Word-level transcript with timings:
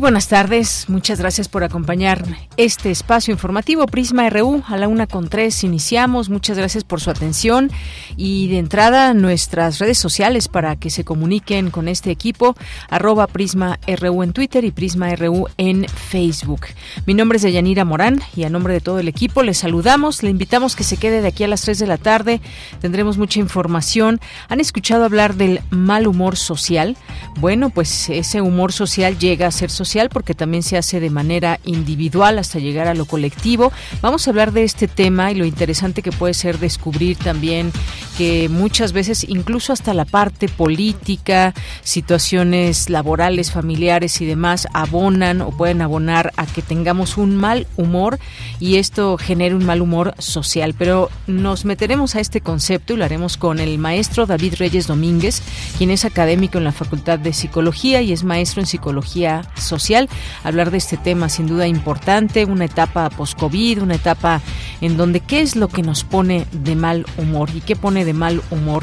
Buenas 0.00 0.28
tardes, 0.28 0.86
muchas 0.88 1.20
gracias 1.20 1.48
por 1.48 1.62
acompañar 1.62 2.24
este 2.56 2.90
espacio 2.90 3.32
informativo 3.32 3.84
Prisma 3.86 4.30
RU 4.30 4.62
a 4.66 4.78
la 4.78 4.88
una 4.88 5.06
con 5.06 5.28
tres. 5.28 5.62
Iniciamos, 5.62 6.30
muchas 6.30 6.56
gracias 6.56 6.84
por 6.84 7.02
su 7.02 7.10
atención 7.10 7.70
y 8.16 8.48
de 8.48 8.58
entrada 8.58 9.12
nuestras 9.12 9.78
redes 9.78 9.98
sociales 9.98 10.48
para 10.48 10.76
que 10.76 10.88
se 10.88 11.04
comuniquen 11.04 11.70
con 11.70 11.86
este 11.86 12.10
equipo, 12.10 12.56
arroba 12.88 13.26
Prisma 13.26 13.78
RU 13.86 14.22
en 14.22 14.32
Twitter 14.32 14.64
y 14.64 14.70
Prisma 14.70 15.14
RU 15.16 15.48
en 15.58 15.86
Facebook. 15.86 16.62
Mi 17.04 17.12
nombre 17.12 17.36
es 17.36 17.42
Deyanira 17.42 17.84
Morán 17.84 18.22
y 18.34 18.44
a 18.44 18.50
nombre 18.50 18.72
de 18.72 18.80
todo 18.80 19.00
el 19.00 19.08
equipo 19.08 19.42
les 19.42 19.58
saludamos, 19.58 20.22
le 20.22 20.30
invitamos 20.30 20.76
que 20.76 20.84
se 20.84 20.96
quede 20.96 21.20
de 21.20 21.28
aquí 21.28 21.44
a 21.44 21.48
las 21.48 21.60
3 21.60 21.78
de 21.78 21.86
la 21.86 21.98
tarde, 21.98 22.40
tendremos 22.80 23.18
mucha 23.18 23.38
información. 23.38 24.18
¿Han 24.48 24.60
escuchado 24.60 25.04
hablar 25.04 25.34
del 25.34 25.60
mal 25.68 26.06
humor 26.06 26.38
social? 26.38 26.96
Bueno, 27.38 27.68
pues 27.68 28.08
ese 28.08 28.40
humor 28.40 28.72
social 28.72 29.18
llega 29.18 29.46
a 29.46 29.50
ser 29.50 29.70
social 29.70 29.89
porque 30.08 30.34
también 30.34 30.62
se 30.62 30.76
hace 30.76 31.00
de 31.00 31.10
manera 31.10 31.58
individual 31.64 32.38
hasta 32.38 32.58
llegar 32.58 32.86
a 32.86 32.94
lo 32.94 33.06
colectivo. 33.06 33.72
Vamos 34.02 34.26
a 34.26 34.30
hablar 34.30 34.52
de 34.52 34.64
este 34.64 34.86
tema 34.86 35.32
y 35.32 35.34
lo 35.34 35.44
interesante 35.44 36.00
que 36.02 36.12
puede 36.12 36.34
ser 36.34 36.58
descubrir 36.58 37.16
también 37.16 37.72
que 38.16 38.48
muchas 38.48 38.92
veces 38.92 39.24
incluso 39.28 39.72
hasta 39.72 39.94
la 39.94 40.04
parte 40.04 40.48
política, 40.48 41.54
situaciones 41.82 42.88
laborales, 42.88 43.50
familiares 43.50 44.20
y 44.20 44.26
demás 44.26 44.68
abonan 44.72 45.40
o 45.40 45.50
pueden 45.50 45.82
abonar 45.82 46.32
a 46.36 46.46
que 46.46 46.62
tengamos 46.62 47.16
un 47.16 47.34
mal 47.34 47.66
humor 47.76 48.18
y 48.60 48.76
esto 48.76 49.16
genere 49.18 49.54
un 49.54 49.64
mal 49.64 49.82
humor 49.82 50.14
social. 50.18 50.74
Pero 50.78 51.10
nos 51.26 51.64
meteremos 51.64 52.14
a 52.14 52.20
este 52.20 52.40
concepto 52.40 52.92
y 52.92 52.96
lo 52.96 53.04
haremos 53.04 53.36
con 53.36 53.58
el 53.58 53.78
maestro 53.78 54.26
David 54.26 54.54
Reyes 54.58 54.86
Domínguez, 54.86 55.42
quien 55.78 55.90
es 55.90 56.04
académico 56.04 56.58
en 56.58 56.64
la 56.64 56.72
Facultad 56.72 57.18
de 57.18 57.32
Psicología 57.32 58.02
y 58.02 58.12
es 58.12 58.22
maestro 58.22 58.60
en 58.60 58.66
Psicología 58.66 59.42
social. 59.56 59.79
Hablar 60.44 60.70
de 60.70 60.78
este 60.78 60.96
tema 60.96 61.28
sin 61.28 61.46
duda 61.46 61.66
importante, 61.66 62.44
una 62.44 62.66
etapa 62.66 63.08
post-COVID, 63.10 63.82
una 63.82 63.94
etapa 63.94 64.40
en 64.80 64.96
donde 64.96 65.20
qué 65.20 65.40
es 65.40 65.56
lo 65.56 65.68
que 65.68 65.82
nos 65.82 66.04
pone 66.04 66.46
de 66.52 66.76
mal 66.76 67.06
humor 67.16 67.50
y 67.54 67.60
qué 67.60 67.76
pone 67.76 68.04
de 68.04 68.12
mal 68.12 68.42
humor 68.50 68.82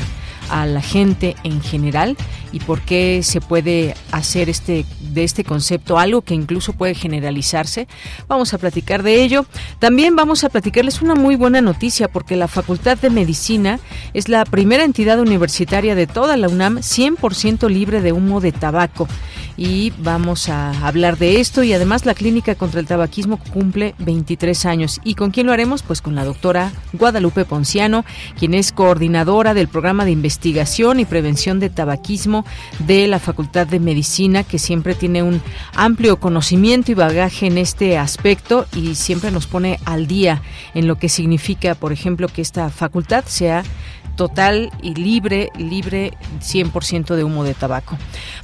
a 0.49 0.65
la 0.65 0.81
gente 0.81 1.35
en 1.43 1.61
general 1.61 2.17
y 2.51 2.59
por 2.59 2.81
qué 2.81 3.21
se 3.23 3.41
puede 3.41 3.95
hacer 4.11 4.49
este 4.49 4.85
de 4.99 5.23
este 5.23 5.43
concepto 5.43 5.97
algo 5.97 6.21
que 6.21 6.33
incluso 6.33 6.73
puede 6.73 6.93
generalizarse. 6.93 7.87
Vamos 8.27 8.53
a 8.53 8.57
platicar 8.57 9.03
de 9.03 9.23
ello. 9.23 9.45
También 9.79 10.15
vamos 10.15 10.43
a 10.43 10.49
platicarles 10.49 11.01
una 11.01 11.15
muy 11.15 11.35
buena 11.35 11.61
noticia 11.61 12.07
porque 12.07 12.35
la 12.35 12.47
Facultad 12.47 12.97
de 12.97 13.09
Medicina 13.09 13.79
es 14.13 14.29
la 14.29 14.45
primera 14.45 14.83
entidad 14.83 15.19
universitaria 15.19 15.95
de 15.95 16.07
toda 16.07 16.37
la 16.37 16.47
UNAM 16.47 16.77
100% 16.77 17.69
libre 17.69 18.01
de 18.01 18.11
humo 18.11 18.41
de 18.41 18.51
tabaco 18.51 19.07
y 19.57 19.91
vamos 19.97 20.49
a 20.49 20.87
hablar 20.87 21.17
de 21.17 21.39
esto 21.39 21.63
y 21.63 21.73
además 21.73 22.05
la 22.05 22.13
Clínica 22.13 22.53
contra 22.53 22.79
el 22.79 22.85
Tabaquismo 22.85 23.37
cumple 23.37 23.95
23 23.97 24.65
años. 24.65 25.01
¿Y 25.03 25.15
con 25.15 25.31
quién 25.31 25.47
lo 25.47 25.53
haremos? 25.53 25.81
Pues 25.81 26.01
con 26.01 26.13
la 26.13 26.25
doctora 26.25 26.71
Guadalupe 26.93 27.43
Ponciano, 27.43 28.05
quien 28.37 28.53
es 28.53 28.71
coordinadora 28.71 29.55
del 29.55 29.67
programa 29.67 30.05
de 30.05 30.11
investigación 30.11 30.36
y 30.43 31.05
prevención 31.05 31.59
de 31.59 31.69
tabaquismo 31.69 32.45
de 32.79 33.07
la 33.07 33.19
Facultad 33.19 33.67
de 33.67 33.79
Medicina, 33.79 34.43
que 34.43 34.59
siempre 34.59 34.95
tiene 34.95 35.23
un 35.23 35.41
amplio 35.73 36.19
conocimiento 36.19 36.91
y 36.91 36.95
bagaje 36.95 37.47
en 37.47 37.57
este 37.57 37.97
aspecto 37.97 38.65
y 38.75 38.95
siempre 38.95 39.31
nos 39.31 39.47
pone 39.47 39.79
al 39.85 40.07
día 40.07 40.41
en 40.73 40.87
lo 40.87 40.97
que 40.97 41.09
significa, 41.09 41.75
por 41.75 41.91
ejemplo, 41.91 42.27
que 42.27 42.41
esta 42.41 42.69
facultad 42.69 43.25
sea 43.25 43.63
total 44.17 44.71
y 44.81 44.95
libre, 44.95 45.51
libre 45.57 46.11
100% 46.41 47.15
de 47.15 47.23
humo 47.23 47.45
de 47.45 47.53
tabaco. 47.53 47.97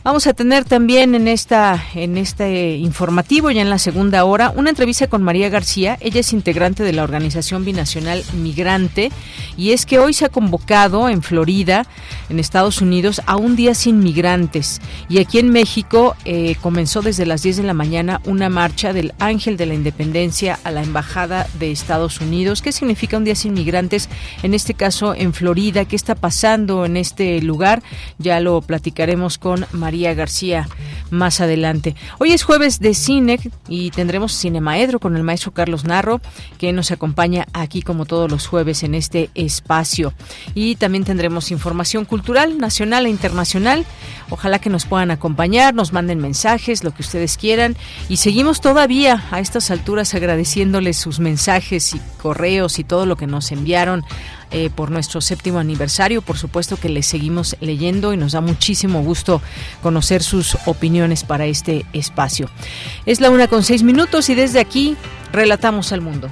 Vamos 0.04 0.28
a 0.28 0.34
tener 0.34 0.64
también 0.64 1.16
en 1.16 1.28
esta 1.28 1.84
en 1.96 2.18
este 2.18 2.78
informativo 2.78 3.52
ya 3.52 3.62
en 3.62 3.70
la 3.70 3.80
segunda 3.80 4.24
hora 4.24 4.54
una 4.56 4.70
entrevista 4.70 5.08
con 5.08 5.24
María 5.24 5.50
García, 5.50 5.98
ella 6.00 6.22
es 6.22 6.32
integrante 6.32 6.84
de 6.84 6.94
la 6.94 7.04
organización 7.04 7.66
binacional 7.66 8.24
Migrante 8.34 9.12
y 9.58 9.72
es 9.72 9.86
que 9.86 10.00
hoy 10.00 10.14
se 10.14 10.26
ha 10.26 10.30
convocado 10.30 11.10
en 11.10 11.24
Florida, 11.24 11.86
en 12.30 12.40
Estados 12.40 12.80
Unidos, 12.80 13.22
a 13.26 13.36
un 13.36 13.56
día 13.56 13.74
sin 13.74 14.00
migrantes 14.00 14.80
y 15.10 15.18
aquí 15.18 15.40
en 15.40 15.50
México 15.50 16.16
eh, 16.24 16.56
comenzó 16.62 17.02
desde 17.02 17.26
las 17.26 17.42
10 17.42 17.58
de 17.58 17.64
la 17.64 17.74
mañana 17.74 18.22
una 18.26 18.48
marcha 18.48 18.94
del 18.94 19.14
Ángel 19.20 19.58
de 19.58 19.66
la 19.66 19.74
Independencia 19.74 20.60
a 20.64 20.70
la 20.70 20.84
Embajada 20.84 21.48
de 21.60 21.72
Estados 21.72 22.22
Unidos. 22.22 22.62
¿Qué 22.62 22.72
significa 22.72 23.18
un 23.18 23.24
día 23.24 23.36
sin 23.36 23.54
migrantes? 23.54 24.08
En 24.44 24.54
este 24.54 24.76
caso 24.76 25.16
en 25.16 25.34
Florida 25.34 25.63
qué 25.72 25.96
está 25.96 26.16
pasando 26.16 26.86
en 26.86 26.98
este 26.98 27.42
lugar. 27.42 27.82
Ya 28.18 28.40
lo 28.40 28.62
platicaremos 28.62 29.38
con 29.38 29.66
María 29.72 30.14
García 30.14 30.68
más 31.10 31.40
adelante. 31.40 31.96
Hoy 32.20 32.34
es 32.34 32.44
jueves 32.44 32.80
de 32.80 32.94
cine 32.94 33.40
y 33.70 33.92
tendremos 33.92 34.38
Cinemaedro 34.38 35.00
con 35.00 35.16
el 35.16 35.24
maestro 35.24 35.54
Carlos 35.54 35.86
Narro, 35.86 36.20
que 36.58 36.74
nos 36.74 36.92
acompaña 36.92 37.46
aquí 37.54 37.82
como 37.82 38.06
todos 38.06 38.30
los 38.30 38.48
jueves 38.48 38.84
en 38.84 38.96
este 38.96 39.30
espacio. 39.36 40.14
Y 40.54 40.76
también 40.76 41.06
tendremos 41.06 41.52
información 41.52 42.04
cultural 42.06 42.58
nacional 42.58 43.06
e 43.06 43.10
internacional. 43.10 43.86
Ojalá 44.30 44.60
que 44.60 44.70
nos 44.70 44.86
puedan 44.86 45.12
acompañar, 45.12 45.74
nos 45.74 45.94
manden 45.94 46.20
mensajes, 46.20 46.84
lo 46.84 46.94
que 46.94 47.04
ustedes 47.04 47.38
quieran. 47.38 47.78
Y 48.10 48.18
seguimos 48.18 48.60
todavía 48.60 49.24
a 49.32 49.40
estas 49.40 49.72
alturas 49.72 50.14
agradeciéndoles 50.14 50.98
sus 50.98 51.20
mensajes 51.20 51.96
y 51.96 52.02
correos 52.22 52.80
y 52.80 52.84
todo 52.84 53.06
lo 53.06 53.16
que 53.16 53.28
nos 53.28 53.52
enviaron 53.52 54.04
eh, 54.54 54.70
por 54.70 54.92
nuestro 54.92 55.20
séptimo 55.20 55.60
aniversario. 55.60 56.22
Por 56.22 56.38
supuesto 56.38 56.78
que 56.78 56.88
les 56.88 57.08
seguimos 57.08 57.58
leyendo 57.60 58.14
y 58.14 58.18
nos 58.18 58.34
da 58.34 58.42
muchísimo 58.42 59.02
gusto 59.02 59.42
conocer 59.82 60.22
sus 60.22 60.58
opiniones 60.68 61.24
para 61.24 61.46
este 61.46 61.86
espacio. 61.92 62.50
Es 63.06 63.20
la 63.20 63.32
una 63.32 63.48
con 63.48 63.64
seis 63.64 63.84
minutos 63.84 64.30
y 64.30 64.36
desde 64.36 64.60
aquí 64.60 64.96
relatamos 65.32 65.92
al 65.92 66.02
mundo. 66.02 66.30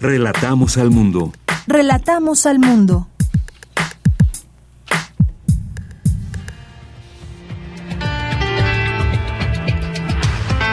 Relatamos 0.00 0.78
al 0.78 0.90
mundo. 0.90 1.32
Relatamos 1.66 2.46
al 2.46 2.58
mundo. 2.58 3.09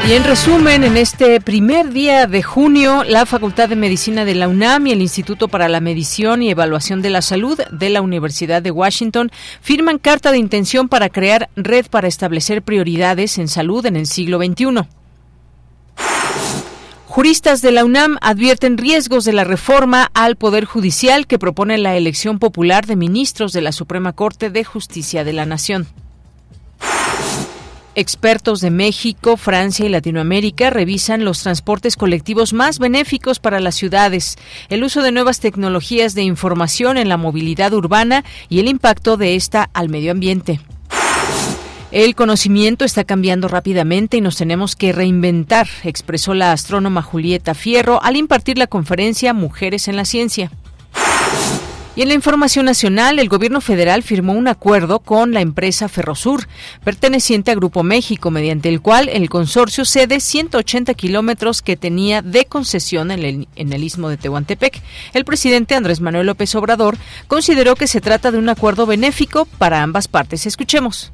Y 0.07 0.13
en 0.13 0.23
resumen, 0.23 0.85
en 0.85 0.95
este 0.95 1.41
primer 1.41 1.91
día 1.91 2.27
de 2.27 2.41
junio, 2.41 3.03
la 3.03 3.25
Facultad 3.25 3.67
de 3.67 3.75
Medicina 3.75 4.23
de 4.23 4.35
la 4.35 4.47
UNAM 4.47 4.87
y 4.87 4.91
el 4.93 5.01
Instituto 5.01 5.49
para 5.49 5.67
la 5.67 5.81
Medición 5.81 6.41
y 6.41 6.49
Evaluación 6.49 7.01
de 7.01 7.09
la 7.09 7.21
Salud 7.21 7.59
de 7.71 7.89
la 7.89 8.01
Universidad 8.01 8.61
de 8.61 8.71
Washington 8.71 9.31
firman 9.59 9.97
carta 9.97 10.31
de 10.31 10.37
intención 10.37 10.87
para 10.87 11.09
crear 11.09 11.49
red 11.57 11.87
para 11.87 12.07
establecer 12.07 12.61
prioridades 12.61 13.37
en 13.37 13.49
salud 13.49 13.85
en 13.85 13.97
el 13.97 14.07
siglo 14.07 14.37
XXI. 14.37 14.87
Juristas 17.07 17.61
de 17.61 17.73
la 17.73 17.83
UNAM 17.83 18.17
advierten 18.21 18.77
riesgos 18.77 19.25
de 19.25 19.33
la 19.33 19.43
reforma 19.43 20.09
al 20.13 20.37
Poder 20.37 20.63
Judicial 20.63 21.27
que 21.27 21.37
propone 21.37 21.77
la 21.77 21.97
elección 21.97 22.39
popular 22.39 22.85
de 22.85 22.95
ministros 22.95 23.51
de 23.51 23.59
la 23.59 23.73
Suprema 23.73 24.13
Corte 24.13 24.51
de 24.51 24.63
Justicia 24.63 25.25
de 25.25 25.33
la 25.33 25.45
Nación. 25.45 25.85
Expertos 27.99 28.61
de 28.61 28.69
México, 28.69 29.37
Francia 29.37 29.83
y 29.83 29.89
Latinoamérica 29.89 30.69
revisan 30.69 31.25
los 31.25 31.41
transportes 31.41 31.95
colectivos 31.95 32.53
más 32.53 32.77
benéficos 32.77 33.39
para 33.39 33.59
las 33.59 33.73
ciudades, 33.73 34.37
el 34.69 34.83
uso 34.83 35.01
de 35.01 35.11
nuevas 35.11 35.39
tecnologías 35.39 36.13
de 36.13 36.21
información 36.21 36.99
en 36.99 37.09
la 37.09 37.17
movilidad 37.17 37.73
urbana 37.73 38.23
y 38.49 38.59
el 38.59 38.67
impacto 38.67 39.17
de 39.17 39.33
esta 39.33 39.71
al 39.73 39.89
medio 39.89 40.11
ambiente. 40.11 40.59
El 41.91 42.13
conocimiento 42.13 42.85
está 42.85 43.03
cambiando 43.03 43.47
rápidamente 43.47 44.17
y 44.17 44.21
nos 44.21 44.37
tenemos 44.37 44.75
que 44.75 44.91
reinventar, 44.91 45.67
expresó 45.83 46.35
la 46.35 46.51
astrónoma 46.51 47.01
Julieta 47.01 47.55
Fierro 47.55 47.99
al 48.03 48.15
impartir 48.15 48.59
la 48.59 48.67
conferencia 48.67 49.33
Mujeres 49.33 49.87
en 49.87 49.95
la 49.95 50.05
Ciencia. 50.05 50.51
Y 51.97 52.03
en 52.03 52.09
la 52.09 52.13
información 52.13 52.65
nacional, 52.65 53.17
el 53.17 53.27
gobierno 53.27 53.59
federal 53.59 54.03
firmó 54.03 54.33
un 54.33 54.47
acuerdo 54.47 54.99
con 54.99 55.33
la 55.33 55.41
empresa 55.41 55.89
Ferrosur, 55.89 56.47
perteneciente 56.83 57.49
a 57.49 57.55
Grupo 57.55 57.81
México, 57.81 58.29
mediante 58.29 58.69
el 58.69 58.81
cual 58.81 59.09
el 59.09 59.29
consorcio 59.29 59.83
cede 59.83 60.19
180 60.19 60.93
kilómetros 60.93 61.63
que 61.63 61.75
tenía 61.75 62.21
de 62.21 62.45
concesión 62.45 63.09
en 63.09 63.23
el, 63.23 63.47
en 63.55 63.73
el 63.73 63.83
istmo 63.83 64.09
de 64.09 64.17
Tehuantepec. 64.17 64.79
El 65.15 65.25
presidente 65.25 65.73
Andrés 65.73 65.99
Manuel 65.99 66.27
López 66.27 66.53
Obrador 66.53 66.99
consideró 67.27 67.73
que 67.73 67.87
se 67.87 67.99
trata 67.99 68.29
de 68.29 68.37
un 68.37 68.49
acuerdo 68.49 68.85
benéfico 68.85 69.45
para 69.57 69.81
ambas 69.81 70.07
partes. 70.07 70.45
Escuchemos. 70.45 71.11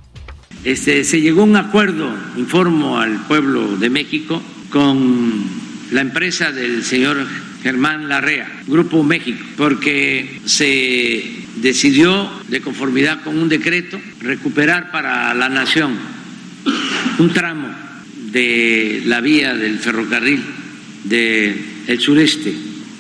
Este, 0.66 1.06
se 1.06 1.22
llegó 1.22 1.44
a 1.44 1.46
un 1.46 1.56
acuerdo, 1.56 2.10
informo 2.36 3.00
al 3.00 3.26
pueblo 3.28 3.78
de 3.78 3.90
México, 3.90 4.42
con 4.70 5.46
la 5.92 6.02
empresa 6.02 6.52
del 6.52 6.84
señor 6.84 7.26
Germán 7.64 8.10
Larrea, 8.10 8.52
Grupo 8.68 9.04
México, 9.04 9.42
porque 9.56 10.42
se 10.46 11.24
decidió, 11.56 12.30
de 12.50 12.60
conformidad 12.60 13.24
con 13.24 13.38
un 13.38 13.48
decreto, 13.48 14.00
recuperar 14.20 14.92
para 14.92 15.34
la 15.34 15.48
nación 15.48 15.98
un 17.20 17.30
tramo 17.32 17.70
de 18.32 19.04
la 19.06 19.22
vía 19.22 19.56
del 19.56 19.80
ferrocarril 19.80 20.44
del 21.06 22.00
sureste 22.00 22.54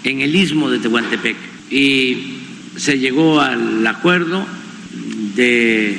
en 0.05 0.21
el 0.21 0.33
istmo 0.33 0.69
de 0.69 0.79
Tehuantepec. 0.79 1.35
Y 1.69 2.37
se 2.77 2.99
llegó 2.99 3.41
al 3.41 3.85
acuerdo 3.85 4.47
de 5.35 5.97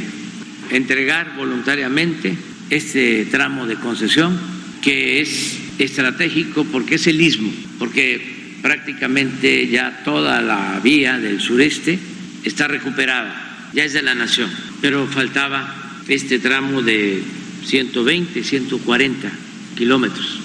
entregar 0.70 1.34
voluntariamente 1.36 2.34
este 2.70 3.26
tramo 3.26 3.66
de 3.66 3.76
concesión 3.76 4.38
que 4.80 5.20
es 5.20 5.58
estratégico 5.78 6.64
porque 6.64 6.94
es 6.94 7.06
el 7.06 7.20
istmo, 7.20 7.52
porque 7.78 8.43
prácticamente 8.64 9.68
ya 9.68 10.00
toda 10.06 10.40
la 10.40 10.80
vía 10.82 11.18
del 11.18 11.38
sureste 11.38 11.98
está 12.44 12.66
recuperada, 12.66 13.68
ya 13.74 13.84
es 13.84 13.92
de 13.92 14.00
la 14.00 14.14
nación, 14.14 14.48
pero 14.80 15.06
faltaba 15.06 16.00
este 16.08 16.38
tramo 16.38 16.80
de 16.80 17.22
120, 17.66 18.42
140 18.42 19.30
kilómetros. 19.76 20.40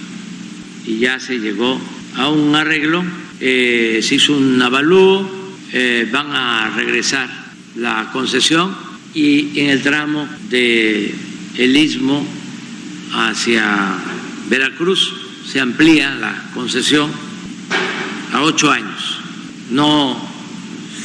Y 0.85 0.97
ya 0.97 1.17
se 1.21 1.39
llegó 1.39 1.79
a 2.17 2.27
un 2.27 2.53
arreglo, 2.57 3.05
eh, 3.39 4.01
se 4.03 4.15
hizo 4.15 4.35
un 4.35 4.61
avalúo, 4.61 5.55
eh, 5.71 6.05
van 6.11 6.27
a 6.33 6.71
regresar 6.75 7.29
la 7.77 8.09
concesión 8.11 8.75
y 9.13 9.57
en 9.61 9.69
el 9.69 9.81
tramo 9.81 10.27
de 10.49 11.15
el 11.55 11.77
istmo 11.77 12.27
hacia 13.13 13.95
Veracruz 14.49 15.13
se 15.49 15.61
amplía 15.61 16.13
la 16.15 16.49
concesión 16.53 17.28
a 18.33 18.41
ocho 18.41 18.71
años. 18.71 19.19
No 19.69 20.15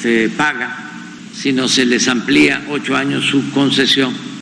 se 0.01 0.29
paga, 0.31 0.77
sino 1.35 1.69
se 1.69 1.85
les 1.85 2.09
amplía 2.09 2.63
ocho 2.71 2.97
años 2.97 3.25
su 3.25 3.51
concesión. 3.53 4.35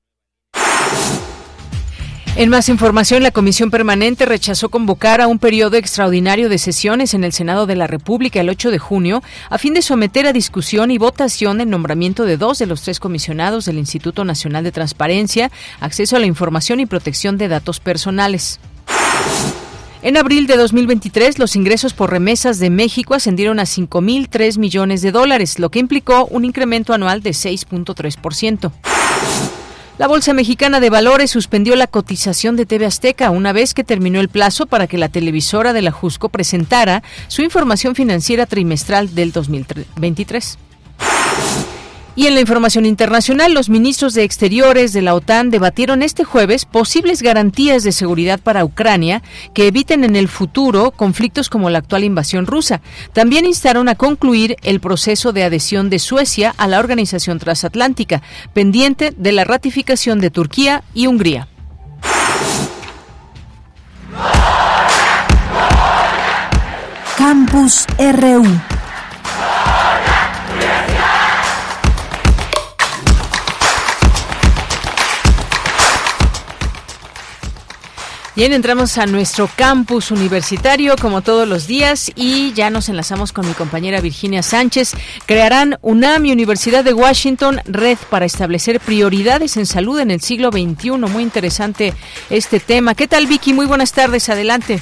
En 2.35 2.49
más 2.49 2.71
información, 2.71 3.23
la 3.23 3.31
Comisión 3.31 3.71
Permanente 3.71 4.25
rechazó 4.25 4.71
convocar 4.71 5.21
a 5.21 5.27
un 5.27 5.39
periodo 5.39 5.77
extraordinario 5.77 6.49
de 6.49 6.57
sesiones 6.57 7.13
en 7.13 7.25
el 7.25 7.33
Senado 7.33 7.67
de 7.67 7.77
la 7.77 7.87
República 7.87 8.41
el 8.41 8.49
8 8.49 8.71
de 8.71 8.79
junio 8.79 9.23
a 9.51 9.59
fin 9.59 9.75
de 9.75 9.83
someter 9.83 10.27
a 10.27 10.33
discusión 10.33 10.91
y 10.91 10.97
votación 10.97 11.61
el 11.61 11.69
nombramiento 11.69 12.25
de 12.25 12.39
dos 12.39 12.59
de 12.59 12.65
los 12.65 12.81
tres 12.81 13.01
comisionados 13.01 13.67
del 13.67 13.77
Instituto 13.77 14.25
Nacional 14.25 14.65
de 14.65 14.73
Transparencia, 14.73 15.51
Acceso 15.81 16.17
a 16.17 16.21
la 16.21 16.27
Información 16.27 16.81
y 16.81 16.87
Protección 16.87 17.37
de 17.37 17.49
Datos 17.49 17.81
Personales. 17.81 18.61
En 20.05 20.17
abril 20.17 20.49
de 20.49 20.57
2023, 20.57 21.39
los 21.39 21.55
ingresos 21.55 21.95
por 21.95 22.11
remesas 22.11 22.59
de 22.59 22.71
México 22.71 23.15
ascendieron 23.15 23.61
a 23.61 23.63
5.003 23.63 24.59
millones 24.59 25.01
de 25.01 25.13
dólares, 25.13 25.61
lo 25.61 25.71
que 25.71 25.79
implicó 25.79 26.27
un 26.27 26.45
incremento 26.45 26.93
anual 26.93 27.23
de 27.23 27.31
6.3%. 27.31 28.73
La 29.99 30.09
Bolsa 30.09 30.33
Mexicana 30.33 30.81
de 30.81 30.91
Valores 30.91 31.31
suspendió 31.31 31.77
la 31.77 31.87
cotización 31.87 32.57
de 32.57 32.67
TV 32.67 32.87
Azteca 32.87 33.31
una 33.31 33.53
vez 33.53 33.75
que 33.75 33.85
terminó 33.85 34.19
el 34.19 34.29
plazo 34.29 34.67
para 34.67 34.89
que 34.89 34.99
la 34.99 35.09
televisora 35.09 35.73
de 35.73 35.83
la 35.83 35.93
Jusco 35.93 36.31
presentara 36.31 37.05
su 37.29 37.43
información 37.43 37.95
financiera 37.95 38.47
trimestral 38.47 39.15
del 39.15 39.31
2023. 39.31 40.59
Y 42.15 42.27
en 42.27 42.35
la 42.35 42.41
información 42.43 42.85
internacional, 42.85 43.55
los 43.55 43.71
ministros 43.71 44.13
de 44.13 44.23
Exteriores 44.23 44.93
de 44.93 45.01
la 45.01 45.15
OTAN 45.15 45.51
debatieron 45.51 46.03
este 46.03 46.25
jueves 46.25 46.67
posibles 46.67 47.23
garantías 47.23 47.85
de 47.85 47.93
seguridad 47.93 48.39
para 48.39 48.67
Ucrania 48.67 49.23
que 49.55 49.67
eviten 49.67 50.05
en 50.05 50.15
el 50.15 50.29
futuro 50.29 50.91
conflictos 50.91 51.49
como 51.49 51.71
la 51.71 51.79
actual 51.79 52.05
invasión 52.05 52.47
rusa. 52.47 52.83
También 53.15 53.47
instaron 53.47 53.89
a 53.89 53.95
concluir 53.95 54.57
el 54.63 54.81
proceso 54.81 55.33
de 55.33 55.45
adhesión 55.45 55.89
de 55.89 55.99
Suecia 55.99 56.55
a 56.59 56.69
la 56.69 56.81
Organización 56.81 57.39
Transatlántica, 57.39 58.21
pendiente 58.53 59.15
de 59.17 59.33
la 59.33 59.45
ratificación 59.45 60.21
de 60.21 60.31
Turquía 60.31 60.83
y 60.93 61.07
Hungría. 61.07 61.49
Campus 67.17 67.87
RU 67.99 68.72
Bien, 78.35 78.55
entramos 78.55 78.97
a 78.97 79.05
nuestro 79.05 79.47
campus 79.59 80.11
universitario 80.11 80.95
como 80.99 81.21
todos 81.21 81.47
los 81.47 81.67
días 81.67 82.11
y 82.17 82.55
ya 82.55 82.71
nos 82.71 82.89
enlazamos 82.89 83.31
con 83.31 83.47
mi 83.47 83.53
compañera 83.53 84.01
Virginia 84.01 84.41
Sánchez. 84.41 84.95
Crearán 85.27 85.77
UNAM 85.83 86.25
y 86.25 86.33
Universidad 86.33 86.83
de 86.83 86.95
Washington 86.95 87.57
red 87.67 87.99
para 88.11 88.25
establecer 88.25 88.81
prioridades 88.81 89.59
en 89.59 89.67
salud 89.67 90.01
en 90.01 90.11
el 90.11 90.21
siglo 90.21 90.49
XXI. 90.51 90.93
Muy 91.13 91.23
interesante 91.23 91.93
este 92.31 92.59
tema. 92.59 92.95
¿Qué 92.95 93.07
tal 93.07 93.27
Vicky? 93.27 93.53
Muy 93.53 93.67
buenas 93.67 93.93
tardes. 93.93 94.31
Adelante. 94.31 94.79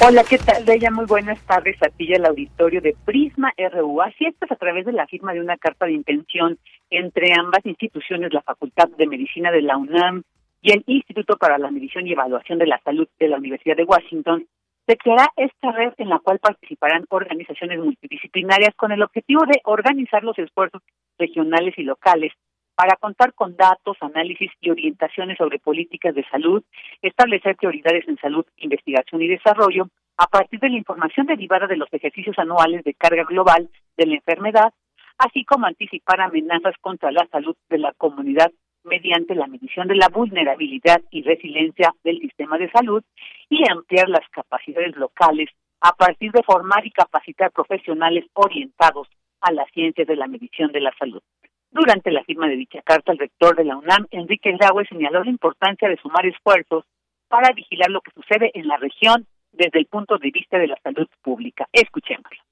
Hola, 0.00 0.24
¿qué 0.24 0.38
tal, 0.38 0.64
Bella? 0.64 0.90
Muy 0.90 1.04
buenas 1.04 1.38
tardes 1.42 1.76
a 1.82 1.90
ti 1.90 2.06
y 2.08 2.14
al 2.14 2.24
auditorio 2.24 2.80
de 2.80 2.96
Prisma 3.04 3.52
RU. 3.70 4.00
Así 4.00 4.24
es, 4.24 4.34
pues 4.38 4.50
a 4.50 4.56
través 4.56 4.86
de 4.86 4.92
la 4.92 5.06
firma 5.06 5.34
de 5.34 5.40
una 5.40 5.58
carta 5.58 5.84
de 5.84 5.92
intención 5.92 6.56
entre 6.88 7.32
ambas 7.38 7.66
instituciones, 7.66 8.32
la 8.32 8.40
Facultad 8.40 8.88
de 8.96 9.06
Medicina 9.06 9.50
de 9.50 9.60
la 9.60 9.76
UNAM 9.76 10.22
y 10.60 10.72
el 10.72 10.84
Instituto 10.86 11.36
para 11.36 11.58
la 11.58 11.70
Medición 11.70 12.06
y 12.06 12.12
Evaluación 12.12 12.58
de 12.58 12.66
la 12.66 12.80
Salud 12.80 13.08
de 13.18 13.28
la 13.28 13.38
Universidad 13.38 13.76
de 13.76 13.84
Washington, 13.84 14.46
se 14.86 14.96
creará 14.96 15.28
esta 15.36 15.70
red 15.72 15.92
en 15.98 16.08
la 16.08 16.18
cual 16.18 16.38
participarán 16.38 17.04
organizaciones 17.10 17.78
multidisciplinarias 17.78 18.74
con 18.74 18.90
el 18.90 19.02
objetivo 19.02 19.44
de 19.44 19.60
organizar 19.64 20.24
los 20.24 20.38
esfuerzos 20.38 20.82
regionales 21.18 21.74
y 21.76 21.82
locales 21.82 22.32
para 22.74 22.96
contar 22.96 23.34
con 23.34 23.56
datos, 23.56 23.96
análisis 24.00 24.50
y 24.60 24.70
orientaciones 24.70 25.36
sobre 25.36 25.58
políticas 25.58 26.14
de 26.14 26.24
salud, 26.30 26.62
establecer 27.02 27.56
prioridades 27.56 28.08
en 28.08 28.16
salud, 28.18 28.46
investigación 28.56 29.20
y 29.20 29.28
desarrollo 29.28 29.88
a 30.16 30.26
partir 30.26 30.60
de 30.60 30.70
la 30.70 30.76
información 30.76 31.26
derivada 31.26 31.66
de 31.66 31.76
los 31.76 31.92
ejercicios 31.92 32.38
anuales 32.38 32.82
de 32.84 32.94
carga 32.94 33.24
global 33.24 33.68
de 33.96 34.06
la 34.06 34.14
enfermedad, 34.14 34.72
así 35.18 35.44
como 35.44 35.66
anticipar 35.66 36.20
amenazas 36.20 36.76
contra 36.80 37.10
la 37.10 37.26
salud 37.32 37.56
de 37.68 37.78
la 37.78 37.92
comunidad 37.92 38.52
mediante 38.88 39.34
la 39.34 39.46
medición 39.46 39.86
de 39.88 39.96
la 39.96 40.08
vulnerabilidad 40.08 41.00
y 41.10 41.22
resiliencia 41.22 41.94
del 42.02 42.18
sistema 42.20 42.58
de 42.58 42.70
salud 42.70 43.02
y 43.48 43.62
ampliar 43.70 44.08
las 44.08 44.28
capacidades 44.30 44.96
locales 44.96 45.48
a 45.80 45.92
partir 45.92 46.32
de 46.32 46.42
formar 46.42 46.84
y 46.86 46.90
capacitar 46.90 47.52
profesionales 47.52 48.24
orientados 48.34 49.08
a 49.40 49.52
la 49.52 49.64
ciencia 49.72 50.04
de 50.04 50.16
la 50.16 50.26
medición 50.26 50.72
de 50.72 50.80
la 50.80 50.92
salud. 50.98 51.22
Durante 51.70 52.10
la 52.10 52.24
firma 52.24 52.48
de 52.48 52.56
dicha 52.56 52.82
carta, 52.82 53.12
el 53.12 53.18
rector 53.18 53.54
de 53.54 53.64
la 53.64 53.76
UNAM, 53.76 54.06
Enrique 54.10 54.56
Graue, 54.58 54.86
señaló 54.88 55.22
la 55.22 55.30
importancia 55.30 55.88
de 55.88 55.98
sumar 55.98 56.26
esfuerzos 56.26 56.84
para 57.28 57.52
vigilar 57.52 57.90
lo 57.90 58.00
que 58.00 58.10
sucede 58.12 58.50
en 58.54 58.66
la 58.66 58.78
región 58.78 59.26
desde 59.52 59.78
el 59.78 59.86
punto 59.86 60.18
de 60.18 60.30
vista 60.30 60.58
de 60.58 60.66
la 60.66 60.78
salud 60.82 61.06
pública. 61.22 61.68
Escuchémoslo. 61.72 62.42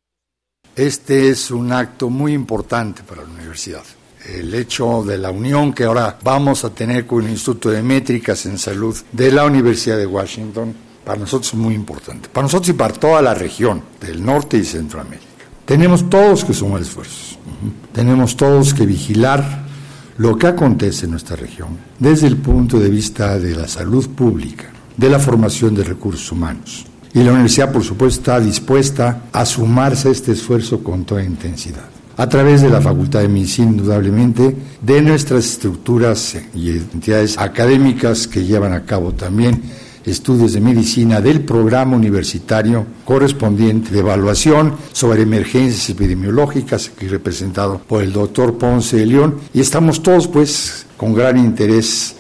Este 0.76 1.30
es 1.30 1.50
un 1.50 1.72
acto 1.72 2.10
muy 2.10 2.34
importante 2.34 3.02
para 3.02 3.22
la 3.22 3.28
universidad 3.28 3.84
el 4.34 4.54
hecho 4.54 5.04
de 5.04 5.18
la 5.18 5.30
unión 5.30 5.72
que 5.72 5.84
ahora 5.84 6.18
vamos 6.22 6.64
a 6.64 6.70
tener 6.70 7.06
con 7.06 7.24
el 7.24 7.30
Instituto 7.30 7.70
de 7.70 7.82
Métricas 7.82 8.46
en 8.46 8.58
Salud 8.58 8.96
de 9.12 9.30
la 9.30 9.44
Universidad 9.44 9.96
de 9.96 10.06
Washington, 10.06 10.74
para 11.04 11.20
nosotros 11.20 11.52
es 11.52 11.58
muy 11.58 11.74
importante. 11.74 12.28
Para 12.28 12.44
nosotros 12.44 12.70
y 12.70 12.72
para 12.72 12.94
toda 12.94 13.22
la 13.22 13.34
región 13.34 13.82
del 14.00 14.24
norte 14.24 14.58
y 14.58 14.64
Centroamérica. 14.64 15.24
Tenemos 15.64 16.08
todos 16.10 16.44
que 16.44 16.54
sumar 16.54 16.82
esfuerzos. 16.82 17.38
Tenemos 17.92 18.36
todos 18.36 18.74
que 18.74 18.86
vigilar 18.86 19.66
lo 20.18 20.36
que 20.36 20.46
acontece 20.46 21.04
en 21.04 21.12
nuestra 21.12 21.36
región 21.36 21.78
desde 21.98 22.26
el 22.26 22.36
punto 22.36 22.78
de 22.78 22.88
vista 22.88 23.38
de 23.38 23.54
la 23.54 23.68
salud 23.68 24.08
pública, 24.08 24.70
de 24.96 25.10
la 25.10 25.18
formación 25.18 25.74
de 25.74 25.84
recursos 25.84 26.30
humanos. 26.32 26.86
Y 27.14 27.22
la 27.22 27.32
universidad, 27.32 27.72
por 27.72 27.84
supuesto, 27.84 28.20
está 28.20 28.40
dispuesta 28.40 29.24
a 29.32 29.46
sumarse 29.46 30.08
a 30.08 30.12
este 30.12 30.32
esfuerzo 30.32 30.82
con 30.82 31.04
toda 31.04 31.22
intensidad 31.22 31.95
a 32.16 32.28
través 32.28 32.62
de 32.62 32.70
la 32.70 32.80
Facultad 32.80 33.20
de 33.20 33.28
Medicina, 33.28 33.70
indudablemente, 33.70 34.56
de 34.80 35.02
nuestras 35.02 35.44
estructuras 35.44 36.36
y 36.54 36.70
entidades 36.70 37.36
académicas 37.38 38.26
que 38.26 38.44
llevan 38.44 38.72
a 38.72 38.84
cabo 38.84 39.12
también 39.12 39.62
estudios 40.06 40.52
de 40.52 40.60
medicina 40.60 41.20
del 41.20 41.40
programa 41.40 41.96
universitario 41.96 42.86
correspondiente 43.04 43.90
de 43.90 43.98
evaluación 43.98 44.76
sobre 44.92 45.22
emergencias 45.22 45.90
epidemiológicas, 45.90 46.92
aquí 46.94 47.08
representado 47.08 47.78
por 47.78 48.02
el 48.02 48.12
doctor 48.12 48.56
Ponce 48.56 48.96
de 48.98 49.06
León, 49.06 49.40
y 49.52 49.60
estamos 49.60 50.02
todos 50.02 50.28
pues 50.28 50.86
con 50.96 51.12
gran 51.12 51.36
interés 51.36 52.16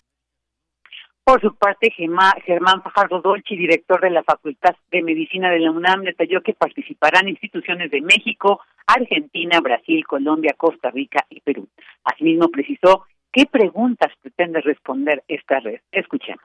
por 1.26 1.40
su 1.40 1.56
parte, 1.56 1.90
Germán 1.90 2.82
Fajardo 2.84 3.20
Dolci, 3.20 3.56
director 3.56 4.00
de 4.00 4.10
la 4.10 4.22
Facultad 4.22 4.76
de 4.92 5.02
Medicina 5.02 5.50
de 5.50 5.58
la 5.58 5.72
UNAM, 5.72 6.02
detalló 6.02 6.40
que 6.40 6.54
participarán 6.54 7.28
instituciones 7.28 7.90
de 7.90 8.00
México, 8.00 8.60
Argentina, 8.86 9.58
Brasil, 9.60 10.06
Colombia, 10.06 10.54
Costa 10.56 10.88
Rica 10.92 11.26
y 11.28 11.40
Perú. 11.40 11.66
Asimismo, 12.04 12.48
precisó 12.48 13.06
qué 13.32 13.44
preguntas 13.44 14.12
pretende 14.22 14.60
responder 14.60 15.24
esta 15.26 15.58
red. 15.58 15.80
Escuchemos. 15.90 16.44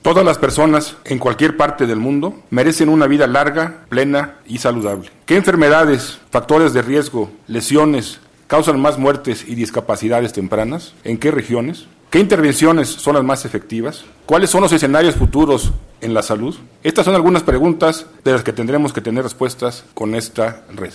Todas 0.00 0.24
las 0.24 0.38
personas 0.38 0.98
en 1.04 1.18
cualquier 1.18 1.58
parte 1.58 1.86
del 1.86 1.98
mundo 1.98 2.36
merecen 2.48 2.88
una 2.88 3.06
vida 3.06 3.26
larga, 3.26 3.84
plena 3.90 4.38
y 4.46 4.58
saludable. 4.58 5.10
¿Qué 5.26 5.36
enfermedades, 5.36 6.22
factores 6.30 6.72
de 6.72 6.80
riesgo, 6.80 7.30
lesiones 7.48 8.22
causan 8.46 8.80
más 8.80 8.98
muertes 8.98 9.46
y 9.46 9.54
discapacidades 9.54 10.32
tempranas? 10.32 10.96
¿En 11.04 11.18
qué 11.18 11.30
regiones? 11.30 11.86
¿Qué 12.14 12.20
intervenciones 12.20 12.90
son 12.90 13.16
las 13.16 13.24
más 13.24 13.44
efectivas? 13.44 14.06
¿Cuáles 14.24 14.48
son 14.48 14.60
los 14.60 14.72
escenarios 14.72 15.16
futuros 15.16 15.72
en 16.00 16.14
la 16.14 16.22
salud? 16.22 16.56
Estas 16.84 17.06
son 17.06 17.16
algunas 17.16 17.42
preguntas 17.42 18.08
de 18.22 18.30
las 18.30 18.44
que 18.44 18.52
tendremos 18.52 18.92
que 18.92 19.00
tener 19.00 19.24
respuestas 19.24 19.84
con 19.94 20.14
esta 20.14 20.64
red. 20.72 20.92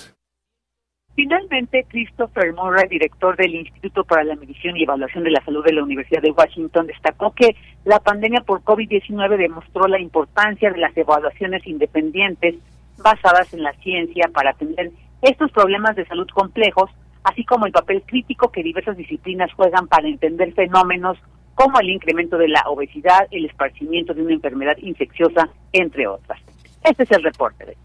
Finalmente, 1.15 1.85
Christopher 1.89 2.53
Murray, 2.53 2.87
director 2.87 3.35
del 3.35 3.53
Instituto 3.53 4.05
para 4.05 4.23
la 4.23 4.37
Medición 4.37 4.77
y 4.77 4.83
Evaluación 4.83 5.25
de 5.25 5.31
la 5.31 5.43
Salud 5.43 5.61
de 5.65 5.73
la 5.73 5.83
Universidad 5.83 6.21
de 6.21 6.31
Washington, 6.31 6.87
destacó 6.87 7.33
que 7.33 7.53
la 7.83 7.99
pandemia 7.99 8.39
por 8.39 8.61
COVID-19 8.61 9.35
demostró 9.35 9.89
la 9.89 9.99
importancia 9.99 10.71
de 10.71 10.77
las 10.77 10.95
evaluaciones 10.95 11.67
independientes 11.67 12.55
basadas 12.97 13.53
en 13.53 13.63
la 13.63 13.73
ciencia 13.83 14.29
para 14.33 14.51
atender 14.51 14.93
estos 15.21 15.51
problemas 15.51 15.97
de 15.97 16.05
salud 16.05 16.29
complejos 16.33 16.89
así 17.23 17.43
como 17.45 17.65
el 17.65 17.71
papel 17.71 18.03
crítico 18.05 18.51
que 18.51 18.63
diversas 18.63 18.97
disciplinas 18.97 19.51
juegan 19.53 19.87
para 19.87 20.07
entender 20.07 20.53
fenómenos 20.53 21.17
como 21.55 21.79
el 21.79 21.89
incremento 21.89 22.37
de 22.37 22.47
la 22.47 22.63
obesidad, 22.67 23.27
el 23.31 23.45
esparcimiento 23.45 24.13
de 24.13 24.21
una 24.21 24.33
enfermedad 24.33 24.77
infecciosa, 24.77 25.49
entre 25.73 26.07
otras. 26.07 26.39
Este 26.83 27.03
es 27.03 27.11
el 27.11 27.23
reporte. 27.23 27.75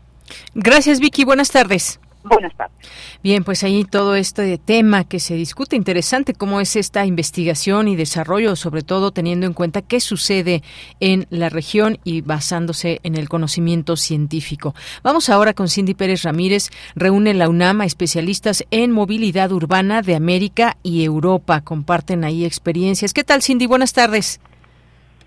Gracias, 0.54 1.00
Vicky. 1.00 1.24
Buenas 1.24 1.50
tardes. 1.50 2.00
Buenas 2.24 2.56
tardes. 2.56 2.74
Bien, 3.22 3.44
pues 3.44 3.64
ahí 3.64 3.84
todo 3.84 4.14
este 4.14 4.56
tema 4.56 5.04
que 5.04 5.20
se 5.20 5.34
discute, 5.34 5.76
interesante 5.76 6.32
cómo 6.32 6.60
es 6.60 6.74
esta 6.74 7.04
investigación 7.04 7.86
y 7.86 7.96
desarrollo, 7.96 8.56
sobre 8.56 8.82
todo 8.82 9.10
teniendo 9.10 9.46
en 9.46 9.52
cuenta 9.52 9.82
qué 9.82 10.00
sucede 10.00 10.62
en 11.00 11.26
la 11.28 11.50
región 11.50 11.98
y 12.02 12.22
basándose 12.22 13.00
en 13.02 13.16
el 13.16 13.28
conocimiento 13.28 13.96
científico. 13.96 14.74
Vamos 15.02 15.28
ahora 15.28 15.52
con 15.52 15.68
Cindy 15.68 15.92
Pérez 15.92 16.22
Ramírez, 16.22 16.70
reúne 16.94 17.34
la 17.34 17.50
UNAM 17.50 17.82
a 17.82 17.84
especialistas 17.84 18.64
en 18.70 18.90
movilidad 18.90 19.52
urbana 19.52 20.00
de 20.00 20.14
América 20.14 20.78
y 20.82 21.04
Europa, 21.04 21.60
comparten 21.60 22.24
ahí 22.24 22.46
experiencias. 22.46 23.12
¿Qué 23.12 23.24
tal, 23.24 23.42
Cindy? 23.42 23.66
Buenas 23.66 23.92
tardes. 23.92 24.40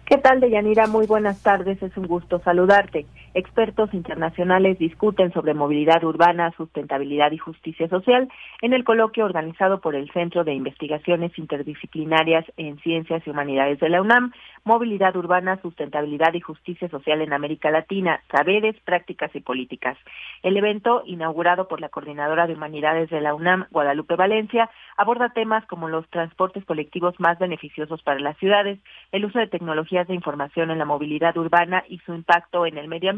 ¿Qué 0.08 0.18
tal, 0.18 0.39
Deyanira? 0.39 0.88
Muy 0.88 1.06
buenas 1.06 1.38
tardes, 1.44 1.84
es 1.84 1.96
un 1.98 2.08
gusto 2.08 2.39
saludarte. 2.39 3.06
Expertos 3.34 3.93
internacionales 3.93 4.79
discuten 4.79 5.31
sobre 5.34 5.53
movilidad 5.53 6.03
urbana, 6.03 6.51
sustentabilidad 6.57 7.31
y 7.31 7.38
justicia 7.38 7.88
social 7.88 8.29
en 8.62 8.74
el 8.74 8.84
coloquio 8.84 9.25
organizado 9.25 9.79
por 9.79 9.96
el 9.96 10.10
Centro 10.12 10.43
de 10.43 10.53
Investigaciones 10.53 11.38
Interdisciplinarias 11.38 12.46
en 12.57 12.79
Ciencias 12.79 13.22
y 13.25 13.29
Humanidades 13.29 13.79
de 13.79 13.89
la 13.89 14.01
UNAM, 14.01 14.31
Movilidad 14.63 15.15
Urbana, 15.15 15.60
Sustentabilidad 15.62 16.34
y 16.34 16.41
Justicia 16.41 16.89
Social 16.89 17.22
en 17.22 17.34
América 17.34 17.72
Latina, 17.72 18.22
Saberes, 18.31 18.75
Prácticas 18.84 19.34
y 19.36 19.39
Políticas. 19.39 19.98
El 20.43 20.57
evento, 20.57 21.03
inaugurado 21.05 21.67
por 21.67 21.79
la 21.79 21.89
Coordinadora 21.89 22.48
de 22.48 22.53
Humanidades 22.53 23.10
de 23.10 23.22
la 23.22 23.34
UNAM, 23.34 23.65
Guadalupe 23.72 24.15
Valencia, 24.15 24.69
aborda 24.98 25.29
temas 25.29 25.65
como 25.67 25.89
los 25.89 26.07
transportes 26.10 26.65
colectivos 26.65 27.13
más 27.19 27.39
beneficiosos 27.39 28.01
para 28.03 28.19
las 28.19 28.38
ciudades, 28.38 28.79
el 29.12 29.25
uso 29.25 29.39
de 29.39 29.48
tecnologías 29.48 30.07
de 30.07 30.15
información 30.15 30.72
en 30.72 30.79
la 30.79 30.86
movilidad 30.86 31.38
urbana 31.38 31.84
y 31.88 32.00
su 32.00 32.13
impacto 32.13 32.65
en 32.65 32.77
el 32.77 32.88
medio 32.88 33.10
ambiente, 33.10 33.17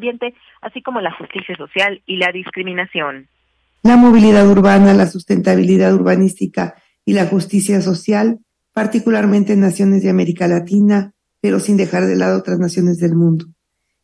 así 0.62 0.82
como 0.82 1.01
la 1.01 1.12
justicia 1.13 1.56
social 1.56 2.01
y 2.06 2.18
la 2.18 2.32
discriminación. 2.32 3.27
La 3.84 3.96
movilidad 3.96 4.48
urbana, 4.50 4.94
la 4.94 5.08
sustentabilidad 5.08 5.94
urbanística 5.94 6.75
y 7.06 7.13
la 7.13 7.25
justicia 7.25 7.82
social, 7.82 8.39
particularmente 8.74 9.53
en 9.53 9.62
naciones 9.62 10.03
de 10.03 10.10
América 10.10 10.48
Latina, 10.48 11.13
pero 11.41 11.60
sin 11.60 11.77
dejar 11.77 12.06
de 12.06 12.15
lado 12.15 12.38
otras 12.38 12.60
naciones 12.60 12.98
del 12.98 13.15
mundo. 13.15 13.46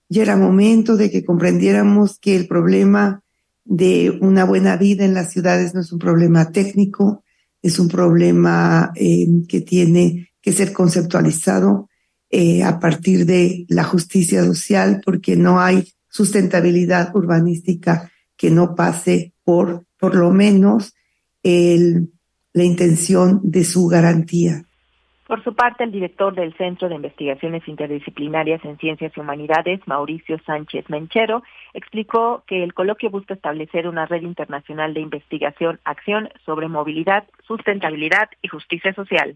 Ya 0.07 0.21
era 0.21 0.37
momento 0.37 0.95
de 0.95 1.11
que 1.11 1.25
comprendiéramos 1.25 2.19
que 2.19 2.35
el 2.35 2.47
problema 2.47 3.21
de 3.65 4.17
una 4.21 4.45
buena 4.45 4.77
vida 4.77 5.03
en 5.03 5.13
las 5.13 5.31
ciudades 5.31 5.73
no 5.73 5.81
es 5.81 5.91
un 5.91 5.99
problema 5.99 6.51
técnico, 6.51 7.23
es 7.61 7.79
un 7.79 7.87
problema 7.87 8.91
eh, 8.95 9.25
que 9.49 9.61
tiene 9.61 10.29
que 10.41 10.51
ser 10.51 10.71
conceptualizado 10.71 11.89
eh, 12.37 12.65
a 12.65 12.81
partir 12.81 13.25
de 13.25 13.65
la 13.69 13.85
justicia 13.85 14.43
social, 14.43 14.99
porque 15.05 15.37
no 15.37 15.61
hay 15.61 15.85
sustentabilidad 16.09 17.15
urbanística 17.15 18.11
que 18.35 18.51
no 18.51 18.75
pase 18.75 19.31
por, 19.45 19.85
por 19.97 20.15
lo 20.15 20.31
menos, 20.31 20.93
el, 21.43 22.09
la 22.51 22.65
intención 22.65 23.39
de 23.41 23.63
su 23.63 23.87
garantía. 23.87 24.65
Por 25.27 25.45
su 25.45 25.55
parte, 25.55 25.85
el 25.85 25.93
director 25.93 26.35
del 26.35 26.53
Centro 26.57 26.89
de 26.89 26.95
Investigaciones 26.95 27.65
Interdisciplinarias 27.69 28.65
en 28.65 28.77
Ciencias 28.79 29.13
y 29.15 29.19
Humanidades, 29.21 29.79
Mauricio 29.85 30.37
Sánchez 30.45 30.89
Menchero, 30.89 31.41
explicó 31.73 32.43
que 32.47 32.65
el 32.65 32.73
coloquio 32.73 33.11
busca 33.11 33.33
establecer 33.33 33.87
una 33.87 34.07
red 34.07 34.23
internacional 34.23 34.93
de 34.93 34.99
investigación, 34.99 35.79
acción 35.85 36.27
sobre 36.45 36.67
movilidad, 36.67 37.23
sustentabilidad 37.47 38.27
y 38.41 38.49
justicia 38.49 38.93
social 38.93 39.35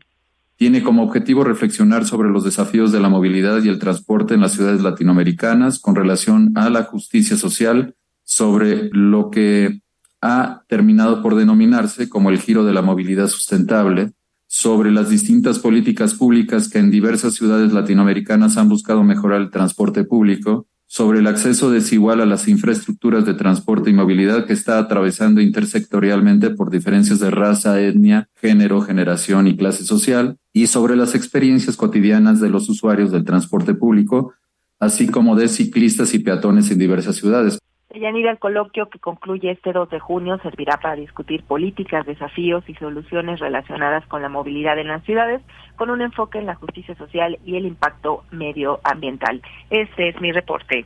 tiene 0.59 0.83
como 0.83 1.03
objetivo 1.03 1.45
reflexionar 1.45 2.05
sobre 2.05 2.29
los 2.29 2.43
desafíos 2.43 2.91
de 2.91 2.99
la 2.99 3.07
movilidad 3.07 3.63
y 3.63 3.69
el 3.69 3.79
transporte 3.79 4.33
en 4.33 4.41
las 4.41 4.51
ciudades 4.51 4.81
latinoamericanas 4.81 5.79
con 5.79 5.95
relación 5.95 6.51
a 6.55 6.69
la 6.69 6.83
justicia 6.83 7.37
social, 7.37 7.95
sobre 8.25 8.89
lo 8.91 9.31
que 9.31 9.79
ha 10.21 10.63
terminado 10.67 11.23
por 11.23 11.35
denominarse 11.35 12.09
como 12.09 12.29
el 12.29 12.39
giro 12.39 12.65
de 12.65 12.73
la 12.73 12.81
movilidad 12.81 13.27
sustentable, 13.27 14.11
sobre 14.47 14.91
las 14.91 15.09
distintas 15.09 15.59
políticas 15.59 16.13
públicas 16.13 16.67
que 16.67 16.79
en 16.79 16.91
diversas 16.91 17.35
ciudades 17.35 17.71
latinoamericanas 17.71 18.57
han 18.57 18.67
buscado 18.67 19.01
mejorar 19.05 19.39
el 19.39 19.51
transporte 19.51 20.03
público, 20.03 20.67
sobre 20.91 21.19
el 21.19 21.27
acceso 21.27 21.69
desigual 21.69 22.19
a 22.19 22.25
las 22.25 22.47
infraestructuras 22.47 23.23
de 23.23 23.35
transporte 23.35 23.91
y 23.91 23.93
movilidad 23.93 24.47
que 24.47 24.53
está 24.53 24.79
atravesando 24.79 25.39
intersectorialmente 25.39 26.49
por 26.49 26.71
diferencias 26.71 27.19
de 27.19 27.29
raza, 27.29 27.79
etnia, 27.79 28.27
género, 28.33 28.81
generación 28.81 29.45
y 29.45 29.55
clase 29.55 29.83
social, 29.83 30.37
y 30.51 30.65
sobre 30.65 30.95
las 30.95 31.13
experiencias 31.13 31.77
cotidianas 31.77 32.41
de 32.41 32.49
los 32.49 32.67
usuarios 32.69 33.11
del 33.11 33.23
transporte 33.23 33.75
público, 33.75 34.33
así 34.79 35.07
como 35.07 35.35
de 35.35 35.47
ciclistas 35.47 36.15
y 36.15 36.19
peatones 36.19 36.71
en 36.71 36.79
diversas 36.79 37.17
ciudades. 37.17 37.59
Yanira, 37.93 38.31
el 38.31 38.39
coloquio 38.39 38.89
que 38.89 38.97
concluye 38.97 39.51
este 39.51 39.73
2 39.73 39.91
de 39.91 39.99
junio 39.99 40.39
servirá 40.41 40.77
para 40.77 40.95
discutir 40.95 41.43
políticas, 41.43 42.05
desafíos 42.05 42.63
y 42.67 42.73
soluciones 42.75 43.39
relacionadas 43.39 44.05
con 44.07 44.23
la 44.23 44.29
movilidad 44.29 44.79
en 44.79 44.87
las 44.87 45.03
ciudades, 45.03 45.41
con 45.79 45.89
un 45.89 46.01
enfoque 46.01 46.37
en 46.37 46.45
la 46.45 46.55
justicia 46.55 46.93
social 46.95 47.39
y 47.45 47.55
el 47.55 47.65
impacto 47.65 48.25
medioambiental. 48.31 49.41
Este 49.69 50.09
es 50.09 50.19
mi 50.19 50.33
reporte. 50.33 50.85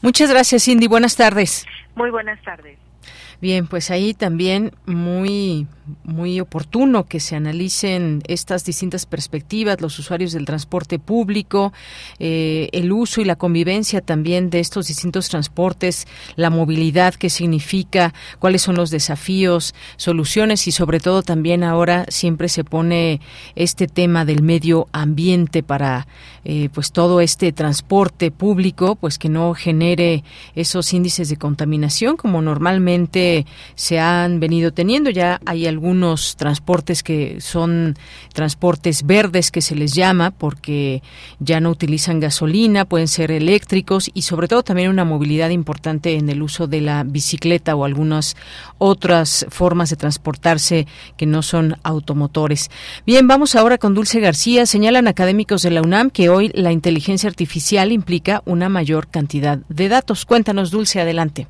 Muchas 0.00 0.30
gracias, 0.30 0.64
Cindy. 0.64 0.88
Buenas 0.88 1.14
tardes. 1.14 1.66
Muy 1.94 2.10
buenas 2.10 2.40
tardes. 2.42 2.78
Bien, 3.40 3.66
pues 3.66 3.90
ahí 3.90 4.14
también 4.14 4.72
muy 4.86 5.66
muy 6.04 6.40
oportuno 6.40 7.04
que 7.04 7.20
se 7.20 7.36
analicen 7.36 8.22
estas 8.26 8.64
distintas 8.64 9.06
perspectivas, 9.06 9.80
los 9.80 9.98
usuarios 9.98 10.32
del 10.32 10.44
transporte 10.44 10.98
público, 10.98 11.72
eh, 12.18 12.68
el 12.72 12.92
uso 12.92 13.20
y 13.20 13.24
la 13.24 13.36
convivencia 13.36 14.00
también 14.00 14.50
de 14.50 14.60
estos 14.60 14.86
distintos 14.88 15.28
transportes, 15.28 16.06
la 16.36 16.50
movilidad 16.50 17.14
que 17.14 17.30
significa, 17.30 18.14
cuáles 18.38 18.62
son 18.62 18.76
los 18.76 18.90
desafíos, 18.90 19.74
soluciones 19.96 20.66
y 20.66 20.72
sobre 20.72 21.00
todo 21.00 21.22
también 21.22 21.64
ahora 21.64 22.06
siempre 22.08 22.48
se 22.48 22.64
pone 22.64 23.20
este 23.54 23.86
tema 23.86 24.24
del 24.24 24.42
medio 24.42 24.88
ambiente 24.92 25.62
para 25.62 26.06
eh, 26.44 26.68
pues 26.72 26.92
todo 26.92 27.20
este 27.20 27.52
transporte 27.52 28.30
público, 28.30 28.96
pues 28.96 29.18
que 29.18 29.28
no 29.28 29.54
genere 29.54 30.24
esos 30.54 30.92
índices 30.92 31.28
de 31.28 31.36
contaminación 31.36 32.16
como 32.16 32.42
normalmente 32.42 33.33
se 33.74 33.98
han 33.98 34.40
venido 34.40 34.72
teniendo. 34.72 35.10
Ya 35.10 35.40
hay 35.44 35.66
algunos 35.66 36.36
transportes 36.36 37.02
que 37.02 37.40
son 37.40 37.96
transportes 38.32 39.04
verdes 39.04 39.50
que 39.50 39.60
se 39.60 39.74
les 39.74 39.92
llama 39.94 40.30
porque 40.30 41.02
ya 41.38 41.60
no 41.60 41.70
utilizan 41.70 42.20
gasolina, 42.20 42.84
pueden 42.84 43.08
ser 43.08 43.30
eléctricos 43.30 44.10
y 44.14 44.22
sobre 44.22 44.48
todo 44.48 44.62
también 44.62 44.90
una 44.90 45.04
movilidad 45.04 45.50
importante 45.50 46.14
en 46.14 46.28
el 46.28 46.42
uso 46.42 46.66
de 46.66 46.80
la 46.80 47.04
bicicleta 47.04 47.74
o 47.76 47.84
algunas 47.84 48.36
otras 48.78 49.46
formas 49.48 49.90
de 49.90 49.96
transportarse 49.96 50.86
que 51.16 51.26
no 51.26 51.42
son 51.42 51.76
automotores. 51.82 52.70
Bien, 53.06 53.26
vamos 53.26 53.54
ahora 53.54 53.78
con 53.78 53.94
Dulce 53.94 54.20
García. 54.20 54.66
Señalan 54.66 55.08
académicos 55.08 55.62
de 55.62 55.70
la 55.70 55.82
UNAM 55.82 56.10
que 56.10 56.28
hoy 56.28 56.50
la 56.54 56.72
inteligencia 56.72 57.28
artificial 57.28 57.92
implica 57.92 58.42
una 58.44 58.68
mayor 58.68 59.08
cantidad 59.08 59.58
de 59.68 59.88
datos. 59.88 60.24
Cuéntanos, 60.24 60.70
Dulce, 60.70 61.00
adelante. 61.00 61.46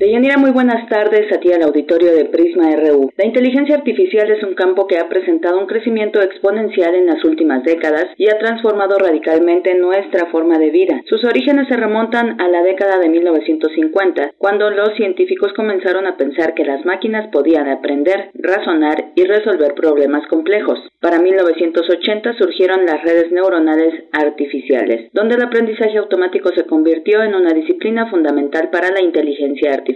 Deyanira, 0.00 0.38
muy 0.38 0.50
buenas 0.50 0.88
tardes 0.88 1.30
a 1.30 1.40
ti 1.40 1.52
al 1.52 1.62
auditorio 1.62 2.14
de 2.14 2.24
Prisma 2.24 2.74
RU. 2.74 3.12
La 3.18 3.26
inteligencia 3.26 3.76
artificial 3.76 4.30
es 4.30 4.42
un 4.42 4.54
campo 4.54 4.86
que 4.86 4.96
ha 4.96 5.10
presentado 5.10 5.58
un 5.58 5.66
crecimiento 5.66 6.22
exponencial 6.22 6.94
en 6.94 7.04
las 7.04 7.22
últimas 7.22 7.62
décadas 7.64 8.06
y 8.16 8.30
ha 8.30 8.38
transformado 8.38 8.96
radicalmente 8.96 9.74
nuestra 9.74 10.24
forma 10.30 10.56
de 10.56 10.70
vida. 10.70 11.02
Sus 11.04 11.22
orígenes 11.24 11.68
se 11.68 11.76
remontan 11.76 12.40
a 12.40 12.48
la 12.48 12.62
década 12.62 12.98
de 12.98 13.10
1950, 13.10 14.32
cuando 14.38 14.70
los 14.70 14.94
científicos 14.96 15.52
comenzaron 15.52 16.06
a 16.06 16.16
pensar 16.16 16.54
que 16.54 16.64
las 16.64 16.82
máquinas 16.86 17.28
podían 17.30 17.68
aprender, 17.68 18.30
razonar 18.32 19.12
y 19.16 19.24
resolver 19.24 19.74
problemas 19.74 20.26
complejos. 20.28 20.78
Para 21.00 21.18
1980 21.18 22.38
surgieron 22.38 22.86
las 22.86 23.02
redes 23.02 23.30
neuronales 23.32 24.04
artificiales, 24.12 25.10
donde 25.12 25.34
el 25.34 25.42
aprendizaje 25.42 25.98
automático 25.98 26.48
se 26.56 26.64
convirtió 26.64 27.22
en 27.22 27.34
una 27.34 27.52
disciplina 27.52 28.08
fundamental 28.08 28.70
para 28.70 28.90
la 28.90 29.02
inteligencia 29.02 29.72
artificial 29.74 29.89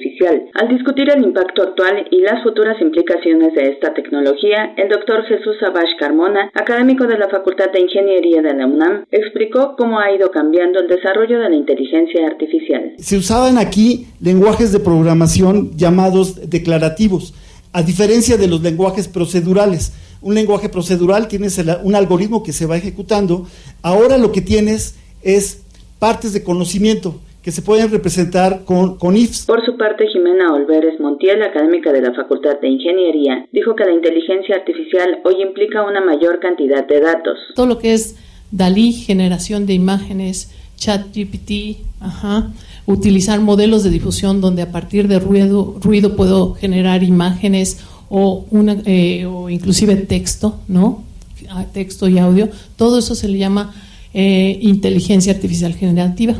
al 0.55 0.69
discutir 0.69 1.09
el 1.11 1.23
impacto 1.23 1.63
actual 1.63 2.07
y 2.11 2.21
las 2.21 2.43
futuras 2.43 2.81
implicaciones 2.81 3.55
de 3.55 3.71
esta 3.71 3.95
tecnología, 3.95 4.75
el 4.77 4.89
doctor 4.89 5.25
Jesús 5.25 5.57
Abash 5.63 5.97
Carmona, 5.99 6.51
académico 6.55 7.07
de 7.07 7.19
la 7.19 7.29
Facultad 7.29 7.71
de 7.73 7.81
Ingeniería 7.81 8.43
de 8.43 8.55
la 8.55 8.67
UNAM, 8.67 9.05
explicó 9.11 9.75
cómo 9.77 9.99
ha 9.99 10.11
ido 10.13 10.31
cambiando 10.31 10.81
el 10.81 10.89
desarrollo 10.89 11.39
de 11.39 11.51
la 11.51 11.57
inteligencia 11.57 12.27
artificial. 12.27 12.95
Se 12.99 13.17
usaban 13.17 13.59
aquí 13.59 14.07
lenguajes 14.21 14.73
de 14.73 14.81
programación 14.81 15.77
llamados 15.77 16.49
declarativos, 16.51 17.35
a 17.73 17.83
diferencia 17.83 18.37
de 18.37 18.49
los 18.49 18.63
lenguajes 18.63 19.09
procedurales. 19.09 19.93
Un 20.23 20.35
lenguaje 20.35 20.69
procedural 20.69 21.29
tienes 21.29 21.61
un 21.83 21.95
algoritmo 21.95 22.43
que 22.43 22.53
se 22.53 22.67
va 22.67 22.77
ejecutando, 22.77 23.47
ahora 23.83 24.17
lo 24.17 24.33
que 24.33 24.41
tienes 24.41 24.97
es 25.23 25.63
partes 25.99 26.33
de 26.33 26.43
conocimiento 26.43 27.21
que 27.45 27.53
se 27.53 27.61
pueden 27.61 27.91
representar 27.91 28.65
con, 28.65 28.97
con 28.97 29.15
IFs. 29.15 29.45
Por 29.45 29.63
su 29.67 29.77
parte, 29.77 30.07
Jimena 30.09 30.55
Olveres 30.55 30.99
Montiel, 30.99 31.43
académica 31.43 31.93
de 31.93 32.01
la 32.01 32.15
Facultad 32.15 32.59
de 32.59 32.69
Ingeniería, 32.69 33.47
dijo 33.53 33.77
que 33.77 33.85
la 33.85 33.93
inteligencia 33.93 34.57
artificial 34.57 35.21
hoy 35.25 35.43
implica 35.43 35.83
una 35.83 36.01
mayor 36.01 36.41
cantidad 36.41 36.87
de 36.87 37.01
datos. 37.01 37.37
Todo 37.55 37.67
lo 37.67 37.79
que 37.79 37.93
es 37.93 38.17
DALI, 38.51 38.93
generación 38.93 39.67
de 39.67 39.75
imágenes, 39.75 40.55
ChatGPT, 40.77 41.85
ajá, 42.01 42.51
utilizar 42.87 43.39
modelos 43.41 43.85
de 43.85 43.91
difusión 43.91 44.41
donde 44.41 44.63
a 44.63 44.73
partir 44.73 45.07
de 45.07 45.19
ruido, 45.19 45.77
ruido 45.83 46.17
puedo 46.17 46.55
generar 46.55 47.03
imágenes 47.03 47.85
o, 48.09 48.47
una, 48.51 48.79
eh, 48.87 49.27
o 49.27 49.51
inclusive 49.51 49.97
texto, 49.97 50.61
¿no? 50.67 51.05
Ah, 51.51 51.67
texto 51.71 52.09
y 52.09 52.19
audio, 52.19 52.49
todo 52.77 52.99
eso 52.99 53.15
se 53.15 53.29
le 53.29 53.37
llama 53.37 53.75
eh, 54.15 54.59
inteligencia 54.63 55.35
artificial 55.35 55.75
generativa. 55.75 56.35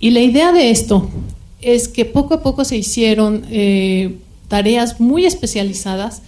Y 0.00 0.12
la 0.12 0.20
idea 0.20 0.50
de 0.50 0.70
esto 0.70 1.02
es 1.60 1.88
que 1.88 2.06
poco 2.06 2.34
a 2.34 2.42
poco 2.42 2.64
se 2.64 2.76
hicieron 2.76 3.42
eh, 3.52 4.16
tareas 4.48 4.98
muy 4.98 5.26
especializadas 5.26 6.24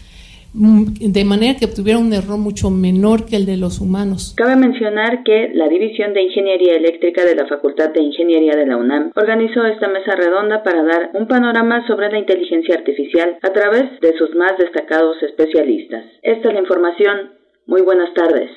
mm, 0.52 1.10
de 1.10 1.24
manera 1.24 1.58
que 1.58 1.64
obtuviera 1.64 1.98
un 1.98 2.12
error 2.12 2.36
mucho 2.36 2.68
menor 2.68 3.24
que 3.24 3.36
el 3.36 3.46
de 3.46 3.56
los 3.56 3.80
humanos. 3.80 4.34
Cabe 4.36 4.56
mencionar 4.56 5.22
que 5.24 5.52
la 5.54 5.70
División 5.70 6.12
de 6.12 6.20
Ingeniería 6.20 6.76
Eléctrica 6.76 7.24
de 7.24 7.34
la 7.34 7.46
Facultad 7.46 7.88
de 7.94 8.02
Ingeniería 8.02 8.56
de 8.56 8.66
la 8.66 8.76
UNAM 8.76 9.10
organizó 9.16 9.64
esta 9.64 9.88
mesa 9.88 10.16
redonda 10.16 10.62
para 10.62 10.82
dar 10.82 11.10
un 11.14 11.26
panorama 11.26 11.86
sobre 11.86 12.12
la 12.12 12.18
inteligencia 12.18 12.74
artificial 12.74 13.38
a 13.40 13.52
través 13.54 13.84
de 14.02 14.12
sus 14.18 14.34
más 14.34 14.52
destacados 14.58 15.16
especialistas. 15.22 16.04
Esta 16.20 16.48
es 16.48 16.54
la 16.54 16.60
información. 16.60 17.32
Muy 17.66 17.80
buenas 17.80 18.12
tardes. 18.12 18.50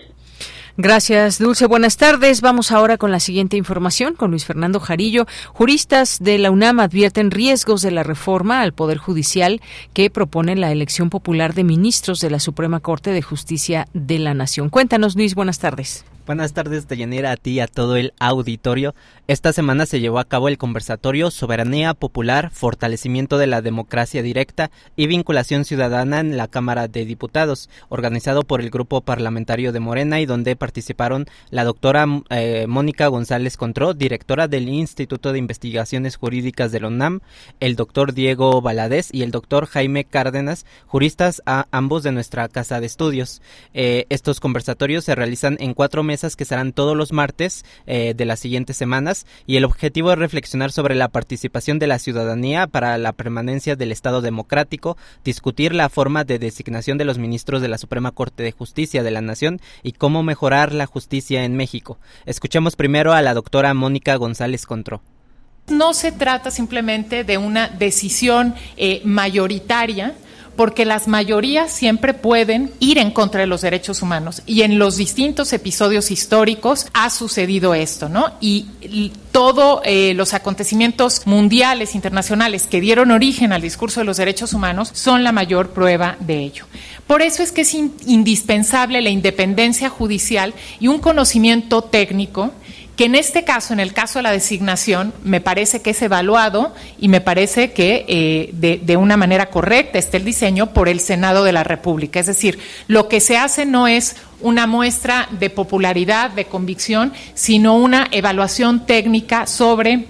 Gracias, 0.77 1.39
Dulce. 1.39 1.67
Buenas 1.67 1.96
tardes. 1.96 2.41
Vamos 2.41 2.74
ahora 2.74 2.98
con 2.98 3.10
la 3.10 3.22
siguiente 3.22 3.55
información 3.55 4.13
con 4.13 4.32
Luis 4.32 4.44
Fernando 4.44 4.82
Jarillo. 4.82 5.25
Juristas 5.53 6.20
de 6.20 6.38
la 6.38 6.51
UNAM 6.51 6.82
advierten 6.82 7.32
riesgos 7.32 7.82
de 7.82 7.91
la 7.91 8.03
reforma 8.03 8.62
al 8.62 8.74
Poder 8.74 8.98
Judicial 8.98 9.62
que 9.94 10.10
propone 10.10 10.58
la 10.58 10.74
elección 10.74 11.10
popular 11.10 11.53
de 11.53 11.63
ministros 11.63 12.20
de 12.20 12.29
la 12.29 12.39
Suprema 12.39 12.82
Corte 12.82 13.12
de 13.12 13.22
Justicia 13.22 13.88
de 13.94 14.20
la 14.20 14.34
Nación. 14.34 14.70
Cuéntanos, 14.70 15.15
Luis. 15.15 15.34
Buenas 15.34 15.60
tardes. 15.60 16.04
Buenas 16.26 16.54
tardes, 16.54 16.88
Deyanira, 16.88 17.32
a 17.32 17.38
ti 17.38 17.52
y 17.52 17.60
a 17.60 17.68
todo 17.68 17.98
el 17.98 18.12
auditorio. 18.20 18.96
Esta 19.28 19.54
semana 19.54 19.86
se 19.86 20.00
llevó 20.00 20.18
a 20.18 20.26
cabo 20.26 20.48
el 20.48 20.58
conversatorio 20.58 21.30
Soberanía 21.30 21.94
Popular, 21.94 22.50
Fortalecimiento 22.50 23.38
de 23.38 23.46
la 23.46 23.62
Democracia 23.62 24.24
Directa 24.24 24.72
y 24.96 25.06
Vinculación 25.06 25.66
Ciudadana 25.66 26.22
en 26.22 26.36
la 26.36 26.48
Cámara 26.48 26.88
de 26.88 27.06
Diputados, 27.06 27.70
organizado 27.90 28.42
por 28.42 28.60
el 28.60 28.72
Grupo 28.72 29.02
Parlamentario 29.02 29.72
de 29.72 29.80
Morena 29.80 30.20
y 30.20 30.26
donde 30.26 30.56
participaron 30.56 31.28
la 31.52 31.64
doctora 31.64 32.08
eh, 32.32 32.66
Mónica 32.68 33.06
González 33.06 33.56
Contró, 33.56 33.94
directora 33.94 34.48
del 34.48 34.68
Instituto 34.68 35.32
de 35.32 35.38
Investigaciones 35.38 36.16
Jurídicas 36.16 36.72
de 36.72 36.80
la 36.80 36.88
UNAM, 36.88 37.20
el 37.60 37.76
doctor 37.76 38.14
Diego 38.14 38.64
Valadez 38.64 39.10
y 39.12 39.22
el 39.22 39.30
doctor 39.30 39.68
Jaime 39.68 40.06
Cárdenas, 40.06 40.66
juristas 40.88 41.44
a 41.46 41.68
ambos 41.70 42.02
de 42.02 42.14
nuestra 42.14 42.48
Casa 42.48 42.80
de 42.80 42.88
Estudios. 42.88 43.44
Eh, 43.76 44.08
estos 44.10 44.40
conversatorios 44.40 45.04
se 45.04 45.14
realizan 45.14 45.58
en 45.60 45.76
cuatro 45.76 46.02
meses 46.02 46.14
que 46.15 46.45
serán 46.45 46.71
todos 46.71 46.95
los 46.95 47.12
martes 47.12 47.65
eh, 47.88 48.13
de 48.15 48.25
las 48.25 48.39
siguientes 48.39 48.78
semanas 48.78 49.25
y 49.45 49.58
el 49.58 49.65
objetivo 49.65 50.12
es 50.12 50.17
reflexionar 50.17 50.71
sobre 50.71 50.95
la 50.95 51.10
participación 51.10 51.78
de 51.78 51.88
la 51.88 51.99
ciudadanía 51.99 52.67
para 52.67 52.97
la 52.97 53.12
permanencia 53.12 53.75
del 53.75 53.91
Estado 53.91 54.21
democrático, 54.21 54.97
discutir 55.25 55.73
la 55.73 55.89
forma 55.89 56.23
de 56.23 56.39
designación 56.39 56.97
de 56.97 57.06
los 57.06 57.17
ministros 57.17 57.62
de 57.62 57.67
la 57.67 57.78
Suprema 57.78 58.12
Corte 58.12 58.43
de 58.43 58.54
Justicia 58.54 59.04
de 59.04 59.12
la 59.12 59.21
Nación 59.21 59.60
y 59.84 59.91
cómo 59.91 60.23
mejorar 60.23 60.73
la 60.73 60.86
justicia 60.86 61.43
en 61.43 61.58
México. 61.58 61.97
Escuchemos 62.25 62.75
primero 62.75 63.13
a 63.13 63.21
la 63.21 63.34
doctora 63.34 63.73
Mónica 63.73 64.15
González 64.15 64.65
Contró. 64.65 65.01
No 65.67 65.93
se 65.93 66.12
trata 66.12 66.51
simplemente 66.51 67.23
de 67.23 67.38
una 67.38 67.67
decisión 67.67 68.54
eh, 68.78 69.01
mayoritaria 69.04 70.15
porque 70.56 70.86
las 70.86 71.08
mayorías 71.08 71.72
siempre 71.72 72.13
pueden 72.13 72.72
ir 72.80 72.98
en 72.98 73.12
contra 73.12 73.41
de 73.41 73.48
los 73.48 73.62
derechos 73.62 74.02
humanos 74.02 74.41
y 74.46 74.62
en 74.62 74.80
los 74.80 74.98
distintos 74.98 75.52
episodios 75.54 76.12
históricos 76.12 76.88
ha 76.94 77.10
sucedido 77.10 77.74
esto, 77.76 78.10
¿no? 78.10 78.34
Y, 78.41 78.68
todos 79.32 79.82
eh, 79.84 80.13
los 80.13 80.34
acontecimientos 80.34 81.28
mundiales, 81.28 81.94
internacionales 81.94 82.68
que 82.68 82.80
dieron 82.80 83.12
origen 83.12 83.52
al 83.52 83.62
discurso 83.62 84.00
de 84.00 84.06
los 84.06 84.15
derechos 84.15 84.54
humanos 84.54 84.91
son 84.94 85.26
la 85.26 85.34
mayor 85.34 85.72
prueba 85.72 86.15
de 86.22 86.39
ello. 86.39 86.65
Por 87.06 87.22
eso 87.22 87.44
es 87.44 87.52
que 87.52 87.62
es 87.62 87.74
indispensable 87.74 89.02
la 89.02 89.10
independencia 89.10 89.89
judicial 89.89 90.54
y 90.80 90.88
un 90.88 91.00
conocimiento 91.00 91.82
técnico 91.82 92.54
que 92.95 93.05
en 93.05 93.15
este 93.15 93.43
caso, 93.43 93.73
en 93.73 93.79
el 93.79 93.93
caso 93.93 94.19
de 94.19 94.23
la 94.23 94.31
designación, 94.31 95.13
me 95.23 95.41
parece 95.41 95.81
que 95.81 95.89
es 95.91 96.01
evaluado 96.01 96.73
y 96.99 97.10
me 97.10 97.21
parece 97.21 97.73
que 97.73 98.05
eh, 98.08 98.49
de, 98.53 98.77
de, 98.77 98.97
una 98.97 99.17
manera 99.17 99.47
correcta 99.47 99.99
está 99.99 100.17
el 100.17 100.25
diseño 100.25 100.73
por 100.73 100.88
el 100.88 100.99
Senado 100.99 101.43
de 101.43 101.51
la 101.51 101.63
República. 101.63 102.19
Es 102.19 102.27
decir, 102.27 102.60
lo 102.88 103.08
que 103.10 103.19
se 103.19 103.38
hace 103.38 103.65
no 103.65 103.88
es 103.88 104.15
una 104.39 104.67
muestra 104.67 105.27
de 105.39 105.49
popularidad, 105.49 106.31
de 106.31 106.45
convicción, 106.45 107.12
sino 107.34 107.75
una 107.75 108.08
evaluación 108.12 108.86
técnica 108.86 109.45
sobre 109.47 110.05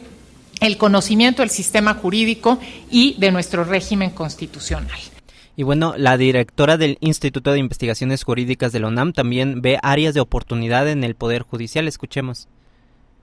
el 0.62 0.78
conocimiento 0.78 1.42
del 1.42 1.50
sistema 1.50 1.96
jurídico 1.96 2.60
y 2.90 3.16
de 3.20 3.32
nuestro 3.32 3.64
régimen 3.64 4.12
constitucional. 4.12 5.00
Y 5.58 5.64
bueno, 5.64 5.96
la 5.98 6.18
directora 6.18 6.78
del 6.78 6.98
Instituto 7.00 7.52
de 7.52 7.60
Investigaciones 7.60 8.24
Jurídicas 8.24 8.74
de 8.74 8.82
la 8.82 8.88
UNAM 8.88 9.14
también 9.14 9.62
ve 9.62 9.80
áreas 9.82 10.14
de 10.14 10.20
oportunidad 10.20 10.90
en 10.90 11.04
el 11.04 11.16
Poder 11.16 11.44
Judicial. 11.44 11.88
Escuchemos. 11.88 12.50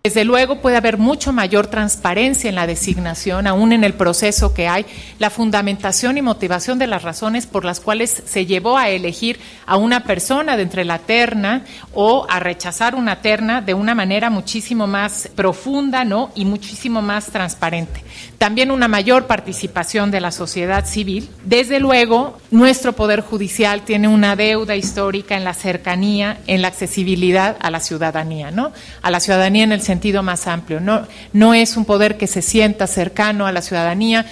Desde 0.04 0.24
luego 0.24 0.56
puede 0.56 0.76
haber 0.76 0.98
mucho 0.98 1.32
mayor 1.32 1.68
transparencia 1.68 2.48
en 2.48 2.56
la 2.56 2.66
designación, 2.66 3.46
aún 3.46 3.72
en 3.72 3.84
el 3.84 3.94
proceso 3.94 4.52
que 4.52 4.66
hay, 4.66 4.84
la 5.20 5.30
fundamentación 5.30 6.18
y 6.18 6.22
motivación 6.22 6.80
de 6.80 6.88
las 6.88 7.04
razones 7.04 7.46
por 7.46 7.64
las 7.64 7.78
cuales 7.78 8.20
se 8.26 8.44
llevó 8.44 8.76
a 8.76 8.88
elegir 8.88 9.38
a 9.64 9.76
una 9.76 10.02
persona 10.02 10.56
de 10.56 10.64
entre 10.64 10.84
la 10.84 10.98
terna 10.98 11.64
o 11.94 12.26
a 12.28 12.40
rechazar 12.40 12.96
una 12.96 13.22
terna 13.22 13.60
de 13.60 13.74
una 13.74 13.94
manera 13.94 14.28
muchísimo 14.28 14.88
más 14.88 15.28
profunda 15.36 16.04
¿no? 16.04 16.32
y 16.34 16.46
muchísimo 16.46 17.00
más 17.00 17.26
transparente. 17.26 18.02
También 18.38 18.72
una 18.72 18.88
mayor 18.88 19.28
participación 19.28 20.10
de 20.10 20.20
la 20.20 20.32
sociedad 20.32 20.84
civil. 20.84 21.28
Desde 21.44 21.78
luego, 21.78 22.38
nuestro 22.50 22.92
Poder 22.92 23.20
Judicial 23.20 23.82
tiene 23.82 24.08
una 24.08 24.34
deuda 24.34 24.74
histórica 24.74 25.36
en 25.36 25.44
la 25.44 25.54
cercanía, 25.54 26.38
en 26.48 26.60
la 26.60 26.66
accesibilidad 26.66 27.56
a 27.60 27.70
la 27.70 27.78
ciudadanía, 27.78 28.50
¿no? 28.50 28.72
A 29.00 29.12
la 29.12 29.20
ciudadanía 29.20 29.62
en 29.62 29.70
el 29.70 29.80
sentido 29.92 30.22
más 30.22 30.46
amplio. 30.46 30.80
No, 30.80 31.06
no 31.34 31.52
es 31.52 31.76
un 31.76 31.84
poder 31.84 32.16
que 32.16 32.26
se 32.26 32.40
sienta 32.40 32.86
cercano 32.86 33.46
a 33.46 33.52
la 33.52 33.60
ciudadanía. 33.60 34.24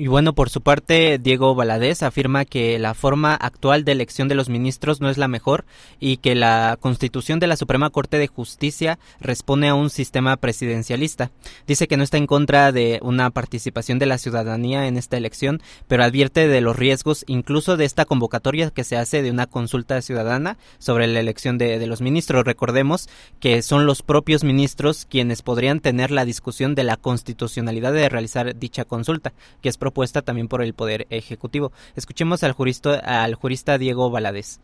Y 0.00 0.06
bueno, 0.06 0.32
por 0.32 0.48
su 0.48 0.60
parte, 0.60 1.18
Diego 1.18 1.56
Valadez 1.56 2.04
afirma 2.04 2.44
que 2.44 2.78
la 2.78 2.94
forma 2.94 3.34
actual 3.34 3.84
de 3.84 3.90
elección 3.90 4.28
de 4.28 4.36
los 4.36 4.48
ministros 4.48 5.00
no 5.00 5.10
es 5.10 5.18
la 5.18 5.26
mejor 5.26 5.64
y 5.98 6.18
que 6.18 6.36
la 6.36 6.78
constitución 6.80 7.40
de 7.40 7.48
la 7.48 7.56
Suprema 7.56 7.90
Corte 7.90 8.16
de 8.16 8.28
Justicia 8.28 9.00
responde 9.18 9.66
a 9.66 9.74
un 9.74 9.90
sistema 9.90 10.36
presidencialista. 10.36 11.32
Dice 11.66 11.88
que 11.88 11.96
no 11.96 12.04
está 12.04 12.16
en 12.16 12.28
contra 12.28 12.70
de 12.70 13.00
una 13.02 13.30
participación 13.30 13.98
de 13.98 14.06
la 14.06 14.18
ciudadanía 14.18 14.86
en 14.86 14.98
esta 14.98 15.16
elección, 15.16 15.60
pero 15.88 16.04
advierte 16.04 16.46
de 16.46 16.60
los 16.60 16.76
riesgos 16.76 17.24
incluso 17.26 17.76
de 17.76 17.84
esta 17.84 18.04
convocatoria 18.04 18.70
que 18.70 18.84
se 18.84 18.96
hace 18.96 19.20
de 19.20 19.32
una 19.32 19.46
consulta 19.46 20.00
ciudadana 20.00 20.58
sobre 20.78 21.08
la 21.08 21.18
elección 21.18 21.58
de, 21.58 21.80
de 21.80 21.86
los 21.88 22.02
ministros. 22.02 22.44
Recordemos 22.44 23.08
que 23.40 23.62
son 23.62 23.84
los 23.84 24.02
propios 24.02 24.44
ministros 24.44 25.06
quienes 25.10 25.42
podrían 25.42 25.80
tener 25.80 26.12
la 26.12 26.24
discusión 26.24 26.76
de 26.76 26.84
la 26.84 26.96
constitucionalidad 26.96 27.92
de 27.92 28.08
realizar 28.08 28.56
dicha 28.56 28.84
consulta, 28.84 29.32
que 29.60 29.68
es 29.68 29.76
propuesta 29.88 30.20
también 30.20 30.48
por 30.48 30.60
el 30.60 30.74
Poder 30.74 31.06
Ejecutivo. 31.08 31.72
Escuchemos 31.96 32.42
al 32.44 32.52
jurista, 32.52 32.98
al 33.22 33.34
jurista 33.34 33.78
Diego 33.78 34.10
Valadez. 34.10 34.60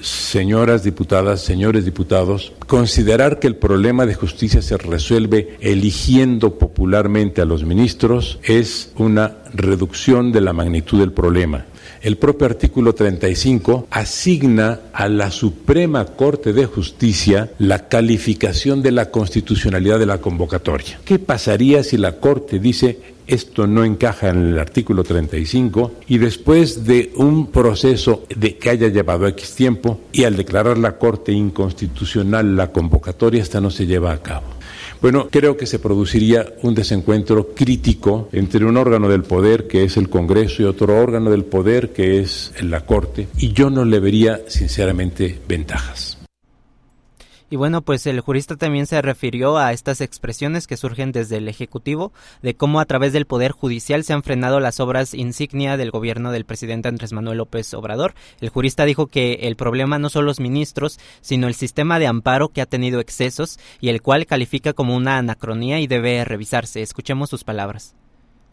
Señoras 0.00 0.82
diputadas, 0.82 1.40
señores 1.40 1.84
diputados, 1.84 2.52
considerar 2.66 3.38
que 3.38 3.46
el 3.46 3.56
problema 3.56 4.06
de 4.06 4.14
justicia 4.14 4.60
se 4.60 4.76
resuelve 4.76 5.56
eligiendo 5.60 6.58
popularmente 6.58 7.40
a 7.40 7.44
los 7.44 7.64
ministros 7.64 8.40
es 8.42 8.92
una 8.96 9.36
reducción 9.52 10.32
de 10.32 10.40
la 10.40 10.52
magnitud 10.52 10.98
del 10.98 11.12
problema. 11.12 11.66
El 12.02 12.16
propio 12.16 12.46
artículo 12.46 12.94
35 12.94 13.88
asigna 13.90 14.80
a 14.94 15.06
la 15.08 15.30
Suprema 15.30 16.06
Corte 16.06 16.54
de 16.54 16.64
Justicia 16.64 17.50
la 17.58 17.88
calificación 17.88 18.82
de 18.82 18.90
la 18.90 19.10
constitucionalidad 19.10 19.98
de 19.98 20.06
la 20.06 20.18
convocatoria. 20.18 20.98
¿Qué 21.04 21.18
pasaría 21.18 21.84
si 21.84 21.98
la 21.98 22.12
Corte 22.12 22.58
dice 22.58 22.98
esto 23.26 23.66
no 23.66 23.84
encaja 23.84 24.30
en 24.30 24.38
el 24.48 24.58
artículo 24.58 25.04
35 25.04 25.92
y 26.08 26.18
después 26.18 26.84
de 26.84 27.12
un 27.16 27.46
proceso 27.52 28.24
de 28.34 28.56
que 28.56 28.70
haya 28.70 28.88
llevado 28.88 29.28
X 29.28 29.54
tiempo 29.54 30.00
y 30.10 30.24
al 30.24 30.36
declarar 30.36 30.78
la 30.78 30.98
Corte 30.98 31.30
inconstitucional 31.32 32.56
la 32.56 32.72
convocatoria, 32.72 33.42
esta 33.42 33.60
no 33.60 33.70
se 33.70 33.86
lleva 33.86 34.12
a 34.12 34.22
cabo? 34.22 34.59
Bueno, 35.00 35.28
creo 35.30 35.56
que 35.56 35.66
se 35.66 35.78
produciría 35.78 36.46
un 36.62 36.74
desencuentro 36.74 37.54
crítico 37.54 38.28
entre 38.32 38.66
un 38.66 38.76
órgano 38.76 39.08
del 39.08 39.22
poder 39.22 39.66
que 39.66 39.84
es 39.84 39.96
el 39.96 40.10
Congreso 40.10 40.62
y 40.62 40.66
otro 40.66 41.00
órgano 41.00 41.30
del 41.30 41.44
poder 41.44 41.92
que 41.92 42.20
es 42.20 42.52
la 42.60 42.84
Corte 42.84 43.28
y 43.38 43.52
yo 43.52 43.70
no 43.70 43.84
le 43.84 43.98
vería 43.98 44.40
sinceramente 44.46 45.38
ventajas. 45.48 46.19
Y 47.52 47.56
bueno, 47.56 47.82
pues 47.82 48.06
el 48.06 48.20
jurista 48.20 48.54
también 48.54 48.86
se 48.86 49.02
refirió 49.02 49.58
a 49.58 49.72
estas 49.72 50.00
expresiones 50.00 50.68
que 50.68 50.76
surgen 50.76 51.10
desde 51.10 51.38
el 51.38 51.48
Ejecutivo 51.48 52.12
de 52.42 52.54
cómo 52.54 52.78
a 52.78 52.84
través 52.84 53.12
del 53.12 53.26
Poder 53.26 53.50
Judicial 53.50 54.04
se 54.04 54.12
han 54.12 54.22
frenado 54.22 54.60
las 54.60 54.78
obras 54.78 55.14
insignia 55.14 55.76
del 55.76 55.90
gobierno 55.90 56.30
del 56.30 56.44
presidente 56.44 56.88
Andrés 56.88 57.12
Manuel 57.12 57.38
López 57.38 57.74
Obrador. 57.74 58.14
El 58.40 58.50
jurista 58.50 58.84
dijo 58.84 59.08
que 59.08 59.40
el 59.42 59.56
problema 59.56 59.98
no 59.98 60.10
son 60.10 60.26
los 60.26 60.38
ministros, 60.38 61.00
sino 61.22 61.48
el 61.48 61.54
sistema 61.54 61.98
de 61.98 62.06
amparo 62.06 62.50
que 62.50 62.60
ha 62.60 62.66
tenido 62.66 63.00
excesos 63.00 63.58
y 63.80 63.88
el 63.88 64.00
cual 64.00 64.26
califica 64.26 64.72
como 64.72 64.94
una 64.94 65.18
anacronía 65.18 65.80
y 65.80 65.88
debe 65.88 66.24
revisarse. 66.24 66.82
Escuchemos 66.82 67.30
sus 67.30 67.42
palabras 67.42 67.96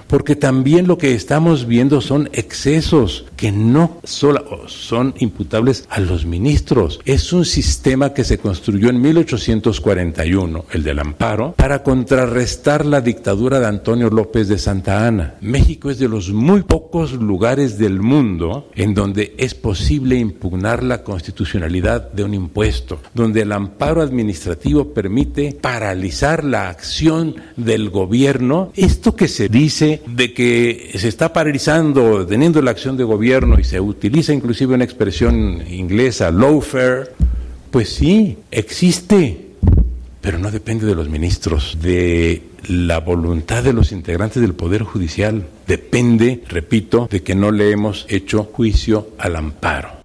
porque 0.07 0.35
también 0.35 0.87
lo 0.87 0.97
que 0.97 1.13
estamos 1.13 1.67
viendo 1.67 2.01
son 2.01 2.29
excesos 2.33 3.25
que 3.35 3.51
no 3.51 3.99
solo 4.03 4.67
son 4.67 5.13
imputables 5.19 5.85
a 5.89 5.99
los 5.99 6.25
ministros. 6.25 6.99
Es 7.05 7.33
un 7.33 7.45
sistema 7.45 8.13
que 8.13 8.23
se 8.23 8.39
construyó 8.39 8.89
en 8.89 8.99
1841, 9.01 10.65
el 10.71 10.83
del 10.83 10.99
amparo, 10.99 11.53
para 11.53 11.83
contrarrestar 11.83 12.85
la 12.85 13.01
dictadura 13.01 13.59
de 13.59 13.67
Antonio 13.67 14.09
López 14.09 14.47
de 14.47 14.57
Santa 14.57 15.05
Ana. 15.05 15.35
México 15.41 15.89
es 15.89 15.99
de 15.99 16.07
los 16.07 16.31
muy 16.31 16.63
pocos 16.63 17.13
lugares 17.13 17.77
del 17.77 17.99
mundo 17.99 18.69
en 18.75 18.93
donde 18.93 19.35
es 19.37 19.53
posible 19.53 20.17
impugnar 20.17 20.83
la 20.83 21.03
constitucionalidad 21.03 22.11
de 22.11 22.23
un 22.23 22.33
impuesto, 22.33 22.99
donde 23.13 23.41
el 23.41 23.51
amparo 23.51 24.01
administrativo 24.01 24.93
permite 24.93 25.57
paralizar 25.61 26.43
la 26.43 26.69
acción 26.69 27.35
del 27.55 27.89
gobierno. 27.89 28.71
Esto 28.75 29.15
que 29.15 29.27
se 29.27 29.47
dice 29.47 29.86
de 30.05 30.33
que 30.33 30.91
se 30.95 31.07
está 31.07 31.33
paralizando, 31.33 32.25
teniendo 32.25 32.61
la 32.61 32.71
acción 32.71 32.97
de 32.97 33.03
gobierno 33.03 33.59
y 33.59 33.63
se 33.63 33.79
utiliza 33.79 34.33
inclusive 34.33 34.75
una 34.75 34.83
expresión 34.83 35.63
inglesa, 35.69 36.31
lawfare, 36.31 37.09
pues 37.71 37.89
sí, 37.89 38.37
existe, 38.51 39.47
pero 40.21 40.39
no 40.39 40.51
depende 40.51 40.85
de 40.85 40.95
los 40.95 41.09
ministros, 41.09 41.77
de 41.81 42.41
la 42.67 42.99
voluntad 42.99 43.63
de 43.63 43.73
los 43.73 43.91
integrantes 43.91 44.41
del 44.41 44.53
Poder 44.53 44.83
Judicial. 44.83 45.45
Depende, 45.67 46.43
repito, 46.47 47.07
de 47.09 47.23
que 47.23 47.35
no 47.35 47.51
le 47.51 47.71
hemos 47.71 48.05
hecho 48.09 48.43
juicio 48.43 49.09
al 49.17 49.35
amparo. 49.35 49.96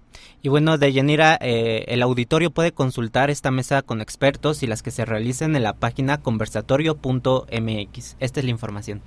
Y 0.45 0.49
bueno, 0.49 0.77
Deyanira, 0.77 1.37
eh, 1.39 1.85
el 1.87 2.01
auditorio 2.01 2.51
puede 2.51 2.73
consultar 2.73 3.29
esta 3.29 3.49
mesa 3.49 3.81
con 3.81 4.01
expertos 4.01 4.61
y 4.61 4.67
las 4.67 4.83
que 4.83 4.91
se 4.91 5.05
realicen 5.05 5.55
en 5.55 5.63
la 5.63 5.71
página 5.71 6.17
conversatorio.mx. 6.17 8.15
Esta 8.19 8.39
es 8.41 8.43
la 8.43 8.51
información. 8.51 9.01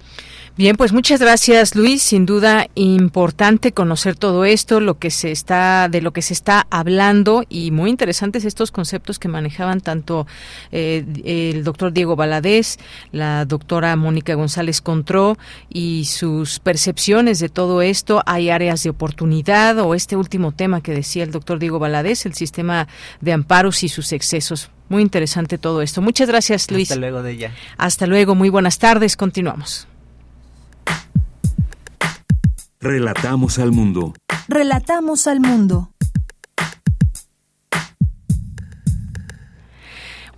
Bien, 0.57 0.77
pues 0.79 0.95
muchas 0.95 1.21
gracias, 1.21 1.77
Luis. 1.77 2.03
Sin 2.03 2.25
duda 2.25 2.69
importante 2.75 3.73
conocer 3.73 4.17
todo 4.17 4.47
esto, 4.47 4.81
lo 4.81 4.99
que 4.99 5.11
se 5.11 5.31
está, 5.31 5.91
de 5.91 6.01
lo 6.01 6.15
que 6.15 6.23
se 6.23 6.33
está 6.33 6.67
hablando 6.71 7.45
y 7.51 7.71
muy 7.71 7.91
interesantes 7.91 8.47
estos 8.47 8.71
conceptos 8.71 9.19
que 9.19 9.29
manejaban 9.29 9.83
tanto 9.83 10.27
eh, 10.73 11.05
el 11.27 11.65
doctor 11.65 11.93
Diego 11.93 12.17
Valadez, 12.17 12.79
la 13.13 13.45
doctora 13.45 13.95
Mónica 13.97 14.33
González 14.33 14.81
Contró 14.81 15.37
y 15.69 16.07
sus 16.07 16.61
percepciones 16.61 17.41
de 17.41 17.51
todo 17.51 17.83
esto. 17.83 18.23
Hay 18.25 18.49
áreas 18.49 18.83
de 18.85 18.89
oportunidad 18.89 19.79
o 19.81 19.95
este 19.95 20.17
último 20.17 20.53
tema 20.53 20.81
que 20.81 20.93
decía 20.93 21.26
el 21.27 21.33
doctor 21.33 21.59
Diego 21.59 21.79
Valadez, 21.79 22.27
el 22.27 22.35
sistema 22.35 22.89
de 23.21 23.33
amparos 23.33 23.83
y 23.83 23.89
sus 23.89 24.13
excesos. 24.13 24.71
Muy 24.89 25.03
interesante 25.03 25.59
todo 25.59 25.83
esto. 25.83 26.01
Muchas 26.01 26.29
gracias, 26.29 26.71
Luis. 26.71 26.91
Hasta 26.91 27.01
luego 27.01 27.23
de 27.23 27.33
ella. 27.33 27.53
Hasta 27.77 28.07
luego. 28.07 28.35
Muy 28.35 28.49
buenas 28.49 28.79
tardes. 28.79 29.17
Continuamos. 29.17 29.89
Relatamos 32.81 33.59
al 33.59 33.73
mundo. 33.73 34.15
Relatamos 34.49 35.27
al 35.27 35.41
mundo. 35.41 35.91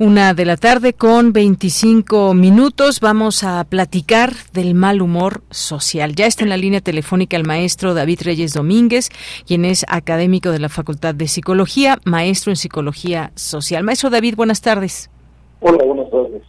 Una 0.01 0.33
de 0.33 0.45
la 0.45 0.57
tarde 0.57 0.93
con 0.93 1.33
25 1.33 2.33
minutos. 2.33 3.01
Vamos 3.01 3.43
a 3.43 3.65
platicar 3.65 4.33
del 4.53 4.75
mal 4.75 5.03
humor 5.03 5.43
social. 5.51 6.15
Ya 6.15 6.27
está 6.27 6.45
en 6.45 6.51
la 6.51 6.57
línea 6.57 6.81
telefónica 6.81 7.37
el 7.37 7.43
maestro 7.43 7.95
David 7.95 8.21
Reyes 8.23 8.53
Domínguez, 8.53 9.09
quien 9.45 9.65
es 9.65 9.85
académico 9.89 10.53
de 10.53 10.61
la 10.61 10.69
Facultad 10.69 11.17
de 11.17 11.27
Psicología, 11.27 11.99
maestro 12.05 12.53
en 12.53 12.57
Psicología 12.57 13.33
Social. 13.35 13.83
Maestro 13.83 14.09
David, 14.09 14.37
buenas 14.37 14.61
tardes. 14.61 15.11
Hola, 15.59 15.83
buenas 15.85 16.09
tardes. 16.13 16.43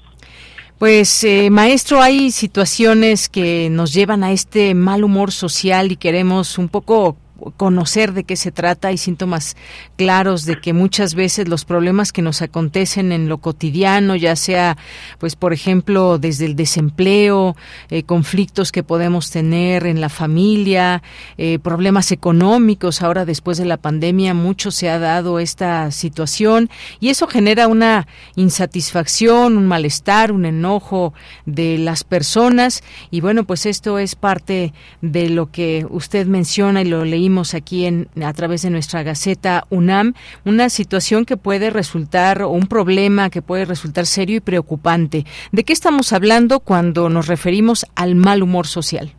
Pues, 0.77 1.23
eh, 1.23 1.49
maestro, 1.49 2.03
hay 2.03 2.29
situaciones 2.29 3.29
que 3.29 3.71
nos 3.71 3.95
llevan 3.95 4.23
a 4.23 4.31
este 4.31 4.75
mal 4.75 5.03
humor 5.03 5.31
social 5.31 5.91
y 5.91 5.95
queremos 5.95 6.59
un 6.59 6.69
poco 6.69 7.17
conocer 7.57 8.13
de 8.13 8.23
qué 8.23 8.35
se 8.35 8.51
trata. 8.51 8.89
Hay 8.89 8.97
síntomas 8.97 9.55
claros 9.95 10.45
de 10.45 10.59
que 10.59 10.73
muchas 10.73 11.15
veces 11.15 11.47
los 11.47 11.65
problemas 11.65 12.11
que 12.11 12.21
nos 12.21 12.41
acontecen 12.41 13.11
en 13.11 13.29
lo 13.29 13.39
cotidiano, 13.39 14.15
ya 14.15 14.35
sea, 14.35 14.77
pues, 15.17 15.35
por 15.35 15.53
ejemplo, 15.53 16.17
desde 16.17 16.45
el 16.45 16.55
desempleo, 16.55 17.55
eh, 17.89 18.03
conflictos 18.03 18.71
que 18.71 18.83
podemos 18.83 19.31
tener 19.31 19.85
en 19.85 20.01
la 20.01 20.09
familia, 20.09 21.01
eh, 21.37 21.59
problemas 21.59 22.11
económicos. 22.11 23.01
Ahora, 23.01 23.25
después 23.25 23.57
de 23.57 23.65
la 23.65 23.77
pandemia, 23.77 24.33
mucho 24.33 24.71
se 24.71 24.89
ha 24.89 24.99
dado 24.99 25.39
esta 25.39 25.91
situación 25.91 26.69
y 26.99 27.09
eso 27.09 27.27
genera 27.27 27.67
una 27.67 28.07
insatisfacción, 28.35 29.57
un 29.57 29.67
malestar, 29.67 30.31
un 30.31 30.45
enojo 30.45 31.13
de 31.45 31.77
las 31.77 32.03
personas. 32.03 32.83
Y 33.11 33.21
bueno, 33.21 33.43
pues 33.43 33.65
esto 33.65 33.99
es 33.99 34.15
parte 34.15 34.73
de 35.01 35.29
lo 35.29 35.51
que 35.51 35.85
usted 35.89 36.27
menciona 36.27 36.81
y 36.81 36.85
lo 36.85 37.05
aquí 37.53 37.85
en, 37.85 38.07
a 38.23 38.33
través 38.33 38.63
de 38.63 38.69
nuestra 38.69 39.03
Gaceta 39.03 39.65
UNAM, 39.69 40.13
una 40.45 40.69
situación 40.69 41.25
que 41.25 41.37
puede 41.37 41.69
resultar, 41.69 42.41
o 42.41 42.49
un 42.49 42.67
problema 42.67 43.29
que 43.29 43.41
puede 43.41 43.65
resultar 43.65 44.05
serio 44.05 44.37
y 44.37 44.39
preocupante. 44.39 45.25
¿De 45.51 45.63
qué 45.63 45.73
estamos 45.73 46.11
hablando 46.11 46.59
cuando 46.59 47.09
nos 47.09 47.27
referimos 47.27 47.85
al 47.95 48.15
mal 48.15 48.41
humor 48.41 48.65
social? 48.67 49.11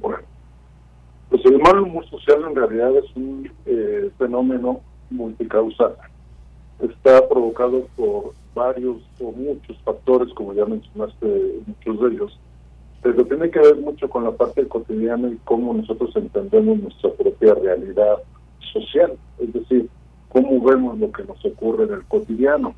Bueno, 0.00 0.18
pues 1.30 1.44
el 1.46 1.58
mal 1.58 1.80
humor 1.80 2.08
social 2.10 2.44
en 2.48 2.54
realidad 2.54 2.90
es 2.96 3.16
un 3.16 3.50
eh, 3.66 4.10
fenómeno 4.18 4.80
multicausal. 5.10 5.96
Está 6.80 7.28
provocado 7.28 7.86
por 7.96 8.34
varios 8.54 8.98
o 9.20 9.32
muchos 9.32 9.76
factores, 9.84 10.32
como 10.34 10.54
ya 10.54 10.64
mencionaste, 10.66 11.60
muchos 11.66 12.00
de 12.00 12.14
ellos, 12.14 12.38
pero 13.02 13.24
tiene 13.24 13.50
que 13.50 13.60
ver 13.60 13.76
mucho 13.76 14.08
con 14.10 14.24
la 14.24 14.32
parte 14.32 14.66
cotidiana 14.68 15.28
y 15.28 15.38
cómo 15.44 15.72
nosotros 15.72 16.14
entendemos 16.16 16.78
nuestra 16.80 17.10
propia 17.12 17.54
realidad 17.54 18.18
social, 18.72 19.16
es 19.38 19.52
decir, 19.52 19.88
cómo 20.28 20.60
vemos 20.62 20.98
lo 20.98 21.10
que 21.10 21.24
nos 21.24 21.44
ocurre 21.44 21.84
en 21.84 21.94
el 21.94 22.04
cotidiano. 22.04 22.74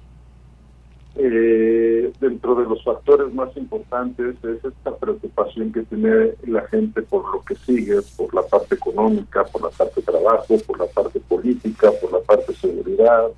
Eh, 1.14 2.11
dentro 2.20 2.54
de 2.54 2.64
los 2.64 2.82
factores 2.82 3.35
más 3.35 3.54
importantes 3.58 4.35
es 4.42 4.64
esta 4.64 4.96
preocupación 4.96 5.70
que 5.70 5.82
tiene 5.82 6.32
la 6.46 6.62
gente 6.68 7.02
por 7.02 7.30
lo 7.35 7.42
que 7.44 7.54
sigue, 7.54 8.00
por 8.16 8.32
la 8.32 8.42
parte 8.42 8.76
económica, 8.76 9.44
por 9.44 9.62
la 9.62 9.68
parte 9.68 10.00
de 10.00 10.06
trabajo, 10.06 10.56
por 10.66 10.78
la 10.78 10.87
parte 10.87 11.20
política, 11.20 11.90
por 12.00 12.12
la 12.12 12.20
parte 12.20 12.52
de 12.52 12.58
seguridad, 12.58 13.28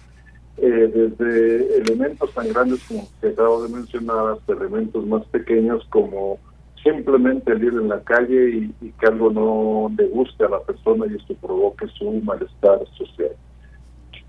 eh, 0.59 1.11
desde 1.19 1.79
elementos 1.79 2.33
tan 2.33 2.49
grandes 2.53 2.85
como 2.85 3.09
que 3.21 3.29
acabo 3.29 3.65
de 3.65 3.75
mencionar 3.75 4.35
hasta 4.35 4.53
elementos 4.53 5.05
más 5.07 5.25
pequeños 5.27 5.85
como 5.91 6.39
simplemente 6.85 7.51
el 7.51 7.65
ir 7.65 7.73
en 7.73 7.89
la 7.89 8.01
calle 8.01 8.71
y, 8.81 8.93
que 8.93 9.07
algo 9.07 9.31
no 9.31 9.91
le 9.97 10.07
guste 10.09 10.45
a 10.45 10.51
la 10.51 10.61
persona 10.61 11.07
y 11.11 11.17
esto 11.17 11.35
provoque 11.35 11.89
su 11.89 12.13
malestar 12.23 12.81
social. 12.97 13.33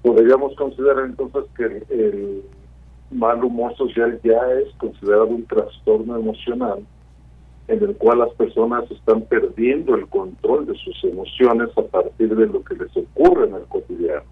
Podríamos 0.01 0.55
considerar 0.55 1.05
entonces 1.05 1.43
que 1.55 1.65
el 1.93 2.43
mal 3.11 3.43
humor 3.43 3.75
social 3.75 4.19
ya 4.23 4.39
es 4.53 4.73
considerado 4.77 5.27
un 5.27 5.45
trastorno 5.45 6.17
emocional 6.17 6.79
en 7.67 7.83
el 7.83 7.95
cual 7.97 8.19
las 8.19 8.31
personas 8.33 8.89
están 8.89 9.21
perdiendo 9.21 9.95
el 9.95 10.07
control 10.07 10.67
de 10.67 10.75
sus 10.75 11.03
emociones 11.03 11.69
a 11.77 11.81
partir 11.81 12.35
de 12.35 12.47
lo 12.47 12.63
que 12.63 12.75
les 12.75 12.95
ocurre 12.95 13.47
en 13.47 13.55
el 13.55 13.63
cotidiano. 13.63 14.23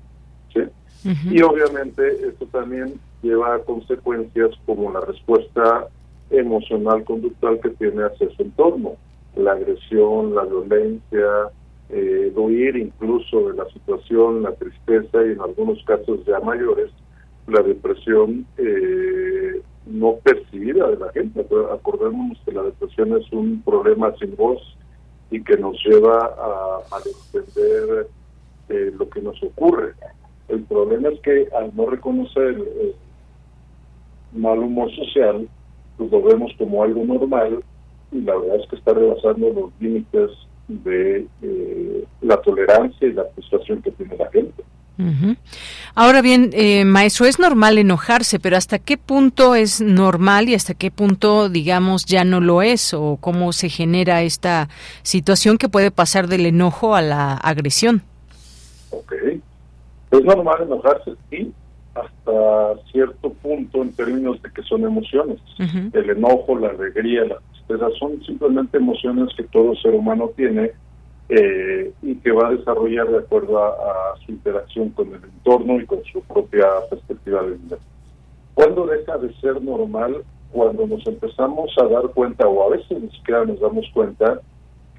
Y 1.29 1.41
obviamente 1.41 2.27
esto 2.29 2.45
también 2.45 2.93
lleva 3.21 3.55
a 3.55 3.59
consecuencias 3.59 4.51
como 4.65 4.89
la 4.91 5.01
respuesta 5.01 5.89
emocional 6.34 7.04
conductual 7.04 7.60
que 7.62 7.69
tiene 7.72 8.04
hacia 8.04 8.30
su 8.36 8.41
entorno, 8.41 8.96
la 9.36 9.54
agresión, 9.54 10.36
la 10.36 10.43
violencia, 10.43 11.28
eh, 11.89 12.32
huir 12.36 12.76
incluso 12.76 13.50
de 13.50 13.58
la 13.58 13.65
situación, 13.69 14.43
la 14.43 14.54
tristeza 14.54 15.26
y 15.26 15.32
en 15.32 15.41
algunos 15.41 15.84
casos 15.86 16.26
ya 16.26 16.39
mayores, 16.39 16.91
la 17.48 17.62
depresión 17.62 18.46
eh, 18.58 19.62
no 19.86 20.15
percibida 20.24 20.89
de 20.89 20.98
la 20.98 21.12
gente. 21.12 21.46
Acordémonos 21.72 22.39
que 22.46 22.52
la 22.52 22.63
depresión 22.63 23.15
es 23.17 23.32
un 23.32 23.62
problema 23.63 24.13
sin 24.17 24.36
voz 24.36 24.62
y 25.30 25.43
que 25.43 25.58
nos 25.58 25.78
lleva 25.86 26.26
a, 26.26 26.96
a 26.96 26.98
entender 27.06 28.08
eh, 28.69 28.91
lo 28.98 29.10
que 29.10 29.22
nos 29.22 29.41
ocurre. 29.43 29.93
El 30.48 30.63
problema 30.63 31.10
es 31.10 31.19
que 31.22 31.48
al 31.56 31.76
no 31.76 31.88
reconocer 31.88 32.50
el 32.50 32.96
mal 34.34 34.60
humor 34.60 34.89
social, 34.96 35.48
pues 35.97 36.12
lo 36.12 36.21
vemos 36.21 36.51
como 36.58 36.84
algo 36.84 37.03
normal 37.03 37.63
y 38.12 38.21
la 38.21 38.36
verdad 38.36 38.58
es 38.62 38.69
que 38.69 38.75
está 38.75 38.93
rebasando 38.93 39.49
los 39.49 39.71
límites 39.79 40.32
de 40.67 41.27
eh, 41.41 42.06
la 42.21 42.38
tolerancia 42.41 43.08
y 43.08 43.13
la 43.13 43.25
frustración 43.34 43.82
que 43.82 43.91
tiene 43.91 44.17
la 44.17 44.29
gente. 44.32 44.63
Ahora 45.95 46.21
bien, 46.21 46.51
eh, 46.53 46.86
maestro, 46.86 47.25
es 47.25 47.39
normal 47.39 47.77
enojarse, 47.77 48.39
pero 48.39 48.58
¿hasta 48.58 48.79
qué 48.79 48.97
punto 48.97 49.56
es 49.56 49.82
normal 49.82 50.49
y 50.49 50.56
hasta 50.56 50.75
qué 50.75 50.91
punto, 50.91 51.49
digamos, 51.49 52.06
ya 52.06 52.23
no 52.23 52.39
lo 52.39 52.62
es? 52.62 52.93
¿O 52.93 53.17
cómo 53.19 53.53
se 53.53 53.69
genera 53.69 54.21
esta 54.21 54.69
situación 55.01 55.58
que 55.58 55.69
puede 55.69 55.91
pasar 55.91 56.27
del 56.27 56.45
enojo 56.45 56.95
a 56.95 57.01
la 57.01 57.34
agresión? 57.34 58.03
Ok. 58.91 59.13
Es 60.12 60.23
normal 60.23 60.62
enojarse, 60.62 61.13
sí, 61.32 61.51
hasta 61.95 62.82
cierto 62.91 63.32
punto 63.34 63.82
en 63.82 63.93
términos 63.93 64.41
de 64.41 64.51
que 64.51 64.63
son 64.63 64.84
emociones. 64.84 65.39
El 65.93 66.10
enojo, 66.10 66.58
la 66.58 66.69
alegría, 66.69 67.25
la 67.25 67.38
tristeza 67.51 67.88
son 67.99 68.23
simplemente 68.23 68.77
emociones 68.77 69.29
que 69.36 69.43
todo 69.43 69.75
ser 69.75 69.93
humano 69.93 70.32
tiene 70.36 70.71
eh, 71.29 71.91
y 72.01 72.15
que 72.15 72.32
va 72.32 72.47
a 72.47 72.51
desarrollar 72.51 73.10
de 73.10 73.19
acuerdo 73.19 73.63
a, 73.63 74.15
su 74.25 74.32
interacción 74.32 74.89
con 74.89 75.08
el 75.10 75.23
entorno 75.23 75.79
y 75.79 75.86
con 75.86 76.03
su 76.06 76.21
propia 76.21 76.65
perspectiva 76.89 77.43
de 77.43 77.51
vida. 77.51 77.77
¿Cuándo 78.53 78.86
deja 78.86 79.17
de 79.17 79.34
ser 79.36 79.62
normal? 79.62 80.23
Cuando 80.51 80.86
nos 80.86 81.06
empezamos 81.08 81.71
a 81.79 81.86
dar 81.86 82.10
cuenta, 82.10 82.47
o 82.47 82.67
a 82.67 82.75
veces 82.75 83.01
ni 83.01 83.10
siquiera 83.10 83.45
nos 83.45 83.60
damos 83.60 83.86
cuenta, 83.93 84.39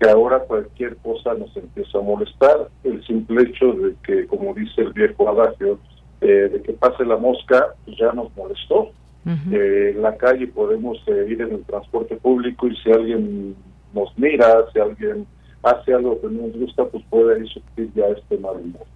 que 0.00 0.08
ahora 0.08 0.40
cualquier 0.40 0.96
cosa 0.96 1.34
nos 1.34 1.56
empieza 1.56 1.98
a 1.98 2.02
molestar. 2.02 2.68
El 2.82 3.04
simple 3.06 3.42
hecho 3.42 3.72
de 3.72 3.94
que, 4.04 4.26
como 4.26 4.54
dice 4.54 4.80
el 4.82 4.92
viejo 4.92 5.28
adagio, 5.28 5.78
eh, 6.24 6.48
de 6.48 6.62
que 6.62 6.72
pase 6.72 7.04
la 7.04 7.16
mosca, 7.16 7.74
pues 7.84 7.98
ya 7.98 8.12
nos 8.12 8.34
molestó. 8.36 8.90
Eh, 9.26 9.92
en 9.94 10.02
la 10.02 10.16
calle 10.16 10.46
podemos 10.48 10.98
eh, 11.06 11.26
ir 11.30 11.40
en 11.40 11.52
el 11.52 11.64
transporte 11.64 12.16
público 12.16 12.66
y 12.66 12.76
si 12.76 12.90
alguien 12.90 13.56
nos 13.94 14.10
mira, 14.18 14.66
si 14.72 14.78
alguien 14.80 15.26
hace 15.62 15.94
algo 15.94 16.20
que 16.20 16.28
no 16.28 16.46
nos 16.46 16.56
gusta, 16.58 16.84
pues 16.86 17.02
puede 17.08 17.36
ahí 17.36 17.48
sufrir 17.48 17.90
ya 17.94 18.06
este 18.08 18.36
mal 18.38 18.56
humor. 18.56 18.86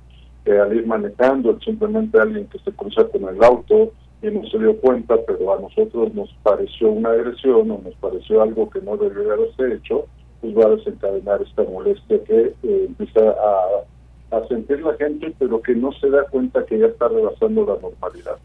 al 0.46 0.76
ir 0.76 0.86
manejando, 0.86 1.58
simplemente 1.60 2.18
alguien 2.18 2.46
que 2.48 2.58
se 2.58 2.72
cruza 2.72 3.04
con 3.04 3.22
el 3.34 3.42
auto 3.42 3.92
y 4.22 4.26
no 4.28 4.46
se 4.48 4.58
dio 4.58 4.76
cuenta, 4.80 5.16
pero 5.26 5.54
a 5.54 5.60
nosotros 5.60 6.12
nos 6.14 6.34
pareció 6.42 6.90
una 6.90 7.10
agresión 7.10 7.70
o 7.70 7.80
nos 7.82 7.94
pareció 7.96 8.42
algo 8.42 8.68
que 8.68 8.80
no 8.80 8.96
debería 8.96 9.34
haberse 9.34 9.74
hecho, 9.74 10.06
pues 10.40 10.56
va 10.56 10.64
a 10.64 10.76
desencadenar 10.76 11.42
esta 11.42 11.62
molestia 11.64 12.22
que 12.24 12.54
eh, 12.62 12.84
empieza 12.86 13.20
a, 13.20 13.84
a, 14.30 14.46
sentir 14.48 14.80
la 14.82 14.94
gente, 14.94 15.34
pero 15.38 15.60
que 15.60 15.74
no 15.74 15.92
se 15.92 16.10
da 16.10 16.24
cuenta 16.24 16.64
que 16.66 16.78
ya 16.78 16.86
está 16.86 17.08
rebasando 17.08 17.64
la 17.64 17.80
normalidad. 17.80 18.36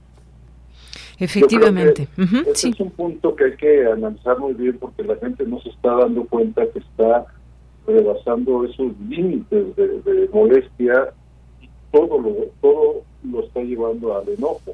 Efectivamente. 1.20 2.08
ese 2.48 2.70
es 2.70 2.80
un 2.80 2.92
punto 2.92 3.36
que 3.36 3.46
hay 3.46 3.56
que 3.56 3.86
analizar 3.86 4.40
muy 4.40 4.54
bien 4.54 4.78
porque 4.80 5.04
la 5.04 5.16
gente 5.18 5.46
no 5.46 5.60
se 5.62 5.70
está 5.70 5.96
dando 5.96 6.26
cuenta 6.26 6.66
que 6.68 6.80
está 6.80 7.26
rebasando 7.86 8.66
esos 8.66 8.92
límites 9.08 9.76
de, 9.76 10.30
molestia 10.34 11.14
y 11.62 11.70
todo 11.92 12.20
lo, 12.20 12.34
todo 12.62 13.04
lo 13.24 13.44
está 13.44 13.62
llevando 13.62 14.18
al 14.18 14.28
enojo. 14.30 14.74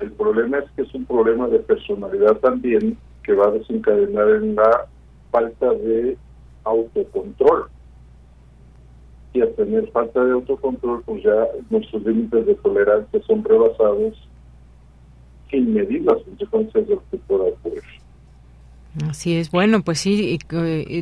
El 0.00 0.12
problema 0.12 0.58
es 0.58 0.70
que 0.72 0.82
es 0.82 0.94
un 0.94 1.04
problema 1.04 1.48
de 1.48 1.58
personalidad 1.60 2.36
también 2.36 2.96
que 3.22 3.32
va 3.32 3.48
a 3.48 3.52
desencadenar 3.52 4.28
en 4.30 4.54
la 4.54 4.86
falta 5.30 5.72
de 5.72 6.16
autocontrol. 6.64 7.66
Y 9.34 9.40
al 9.40 9.52
tener 9.54 9.90
falta 9.90 10.24
de 10.24 10.32
autocontrol, 10.32 11.02
pues 11.04 11.22
ya 11.22 11.48
nuestros 11.68 12.04
límites 12.04 12.46
de 12.46 12.54
tolerancia 12.54 13.20
son 13.26 13.44
rebasados 13.44 14.16
sin 15.50 15.74
medir 15.74 16.02
las 16.02 16.22
consecuencias 16.22 16.86
de 16.86 16.94
lo 16.94 17.02
que 17.10 17.18
pueda 17.18 17.44
ocurrir. 17.44 17.82
Así 19.08 19.34
es, 19.34 19.50
bueno, 19.50 19.82
pues 19.82 19.98
sí, 19.98 20.38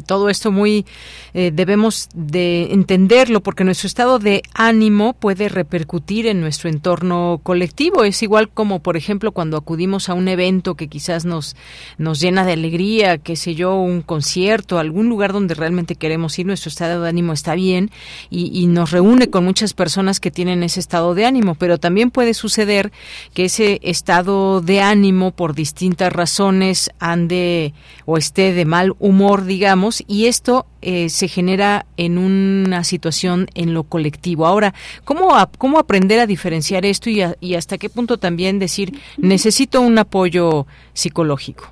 todo 0.07 0.31
esto 0.31 0.51
muy 0.51 0.87
eh, 1.35 1.51
debemos 1.53 2.09
de 2.15 2.73
entenderlo 2.73 3.43
porque 3.43 3.65
nuestro 3.65 3.87
estado 3.87 4.19
de 4.19 4.43
ánimo 4.55 5.13
puede 5.13 5.51
repercutir 5.51 6.27
en 6.27 6.41
nuestro 6.41 6.71
entorno 6.71 7.41
colectivo. 7.43 8.05
Es 8.05 8.23
igual 8.23 8.49
como, 8.49 8.81
por 8.81 8.97
ejemplo, 8.97 9.33
cuando 9.33 9.59
acudimos 9.59 10.09
a 10.09 10.15
un 10.15 10.29
evento 10.29 10.75
que 10.75 10.89
quizás 10.89 11.27
nos 11.27 11.55
nos 11.99 12.19
llena 12.19 12.47
de 12.47 12.53
alegría, 12.53 13.19
qué 13.19 13.37
sé 13.37 13.55
yo, 13.55 13.75
un 13.77 14.01
concierto, 14.01 14.79
algún 14.79 15.11
lugar 15.11 15.35
donde 15.35 15.55
realmente 15.55 15.95
queremos 15.95 16.39
ir, 16.39 16.47
nuestro 16.47 16.71
estado 16.71 17.03
de 17.03 17.11
ánimo 17.11 17.35
está 17.35 17.55
bien 17.55 17.91
y, 18.31 18.59
y 18.59 18.69
nos 18.69 18.91
reúne 18.91 19.29
con 19.29 19.45
muchas 19.45 19.75
personas 19.75 20.19
que 20.19 20.31
tienen 20.31 20.63
ese 20.63 20.81
estado 20.81 21.15
de 21.15 21.27
ánimo, 21.27 21.57
pero 21.57 21.77
también 21.77 22.11
puede 22.11 22.33
suceder 22.33 22.91
que 23.35 23.45
ese 23.45 23.81
estado 23.83 24.63
de 24.63 24.81
ánimo 24.81 25.33
por 25.33 25.55
distintas 25.55 26.11
razones 26.11 26.91
ande 26.99 27.75
o 28.07 28.17
esté 28.17 28.53
de 28.53 28.65
mal 28.65 28.95
humor, 28.99 29.45
digamos, 29.45 30.03
y 30.07 30.27
esto 30.27 30.67
eh, 30.81 31.09
se 31.09 31.29
genera 31.29 31.87
en 31.97 32.19
una 32.19 32.85
situación 32.85 33.47
en 33.55 33.75
lo 33.75 33.85
colectivo. 33.85 34.47
Ahora, 34.47 34.75
¿cómo, 35.05 35.31
cómo 35.59 35.79
aprender 35.79 36.19
a 36.21 36.27
diferenciar 36.27 36.85
esto 36.85 37.11
y, 37.11 37.23
y 37.41 37.55
hasta 37.55 37.79
qué 37.79 37.89
punto 37.89 38.19
también 38.19 38.59
decir 38.59 38.93
necesito 39.19 39.81
un 39.81 39.99
apoyo 39.99 40.67
psicológico? 40.93 41.65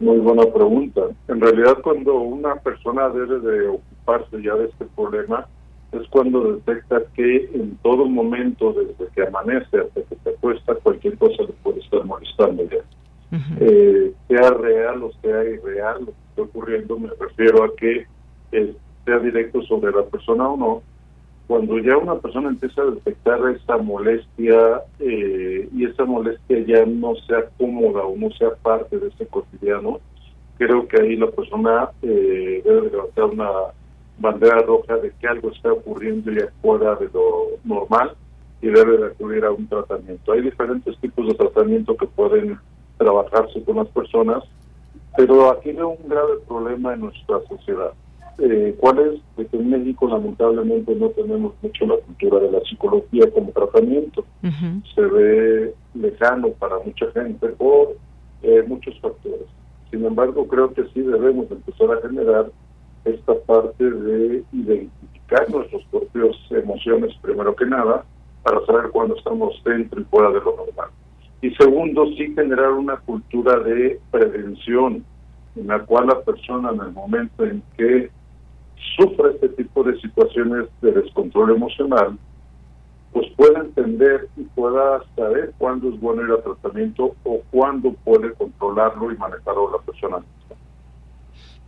Muy 0.00 0.18
buena 0.18 0.44
pregunta. 0.46 1.02
En 1.28 1.40
realidad, 1.40 1.78
cuando 1.82 2.14
una 2.14 2.56
persona 2.56 3.10
debe 3.10 3.38
de 3.40 3.68
ocuparse 3.68 4.42
ya 4.42 4.54
de 4.54 4.64
este 4.66 4.86
problema, 4.96 5.46
es 5.92 6.08
cuando 6.08 6.54
detecta 6.54 7.02
que 7.14 7.50
en 7.52 7.76
todo 7.82 8.06
momento, 8.06 8.72
desde 8.72 9.12
que 9.12 9.26
amanece 9.26 9.78
hasta 9.78 10.02
que 10.02 10.16
se 10.22 10.30
acuesta, 10.30 10.74
cualquier 10.76 11.18
cosa 11.18 11.42
le 11.42 11.52
puede 11.62 11.80
estar 11.80 12.04
molestando 12.04 12.62
ya 12.64 12.78
eh, 13.60 14.12
sea 14.28 14.50
real 14.50 15.02
o 15.04 15.12
sea 15.22 15.44
irreal 15.44 16.00
lo 16.00 16.06
que 16.06 16.12
está 16.30 16.42
ocurriendo, 16.42 16.98
me 16.98 17.10
refiero 17.18 17.64
a 17.64 17.74
que 17.76 18.06
eh, 18.52 18.74
sea 19.04 19.18
directo 19.18 19.62
sobre 19.62 19.92
la 19.92 20.04
persona 20.04 20.48
o 20.48 20.56
no. 20.56 20.82
Cuando 21.46 21.78
ya 21.78 21.96
una 21.96 22.14
persona 22.16 22.48
empieza 22.48 22.82
a 22.82 22.86
detectar 22.86 23.40
esa 23.50 23.76
molestia 23.78 24.82
eh, 25.00 25.68
y 25.74 25.84
esa 25.84 26.04
molestia 26.04 26.60
ya 26.60 26.86
no 26.86 27.16
sea 27.26 27.44
cómoda 27.58 28.04
o 28.04 28.16
no 28.16 28.30
sea 28.30 28.50
parte 28.62 28.98
de 28.98 29.08
ese 29.08 29.26
cotidiano, 29.26 29.98
creo 30.58 30.86
que 30.86 31.00
ahí 31.00 31.16
la 31.16 31.28
persona 31.28 31.90
eh, 32.02 32.62
debe 32.64 32.90
levantar 32.90 33.24
una 33.24 33.50
bandera 34.18 34.60
roja 34.60 34.96
de 34.98 35.10
que 35.18 35.26
algo 35.26 35.50
está 35.50 35.72
ocurriendo 35.72 36.30
ya 36.30 36.48
fuera 36.62 36.94
de 36.96 37.08
lo 37.12 37.58
normal 37.64 38.12
y 38.62 38.68
debe 38.68 38.98
de 38.98 39.06
acudir 39.06 39.44
a 39.44 39.50
un 39.50 39.66
tratamiento. 39.66 40.32
Hay 40.32 40.42
diferentes 40.42 40.96
tipos 40.98 41.26
de 41.26 41.34
tratamiento 41.34 41.96
que 41.96 42.06
pueden 42.06 42.58
trabajarse 43.00 43.62
con 43.64 43.76
las 43.76 43.88
personas, 43.88 44.44
pero 45.16 45.50
aquí 45.50 45.72
veo 45.72 45.88
un 45.88 46.08
grave 46.08 46.34
problema 46.46 46.92
en 46.92 47.00
nuestra 47.00 47.40
sociedad. 47.48 47.92
eh, 48.38 48.74
¿cuál 48.78 48.98
es? 49.00 49.20
De 49.36 49.46
que 49.46 49.56
en 49.56 49.70
México 49.70 50.08
lamentablemente 50.08 50.94
no 50.94 51.08
tenemos 51.10 51.52
mucho 51.60 51.86
la 51.86 51.96
cultura 51.96 52.38
de 52.40 52.52
la 52.52 52.60
psicología 52.60 53.30
como 53.32 53.50
tratamiento. 53.52 54.24
Se 54.94 55.02
ve 55.02 55.74
lejano 55.94 56.48
para 56.58 56.78
mucha 56.78 57.10
gente 57.12 57.48
por 57.48 57.96
eh, 58.42 58.64
muchos 58.66 58.98
factores. 59.00 59.46
Sin 59.90 60.04
embargo, 60.04 60.46
creo 60.46 60.72
que 60.72 60.84
sí 60.94 61.00
debemos 61.00 61.50
empezar 61.50 61.90
a 61.90 62.00
generar 62.08 62.50
esta 63.04 63.34
parte 63.46 63.84
de 63.84 64.44
identificar 64.52 65.50
nuestras 65.50 65.82
propias 65.90 66.36
emociones, 66.50 67.14
primero 67.20 67.54
que 67.56 67.66
nada, 67.66 68.04
para 68.42 68.64
saber 68.66 68.90
cuándo 68.90 69.16
estamos 69.16 69.60
dentro 69.64 70.00
y 70.00 70.04
fuera 70.04 70.28
de 70.28 70.40
lo 70.40 70.56
normal. 70.56 70.90
Y 71.42 71.50
segundo, 71.54 72.06
sí 72.16 72.34
generar 72.34 72.72
una 72.72 72.96
cultura 72.98 73.58
de 73.60 73.98
prevención, 74.10 75.04
en 75.56 75.66
la 75.66 75.80
cual 75.80 76.08
la 76.08 76.20
persona 76.20 76.70
en 76.70 76.80
el 76.80 76.92
momento 76.92 77.44
en 77.44 77.62
que 77.76 78.10
sufre 78.96 79.32
este 79.34 79.48
tipo 79.50 79.82
de 79.82 79.98
situaciones 80.00 80.68
de 80.82 80.92
descontrol 80.92 81.54
emocional, 81.54 82.18
pues 83.12 83.26
pueda 83.36 83.60
entender 83.60 84.28
y 84.36 84.42
pueda 84.42 85.02
saber 85.16 85.52
cuándo 85.58 85.88
es 85.88 86.00
bueno 86.00 86.22
ir 86.22 86.32
a 86.32 86.42
tratamiento 86.42 87.14
o 87.24 87.40
cuándo 87.50 87.92
puede 88.04 88.32
controlarlo 88.34 89.10
y 89.10 89.16
manejarlo 89.16 89.72
la 89.72 89.78
persona 89.78 90.18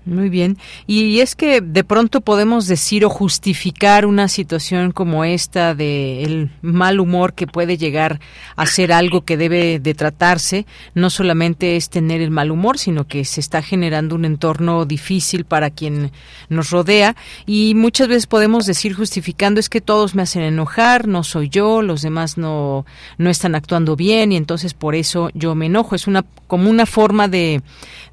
muy 0.05 0.29
bien. 0.29 0.59
Y 0.87 1.21
es 1.21 1.37
que 1.37 1.61
de 1.61 1.85
pronto 1.85 2.21
podemos 2.21 2.67
decir 2.67 3.05
o 3.05 3.09
justificar 3.09 4.05
una 4.05 4.27
situación 4.29 4.91
como 4.91 5.25
esta 5.25 5.75
de 5.75 6.25
el 6.25 6.51
mal 6.61 6.99
humor 6.99 7.35
que 7.35 7.47
puede 7.47 7.77
llegar 7.77 8.21
a 8.57 8.67
ser 8.67 8.93
algo 8.93 9.25
que 9.25 9.37
debe 9.37 9.79
de 9.79 9.95
tratarse. 9.95 10.67
No 10.95 11.09
solamente 11.09 11.77
es 11.77 11.88
tener 11.88 12.21
el 12.21 12.31
mal 12.31 12.51
humor, 12.51 12.79
sino 12.79 13.07
que 13.07 13.25
se 13.25 13.41
está 13.41 13.62
generando 13.62 14.17
un 14.17 14.25
entorno 14.25 14.85
difícil 14.87 15.45
para 15.45 15.71
quien 15.71 16.11
nos 16.49 16.71
rodea. 16.71 17.15
Y 17.47 17.75
muchas 17.75 18.09
veces 18.09 18.27
podemos 18.27 18.67
decir 18.67 18.95
justificando 18.95 19.61
es 19.61 19.69
que 19.69 19.81
todos 19.81 20.15
me 20.15 20.23
hacen 20.23 20.43
enojar, 20.43 21.07
no 21.07 21.23
soy 21.23 21.49
yo, 21.49 21.81
los 21.81 22.03
demás 22.03 22.38
no, 22.38 22.87
no 23.19 23.31
están 23.31 23.55
actuando 23.55 23.95
bien 23.95 24.33
y 24.33 24.37
entonces 24.37 24.75
por 24.75 24.95
eso 24.95 25.31
yo 25.35 25.55
me 25.55 25.67
enojo. 25.67 25.95
Es 25.95 26.07
una 26.07 26.25
como 26.49 26.69
una 26.69 26.87
forma 26.87 27.29
de, 27.29 27.62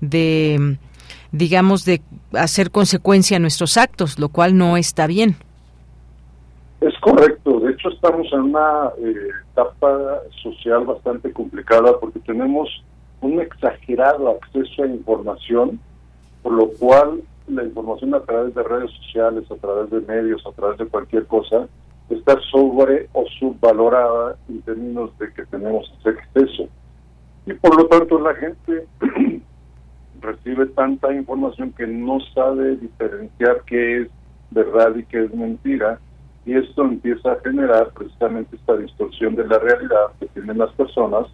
de 0.02 0.78
digamos, 1.32 1.86
de 1.86 2.02
hacer 2.34 2.72
consecuencia 2.72 3.38
a 3.38 3.40
nuestros 3.40 3.78
actos, 3.78 4.20
lo 4.20 4.30
cual 4.30 4.58
no 4.58 4.78
está 4.78 5.08
bien. 5.08 5.36
Es 6.82 6.98
correcto, 7.00 7.60
de 7.60 7.72
hecho 7.72 7.90
estamos 7.90 8.28
en 8.32 8.40
una 8.40 8.90
eh, 9.00 9.14
etapa 9.52 10.22
social 10.42 10.86
bastante 10.86 11.32
complicada 11.34 12.00
porque 12.00 12.20
tenemos 12.20 12.70
un 13.22 13.42
exagerado 13.42 14.30
acceso 14.30 14.84
a 14.84 14.88
información, 14.88 15.80
por 16.42 16.54
lo 16.54 16.70
cual 16.80 17.22
la 17.48 17.64
información 17.64 18.14
a 18.16 18.22
través 18.22 18.56
de 18.56 18.64
redes 18.64 18.92
sociales, 18.92 19.44
a 19.52 19.56
través 19.56 19.90
de 19.90 20.00
medios, 20.02 20.42
a 20.46 20.52
través 20.54 20.78
de 20.78 20.86
cualquier 20.86 21.26
cosa, 21.26 21.68
está 22.10 22.40
sobre 22.52 23.10
o 23.14 23.26
subvalorada 23.40 24.38
en 24.48 24.62
términos 24.62 25.12
de 25.20 25.34
que 25.34 25.46
tenemos 25.48 25.92
ese 26.00 26.12
exceso. 26.12 26.70
Y 27.46 27.54
por 27.54 27.76
lo 27.76 27.88
tanto 27.88 28.20
la 28.20 28.36
gente 28.36 28.86
recibe 30.22 30.66
tanta 30.68 31.14
información 31.14 31.72
que 31.74 31.88
no 31.88 32.20
sabe 32.34 32.78
diferenciar 32.78 33.64
qué 33.66 34.02
es 34.02 34.08
verdad 34.52 34.96
y 34.96 35.04
qué 35.04 35.26
es 35.26 35.34
mentira 35.34 36.00
y 36.46 36.56
esto 36.56 36.84
empieza 36.84 37.34
a 37.34 37.40
generar 37.42 37.92
precisamente 37.92 38.56
esta 38.56 38.76
distorsión 38.78 39.36
de 39.36 39.46
la 39.48 39.60
realidad 39.60 40.08
que 40.20 40.28
tienen 40.28 40.58
las 40.58 40.72
personas 40.72 41.28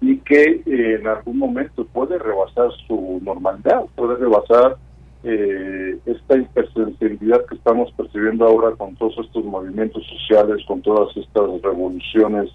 y 0.00 0.18
que 0.18 0.62
eh, 0.66 0.98
en 1.00 1.06
algún 1.06 1.38
momento 1.38 1.84
puede 1.86 2.18
rebasar 2.18 2.70
su 2.86 3.20
normalidad, 3.22 3.84
puede 3.94 4.16
rebasar 4.16 4.76
eh, 5.24 5.98
esta 6.06 6.36
hipersensibilidad 6.36 7.44
que 7.46 7.56
estamos 7.56 7.90
percibiendo 7.96 8.46
ahora 8.46 8.76
con 8.76 8.94
todos 8.96 9.16
estos 9.18 9.44
movimientos 9.44 10.04
sociales, 10.06 10.64
con 10.66 10.82
todas 10.82 11.16
estas 11.16 11.44
revoluciones 11.62 12.50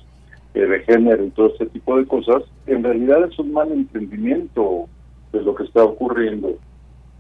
eh, 0.54 0.60
de 0.60 0.80
género 0.82 1.26
y 1.26 1.32
todo 1.32 1.48
este 1.48 1.66
tipo 1.66 1.98
de 1.98 2.06
cosas, 2.06 2.44
en 2.68 2.84
realidad 2.84 3.26
es 3.26 3.38
un 3.40 3.52
mal 3.52 3.72
entendimiento 3.72 4.88
de 5.32 5.42
lo 5.42 5.56
que 5.56 5.64
está 5.64 5.84
ocurriendo. 5.84 6.56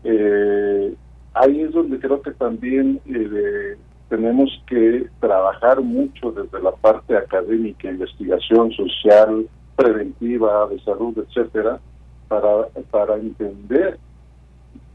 Eh, 0.03 0.93
ahí 1.33 1.61
es 1.61 1.71
donde 1.71 1.99
creo 1.99 2.21
que 2.21 2.31
también 2.31 2.99
eh, 3.05 3.77
tenemos 4.09 4.49
que 4.67 5.07
trabajar 5.19 5.81
mucho 5.81 6.31
desde 6.31 6.61
la 6.61 6.71
parte 6.71 7.15
académica, 7.15 7.89
investigación 7.89 8.71
social, 8.73 9.47
preventiva, 9.75 10.67
de 10.67 10.79
salud, 10.81 11.17
etcétera, 11.17 11.79
para, 12.27 12.67
para 12.89 13.15
entender 13.15 13.97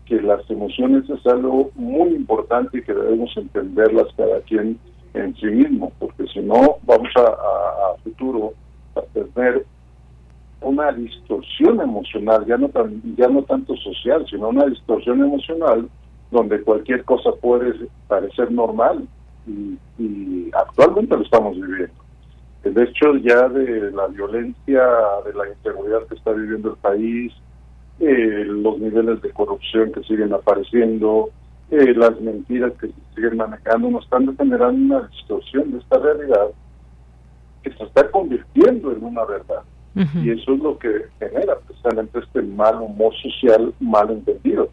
que 0.04 0.20
las 0.20 0.48
emociones 0.50 1.08
es 1.10 1.26
algo 1.26 1.70
muy 1.74 2.14
importante 2.14 2.78
y 2.78 2.82
que 2.82 2.94
debemos 2.94 3.34
entenderlas 3.36 4.06
cada 4.16 4.40
quien 4.42 4.78
en 5.14 5.34
sí 5.36 5.46
mismo, 5.46 5.92
porque 5.98 6.26
si 6.32 6.40
no 6.40 6.76
vamos 6.82 7.08
a, 7.16 7.20
a, 7.22 7.92
a 7.92 7.96
futuro 8.04 8.52
a 8.94 9.00
tener 9.12 9.64
una 10.60 10.92
distorsión 10.92 11.80
emocional, 11.80 12.44
ya 12.46 12.56
no, 12.56 12.68
tan, 12.68 13.00
ya 13.16 13.28
no 13.28 13.42
tanto 13.42 13.76
social, 13.76 14.26
sino 14.28 14.48
una 14.48 14.66
distorsión 14.66 15.22
emocional 15.22 15.88
donde 16.30 16.62
cualquier 16.62 17.04
cosa 17.04 17.30
puede 17.40 17.88
parecer 18.08 18.50
normal 18.50 19.06
y, 19.46 19.78
actualmente 20.52 21.16
lo 21.16 21.22
estamos 21.22 21.54
viviendo. 21.54 21.94
El 22.64 22.78
hecho 22.78 23.16
ya 23.16 23.48
de 23.48 23.92
la 23.92 24.08
violencia, 24.08 24.82
de 25.24 25.34
la 25.34 25.48
inseguridad 25.48 26.06
que 26.08 26.16
está 26.16 26.32
viviendo 26.32 26.70
el 26.70 26.76
país, 26.78 27.32
eh, 28.00 28.44
los 28.46 28.78
niveles 28.78 29.22
de 29.22 29.30
corrupción 29.30 29.92
que 29.92 30.02
siguen 30.02 30.32
apareciendo, 30.32 31.30
eh, 31.70 31.94
las 31.94 32.20
mentiras 32.20 32.72
que 32.80 32.88
se 32.88 32.94
siguen 33.14 33.36
manejando, 33.36 33.90
nos 33.90 34.04
están 34.04 34.36
generando 34.36 34.96
una 34.96 35.08
distorsión 35.08 35.72
de 35.72 35.78
esta 35.78 35.98
realidad 35.98 36.48
que 37.62 37.72
se 37.72 37.84
está 37.84 38.10
convirtiendo 38.10 38.92
en 38.92 39.04
una 39.04 39.24
verdad. 39.24 39.62
Y 39.96 40.30
eso 40.30 40.52
es 40.52 40.60
lo 40.60 40.78
que 40.78 41.06
genera 41.18 41.58
precisamente 41.66 42.18
este 42.18 42.42
mal 42.42 42.82
humor 42.82 43.14
social 43.16 43.72
mal 43.80 44.10
entendido. 44.10 44.70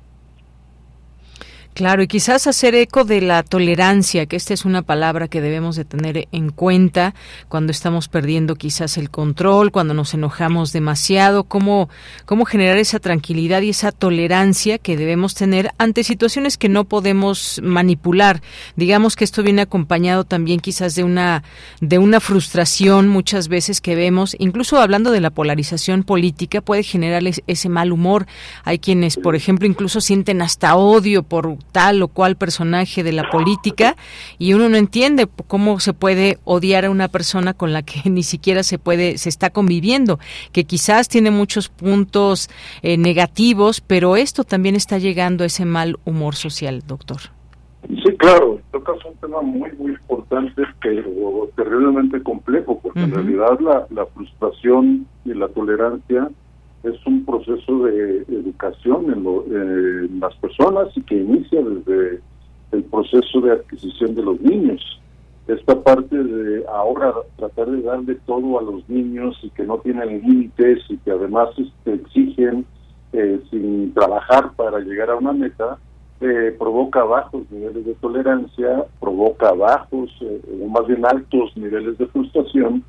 Claro, 1.73 2.03
y 2.03 2.07
quizás 2.07 2.45
hacer 2.45 2.75
eco 2.75 3.03
de 3.03 3.19
la 3.19 3.41
tolerancia, 3.41 4.27
que 4.27 4.35
esta 4.35 4.53
es 4.53 4.63
una 4.63 4.83
palabra 4.83 5.27
que 5.27 5.41
debemos 5.41 5.75
de 5.75 5.85
tener 5.85 6.27
en 6.31 6.51
cuenta 6.51 7.15
cuando 7.49 7.71
estamos 7.71 8.09
perdiendo 8.09 8.55
quizás 8.55 8.95
el 8.99 9.09
control, 9.09 9.71
cuando 9.71 9.95
nos 9.95 10.13
enojamos 10.13 10.71
demasiado, 10.71 11.45
cómo, 11.45 11.89
cómo 12.25 12.45
generar 12.45 12.77
esa 12.77 12.99
tranquilidad 12.99 13.63
y 13.63 13.69
esa 13.69 13.91
tolerancia 13.91 14.77
que 14.77 14.95
debemos 14.97 15.33
tener 15.33 15.71
ante 15.79 16.03
situaciones 16.03 16.59
que 16.59 16.69
no 16.69 16.83
podemos 16.83 17.59
manipular. 17.63 18.43
Digamos 18.75 19.15
que 19.15 19.23
esto 19.23 19.41
viene 19.41 19.63
acompañado 19.63 20.25
también 20.25 20.59
quizás 20.59 20.93
de 20.93 21.03
una, 21.03 21.43
de 21.81 21.97
una 21.97 22.19
frustración 22.19 23.07
muchas 23.07 23.47
veces 23.47 23.81
que 23.81 23.95
vemos, 23.95 24.35
incluso 24.37 24.79
hablando 24.79 25.09
de 25.09 25.21
la 25.21 25.31
polarización 25.31 26.03
política, 26.03 26.61
puede 26.61 26.83
generar 26.83 27.23
ese 27.47 27.69
mal 27.69 27.91
humor. 27.91 28.27
Hay 28.63 28.77
quienes, 28.77 29.17
por 29.17 29.35
ejemplo, 29.35 29.67
incluso 29.67 30.01
sienten 30.01 30.43
hasta 30.43 30.75
odio 30.75 31.23
por 31.23 31.62
tal 31.71 32.01
o 32.01 32.07
cual 32.07 32.35
personaje 32.35 33.03
de 33.03 33.11
la 33.11 33.29
política 33.29 33.95
y 34.37 34.53
uno 34.53 34.69
no 34.69 34.77
entiende 34.77 35.27
cómo 35.47 35.79
se 35.79 35.93
puede 35.93 36.37
odiar 36.43 36.85
a 36.85 36.91
una 36.91 37.07
persona 37.07 37.53
con 37.53 37.73
la 37.73 37.83
que 37.83 38.01
ni 38.09 38.23
siquiera 38.23 38.63
se 38.63 38.79
puede 38.79 39.17
se 39.17 39.29
está 39.29 39.49
conviviendo, 39.49 40.19
que 40.51 40.63
quizás 40.65 41.09
tiene 41.09 41.31
muchos 41.31 41.69
puntos 41.69 42.49
eh, 42.81 42.97
negativos, 42.97 43.81
pero 43.81 44.15
esto 44.15 44.43
también 44.43 44.75
está 44.75 44.97
llegando 44.97 45.43
a 45.43 45.47
ese 45.47 45.65
mal 45.65 45.97
humor 46.05 46.35
social, 46.35 46.83
doctor. 46.85 47.19
Sí, 47.87 48.15
claro, 48.17 48.61
tocas 48.71 48.97
un 49.05 49.15
tema 49.17 49.41
muy, 49.41 49.69
muy 49.73 49.91
importante, 49.91 50.63
pero 50.81 51.49
terriblemente 51.55 52.23
complejo, 52.23 52.79
porque 52.81 53.01
en 53.01 53.11
realidad 53.11 53.59
la, 53.59 53.85
la 53.89 54.05
frustración 54.05 55.05
y 55.25 55.33
la 55.33 55.49
tolerancia 55.49 56.29
es 56.83 57.05
un 57.05 57.25
proceso 57.25 57.83
de 57.85 58.23
educación 58.29 59.11
en, 59.11 60.19
las 60.19 60.35
personas 60.35 60.89
y 60.95 61.01
que 61.01 61.15
inicia 61.15 61.61
desde 61.61 62.19
el 62.71 62.83
proceso 62.85 63.41
de 63.41 63.51
adquisición 63.53 64.15
de 64.15 64.23
los 64.23 64.39
niños. 64.41 64.81
Esta 65.47 65.81
parte 65.81 66.15
de 66.15 66.65
ahora 66.67 67.13
tratar 67.37 67.69
de 67.69 67.81
darle 67.81 68.15
todo 68.25 68.59
a 68.59 68.63
los 68.63 68.87
niños 68.89 69.37
y 69.43 69.49
que 69.51 69.63
no 69.63 69.77
tienen 69.79 70.21
límites 70.21 70.79
y 70.89 70.97
que 70.97 71.11
además 71.11 71.49
este, 71.57 71.93
exigen 71.93 72.65
eh, 73.13 73.39
sin 73.49 73.93
trabajar 73.93 74.51
para 74.55 74.79
llegar 74.79 75.09
a 75.09 75.15
una 75.15 75.33
meta, 75.33 75.77
eh, 76.21 76.55
provoca 76.57 77.03
bajos 77.03 77.43
niveles 77.51 77.85
de 77.85 77.93
tolerancia, 77.95 78.85
provoca 78.99 79.51
bajos 79.51 80.09
eh, 80.21 80.41
o 80.61 80.67
más 80.67 80.87
bien 80.87 81.05
altos 81.05 81.55
niveles 81.55 81.97
de 81.97 82.07
frustración 82.07 82.83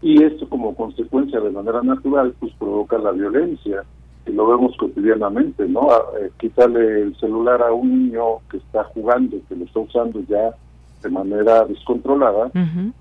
y 0.00 0.22
esto 0.22 0.48
como 0.48 0.74
consecuencia 0.74 1.40
de 1.40 1.50
manera 1.50 1.82
natural 1.82 2.34
pues 2.38 2.52
provoca 2.58 2.98
la 2.98 3.10
violencia 3.12 3.84
y 4.26 4.32
lo 4.32 4.46
vemos 4.46 4.76
cotidianamente, 4.76 5.66
¿no? 5.66 5.88
Eh, 6.20 6.30
quitarle 6.38 7.02
el 7.02 7.16
celular 7.16 7.62
a 7.62 7.72
un 7.72 8.06
niño 8.06 8.38
que 8.50 8.58
está 8.58 8.84
jugando, 8.84 9.38
que 9.48 9.56
lo 9.56 9.64
está 9.64 9.80
usando 9.80 10.20
ya 10.28 10.54
de 11.02 11.10
manera 11.10 11.64
descontrolada, 11.64 12.50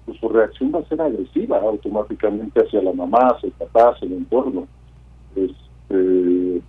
pues 0.05 0.19
su 0.19 0.29
reacción 0.29 0.71
va 0.73 0.79
a 0.79 0.85
ser 0.85 1.01
agresiva 1.01 1.57
automáticamente 1.57 2.61
hacia 2.61 2.81
la 2.81 2.93
mamá, 2.93 3.17
hacia 3.29 3.47
el 3.47 3.53
papá, 3.53 3.89
hacia 3.89 4.05
el 4.05 4.13
entorno. 4.13 4.67
Este, 5.35 6.61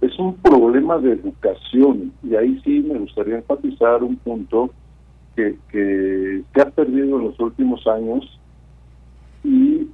es 0.00 0.18
un 0.18 0.34
problema 0.36 0.98
de 0.98 1.12
educación 1.12 2.12
y 2.22 2.34
ahí 2.34 2.60
sí 2.64 2.80
me 2.80 2.98
gustaría 2.98 3.36
enfatizar 3.36 4.02
un 4.02 4.16
punto 4.16 4.70
que, 5.36 5.56
que 5.70 6.42
se 6.54 6.60
ha 6.60 6.70
perdido 6.70 7.18
en 7.18 7.26
los 7.26 7.38
últimos 7.38 7.86
años 7.86 8.38
y 9.44 9.88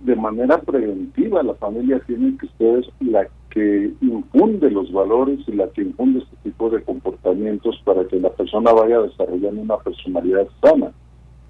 de 0.00 0.16
manera 0.16 0.58
preventiva 0.58 1.42
la 1.42 1.54
familia 1.54 2.00
tiene 2.06 2.36
que 2.38 2.48
ser 2.58 2.92
la 3.00 3.26
que 3.50 3.92
infunde 4.02 4.70
los 4.70 4.92
valores 4.92 5.40
y 5.46 5.52
la 5.52 5.68
que 5.68 5.82
infunde 5.82 6.20
este 6.20 6.36
tipo 6.44 6.68
de 6.68 6.82
comportamientos 6.82 7.80
para 7.84 8.06
que 8.06 8.20
la 8.20 8.30
persona 8.30 8.72
vaya 8.72 9.00
desarrollando 9.00 9.62
una 9.62 9.78
personalidad 9.78 10.46
sana. 10.62 10.92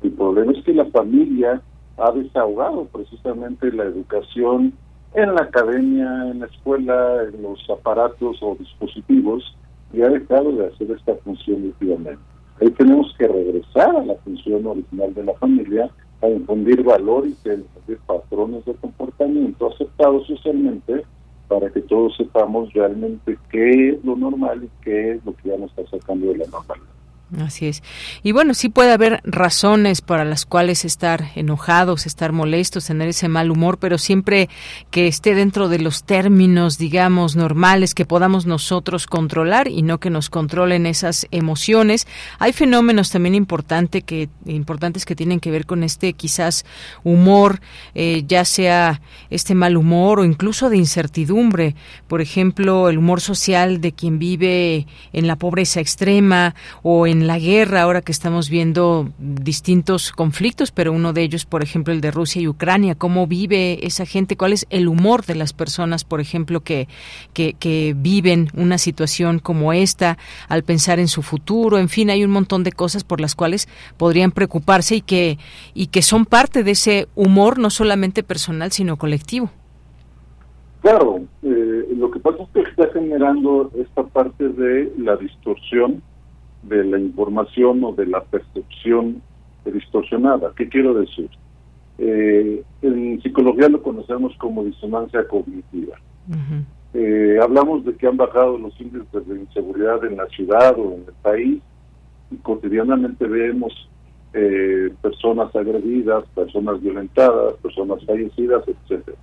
El 0.03 0.13
problema 0.13 0.53
es 0.53 0.65
que 0.65 0.73
la 0.73 0.85
familia 0.87 1.61
ha 1.99 2.13
desahogado 2.13 2.85
precisamente 2.87 3.73
la 3.73 3.85
educación 3.85 4.75
en 5.15 5.35
la 5.35 5.43
academia, 5.43 6.31
en 6.31 6.41
la 6.41 6.47
escuela, 6.47 7.25
en 7.25 7.43
los 7.43 7.59
aparatos 7.71 8.37
o 8.41 8.55
dispositivos 8.57 9.57
y 9.93 10.03
ha 10.03 10.09
dejado 10.09 10.53
de 10.53 10.67
hacer 10.67 10.91
esta 10.91 11.15
función 11.17 11.65
últimamente. 11.65 12.23
Ahí 12.61 12.71
tenemos 12.71 13.15
que 13.19 13.27
regresar 13.27 13.97
a 13.97 14.05
la 14.05 14.15
función 14.17 14.67
original 14.67 15.13
de 15.15 15.25
la 15.25 15.35
familia, 15.35 15.91
a 16.23 16.29
infundir 16.29 16.83
valores 16.83 17.35
y 17.45 17.51
a 17.51 17.55
infundir 17.55 17.99
patrones 18.07 18.65
de 18.65 18.75
comportamiento 18.75 19.73
aceptados 19.73 20.27
socialmente 20.27 21.05
para 21.49 21.71
que 21.71 21.81
todos 21.83 22.17
sepamos 22.17 22.73
realmente 22.73 23.39
qué 23.51 23.91
es 23.91 24.05
lo 24.05 24.17
normal 24.17 24.65
y 24.65 24.71
qué 24.83 25.13
es 25.13 25.25
lo 25.25 25.35
que 25.37 25.51
ya 25.51 25.57
nos 25.57 25.71
está 25.77 25.99
sacando 25.99 26.29
de 26.29 26.39
la 26.39 26.47
normalidad. 26.47 26.96
Así 27.41 27.67
es. 27.67 27.83
Y 28.23 28.31
bueno, 28.31 28.55
sí 28.55 28.69
puede 28.69 28.93
haber 28.93 29.21
razones 29.25 30.01
para 30.01 30.25
las 30.25 30.47
cuales 30.47 30.85
estar 30.85 31.33
enojados, 31.35 32.07
estar 32.07 32.31
molestos, 32.31 32.87
tener 32.87 33.09
ese 33.09 33.27
mal 33.27 33.51
humor, 33.51 33.79
pero 33.79 33.99
siempre 33.99 34.49
que 34.93 35.09
esté 35.09 35.35
dentro 35.35 35.69
de 35.69 35.81
los 35.81 36.05
términos, 36.05 36.79
digamos, 36.79 37.35
normales 37.35 37.95
que 37.95 38.07
podamos 38.07 38.47
nosotros 38.47 39.09
controlar 39.09 39.67
y 39.67 39.83
no 39.83 39.99
que 39.99 40.09
nos 40.09 40.31
controlen 40.31 40.87
esas 40.87 41.27
emociones. 41.33 42.07
Hay 42.39 42.53
fenómenos 42.53 43.11
también 43.11 43.35
importante 43.35 44.03
que, 44.03 44.29
importantes 44.47 45.05
que 45.05 45.17
tienen 45.17 45.41
que 45.41 45.51
ver 45.51 45.67
con 45.67 45.83
este 45.83 46.13
quizás 46.13 46.65
humor, 47.03 47.61
eh, 47.97 48.23
ya 48.29 48.45
sea 48.45 49.01
este 49.31 49.57
mal 49.57 49.77
humor 49.77 50.21
o 50.21 50.25
incluso 50.25 50.71
de 50.71 50.77
incertidumbre. 50.77 51.75
Por 52.07 52.21
ejemplo, 52.21 52.89
el 52.89 52.99
humor 52.99 53.21
social 53.21 53.81
de 53.81 53.91
quien 53.91 54.21
vive 54.21 54.87
en 55.13 55.27
la 55.27 55.35
pobreza 55.35 55.81
extrema 55.81 56.55
o 56.85 57.09
en 57.09 57.16
en 57.17 57.27
la 57.27 57.39
guerra, 57.39 57.83
ahora 57.83 58.03
que 58.03 58.13
estamos 58.13 58.51
viendo 58.51 59.09
distintos 59.19 60.13
conflictos, 60.13 60.71
pero 60.71 60.93
uno 60.93 61.13
de 61.13 61.23
ellos, 61.23 61.47
por 61.47 61.63
ejemplo, 61.63 61.93
el 61.93 62.01
de 62.01 62.11
Rusia 62.11 62.43
y 62.43 62.49
Ucrania, 62.49 62.95
cómo 62.95 63.27
vive 63.27 63.87
esa 63.87 64.05
gente, 64.05 64.37
cuál 64.37 64.53
es 64.53 64.67
el 64.69 64.87
humor 64.87 65.25
de 65.25 65.35
las 65.35 65.53
personas, 65.53 66.05
por 66.05 66.21
ejemplo, 66.21 66.61
que, 66.61 66.89
que, 67.33 67.95
viven 67.97 68.49
una 68.55 68.79
situación 68.79 69.39
como 69.39 69.73
esta, 69.73 70.19
al 70.49 70.63
pensar 70.63 70.99
en 70.99 71.09
su 71.09 71.23
futuro, 71.23 71.79
en 71.79 71.89
fin, 71.89 72.11
hay 72.11 72.25
un 72.25 72.31
montón 72.31 72.65
de 72.65 72.73
cosas 72.73 73.05
por 73.05 73.21
las 73.21 73.35
cuales 73.35 73.69
podrían 73.97 74.31
preocuparse 74.31 74.97
y 74.97 75.01
que, 75.01 75.39
y 75.75 75.87
que 75.87 76.03
son 76.03 76.27
parte 76.27 76.63
de 76.63 76.73
ese 76.73 77.09
humor, 77.15 77.59
no 77.59 77.71
solamente 77.71 78.23
personal, 78.23 78.73
sino 78.73 78.97
colectivo. 78.97 79.51
Claro, 80.83 81.21
eh, 81.43 81.89
lo 81.97 82.11
que 82.11 82.21
pasa 82.21 82.43
es 82.43 82.49
que 82.51 82.61
está 82.61 82.93
generando 82.93 83.71
esta 83.77 84.05
parte 84.05 84.49
de 84.49 84.93
la 84.99 85.17
distorsión 85.17 86.03
de 86.69 86.85
la 86.85 86.99
información 86.99 87.83
o 87.85 87.93
de 87.93 88.07
la 88.07 88.23
percepción 88.23 89.23
distorsionada. 89.65 90.53
¿Qué 90.57 90.69
quiero 90.69 90.95
decir? 90.95 91.29
Eh, 91.99 92.63
en 92.83 93.23
psicología 93.23 93.69
lo 93.69 93.83
conocemos 93.83 94.37
como 94.39 94.65
disonancia 94.65 95.27
cognitiva. 95.27 95.97
Eh, 96.95 97.39
hablamos 97.43 97.85
de 97.85 97.95
que 97.95 98.07
han 98.07 98.17
bajado 98.17 98.59
los 98.59 98.79
índices 98.81 99.27
de 99.27 99.41
inseguridad 99.41 100.05
en 100.05 100.17
la 100.17 100.27
ciudad 100.27 100.79
o 100.79 100.95
en 100.95 101.05
el 101.07 101.15
país 101.23 101.63
y 102.31 102.37
cotidianamente 102.37 103.27
vemos 103.27 103.73
eh, 104.33 104.93
personas 105.03 105.55
agredidas, 105.55 106.25
personas 106.35 106.81
violentadas, 106.81 107.55
personas 107.63 108.05
fallecidas, 108.05 108.63
etcétera. 108.67 109.17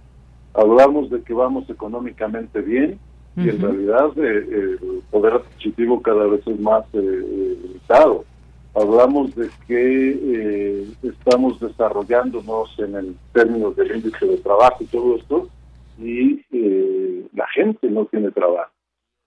Hablamos 0.54 1.10
de 1.10 1.22
que 1.24 1.34
vamos 1.34 1.70
económicamente 1.70 2.62
bien 2.62 3.00
y 3.36 3.50
en 3.50 3.62
realidad 3.62 4.12
eh, 4.18 4.48
el 4.52 5.02
poder 5.10 5.34
adquisitivo 5.34 6.02
cada 6.02 6.28
vez 6.28 6.46
es 6.46 6.60
más 6.60 6.86
eh, 6.94 7.58
limitado. 7.64 8.26
Hablamos 8.76 9.36
de 9.36 9.50
que 9.68 10.10
eh, 10.12 10.88
estamos 11.04 11.60
desarrollándonos 11.60 12.78
en 12.80 12.96
el 12.96 13.16
términos 13.34 13.76
del 13.76 13.96
índice 13.98 14.26
de 14.26 14.38
trabajo 14.38 14.78
y 14.84 14.86
todo 14.86 15.16
esto, 15.16 15.48
y 16.00 16.42
la 17.34 17.48
gente 17.56 17.90
no 17.90 18.06
tiene 18.06 18.32
trabajo. 18.32 18.72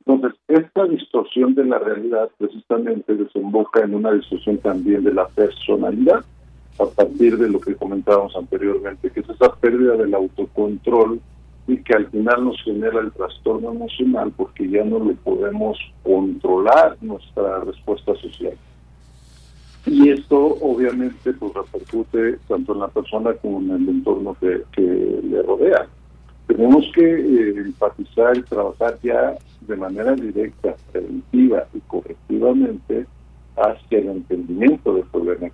Entonces, 0.04 0.38
esta 0.48 0.84
distorsión 0.84 1.54
de 1.54 1.64
la 1.64 1.78
realidad 1.78 2.28
precisamente 2.38 3.14
desemboca 3.14 3.82
en 3.82 3.94
una 3.94 4.12
distorsión 4.12 4.58
también 4.58 5.02
de 5.04 5.12
la 5.12 5.26
personalidad, 5.28 6.24
a 6.78 6.86
partir 6.86 7.38
de 7.38 7.48
lo 7.48 7.60
que 7.60 7.74
comentábamos 7.74 8.36
anteriormente, 8.36 9.10
que 9.10 9.20
es 9.20 9.28
esa 9.28 9.54
pérdida 9.56 9.96
del 9.96 10.14
autocontrol 10.14 11.20
y 11.66 11.78
que 11.78 11.94
al 11.94 12.06
final 12.08 12.44
nos 12.44 12.62
genera 12.62 13.00
el 13.00 13.12
trastorno 13.12 13.72
emocional 13.72 14.32
porque 14.36 14.68
ya 14.68 14.84
no 14.84 15.04
le 15.04 15.14
podemos 15.14 15.78
controlar 16.02 16.96
nuestra 17.00 17.60
respuesta 17.60 18.14
social. 18.16 18.54
Y 19.86 20.10
esto 20.10 20.58
obviamente 20.60 21.32
pues 21.32 21.52
repercute 21.54 22.38
tanto 22.48 22.72
en 22.74 22.80
la 22.80 22.88
persona 22.88 23.32
como 23.34 23.60
en 23.60 23.70
el 23.70 23.88
entorno 23.88 24.36
que, 24.40 24.64
le 24.76 25.42
rodea. 25.42 25.86
Tenemos 26.46 26.84
que 26.94 27.02
eh, 27.02 27.54
enfatizar 27.58 28.36
y 28.36 28.42
trabajar 28.42 28.98
ya 29.02 29.36
de 29.60 29.76
manera 29.76 30.14
directa, 30.14 30.74
preventiva 30.92 31.66
y 31.74 31.80
correctivamente 31.80 33.06
hacia 33.56 33.98
el 33.98 34.08
entendimiento 34.08 34.94
del 34.94 35.04
problema 35.04 35.50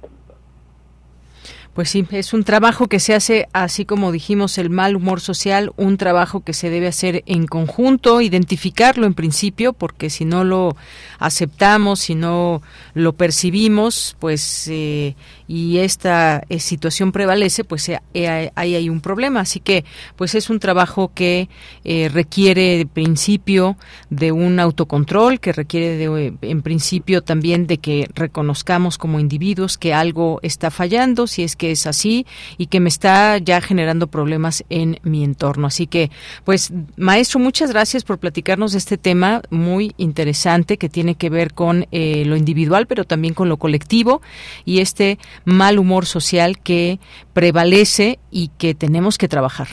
pues 1.75 1.89
sí, 1.89 2.07
es 2.11 2.35
un 2.35 2.45
trabajo 2.45 2.87
que 2.87 3.01
se 3.01 3.15
hace, 3.15 3.49
así 3.55 3.87
como 3.87 4.13
dijimos, 4.13 4.59
el 4.59 4.69
mal 4.69 4.95
humor 4.95 5.21
social, 5.21 5.73
un 5.77 5.97
trabajo 5.97 6.41
que 6.41 6.53
se 6.53 6.69
debe 6.69 6.87
hacer 6.87 7.23
en 7.27 7.47
conjunto, 7.47 8.21
identificarlo 8.21 9.07
en 9.07 9.15
principio, 9.15 9.73
porque 9.73 10.11
si 10.11 10.27
no 10.27 10.45
lo 10.45 10.77
aceptamos, 11.19 12.01
si 12.01 12.15
no 12.15 12.61
lo 12.93 13.15
percibimos, 13.15 14.17
pues 14.19 14.69
eh, 14.69 15.17
y 15.53 15.81
esta 15.81 16.45
eh, 16.49 16.61
situación 16.61 17.13
prevalece, 17.13 17.63
pues 17.63 17.87
eh, 17.91 18.51
ahí 18.55 18.75
hay 18.75 18.89
un 18.89 19.03
problema. 19.03 19.41
Así 19.41 19.61
que, 19.61 19.85
pues 20.17 20.35
es 20.35 20.49
un 20.49 20.59
trabajo 20.59 21.13
que 21.15 21.51
requiere 21.85 22.79
de 22.79 22.87
principio 22.87 23.77
de 24.09 24.33
un 24.33 24.61
autocontrol, 24.61 25.41
que 25.41 25.53
requiere 25.53 25.99
de, 25.99 26.33
en 26.41 26.63
principio 26.63 27.23
también 27.23 27.67
de 27.67 27.77
que 27.77 28.09
reconozcamos 28.15 28.97
como 28.97 29.21
individuos 29.21 29.77
que 29.77 29.93
algo 29.93 30.41
está 30.43 30.71
fallando, 30.71 31.27
si 31.27 31.43
es 31.43 31.55
que 31.55 31.71
es 31.71 31.87
así 31.87 32.25
y 32.57 32.67
que 32.67 32.81
me 32.81 32.89
está 32.89 33.37
ya 33.37 33.61
generando 33.61 34.07
problemas 34.07 34.65
en 34.71 35.01
mi 35.03 35.23
entorno. 35.23 35.67
Así 35.67 35.87
que, 35.87 36.11
pues, 36.45 36.73
maestro, 36.97 37.41
muchas 37.41 37.73
gracias 37.73 38.05
por 38.05 38.19
platicarnos 38.19 38.73
de 38.73 38.79
este 38.79 38.97
tema 38.97 39.43
muy 39.51 39.93
interesante 39.99 40.79
que 40.79 40.89
tiene 40.89 41.17
que 41.17 41.29
ver 41.29 41.53
con 41.53 41.87
eh, 41.93 42.25
lo 42.25 42.37
individual, 42.37 42.87
pero 42.87 43.05
también 43.05 43.35
con 43.35 43.51
lo 43.51 43.59
colectivo 43.59 44.23
y 44.65 44.79
este 44.79 45.19
mal 45.45 45.79
humor 45.79 46.07
social 46.07 46.59
que 46.59 46.99
prevalece 47.33 48.19
y 48.31 48.49
que 48.59 48.75
tenemos 48.75 49.19
que 49.19 49.29
trabajar. 49.29 49.69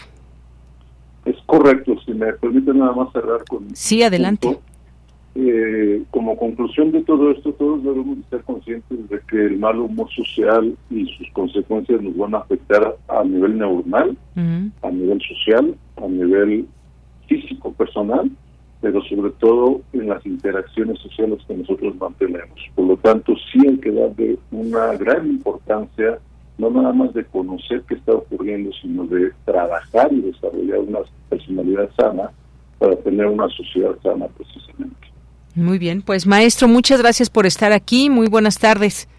Es 1.26 1.38
correcto, 1.46 1.96
si 2.06 2.14
me 2.14 2.34
permite 2.34 2.74
nada 2.74 2.94
más 2.94 3.12
cerrar 3.12 3.44
con... 3.48 3.76
Sí, 3.76 4.04
adelante. 4.04 4.58
Eh, 5.36 6.04
como 6.10 6.36
conclusión 6.36 6.92
de 6.92 7.04
todo 7.04 7.32
esto, 7.32 7.54
todos 7.54 7.84
debemos 7.84 8.18
estar 8.18 8.44
conscientes 8.44 9.10
de 9.10 9.22
que 9.30 9.46
el 9.46 9.60
mal 9.60 9.80
humor 9.80 10.10
social 10.12 10.76
y 10.90 11.06
sus 11.18 11.30
consecuencias 11.32 12.02
nos 12.02 12.18
van 12.18 12.36
a 12.36 12.40
afectar 12.40 12.98
a 13.08 13.24
nivel 13.24 13.58
neuronal, 13.58 14.18
a 14.36 14.90
nivel 14.90 15.22
social, 15.22 15.76
a 15.98 16.08
nivel 16.08 16.68
físico, 17.28 17.72
personal, 17.74 18.30
pero 18.82 19.02
sobre 19.04 19.32
todo 19.32 19.82
en 19.94 20.08
las 20.08 20.26
interacciones 20.26 21.00
sociales 21.00 21.40
que 21.48 21.54
nosotros 21.56 21.96
mantenemos. 21.98 22.60
Por 22.76 22.86
lo 22.86 22.98
tanto, 22.98 23.34
sí 23.52 23.60
hay 23.68 23.78
que 23.78 23.92
darle 23.92 24.38
una 24.52 24.96
gran 24.96 25.28
importancia, 25.28 26.20
no 26.58 26.70
nada 26.70 26.94
más 26.94 27.14
de 27.14 27.26
conocer 27.26 27.84
qué 27.88 27.96
está 27.96 28.14
ocurriendo, 28.14 28.72
sino 28.82 29.06
de 29.06 29.32
trabajar 29.46 30.12
y 30.14 30.22
desarrollar 30.22 30.80
una 30.80 31.00
personalidad 31.30 31.90
sana 31.98 32.32
para 32.78 32.96
tener 32.98 33.26
una 33.28 33.50
sociedad 33.50 33.96
sana 34.02 34.28
precisamente. 34.28 34.96
Muy 35.56 35.78
bien, 35.78 36.02
pues 36.02 36.26
maestro, 36.26 36.68
muchas 36.68 37.02
gracias 37.02 37.30
por 37.30 37.46
estar 37.46 37.74
aquí. 37.74 38.10
Muy 38.10 38.28
buenas 38.28 38.58
tardes. 38.58 39.10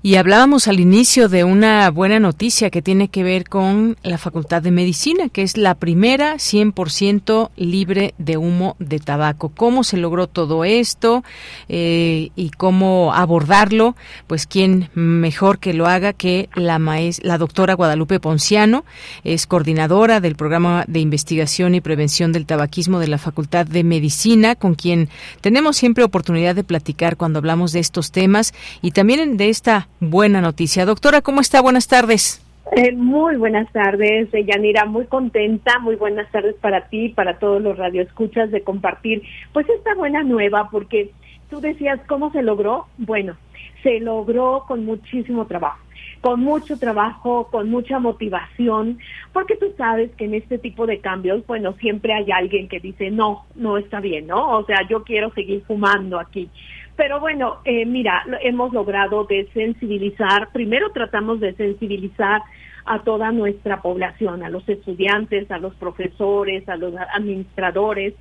Y 0.00 0.14
hablábamos 0.14 0.68
al 0.68 0.78
inicio 0.78 1.28
de 1.28 1.42
una 1.42 1.90
buena 1.90 2.20
noticia 2.20 2.70
que 2.70 2.82
tiene 2.82 3.08
que 3.08 3.24
ver 3.24 3.48
con 3.48 3.96
la 4.04 4.16
Facultad 4.16 4.62
de 4.62 4.70
Medicina, 4.70 5.28
que 5.28 5.42
es 5.42 5.56
la 5.56 5.74
primera 5.74 6.36
100% 6.36 7.50
libre 7.56 8.14
de 8.16 8.36
humo 8.36 8.76
de 8.78 9.00
tabaco. 9.00 9.48
¿Cómo 9.48 9.82
se 9.82 9.96
logró 9.96 10.28
todo 10.28 10.64
esto 10.64 11.24
eh, 11.68 12.30
y 12.36 12.50
cómo 12.50 13.12
abordarlo? 13.12 13.96
Pues 14.28 14.46
quién 14.46 14.88
mejor 14.94 15.58
que 15.58 15.74
lo 15.74 15.88
haga 15.88 16.12
que 16.12 16.48
la, 16.54 16.78
la 16.78 17.38
doctora 17.38 17.74
Guadalupe 17.74 18.20
Ponciano, 18.20 18.84
es 19.24 19.48
coordinadora 19.48 20.20
del 20.20 20.36
programa 20.36 20.84
de 20.86 21.00
investigación 21.00 21.74
y 21.74 21.80
prevención 21.80 22.30
del 22.30 22.46
tabaquismo 22.46 23.00
de 23.00 23.08
la 23.08 23.18
Facultad 23.18 23.66
de 23.66 23.82
Medicina, 23.82 24.54
con 24.54 24.76
quien 24.76 25.08
tenemos 25.40 25.76
siempre 25.76 26.04
oportunidad 26.04 26.54
de 26.54 26.62
platicar 26.62 27.16
cuando 27.16 27.40
hablamos 27.40 27.72
de 27.72 27.80
estos 27.80 28.12
temas 28.12 28.54
y 28.80 28.92
también 28.92 29.36
de 29.36 29.48
esta 29.48 29.88
buena 30.00 30.40
noticia. 30.40 30.84
Doctora, 30.84 31.22
¿cómo 31.22 31.40
está? 31.40 31.60
Buenas 31.60 31.88
tardes. 31.88 32.44
Eh, 32.72 32.92
muy 32.92 33.36
buenas 33.36 33.70
tardes, 33.72 34.28
Yanira, 34.32 34.84
muy 34.84 35.06
contenta, 35.06 35.78
muy 35.78 35.96
buenas 35.96 36.30
tardes 36.30 36.54
para 36.60 36.88
ti, 36.88 37.08
para 37.08 37.38
todos 37.38 37.62
los 37.62 37.78
radioescuchas 37.78 38.50
de 38.50 38.62
compartir 38.62 39.22
pues 39.54 39.66
esta 39.70 39.94
buena 39.94 40.22
nueva, 40.22 40.68
porque 40.70 41.10
tú 41.48 41.60
decías 41.60 41.98
cómo 42.06 42.30
se 42.30 42.42
logró, 42.42 42.86
bueno, 42.98 43.36
se 43.82 44.00
logró 44.00 44.64
con 44.68 44.84
muchísimo 44.84 45.46
trabajo 45.46 45.78
con 46.20 46.40
mucho 46.40 46.78
trabajo, 46.78 47.48
con 47.50 47.70
mucha 47.70 47.98
motivación, 47.98 48.98
porque 49.32 49.56
tú 49.56 49.66
sabes 49.76 50.10
que 50.16 50.24
en 50.24 50.34
este 50.34 50.58
tipo 50.58 50.86
de 50.86 51.00
cambios, 51.00 51.46
bueno, 51.46 51.74
siempre 51.74 52.12
hay 52.12 52.30
alguien 52.32 52.68
que 52.68 52.80
dice, 52.80 53.10
no, 53.10 53.44
no 53.54 53.78
está 53.78 54.00
bien, 54.00 54.26
¿no? 54.26 54.58
O 54.58 54.64
sea, 54.64 54.86
yo 54.88 55.04
quiero 55.04 55.32
seguir 55.32 55.62
fumando 55.66 56.18
aquí. 56.18 56.50
Pero 56.98 57.20
bueno, 57.20 57.58
eh, 57.64 57.86
mira, 57.86 58.24
hemos 58.42 58.72
logrado 58.72 59.22
desensibilizar, 59.22 60.50
primero 60.52 60.90
tratamos 60.90 61.38
de 61.38 61.54
sensibilizar 61.54 62.42
a 62.86 63.04
toda 63.04 63.30
nuestra 63.30 63.80
población, 63.82 64.42
a 64.42 64.50
los 64.50 64.68
estudiantes, 64.68 65.48
a 65.52 65.58
los 65.58 65.76
profesores, 65.76 66.68
a 66.68 66.76
los 66.76 66.94
administradores, 67.14 68.14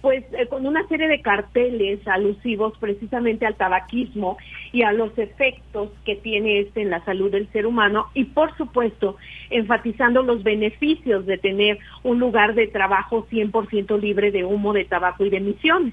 pues 0.00 0.24
eh, 0.32 0.46
con 0.46 0.66
una 0.66 0.88
serie 0.88 1.08
de 1.08 1.20
carteles 1.20 2.00
alusivos 2.08 2.72
precisamente 2.78 3.44
al 3.44 3.56
tabaquismo 3.56 4.38
y 4.72 4.80
a 4.80 4.92
los 4.92 5.16
efectos 5.18 5.90
que 6.06 6.16
tiene 6.16 6.60
este 6.60 6.80
en 6.80 6.88
la 6.88 7.04
salud 7.04 7.30
del 7.30 7.52
ser 7.52 7.66
humano 7.66 8.06
y 8.14 8.24
por 8.24 8.56
supuesto 8.56 9.18
enfatizando 9.50 10.22
los 10.22 10.42
beneficios 10.42 11.26
de 11.26 11.36
tener 11.36 11.78
un 12.02 12.18
lugar 12.18 12.54
de 12.54 12.66
trabajo 12.68 13.26
100% 13.30 14.00
libre 14.00 14.30
de 14.30 14.42
humo 14.42 14.72
de 14.72 14.86
tabaco 14.86 15.26
y 15.26 15.28
de 15.28 15.36
emisiones. 15.36 15.92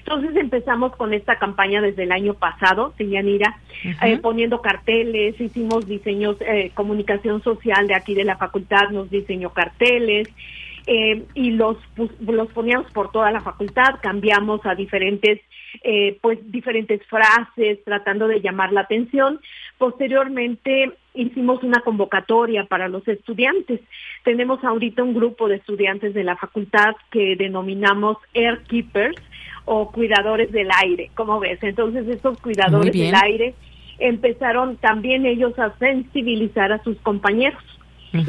Entonces 0.00 0.36
empezamos 0.36 0.94
con 0.96 1.14
esta 1.14 1.36
campaña 1.36 1.80
desde 1.80 2.02
el 2.02 2.12
año 2.12 2.34
pasado, 2.34 2.92
Yanira, 2.98 3.58
eh, 4.02 4.18
poniendo 4.18 4.60
carteles, 4.60 5.40
hicimos 5.40 5.86
diseños, 5.86 6.36
eh, 6.40 6.72
comunicación 6.74 7.42
social 7.42 7.86
de 7.86 7.94
aquí 7.94 8.14
de 8.14 8.24
la 8.24 8.36
facultad, 8.36 8.90
nos 8.90 9.10
diseñó 9.10 9.50
carteles, 9.50 10.28
eh, 10.86 11.24
y 11.34 11.50
los 11.52 11.76
los 12.20 12.48
poníamos 12.48 12.90
por 12.92 13.12
toda 13.12 13.30
la 13.30 13.40
facultad, 13.40 13.96
cambiamos 14.02 14.64
a 14.64 14.74
diferentes 14.74 15.40
eh, 15.84 16.18
pues 16.20 16.38
diferentes 16.50 17.00
frases 17.06 17.78
tratando 17.84 18.26
de 18.26 18.40
llamar 18.40 18.72
la 18.72 18.80
atención. 18.80 19.40
Posteriormente 19.78 20.92
hicimos 21.14 21.62
una 21.62 21.80
convocatoria 21.82 22.64
para 22.64 22.88
los 22.88 23.06
estudiantes. 23.06 23.80
Tenemos 24.24 24.64
ahorita 24.64 25.02
un 25.02 25.14
grupo 25.14 25.48
de 25.48 25.56
estudiantes 25.56 26.12
de 26.12 26.24
la 26.24 26.36
facultad 26.36 26.96
que 27.10 27.36
denominamos 27.36 28.16
Air 28.34 28.62
Keepers 28.64 29.16
o 29.72 29.92
cuidadores 29.92 30.50
del 30.50 30.68
aire, 30.82 31.12
¿cómo 31.14 31.38
ves? 31.38 31.62
Entonces 31.62 32.08
estos 32.08 32.40
cuidadores 32.40 32.92
del 32.92 33.14
aire 33.14 33.54
empezaron 34.00 34.76
también 34.78 35.26
ellos 35.26 35.56
a 35.60 35.72
sensibilizar 35.78 36.72
a 36.72 36.82
sus 36.82 36.96
compañeros 37.02 37.62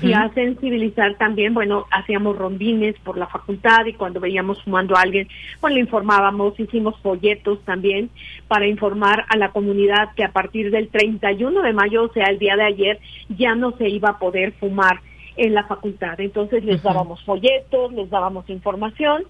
y 0.03 0.13
a 0.13 0.29
sensibilizar 0.35 1.15
también, 1.15 1.55
bueno, 1.55 1.87
hacíamos 1.89 2.37
rondines 2.37 2.93
por 2.99 3.17
la 3.17 3.25
facultad 3.25 3.87
y 3.87 3.93
cuando 3.93 4.19
veíamos 4.19 4.61
fumando 4.61 4.95
a 4.95 5.01
alguien, 5.01 5.27
pues 5.59 5.73
le 5.73 5.79
informábamos, 5.79 6.59
hicimos 6.59 6.95
folletos 6.99 7.59
también 7.65 8.11
para 8.47 8.67
informar 8.67 9.25
a 9.27 9.35
la 9.35 9.49
comunidad 9.49 10.13
que 10.15 10.23
a 10.23 10.31
partir 10.31 10.69
del 10.69 10.89
31 10.89 11.63
de 11.63 11.73
mayo, 11.73 12.03
o 12.03 12.13
sea, 12.13 12.25
el 12.25 12.37
día 12.37 12.55
de 12.55 12.65
ayer, 12.65 12.99
ya 13.29 13.55
no 13.55 13.75
se 13.77 13.89
iba 13.89 14.09
a 14.09 14.19
poder 14.19 14.51
fumar 14.59 14.99
en 15.37 15.55
la 15.55 15.63
facultad. 15.63 16.19
Entonces 16.19 16.63
les 16.63 16.83
dábamos 16.83 17.23
folletos, 17.23 17.91
les 17.93 18.11
dábamos 18.11 18.47
información 18.47 19.23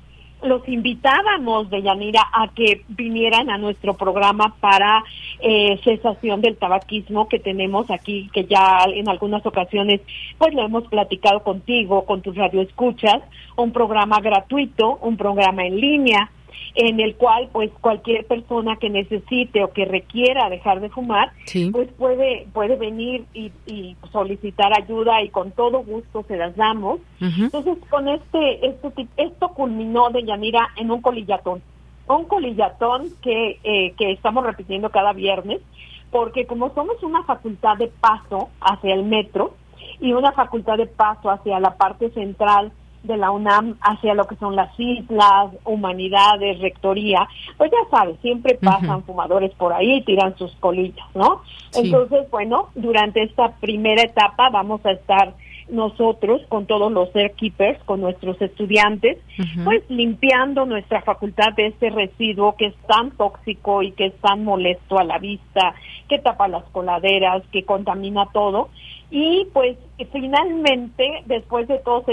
los 0.44 0.68
invitábamos 0.68 1.70
de 1.70 1.82
Yanira 1.82 2.22
a 2.34 2.50
que 2.50 2.84
vinieran 2.88 3.50
a 3.50 3.58
nuestro 3.58 3.96
programa 3.96 4.56
para 4.60 5.04
eh, 5.40 5.80
cesación 5.84 6.42
del 6.42 6.58
tabaquismo 6.58 7.28
que 7.28 7.40
tenemos 7.40 7.90
aquí, 7.92 8.30
que 8.34 8.46
ya 8.46 8.84
en 8.94 9.10
algunas 9.10 9.46
ocasiones 9.46 10.02
pues 10.38 10.54
lo 10.54 10.64
hemos 10.64 10.88
platicado 10.88 11.44
contigo, 11.44 12.06
con 12.06 12.22
tus 12.22 12.36
radioescuchas, 12.36 13.22
un 13.56 13.72
programa 13.72 14.20
gratuito, 14.20 14.98
un 15.02 15.18
programa 15.18 15.66
en 15.66 15.80
línea 15.80 16.32
en 16.76 17.00
el 17.00 17.16
cual 17.16 17.50
pues 17.52 17.70
cualquier 17.82 18.26
persona 18.26 18.78
que 18.78 18.90
necesite 18.90 19.64
o 19.64 19.72
que 19.72 19.86
requiera 19.86 20.50
dejar 20.50 20.80
de 20.80 20.90
fumar 20.90 21.32
pues 21.72 21.90
puede 21.98 22.48
puede 22.54 22.76
venir 22.76 23.26
y, 23.34 23.52
solicitar 24.12 24.72
ayuda 24.78 25.22
y 25.22 25.30
con 25.30 25.52
todo 25.52 25.84
gusto 25.84 26.24
se 26.28 26.36
las 26.36 26.56
damos. 26.56 27.00
Entonces 27.20 27.78
con 27.90 28.08
este 28.08 28.66
este 28.66 29.08
esto 29.18 29.50
culminó 29.50 30.10
de 30.10 30.24
Yanira 30.24 30.70
en 30.78 30.92
un 30.92 31.02
colillatón. 31.02 31.62
Un 32.08 32.26
colillatón 32.26 33.10
que 33.22 33.60
eh, 33.64 33.94
que 33.98 34.12
estamos 34.12 34.46
repitiendo 34.46 34.90
cada 34.90 35.14
viernes 35.14 35.62
porque 36.12 36.46
como 36.46 36.74
somos 36.74 37.02
una 37.04 37.24
facultad 37.24 37.78
de 37.78 37.88
paso 37.88 38.50
hacia 38.60 38.94
el 38.94 39.04
metro 39.04 39.56
y 40.00 40.14
una 40.14 40.32
facultad 40.34 40.78
de 40.78 40.88
paso 40.88 41.30
hacia 41.30 41.60
la 41.60 41.78
parte 41.78 42.10
central 42.12 42.72
de 43.04 43.18
la 43.18 43.32
UNAM 43.32 43.78
hacia 43.82 44.14
lo 44.14 44.26
que 44.26 44.36
son 44.36 44.56
las 44.56 44.72
islas, 44.80 45.52
humanidades, 45.66 46.60
rectoría, 46.60 47.28
pues 47.58 47.72
ya 47.72 47.90
sabes, 47.90 48.18
siempre 48.22 48.60
pasan 48.62 49.04
fumadores 49.04 49.52
por 49.56 49.74
ahí 49.74 49.98
y 49.98 50.02
tiran 50.04 50.38
sus 50.38 50.56
colillas, 50.58 51.08
¿no? 51.16 51.42
Entonces, 51.74 52.30
bueno, 52.30 52.70
durante 52.76 53.24
esta 53.24 53.54
primera 53.60 54.04
etapa 54.04 54.50
vamos 54.50 54.86
a 54.86 54.92
estar 54.92 55.34
nosotros 55.72 56.42
con 56.50 56.66
todos 56.66 56.92
los 56.92 57.10
keepers, 57.38 57.82
con 57.86 58.02
nuestros 58.02 58.40
estudiantes, 58.42 59.18
pues 59.64 59.84
limpiando 59.90 60.66
nuestra 60.66 61.02
facultad 61.02 61.54
de 61.56 61.68
este 61.68 61.90
residuo 61.90 62.56
que 62.58 62.68
es 62.68 62.76
tan 62.88 63.12
tóxico 63.12 63.82
y 63.82 63.92
que 63.94 64.08
es 64.08 64.16
tan 64.18 64.44
molesto 64.44 65.00
a 65.00 65.04
la 65.04 65.18
vista, 65.18 65.74
que 66.10 66.20
tapa 66.20 66.50
las 66.50 66.66
coladeras, 66.66 67.42
que 67.52 67.64
contamina 67.64 68.28
todo 68.34 68.70
y 69.12 69.46
pues 69.52 69.78
finalmente, 70.14 71.24
después 71.26 71.68
de 71.68 71.80
todas 71.80 72.06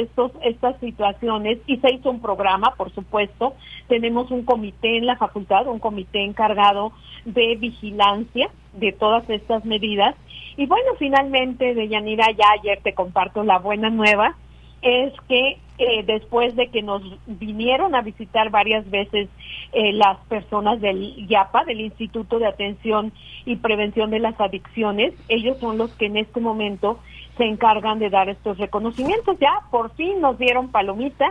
estas 0.43 0.79
situaciones, 0.81 1.59
y 1.69 1.77
se 1.77 1.95
hizo 1.95 2.11
un 2.11 2.21
programa, 2.21 2.75
por 2.77 2.93
supuesto, 2.93 3.55
tenemos 3.87 4.33
un 4.33 4.45
comité 4.45 4.97
en 4.99 5.07
la 5.07 5.17
facultad, 5.17 5.69
un 5.69 5.79
comité 5.79 6.25
encargado 6.25 6.93
de 7.25 7.55
vigilancia 7.55 8.51
de 8.73 8.93
todas 8.93 9.31
estas 9.31 9.65
medidas. 9.65 10.17
Y 10.57 10.67
bueno, 10.67 10.91
finalmente, 10.99 11.73
de 11.73 11.87
Yanira, 11.87 12.33
ya 12.33 12.47
ayer 12.59 12.81
te 12.83 12.95
comparto 12.95 13.45
la 13.45 13.61
buena 13.61 13.91
nueva, 13.91 14.35
es 14.83 15.13
que 15.29 15.59
eh, 15.79 16.03
después 16.05 16.57
de 16.57 16.69
que 16.69 16.83
nos 16.83 17.03
vinieron 17.27 17.95
a 17.95 18.03
visitar 18.03 18.51
varias 18.51 18.89
veces 18.91 19.29
eh, 19.73 19.93
las 19.93 20.19
personas 20.27 20.81
del 20.81 21.27
IAPA, 21.29 21.65
del 21.65 21.81
Instituto 21.81 22.39
de 22.39 22.47
Atención 22.47 23.13
y 23.45 23.57
Prevención 23.57 24.11
de 24.11 24.19
las 24.19 24.41
Adicciones, 24.41 25.15
ellos 25.29 25.59
son 25.59 25.79
los 25.79 25.91
que 25.93 26.07
en 26.07 26.17
este 26.17 26.41
momento 26.41 26.99
se 27.37 27.45
encargan 27.45 27.99
de 27.99 28.11
dar 28.11 28.29
estos 28.29 28.59
reconocimientos. 28.59 29.39
Ya 29.39 29.53
por 29.71 29.95
fin 29.95 30.21
nos 30.21 30.39
dieron 30.39 30.71
palomita 30.71 31.27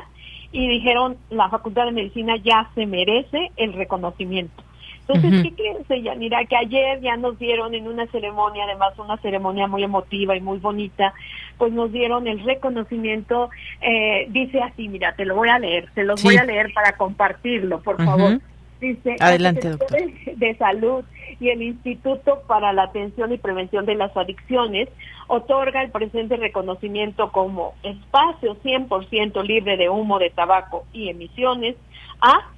y 0.52 0.68
dijeron 0.68 1.18
la 1.30 1.50
Facultad 1.50 1.86
de 1.86 1.92
Medicina 1.92 2.36
ya 2.38 2.70
se 2.74 2.86
merece 2.86 3.52
el 3.58 3.74
reconocimiento. 3.74 4.64
Entonces, 5.08 5.44
¿qué 5.44 5.54
crees, 5.54 6.04
Yanira? 6.04 6.44
Que 6.46 6.58
ayer 6.58 7.00
ya 7.02 7.16
nos 7.16 7.40
dieron 7.40 7.74
en 7.74 7.88
una 7.88 8.08
ceremonia, 8.08 8.66
además 8.66 8.98
una 8.98 9.18
ceremonia 9.18 9.68
muy 9.68 9.84
emotiva 9.84 10.36
y 10.36 10.42
muy 10.42 10.60
bonita, 10.60 11.14
pues 11.58 11.72
nos 11.72 11.92
dieron 11.92 12.28
el 12.28 12.44
reconocimiento, 12.44 13.50
eh, 13.82 14.28
dice 14.30 14.62
así, 14.62 14.90
mira, 14.90 15.16
te 15.16 15.26
lo 15.26 15.36
voy 15.36 15.50
a 15.50 15.60
leer, 15.60 15.90
te 15.94 16.04
los 16.04 16.22
voy 16.22 16.38
a 16.38 16.44
leer 16.44 16.74
para 16.74 16.98
compartirlo, 16.98 17.82
por 17.82 18.04
favor. 18.04 18.40
Dice, 18.82 19.16
Adelante, 19.20 19.70
doctor. 19.70 19.98
De 20.36 20.56
Salud 20.58 21.04
y 21.40 21.50
el 21.50 21.64
Instituto 21.64 22.44
para 22.48 22.74
la 22.74 22.84
Atención 22.84 23.32
y 23.32 23.38
Prevención 23.38 23.86
de 23.86 23.96
las 23.96 24.16
Adicciones 24.16 24.90
otorga 25.28 25.82
el 25.84 25.90
presente 25.90 26.38
reconocimiento 26.38 27.32
como 27.32 27.74
espacio 27.82 28.56
100% 28.62 29.44
libre 29.44 29.78
de 29.78 29.90
humo 29.90 30.20
de 30.20 30.30
tabaco 30.30 30.86
y 30.94 31.10
emisiones 31.10 31.76
a 32.22 32.52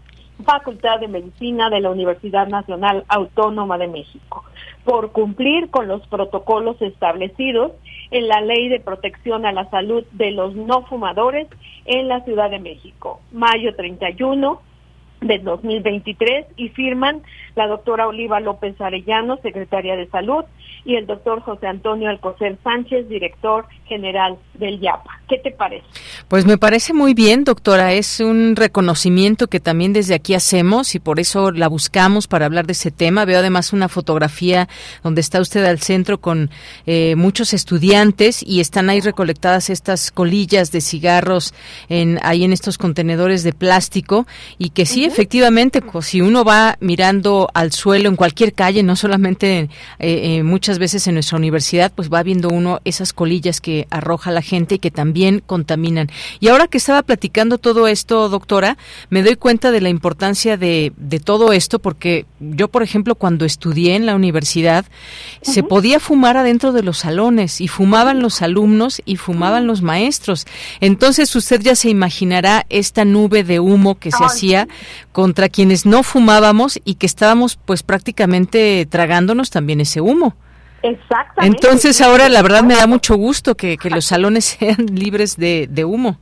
Facultad 0.43 0.99
de 0.99 1.07
Medicina 1.07 1.69
de 1.69 1.81
la 1.81 1.89
Universidad 1.89 2.47
Nacional 2.47 3.03
Autónoma 3.07 3.77
de 3.77 3.87
México, 3.87 4.45
por 4.85 5.11
cumplir 5.11 5.69
con 5.69 5.87
los 5.87 6.05
protocolos 6.07 6.81
establecidos 6.81 7.73
en 8.11 8.27
la 8.27 8.41
Ley 8.41 8.69
de 8.69 8.79
Protección 8.79 9.45
a 9.45 9.51
la 9.51 9.69
Salud 9.69 10.03
de 10.11 10.31
los 10.31 10.55
No 10.55 10.83
Fumadores 10.83 11.47
en 11.85 12.07
la 12.07 12.21
Ciudad 12.23 12.49
de 12.49 12.59
México, 12.59 13.21
mayo 13.31 13.75
31 13.75 14.61
del 15.21 15.43
2023 15.43 16.47
y 16.55 16.69
firman 16.69 17.21
la 17.55 17.67
doctora 17.67 18.07
Oliva 18.07 18.39
López 18.39 18.79
Arellano, 18.79 19.37
secretaria 19.37 19.97
de 19.97 20.07
Salud, 20.07 20.45
y 20.85 20.95
el 20.95 21.05
doctor 21.05 21.41
José 21.41 21.67
Antonio 21.67 22.09
Alcocer 22.09 22.57
Sánchez, 22.63 23.09
director 23.09 23.65
general 23.85 24.37
del 24.55 24.79
YAPA. 24.79 25.19
¿Qué 25.27 25.37
te 25.37 25.51
parece? 25.51 25.85
Pues 26.27 26.45
me 26.45 26.57
parece 26.57 26.93
muy 26.93 27.13
bien, 27.13 27.43
doctora. 27.43 27.93
Es 27.93 28.19
un 28.19 28.55
reconocimiento 28.55 29.47
que 29.47 29.59
también 29.59 29.93
desde 29.93 30.15
aquí 30.15 30.33
hacemos 30.33 30.95
y 30.95 30.99
por 30.99 31.19
eso 31.19 31.51
la 31.51 31.67
buscamos 31.67 32.27
para 32.27 32.45
hablar 32.45 32.65
de 32.65 32.73
ese 32.73 32.91
tema. 32.91 33.25
Veo 33.25 33.39
además 33.39 33.73
una 33.73 33.89
fotografía 33.89 34.67
donde 35.03 35.21
está 35.21 35.39
usted 35.39 35.63
al 35.65 35.79
centro 35.79 36.19
con 36.19 36.49
eh, 36.85 37.15
muchos 37.15 37.53
estudiantes 37.53 38.43
y 38.43 38.59
están 38.59 38.89
ahí 38.89 39.01
recolectadas 39.01 39.69
estas 39.69 40.11
colillas 40.11 40.71
de 40.71 40.81
cigarros 40.81 41.53
en, 41.89 42.19
ahí 42.23 42.43
en 42.43 42.53
estos 42.53 42.77
contenedores 42.77 43.43
de 43.43 43.53
plástico 43.53 44.27
y 44.57 44.69
que 44.69 44.85
sí, 44.85 45.05
efectivamente, 45.05 45.81
pues, 45.81 46.07
si 46.07 46.21
uno 46.21 46.43
va 46.43 46.77
mirando 46.79 47.49
al 47.53 47.71
suelo 47.71 48.09
en 48.09 48.15
cualquier 48.15 48.53
calle, 48.53 48.83
no 48.83 48.95
solamente 48.95 49.59
eh, 49.59 49.69
eh, 49.99 50.43
muchas 50.59 50.77
veces 50.77 51.07
en 51.07 51.13
nuestra 51.13 51.37
universidad, 51.37 51.89
pues 51.95 52.09
va 52.09 52.21
viendo 52.21 52.49
uno 52.49 52.81
esas 52.83 53.13
colillas 53.13 53.61
que 53.61 53.87
arroja 53.91 54.29
la 54.29 54.41
gente 54.41 54.75
y 54.75 54.79
que 54.79 54.91
también 54.91 55.41
contaminan. 55.45 56.09
Y 56.41 56.49
ahora 56.49 56.67
que 56.67 56.77
estaba 56.77 57.01
platicando 57.01 57.59
todo 57.59 57.87
esto, 57.87 58.27
doctora, 58.27 58.77
me 59.09 59.23
doy 59.23 59.37
cuenta 59.37 59.71
de 59.71 59.79
la 59.79 59.87
importancia 59.87 60.57
de, 60.57 60.91
de 60.97 61.21
todo 61.21 61.53
esto 61.53 61.79
porque 61.79 62.25
yo, 62.41 62.67
por 62.67 62.83
ejemplo, 62.83 63.15
cuando 63.15 63.45
estudié 63.45 63.95
en 63.95 64.05
la 64.05 64.15
universidad, 64.15 64.83
se 65.41 65.63
podía 65.63 66.01
fumar 66.01 66.35
adentro 66.35 66.73
de 66.73 66.83
los 66.83 66.97
salones 66.97 67.61
y 67.61 67.69
fumaban 67.69 68.19
los 68.19 68.41
alumnos 68.41 69.01
y 69.05 69.15
fumaban 69.15 69.65
los 69.65 69.81
maestros. 69.81 70.45
Entonces 70.81 71.33
usted 71.37 71.61
ya 71.61 71.75
se 71.75 71.89
imaginará 71.89 72.65
esta 72.67 73.05
nube 73.05 73.45
de 73.45 73.61
humo 73.61 73.97
que 73.97 74.11
se 74.11 74.25
hacía 74.25 74.67
contra 75.13 75.47
quienes 75.47 75.85
no 75.85 76.03
fumábamos 76.03 76.81
y 76.83 76.95
que 76.95 77.05
estábamos 77.05 77.57
pues 77.63 77.81
prácticamente 77.81 78.85
tragándonos 78.89 79.51
también 79.51 79.79
ese 79.79 80.01
humo. 80.01 80.35
Exactamente. 80.81 81.57
Entonces 81.57 82.01
ahora 82.01 82.29
la 82.29 82.41
verdad 82.41 82.63
me 82.63 82.75
da 82.75 82.87
mucho 82.87 83.15
gusto 83.15 83.55
que, 83.55 83.77
que 83.77 83.89
los 83.89 84.05
salones 84.05 84.45
sean 84.59 84.85
libres 84.93 85.37
de, 85.37 85.67
de 85.69 85.85
humo. 85.85 86.17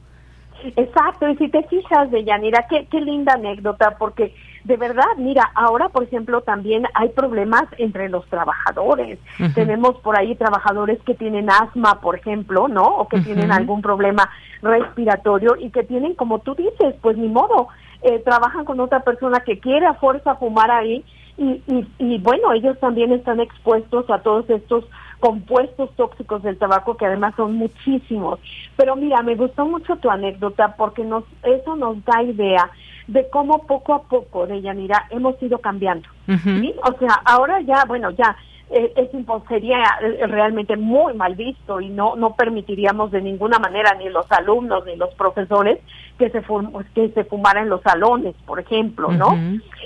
Exacto, 0.75 1.29
y 1.29 1.37
si 1.37 1.49
te 1.49 1.63
fijas, 1.63 2.11
de 2.11 2.23
Yanira, 2.23 2.65
qué, 2.69 2.87
qué 2.89 2.99
linda 2.99 3.33
anécdota, 3.33 3.95
porque 3.97 4.33
de 4.67 4.75
verdad, 4.75 5.05
mira, 5.17 5.49
ahora, 5.55 5.87
por 5.87 6.03
ejemplo, 6.03 6.41
también 6.41 6.85
hay 6.93 7.07
problemas 7.09 7.63
entre 7.77 8.09
los 8.09 8.27
trabajadores. 8.27 9.17
Tenemos 9.55 9.95
por 10.01 10.17
ahí 10.17 10.35
trabajadores 10.35 10.99
que 11.05 11.13
tienen 11.13 11.49
asma, 11.49 12.01
por 12.01 12.17
ejemplo, 12.17 12.67
¿no? 12.67 12.83
O 12.83 13.07
que 13.07 13.21
tienen 13.21 13.53
algún 13.53 13.81
problema 13.81 14.29
respiratorio 14.61 15.55
y 15.57 15.69
que 15.69 15.83
tienen, 15.83 16.15
como 16.15 16.39
tú 16.39 16.53
dices, 16.53 16.95
pues 17.01 17.15
ni 17.15 17.29
modo, 17.29 17.69
eh, 18.01 18.19
trabajan 18.25 18.65
con 18.65 18.81
otra 18.81 18.99
persona 18.99 19.39
que 19.39 19.59
quiere 19.59 19.85
a 19.85 19.93
fuerza 19.93 20.35
fumar 20.35 20.69
ahí 20.69 21.05
y, 21.37 21.61
y, 21.67 21.87
y 21.99 22.17
bueno, 22.19 22.51
ellos 22.53 22.77
también 22.79 23.11
están 23.11 23.39
expuestos 23.39 24.09
a 24.09 24.19
todos 24.19 24.49
estos 24.49 24.85
compuestos 25.19 25.89
tóxicos 25.95 26.43
del 26.43 26.57
tabaco 26.57 26.95
que 26.97 27.05
además 27.05 27.33
son 27.35 27.53
muchísimos. 27.53 28.39
Pero 28.75 28.95
mira, 28.95 29.21
me 29.23 29.35
gustó 29.35 29.65
mucho 29.65 29.95
tu 29.97 30.09
anécdota 30.09 30.75
porque 30.77 31.03
nos 31.03 31.23
eso 31.43 31.75
nos 31.75 32.03
da 32.05 32.21
idea 32.23 32.69
de 33.07 33.27
cómo 33.29 33.65
poco 33.65 33.93
a 33.95 34.03
poco, 34.03 34.45
de 34.47 34.61
Yanira, 34.61 35.05
hemos 35.09 35.41
ido 35.41 35.59
cambiando. 35.59 36.07
¿sí? 36.61 36.75
O 36.83 36.97
sea, 36.99 37.21
ahora 37.25 37.61
ya, 37.61 37.85
bueno, 37.87 38.11
ya 38.11 38.35
eh, 38.69 38.91
es 38.97 39.09
impo- 39.13 39.47
sería 39.47 39.81
eh, 40.01 40.27
realmente 40.27 40.75
muy 40.75 41.13
mal 41.13 41.35
visto 41.35 41.79
y 41.79 41.87
no 41.89 42.15
no 42.17 42.35
permitiríamos 42.35 43.11
de 43.11 43.21
ninguna 43.21 43.59
manera 43.59 43.93
ni 43.95 44.09
los 44.09 44.29
alumnos 44.31 44.85
ni 44.85 44.97
los 44.97 45.13
profesores 45.15 45.79
que 46.17 46.29
se 46.29 46.41
que 46.93 47.09
se 47.09 47.23
fumara 47.25 47.61
en 47.61 47.69
los 47.69 47.81
salones, 47.81 48.35
por 48.45 48.59
ejemplo, 48.59 49.11
¿no? 49.11 49.37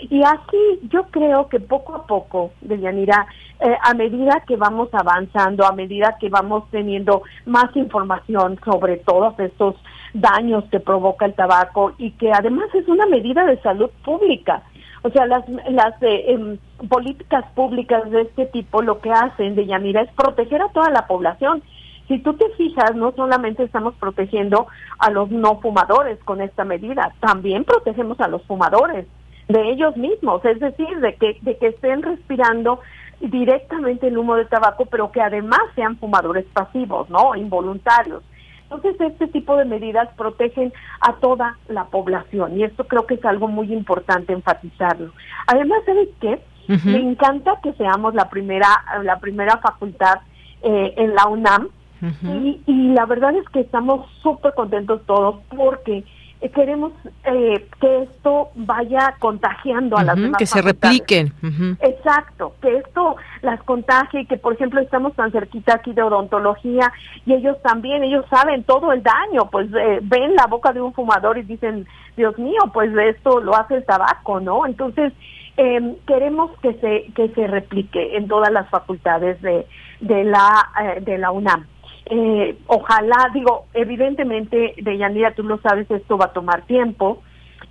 Y 0.09 0.23
así 0.23 0.79
yo 0.89 1.03
creo 1.11 1.49
que 1.49 1.59
poco 1.59 1.95
a 1.95 2.07
poco, 2.07 2.51
Deyanira, 2.61 3.27
eh, 3.59 3.77
a 3.82 3.93
medida 3.93 4.43
que 4.47 4.55
vamos 4.55 4.89
avanzando, 4.93 5.65
a 5.65 5.73
medida 5.73 6.17
que 6.19 6.29
vamos 6.29 6.63
teniendo 6.71 7.23
más 7.45 7.75
información 7.75 8.59
sobre 8.63 8.97
todos 8.97 9.38
estos 9.39 9.75
daños 10.13 10.63
que 10.71 10.79
provoca 10.79 11.25
el 11.25 11.34
tabaco 11.34 11.93
y 11.97 12.11
que 12.11 12.32
además 12.32 12.67
es 12.73 12.88
una 12.88 13.05
medida 13.05 13.45
de 13.45 13.61
salud 13.61 13.89
pública. 14.03 14.63
O 15.03 15.09
sea, 15.09 15.25
las, 15.25 15.43
las 15.49 16.01
eh, 16.01 16.34
em, 16.34 16.57
políticas 16.88 17.45
públicas 17.55 18.09
de 18.11 18.21
este 18.21 18.45
tipo 18.47 18.82
lo 18.82 19.01
que 19.01 19.11
hacen, 19.11 19.55
Deyanira, 19.55 20.01
es 20.01 20.11
proteger 20.13 20.61
a 20.61 20.69
toda 20.69 20.89
la 20.91 21.07
población. 21.07 21.63
Si 22.12 22.20
tú 22.20 22.34
te 22.34 22.49
fijas, 22.57 22.93
no 22.93 23.14
solamente 23.14 23.64
estamos 23.64 23.93
protegiendo 23.95 24.68
a 24.99 25.09
los 25.12 25.32
no 25.32 25.62
fumadores 25.62 26.22
con 26.26 26.41
esta 26.41 26.66
medida, 26.66 27.14
también 27.22 27.64
protegemos 27.64 28.20
a 28.20 28.28
los 28.28 28.43
fumadores 28.47 29.07
de 29.47 29.72
ellos 29.72 29.95
mismos, 29.95 30.43
es 30.43 30.59
decir, 30.59 30.99
de 30.99 31.16
que, 31.16 31.38
de 31.41 31.57
que 31.57 31.68
estén 31.68 32.01
respirando 32.01 32.82
directamente 33.22 34.09
el 34.09 34.18
humo 34.18 34.36
de 34.36 34.43
tabaco, 34.43 34.88
pero 34.88 35.09
que 35.14 35.22
además 35.22 35.62
sean 35.74 35.95
fumadores 35.99 36.43
pasivos, 36.51 37.09
¿no? 37.09 37.34
Involuntarios. 37.34 38.24
Entonces, 38.64 38.99
este 38.99 39.28
tipo 39.28 39.55
de 39.55 39.64
medidas 39.64 40.09
protegen 40.18 40.74
a 40.99 41.14
toda 41.14 41.59
la 41.70 41.86
población 41.86 42.59
y 42.59 42.66
esto 42.66 42.88
creo 42.88 43.07
que 43.07 43.14
es 43.14 43.24
algo 43.24 43.47
muy 43.47 43.72
importante 43.72 44.34
enfatizarlo. 44.34 45.14
Además, 45.47 45.80
¿sabes 45.86 46.09
qué? 46.20 46.41
Me 46.68 46.97
encanta 46.97 47.53
que 47.64 47.72
seamos 47.74 48.14
la 48.16 48.30
primera, 48.30 48.68
la 49.01 49.18
primera 49.20 49.59
facultad 49.59 50.20
eh, 50.62 50.93
en 50.97 51.16
la 51.16 51.28
UNAM 51.28 51.70
y, 52.02 52.62
y 52.66 52.93
la 52.93 53.06
verdad 53.06 53.36
es 53.36 53.47
que 53.49 53.60
estamos 53.60 54.10
súper 54.22 54.54
contentos 54.54 55.02
todos 55.06 55.36
porque 55.56 56.04
queremos 56.49 56.91
eh, 57.24 57.68
que 57.80 58.04
esto 58.04 58.49
vaya 58.56 59.16
contagiando 59.20 59.97
a 59.97 60.04
las 60.04 60.16
Ujú, 60.16 60.24
demás 60.24 60.39
que 60.39 60.47
se 60.47 60.62
repliquen. 60.62 61.34
Ujú. 61.43 61.78
Exacto, 61.80 62.56
que 62.62 62.78
esto 62.78 63.16
las 63.43 63.62
contagie 63.64 64.26
que 64.26 64.38
por 64.38 64.54
ejemplo 64.54 64.82
estamos 64.82 65.14
tan 65.14 65.32
cerquita 65.32 65.76
aquí 65.76 65.93
de 65.93 66.02
odontología 66.02 66.91
y 67.28 67.34
ellos 67.34 67.62
también, 67.62 68.04
ellos 68.04 68.26
saben 68.30 68.64
todo 68.64 68.91
el 68.91 69.04
daño, 69.04 69.49
pues 69.52 69.70
eh, 69.72 69.99
ven 70.02 70.34
la 70.36 70.47
boca 70.47 70.74
de 70.74 70.82
un 70.82 70.93
fumador 70.93 71.38
y 71.38 71.43
dicen, 71.43 71.86
Dios 72.18 72.38
mío, 72.39 72.60
pues 72.74 72.91
esto 72.97 73.39
lo 73.39 73.56
hace 73.56 73.76
el 73.76 73.86
tabaco, 73.86 74.39
¿no? 74.39 74.66
Entonces, 74.66 75.14
eh, 75.58 75.95
queremos 76.08 76.49
que 76.62 76.74
se 76.76 77.14
que 77.14 77.30
se 77.36 77.45
replique 77.45 78.18
en 78.18 78.28
todas 78.28 78.52
las 78.52 78.68
facultades 78.70 79.39
de, 79.43 79.68
de 79.99 80.24
la 80.24 80.70
eh, 80.82 81.02
de 81.02 81.20
la 81.20 81.30
UNAM. 81.30 81.68
Eh, 82.06 82.58
ojalá, 82.68 83.30
digo, 83.34 83.68
evidentemente, 83.74 84.74
Deyanira, 84.78 85.34
tú 85.34 85.43
lo 85.43 85.60
sabes, 85.60 85.89
esto 85.89 86.18
va 86.18 86.26
a 86.26 86.34
tomar 86.34 86.64
tiempo. 86.64 87.22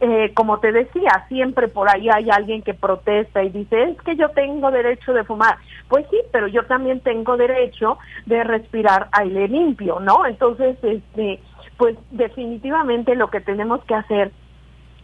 Eh, 0.01 0.33
como 0.35 0.61
te 0.61 0.73
decía, 0.73 1.27
siempre 1.29 1.69
por 1.69 1.91
ahí 1.91 2.09
hay 2.09 2.31
alguien 2.31 2.63
que 2.63 2.73
protesta 2.73 3.43
y 3.43 3.51
dice, 3.51 3.83
es 3.83 4.01
que 4.03 4.17
yo 4.17 4.31
tengo 4.31 4.71
derecho 4.71 5.13
de 5.13 5.25
fumar. 5.25 5.59
Pues 5.89 6.07
sí, 6.11 6.19
pero 6.33 6.47
yo 6.47 6.65
también 6.65 7.01
tengo 7.01 7.37
derecho 7.37 7.99
de 8.25 8.43
respirar 8.45 9.09
aire 9.13 9.49
limpio, 9.49 10.01
¿no? 10.01 10.25
Entonces, 10.25 10.79
este, 10.83 11.41
pues 11.77 11.99
definitivamente 12.13 13.15
lo 13.15 13.29
que 13.29 13.41
tenemos 13.41 13.85
que 13.85 13.95
hacer 13.95 14.31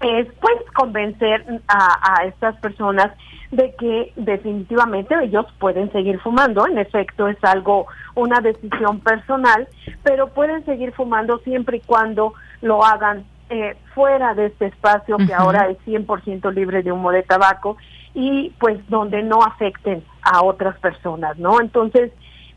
es 0.01 0.27
pues 0.41 0.57
convencer 0.75 1.45
a, 1.69 2.21
a 2.21 2.25
estas 2.25 2.57
personas 2.57 3.13
de 3.51 3.75
que 3.77 4.13
definitivamente 4.17 5.15
ellos 5.23 5.47
pueden 5.59 5.91
seguir 5.93 6.19
fumando, 6.21 6.67
en 6.67 6.79
efecto 6.79 7.29
es 7.29 7.43
algo, 7.43 7.87
una 8.15 8.41
decisión 8.41 9.01
personal, 9.01 9.69
pero 10.03 10.29
pueden 10.29 10.65
seguir 10.65 10.93
fumando 10.93 11.39
siempre 11.39 11.79
y 11.79 11.81
cuando 11.81 12.35
lo 12.61 12.85
hagan 12.85 13.25
eh, 13.49 13.77
fuera 13.95 14.35
de 14.35 14.47
este 14.47 14.67
espacio 14.67 15.17
que 15.19 15.33
ahora 15.33 15.69
es 15.69 15.79
100% 15.87 16.53
libre 16.53 16.83
de 16.83 16.91
humo 16.91 17.13
de 17.13 17.23
tabaco 17.23 17.77
y 18.13 18.51
pues 18.59 18.79
donde 18.89 19.23
no 19.23 19.43
afecten 19.43 20.03
a 20.23 20.43
otras 20.43 20.77
personas, 20.81 21.39
¿no? 21.39 21.61
Entonces, 21.61 22.11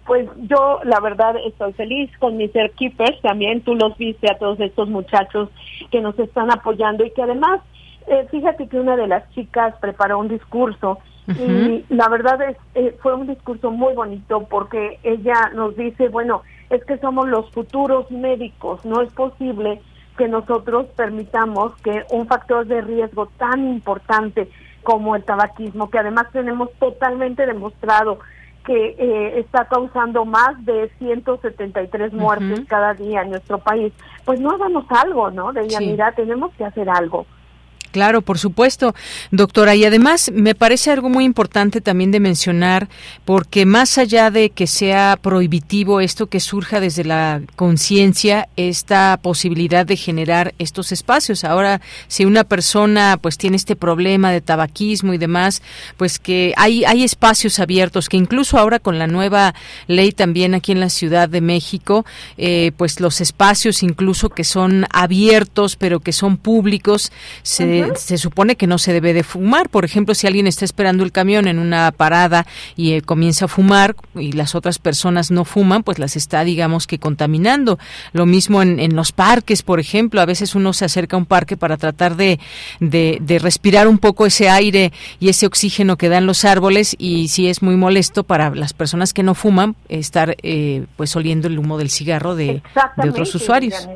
pues 0.09 0.27
yo 0.51 0.79
la 0.83 0.99
verdad 0.99 1.35
estoy 1.45 1.71
feliz 1.73 2.09
con 2.17 2.35
mis 2.35 2.51
keepers 2.77 3.21
también. 3.21 3.61
Tú 3.61 3.75
los 3.75 3.95
viste 3.97 4.27
a 4.29 4.37
todos 4.37 4.59
estos 4.59 4.89
muchachos 4.89 5.49
que 5.91 6.01
nos 6.01 6.17
están 6.17 6.51
apoyando 6.51 7.05
y 7.05 7.11
que 7.11 7.21
además 7.21 7.61
Eh, 8.09 8.25
fíjate 8.31 8.67
que 8.67 8.79
una 8.79 8.95
de 8.95 9.05
las 9.05 9.23
chicas 9.35 9.75
preparó 9.79 10.17
un 10.17 10.29
discurso 10.29 10.97
y 11.27 11.85
la 11.89 12.09
verdad 12.09 12.41
es 12.41 12.57
eh, 12.73 12.97
fue 13.01 13.13
un 13.13 13.27
discurso 13.27 13.69
muy 13.69 13.93
bonito 13.93 14.47
porque 14.49 14.97
ella 15.03 15.51
nos 15.53 15.75
dice, 15.75 16.09
bueno, 16.09 16.41
es 16.71 16.83
que 16.85 16.97
somos 16.97 17.27
los 17.27 17.45
futuros 17.51 18.09
médicos, 18.09 18.83
no 18.83 19.01
es 19.03 19.13
posible 19.13 19.79
que 20.17 20.27
nosotros 20.27 20.87
permitamos 20.95 21.75
que 21.83 22.03
un 22.09 22.25
factor 22.25 22.65
de 22.65 22.81
riesgo 22.81 23.27
tan 23.37 23.59
importante 23.77 24.49
como 24.81 25.15
el 25.15 25.23
tabaquismo, 25.23 25.91
que 25.91 25.99
además 25.99 26.25
tenemos 26.31 26.67
totalmente 26.79 27.45
demostrado 27.45 28.17
que 28.65 28.95
eh, 28.97 29.39
está 29.39 29.65
causando 29.65 30.25
más 30.25 30.63
de 30.65 30.89
173 30.99 32.13
muertes 32.13 32.65
cada 32.67 32.93
día 32.93 33.21
en 33.21 33.31
nuestro 33.31 33.57
país, 33.59 33.93
pues 34.25 34.39
no 34.39 34.51
hagamos 34.51 34.85
algo, 34.89 35.31
¿no? 35.31 35.51
De 35.53 35.69
sí. 35.69 35.85
mira, 35.85 36.11
tenemos 36.11 36.53
que 36.55 36.65
hacer 36.65 36.89
algo. 36.89 37.25
Claro, 37.91 38.21
por 38.21 38.37
supuesto, 38.37 38.93
doctora. 39.31 39.75
Y 39.75 39.83
además 39.85 40.31
me 40.33 40.53
parece 40.53 40.91
algo 40.91 41.09
muy 41.09 41.23
importante 41.23 41.81
también 41.81 42.11
de 42.11 42.19
mencionar, 42.19 42.87
porque 43.25 43.65
más 43.65 43.97
allá 43.97 44.29
de 44.29 44.51
que 44.51 44.67
sea 44.67 45.17
prohibitivo 45.21 45.99
esto 45.99 46.27
que 46.27 46.39
surja 46.39 46.79
desde 46.79 47.03
la 47.03 47.41
conciencia, 47.55 48.47
esta 48.55 49.19
posibilidad 49.21 49.85
de 49.85 49.97
generar 49.97 50.53
estos 50.59 50.91
espacios. 50.91 51.43
Ahora, 51.43 51.81
si 52.07 52.25
una 52.25 52.43
persona 52.43 53.17
pues 53.21 53.37
tiene 53.37 53.57
este 53.57 53.75
problema 53.75 54.31
de 54.31 54.41
tabaquismo 54.41 55.13
y 55.13 55.17
demás, 55.17 55.61
pues 55.97 56.19
que 56.19 56.53
hay, 56.57 56.85
hay 56.85 57.03
espacios 57.03 57.59
abiertos, 57.59 58.07
que 58.09 58.17
incluso 58.17 58.57
ahora 58.57 58.79
con 58.79 58.99
la 58.99 59.07
nueva 59.07 59.55
ley 59.87 60.11
también 60.11 60.53
aquí 60.53 60.71
en 60.71 60.79
la 60.79 60.89
Ciudad 60.89 61.27
de 61.27 61.41
México, 61.41 62.05
eh, 62.37 62.71
pues 62.77 62.99
los 62.99 63.21
espacios 63.21 63.83
incluso 63.83 64.29
que 64.29 64.43
son 64.43 64.85
abiertos, 64.91 65.75
pero 65.75 65.99
que 65.99 66.11
son 66.11 66.37
públicos, 66.37 67.11
se 67.41 67.78
se 67.95 68.17
supone 68.17 68.55
que 68.55 68.67
no 68.67 68.77
se 68.77 68.93
debe 68.93 69.13
de 69.13 69.23
fumar. 69.23 69.69
Por 69.69 69.85
ejemplo, 69.85 70.15
si 70.15 70.27
alguien 70.27 70.47
está 70.47 70.65
esperando 70.65 71.03
el 71.03 71.11
camión 71.11 71.47
en 71.47 71.59
una 71.59 71.91
parada 71.91 72.45
y 72.75 72.93
eh, 72.93 73.01
comienza 73.01 73.45
a 73.45 73.47
fumar 73.47 73.95
y 74.15 74.31
las 74.33 74.55
otras 74.55 74.79
personas 74.79 75.31
no 75.31 75.45
fuman, 75.45 75.83
pues 75.83 75.99
las 75.99 76.15
está, 76.15 76.43
digamos, 76.43 76.87
que 76.87 76.99
contaminando. 76.99 77.79
Lo 78.13 78.25
mismo 78.25 78.61
en, 78.61 78.79
en 78.79 78.95
los 78.95 79.11
parques, 79.11 79.63
por 79.63 79.79
ejemplo. 79.79 80.21
A 80.21 80.25
veces 80.25 80.55
uno 80.55 80.73
se 80.73 80.85
acerca 80.85 81.15
a 81.15 81.19
un 81.19 81.25
parque 81.25 81.57
para 81.57 81.77
tratar 81.77 82.15
de, 82.15 82.39
de, 82.79 83.17
de, 83.21 83.39
respirar 83.39 83.87
un 83.87 83.97
poco 83.97 84.25
ese 84.25 84.49
aire 84.49 84.91
y 85.19 85.29
ese 85.29 85.45
oxígeno 85.45 85.97
que 85.97 86.09
dan 86.09 86.25
los 86.25 86.45
árboles 86.45 86.95
y 86.97 87.29
si 87.29 87.47
es 87.47 87.61
muy 87.61 87.75
molesto 87.75 88.23
para 88.23 88.53
las 88.55 88.73
personas 88.73 89.13
que 89.13 89.23
no 89.23 89.35
fuman 89.35 89.75
estar 89.87 90.35
eh, 90.43 90.85
pues 90.97 91.15
oliendo 91.15 91.47
el 91.47 91.57
humo 91.57 91.77
del 91.77 91.89
cigarro 91.89 92.35
de, 92.35 92.61
de 92.97 93.09
otros 93.09 93.33
usuarios. 93.35 93.87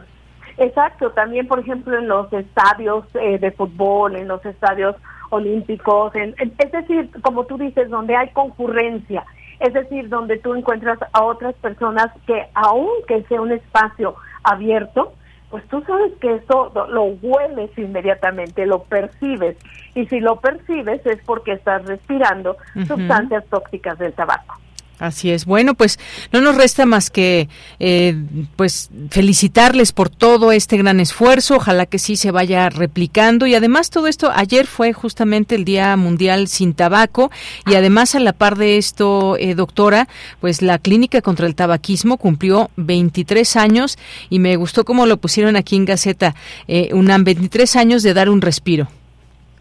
Exacto, 0.57 1.11
también 1.11 1.47
por 1.47 1.59
ejemplo 1.59 1.97
en 1.97 2.07
los 2.07 2.31
estadios 2.31 3.05
eh, 3.15 3.39
de 3.39 3.51
fútbol, 3.51 4.15
en 4.15 4.27
los 4.27 4.45
estadios 4.45 4.95
olímpicos, 5.29 6.13
en, 6.15 6.35
es 6.37 6.71
decir, 6.71 7.09
como 7.21 7.45
tú 7.45 7.57
dices, 7.57 7.89
donde 7.89 8.15
hay 8.15 8.29
concurrencia, 8.29 9.25
es 9.59 9.73
decir, 9.73 10.09
donde 10.09 10.37
tú 10.37 10.53
encuentras 10.53 10.99
a 11.11 11.23
otras 11.23 11.55
personas 11.55 12.07
que 12.27 12.47
aunque 12.53 13.23
sea 13.23 13.41
un 13.41 13.51
espacio 13.51 14.15
abierto, 14.43 15.13
pues 15.49 15.67
tú 15.67 15.83
sabes 15.85 16.11
que 16.19 16.35
eso 16.35 16.71
lo 16.89 17.03
hueles 17.21 17.69
inmediatamente, 17.77 18.65
lo 18.65 18.83
percibes, 18.83 19.55
y 19.95 20.05
si 20.07 20.19
lo 20.19 20.39
percibes 20.39 21.05
es 21.05 21.19
porque 21.25 21.53
estás 21.53 21.85
respirando 21.85 22.51
uh 22.75 22.79
-huh. 22.79 22.87
sustancias 22.87 23.45
tóxicas 23.49 23.97
del 23.99 24.13
tabaco. 24.13 24.55
Así 24.99 25.31
es. 25.31 25.45
Bueno, 25.45 25.73
pues 25.73 25.99
no 26.31 26.39
nos 26.39 26.55
resta 26.55 26.85
más 26.85 27.09
que 27.09 27.49
eh, 27.79 28.15
pues 28.55 28.89
felicitarles 29.09 29.91
por 29.91 30.09
todo 30.09 30.51
este 30.51 30.77
gran 30.77 30.99
esfuerzo. 30.99 31.55
Ojalá 31.55 31.87
que 31.87 31.99
sí 31.99 32.15
se 32.15 32.31
vaya 32.31 32.69
replicando 32.69 33.47
y 33.47 33.55
además 33.55 33.89
todo 33.89 34.07
esto 34.07 34.31
ayer 34.33 34.67
fue 34.67 34.93
justamente 34.93 35.55
el 35.55 35.65
Día 35.65 35.97
Mundial 35.97 36.47
sin 36.47 36.73
Tabaco 36.73 37.31
y 37.65 37.75
además 37.75 38.15
a 38.15 38.19
la 38.19 38.33
par 38.33 38.55
de 38.55 38.77
esto, 38.77 39.35
eh, 39.37 39.55
doctora, 39.55 40.07
pues 40.39 40.61
la 40.61 40.77
Clínica 40.77 41.21
contra 41.21 41.47
el 41.47 41.55
Tabaquismo 41.55 42.17
cumplió 42.17 42.69
23 42.77 43.55
años 43.55 43.97
y 44.29 44.39
me 44.39 44.55
gustó 44.55 44.85
cómo 44.85 45.05
lo 45.05 45.17
pusieron 45.17 45.55
aquí 45.55 45.75
en 45.75 45.85
Gaceta, 45.85 46.35
eh, 46.67 46.89
UNAM 46.93 47.23
23 47.23 47.75
años 47.75 48.03
de 48.03 48.13
dar 48.13 48.29
un 48.29 48.41
respiro. 48.41 48.87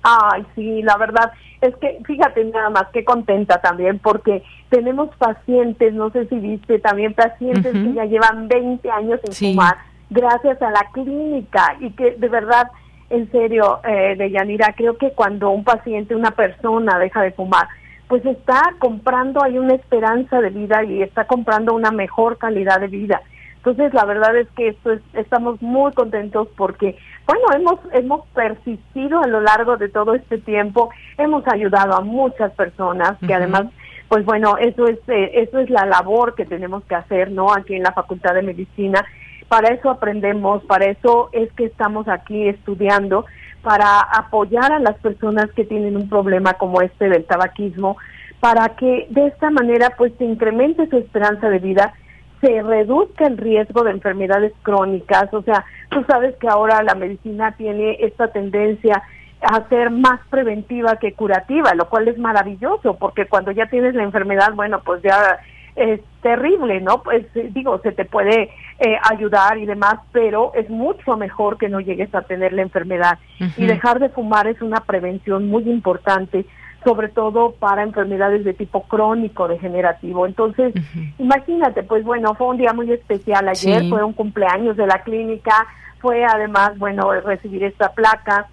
Ay, 0.03 0.45
sí, 0.55 0.83
la 0.83 0.97
verdad 0.97 1.33
es 1.63 1.75
que 1.77 1.99
fíjate 2.05 2.45
nada 2.45 2.71
más 2.71 2.89
que 2.93 3.05
contenta 3.05 3.61
también 3.61 3.99
porque 3.99 4.43
tenemos 4.69 5.09
pacientes, 5.17 5.95
no 5.95 6.11
sé 6.11 6.27
si 6.27 6.37
viste, 6.37 6.79
también 6.81 7.15
pacientes 7.15 7.75
uh 7.75 7.79
-huh. 7.79 7.89
que 7.89 7.95
ya 7.95 8.05
llevan 8.05 8.49
20 8.49 8.91
años 8.91 9.21
sin 9.25 9.33
sí. 9.33 9.51
fumar 9.53 9.77
gracias 10.13 10.61
a 10.61 10.71
la 10.71 10.87
clínica 10.93 11.77
y 11.81 11.91
que 11.91 12.13
de 12.13 12.29
verdad, 12.29 12.71
en 13.11 13.31
serio, 13.31 13.81
eh, 13.85 14.15
de 14.17 14.31
Yanira, 14.31 14.75
creo 14.77 14.97
que 14.97 15.13
cuando 15.13 15.51
un 15.51 15.65
paciente, 15.65 16.15
una 16.15 16.33
persona 16.33 16.99
deja 16.99 17.23
de 17.23 17.33
fumar, 17.33 17.67
pues 18.09 18.25
está 18.27 18.75
comprando, 18.79 19.43
hay 19.43 19.59
una 19.59 19.75
esperanza 19.75 20.41
de 20.41 20.51
vida 20.51 20.85
y 20.85 21.03
está 21.03 21.27
comprando 21.27 21.75
una 21.75 21.91
mejor 21.91 22.37
calidad 22.37 22.81
de 22.81 22.89
vida. 22.89 23.23
Entonces, 23.57 23.95
la 23.95 24.05
verdad 24.05 24.37
es 24.37 24.49
que 24.57 24.69
esto 24.69 24.93
es, 24.93 25.01
estamos 25.15 25.63
muy 25.63 25.93
contentos 25.93 26.49
porque, 26.57 26.99
bueno, 27.33 27.47
hemos, 27.57 27.80
hemos 27.95 28.26
persistido 28.28 29.20
a 29.20 29.26
lo 29.26 29.41
largo 29.41 29.76
de 29.76 29.89
todo 29.89 30.14
este 30.14 30.39
tiempo, 30.39 30.91
hemos 31.16 31.47
ayudado 31.49 31.95
a 31.95 32.01
muchas 32.01 32.53
personas 32.53 33.18
que 33.20 33.26
uh 33.26 33.28
-huh. 33.28 33.37
además, 33.37 33.64
pues 34.09 34.24
bueno, 34.24 34.57
eso 34.59 34.87
es, 34.87 34.99
eh, 35.09 35.30
eso 35.35 35.59
es 35.59 35.70
la 35.70 35.87
labor 35.87 36.35
que 36.35 36.45
tenemos 36.45 36.85
que 36.85 36.95
hacer, 36.95 37.30
¿no? 37.30 37.53
Aquí 37.53 37.74
en 37.74 37.83
la 37.83 37.93
Facultad 37.93 38.35
de 38.35 38.43
Medicina. 38.43 39.05
Para 39.49 39.68
eso 39.68 39.91
aprendemos, 39.91 40.62
para 40.64 40.87
eso 40.87 41.30
es 41.33 41.51
que 41.53 41.64
estamos 41.64 42.09
aquí 42.09 42.49
estudiando, 42.49 43.24
para 43.62 44.01
apoyar 44.01 44.72
a 44.72 44.78
las 44.78 44.97
personas 44.99 45.51
que 45.53 45.64
tienen 45.64 45.97
un 45.97 46.09
problema 46.09 46.55
como 46.55 46.83
este 46.83 47.09
del 47.09 47.24
tabaquismo, 47.24 47.97
para 48.41 48.70
que 48.70 49.07
de 49.11 49.28
esta 49.28 49.51
manera 49.51 49.95
pues 49.97 50.12
se 50.18 50.24
incremente 50.24 50.89
su 50.89 50.97
esperanza 50.99 51.49
de 51.49 51.61
vida 51.61 51.95
se 52.43 52.61
reduzca 52.61 53.26
el 53.26 53.38
riesgo 53.38 53.84
de 53.84 53.93
enfermedades 53.93 54.53
crónicas. 54.62 55.32
O 55.32 55.43
sea, 55.43 55.64
tú 55.88 56.05
sabes 56.09 56.34
que 56.36 56.49
ahora 56.49 56.82
la 56.82 56.97
medicina 56.97 57.53
tiene 57.57 57.97
esta 58.01 58.28
tendencia 58.28 59.03
a 59.40 59.68
ser 59.68 59.90
más 59.90 60.20
preventiva 60.28 60.97
que 60.97 61.14
curativa, 61.14 61.74
lo 61.74 61.88
cual 61.88 62.09
es 62.09 62.18
maravilloso, 62.18 62.97
porque 62.99 63.26
cuando 63.26 63.53
ya 63.53 63.66
tienes 63.66 63.95
la 63.95 64.03
enfermedad, 64.03 64.53
bueno, 64.55 64.82
pues 64.84 65.03
ya 65.03 65.38
es 65.76 66.01
terrible, 66.20 66.80
¿no? 66.80 67.03
Pues 67.03 67.26
digo, 67.32 67.80
se 67.82 67.93
te 67.93 68.05
puede 68.05 68.51
eh, 68.78 68.97
ayudar 69.11 69.57
y 69.59 69.66
demás, 69.66 69.95
pero 70.12 70.53
es 70.55 70.68
mucho 70.68 71.16
mejor 71.16 71.59
que 71.59 71.68
no 71.68 71.80
llegues 71.80 72.14
a 72.14 72.22
tener 72.22 72.53
la 72.53 72.62
enfermedad. 72.62 73.18
Uh 73.40 73.45
-huh. 73.45 73.53
Y 73.57 73.66
dejar 73.66 73.99
de 74.01 74.09
fumar 74.09 74.47
es 74.49 74.61
una 74.61 74.80
prevención 74.80 75.49
muy 75.49 75.68
importante 75.68 76.45
sobre 76.85 77.09
todo 77.09 77.53
para 77.53 77.83
enfermedades 77.83 78.45
de 78.45 78.55
tipo 78.55 78.83
crónico 78.83 79.49
degenerativo. 79.49 80.26
Entonces, 80.26 80.74
uh 80.74 80.78
-huh. 80.78 81.14
imagínate, 81.18 81.83
pues 81.83 82.05
bueno, 82.05 82.35
fue 82.35 82.49
un 82.49 82.59
día 82.59 82.72
muy 82.72 82.91
especial 82.91 83.49
ayer, 83.49 83.80
sí. 83.80 83.91
fue 83.91 84.03
un 84.03 84.12
cumpleaños 84.12 84.76
de 84.76 84.87
la 84.87 85.03
clínica, 85.03 85.66
fue 86.01 86.24
además, 86.24 86.78
bueno, 86.78 87.12
recibir 87.20 87.64
esta 87.64 87.91
placa 87.93 88.49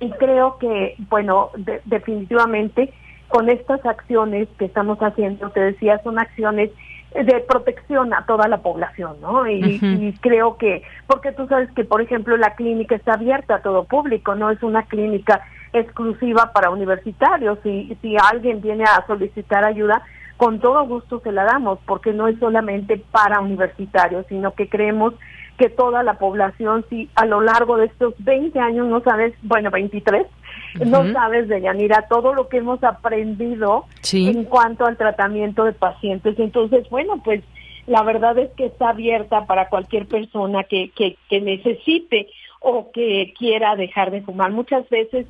y 0.00 0.10
creo 0.12 0.58
que, 0.58 0.96
bueno, 1.10 1.50
de, 1.56 1.80
definitivamente 1.84 2.92
con 3.28 3.48
estas 3.48 3.84
acciones 3.84 4.48
que 4.58 4.66
estamos 4.66 4.98
haciendo, 4.98 5.50
te 5.50 5.60
decía, 5.60 6.00
son 6.04 6.18
acciones 6.18 6.70
de 7.14 7.40
protección 7.48 8.12
a 8.12 8.26
toda 8.26 8.48
la 8.48 8.58
población, 8.58 9.16
¿no? 9.20 9.46
Y, 9.48 9.62
uh 9.62 9.66
-huh. 9.66 10.02
y, 10.02 10.12
creo 10.18 10.56
que, 10.56 10.82
porque 11.06 11.32
tú 11.32 11.46
sabes 11.46 11.70
que, 11.72 11.84
por 11.84 12.00
ejemplo, 12.00 12.36
la 12.36 12.54
clínica 12.54 12.96
está 12.96 13.14
abierta 13.14 13.56
a 13.56 13.62
todo 13.62 13.84
público, 13.84 14.34
no 14.34 14.50
es 14.50 14.62
una 14.62 14.82
clínica 14.84 15.42
exclusiva 15.74 16.52
para 16.52 16.70
universitarios. 16.70 17.58
Si, 17.62 17.96
si 18.00 18.16
alguien 18.16 18.60
viene 18.60 18.84
a 18.84 19.04
solicitar 19.06 19.64
ayuda, 19.64 20.02
con 20.36 20.60
todo 20.60 20.84
gusto 20.86 21.20
se 21.20 21.32
la 21.32 21.44
damos, 21.44 21.78
porque 21.86 22.12
no 22.12 22.28
es 22.28 22.38
solamente 22.38 22.96
para 23.10 23.40
universitarios, 23.40 24.26
sino 24.28 24.54
que 24.54 24.68
creemos 24.68 25.14
que 25.58 25.68
toda 25.68 26.02
la 26.02 26.14
población, 26.14 26.84
si 26.90 27.08
a 27.14 27.26
lo 27.26 27.40
largo 27.40 27.76
de 27.76 27.86
estos 27.86 28.14
20 28.18 28.58
años 28.58 28.88
no 28.88 29.00
sabes, 29.02 29.34
bueno, 29.42 29.70
23, 29.70 30.22
uh 30.22 30.78
-huh. 30.78 30.86
no 30.86 31.12
sabes 31.12 31.48
de 31.48 31.60
Yanira 31.60 32.06
todo 32.08 32.34
lo 32.34 32.48
que 32.48 32.56
hemos 32.58 32.82
aprendido 32.82 33.84
sí. 34.00 34.28
en 34.28 34.44
cuanto 34.44 34.84
al 34.84 34.96
tratamiento 34.96 35.64
de 35.64 35.72
pacientes. 35.72 36.38
Entonces, 36.38 36.88
bueno, 36.90 37.22
pues 37.22 37.42
la 37.86 38.02
verdad 38.02 38.36
es 38.38 38.50
que 38.56 38.66
está 38.66 38.88
abierta 38.88 39.46
para 39.46 39.68
cualquier 39.68 40.06
persona 40.06 40.64
que, 40.64 40.90
que, 40.90 41.16
que 41.28 41.40
necesite 41.40 42.28
o 42.60 42.90
que 42.92 43.32
quiera 43.38 43.76
dejar 43.76 44.10
de 44.10 44.22
fumar. 44.22 44.50
Muchas 44.50 44.88
veces 44.88 45.26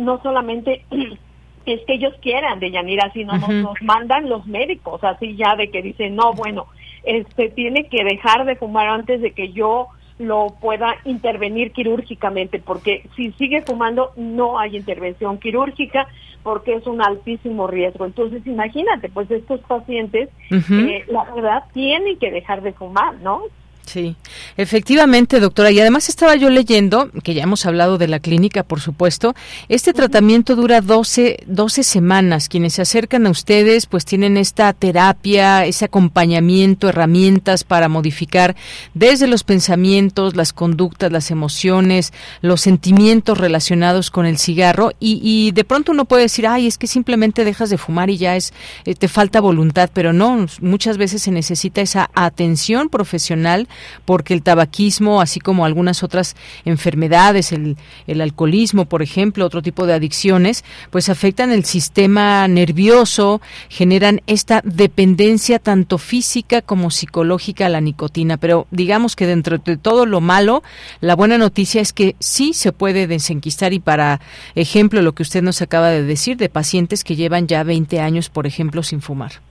no 0.00 0.20
solamente 0.22 0.84
es 1.66 1.80
que 1.86 1.94
ellos 1.94 2.14
quieran 2.20 2.60
de 2.60 2.70
Yanira, 2.70 3.12
sino 3.12 3.34
uh 3.34 3.36
-huh. 3.36 3.62
nos, 3.62 3.64
nos, 3.64 3.82
mandan 3.82 4.28
los 4.28 4.46
médicos, 4.46 5.02
así 5.04 5.36
ya 5.36 5.56
de 5.56 5.70
que 5.70 5.82
dicen, 5.82 6.16
no, 6.16 6.32
bueno, 6.32 6.66
este 7.04 7.48
tiene 7.50 7.88
que 7.88 8.04
dejar 8.04 8.44
de 8.44 8.56
fumar 8.56 8.88
antes 8.88 9.20
de 9.20 9.32
que 9.32 9.52
yo 9.52 9.88
lo 10.18 10.48
pueda 10.60 10.96
intervenir 11.04 11.72
quirúrgicamente, 11.72 12.58
porque 12.58 13.08
si 13.16 13.32
sigue 13.32 13.62
fumando 13.62 14.10
no 14.16 14.58
hay 14.58 14.76
intervención 14.76 15.38
quirúrgica 15.38 16.06
porque 16.42 16.74
es 16.74 16.86
un 16.86 17.02
altísimo 17.02 17.66
riesgo. 17.66 18.04
Entonces, 18.06 18.46
imagínate, 18.46 19.08
pues 19.08 19.30
estos 19.30 19.60
pacientes, 19.60 20.28
uh 20.50 20.54
-huh. 20.54 20.90
eh, 20.90 21.04
la 21.08 21.24
verdad, 21.34 21.64
tienen 21.72 22.18
que 22.18 22.30
dejar 22.30 22.62
de 22.62 22.72
fumar, 22.72 23.14
¿no? 23.22 23.42
Sí, 23.86 24.14
efectivamente, 24.56 25.40
doctora. 25.40 25.72
Y 25.72 25.80
además 25.80 26.08
estaba 26.08 26.36
yo 26.36 26.48
leyendo, 26.48 27.10
que 27.24 27.34
ya 27.34 27.42
hemos 27.42 27.66
hablado 27.66 27.98
de 27.98 28.06
la 28.06 28.20
clínica, 28.20 28.62
por 28.62 28.80
supuesto, 28.80 29.34
este 29.68 29.92
tratamiento 29.92 30.54
dura 30.54 30.80
12, 30.80 31.40
12 31.46 31.82
semanas. 31.82 32.48
Quienes 32.48 32.74
se 32.74 32.82
acercan 32.82 33.26
a 33.26 33.30
ustedes, 33.30 33.86
pues 33.86 34.04
tienen 34.04 34.36
esta 34.36 34.72
terapia, 34.74 35.66
ese 35.66 35.86
acompañamiento, 35.86 36.88
herramientas 36.88 37.64
para 37.64 37.88
modificar 37.88 38.54
desde 38.94 39.26
los 39.26 39.42
pensamientos, 39.42 40.36
las 40.36 40.52
conductas, 40.52 41.10
las 41.10 41.32
emociones, 41.32 42.12
los 42.42 42.60
sentimientos 42.60 43.38
relacionados 43.38 44.12
con 44.12 44.24
el 44.24 44.38
cigarro. 44.38 44.92
Y, 45.00 45.20
y 45.20 45.50
de 45.50 45.64
pronto 45.64 45.90
uno 45.90 46.04
puede 46.04 46.22
decir, 46.22 46.46
ay, 46.46 46.68
es 46.68 46.78
que 46.78 46.86
simplemente 46.86 47.44
dejas 47.44 47.70
de 47.70 47.78
fumar 47.78 48.08
y 48.08 48.18
ya 48.18 48.36
es, 48.36 48.52
eh, 48.84 48.94
te 48.94 49.08
falta 49.08 49.40
voluntad, 49.40 49.90
pero 49.92 50.12
no, 50.12 50.46
muchas 50.60 50.96
veces 50.96 51.22
se 51.22 51.32
necesita 51.32 51.80
esa 51.80 52.08
atención 52.14 52.88
profesional 52.88 53.66
porque 54.04 54.34
el 54.34 54.42
tabaquismo, 54.42 55.20
así 55.20 55.40
como 55.40 55.64
algunas 55.64 56.02
otras 56.02 56.36
enfermedades, 56.64 57.52
el, 57.52 57.76
el 58.06 58.20
alcoholismo, 58.20 58.84
por 58.86 59.02
ejemplo, 59.02 59.46
otro 59.46 59.62
tipo 59.62 59.86
de 59.86 59.94
adicciones, 59.94 60.64
pues 60.90 61.08
afectan 61.08 61.52
el 61.52 61.64
sistema 61.64 62.46
nervioso, 62.48 63.40
generan 63.68 64.20
esta 64.26 64.62
dependencia 64.64 65.58
tanto 65.58 65.98
física 65.98 66.62
como 66.62 66.90
psicológica 66.90 67.66
a 67.66 67.68
la 67.68 67.80
nicotina. 67.80 68.36
Pero 68.36 68.66
digamos 68.70 69.16
que 69.16 69.26
dentro 69.26 69.58
de 69.58 69.76
todo 69.76 70.06
lo 70.06 70.20
malo, 70.20 70.62
la 71.00 71.16
buena 71.16 71.38
noticia 71.38 71.80
es 71.80 71.92
que 71.92 72.16
sí 72.18 72.52
se 72.52 72.72
puede 72.72 73.06
desenquistar 73.06 73.72
y 73.72 73.80
para 73.80 74.20
ejemplo 74.54 75.02
lo 75.02 75.14
que 75.14 75.22
usted 75.22 75.42
nos 75.42 75.62
acaba 75.62 75.88
de 75.88 76.02
decir 76.02 76.36
de 76.36 76.48
pacientes 76.48 77.04
que 77.04 77.16
llevan 77.16 77.46
ya 77.46 77.62
20 77.62 78.00
años, 78.00 78.28
por 78.28 78.46
ejemplo, 78.46 78.82
sin 78.82 79.00
fumar. 79.00 79.49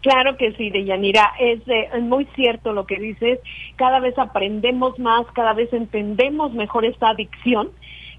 Claro 0.00 0.36
que 0.38 0.52
sí, 0.52 0.70
Deyanira, 0.70 1.32
es, 1.38 1.60
eh, 1.68 1.90
es 1.92 2.02
muy 2.02 2.24
cierto 2.34 2.72
lo 2.72 2.86
que 2.86 2.98
dices. 2.98 3.38
Cada 3.76 4.00
vez 4.00 4.18
aprendemos 4.18 4.98
más, 4.98 5.26
cada 5.34 5.52
vez 5.52 5.72
entendemos 5.72 6.54
mejor 6.54 6.86
esta 6.86 7.10
adicción 7.10 7.70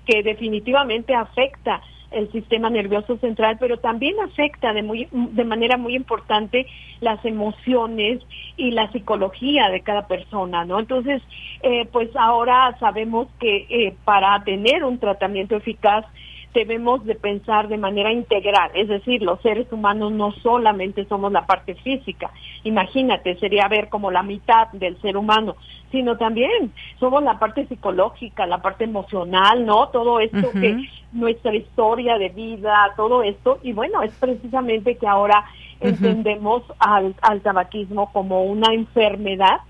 que 0.06 0.22
definitivamente 0.22 1.16
afecta 1.16 1.82
el 2.12 2.32
sistema 2.32 2.70
nervioso 2.70 3.18
central, 3.18 3.58
pero 3.60 3.78
también 3.78 4.16
afecta 4.20 4.74
de, 4.74 4.84
muy, 4.84 5.08
de 5.12 5.46
manera 5.46 5.78
muy 5.78 5.96
importante 5.96 6.68
las 7.00 7.24
emociones 7.26 8.22
y 8.58 8.72
la 8.72 8.92
psicología 8.92 9.70
de 9.70 9.82
cada 9.82 10.08
persona, 10.08 10.66
¿no? 10.66 10.80
Entonces, 10.80 11.22
eh, 11.64 11.88
pues 11.92 12.10
ahora 12.16 12.76
sabemos 12.80 13.28
que 13.40 13.66
eh, 13.70 13.96
para 14.04 14.44
tener 14.44 14.84
un 14.84 15.00
tratamiento 15.00 15.56
eficaz 15.56 16.06
debemos 16.54 17.06
de 17.06 17.16
pensar 17.16 17.68
de 17.68 17.78
manera 17.78 18.12
integral, 18.12 18.72
es 18.74 18.88
decir, 18.88 19.22
los 19.22 19.41
seres 19.41 19.72
humanos 19.72 20.12
no 20.12 20.32
solamente 20.32 21.06
somos 21.06 21.32
la 21.32 21.45
parte 21.45 21.76
física, 21.76 22.32
imagínate, 22.64 23.36
sería 23.36 23.68
ver 23.68 23.89
como 23.89 24.12
la 24.12 24.24
mitad 24.24 24.68
del 24.74 24.99
ser 25.02 25.18
humano, 25.18 25.56
sino 25.91 26.18
también 26.18 26.72
somos 26.99 27.24
la 27.24 27.39
parte 27.39 27.66
psicológica, 27.68 28.45
la 28.45 28.62
parte 28.62 28.86
emocional, 28.86 29.66
¿no? 29.66 29.89
Todo 29.89 30.20
esto 30.20 30.52
que 30.52 30.88
nuestra 31.12 31.54
historia 31.54 32.18
de 32.18 32.30
vida, 32.30 32.93
todo 32.95 33.24
esto, 33.24 33.60
y 33.62 33.74
bueno, 33.74 34.02
es 34.02 34.14
precisamente 34.14 34.97
que 34.97 35.08
ahora 35.08 35.45
entendemos 35.80 36.64
al, 36.80 37.16
al 37.22 37.41
tabaquismo 37.41 38.12
como 38.14 38.43
una 38.43 38.74
enfermedad 38.74 39.62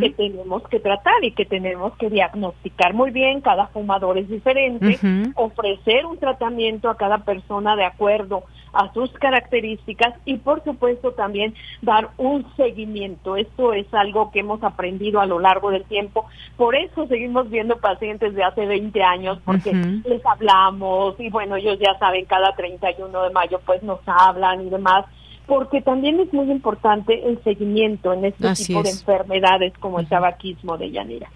que 0.00 0.10
tenemos 0.10 0.62
que 0.68 0.78
tratar 0.78 1.24
y 1.24 1.32
que 1.32 1.44
tenemos 1.44 1.92
que 1.96 2.08
diagnosticar 2.08 2.94
muy 2.94 3.10
bien, 3.10 3.40
cada 3.40 3.66
fumador 3.68 4.16
es 4.16 4.28
diferente, 4.28 4.98
ofrecer 5.34 6.06
un 6.06 6.18
tratamiento 6.18 6.88
a 6.88 6.96
cada 6.96 7.18
persona 7.18 7.74
de 7.74 7.84
acuerdo 7.84 8.44
a 8.72 8.92
sus 8.92 9.10
características 9.12 10.14
y 10.24 10.36
por 10.36 10.62
supuesto 10.62 11.12
también 11.12 11.54
dar 11.82 12.10
un 12.18 12.46
seguimiento. 12.56 13.36
Esto 13.36 13.72
es 13.72 13.92
algo 13.92 14.30
que 14.30 14.40
hemos 14.40 14.62
aprendido 14.62 15.20
a 15.20 15.26
lo 15.26 15.40
largo 15.40 15.70
del 15.70 15.84
tiempo. 15.84 16.26
Por 16.56 16.76
eso 16.76 17.06
seguimos 17.06 17.50
viendo 17.50 17.78
pacientes 17.78 18.34
de 18.34 18.44
hace 18.44 18.66
20 18.66 19.02
años 19.02 19.38
porque 19.44 19.72
les 19.72 20.24
hablamos 20.24 21.18
y 21.18 21.30
bueno, 21.30 21.56
ellos 21.56 21.78
ya 21.80 21.98
saben, 21.98 22.26
cada 22.26 22.54
31 22.54 23.22
de 23.22 23.30
mayo 23.30 23.60
pues 23.64 23.82
nos 23.82 24.00
hablan 24.06 24.66
y 24.66 24.70
demás 24.70 25.06
porque 25.46 25.80
también 25.80 26.20
es 26.20 26.32
muy 26.32 26.50
importante 26.50 27.28
el 27.28 27.42
seguimiento 27.42 28.12
en 28.12 28.24
este 28.26 28.52
tipo 28.54 28.82
de 28.82 28.90
enfermedades 28.90 29.72
como 29.78 30.00
el 30.00 30.08
tabaquismo 30.08 30.76
de 30.76 30.90
Yanira. 30.90 31.30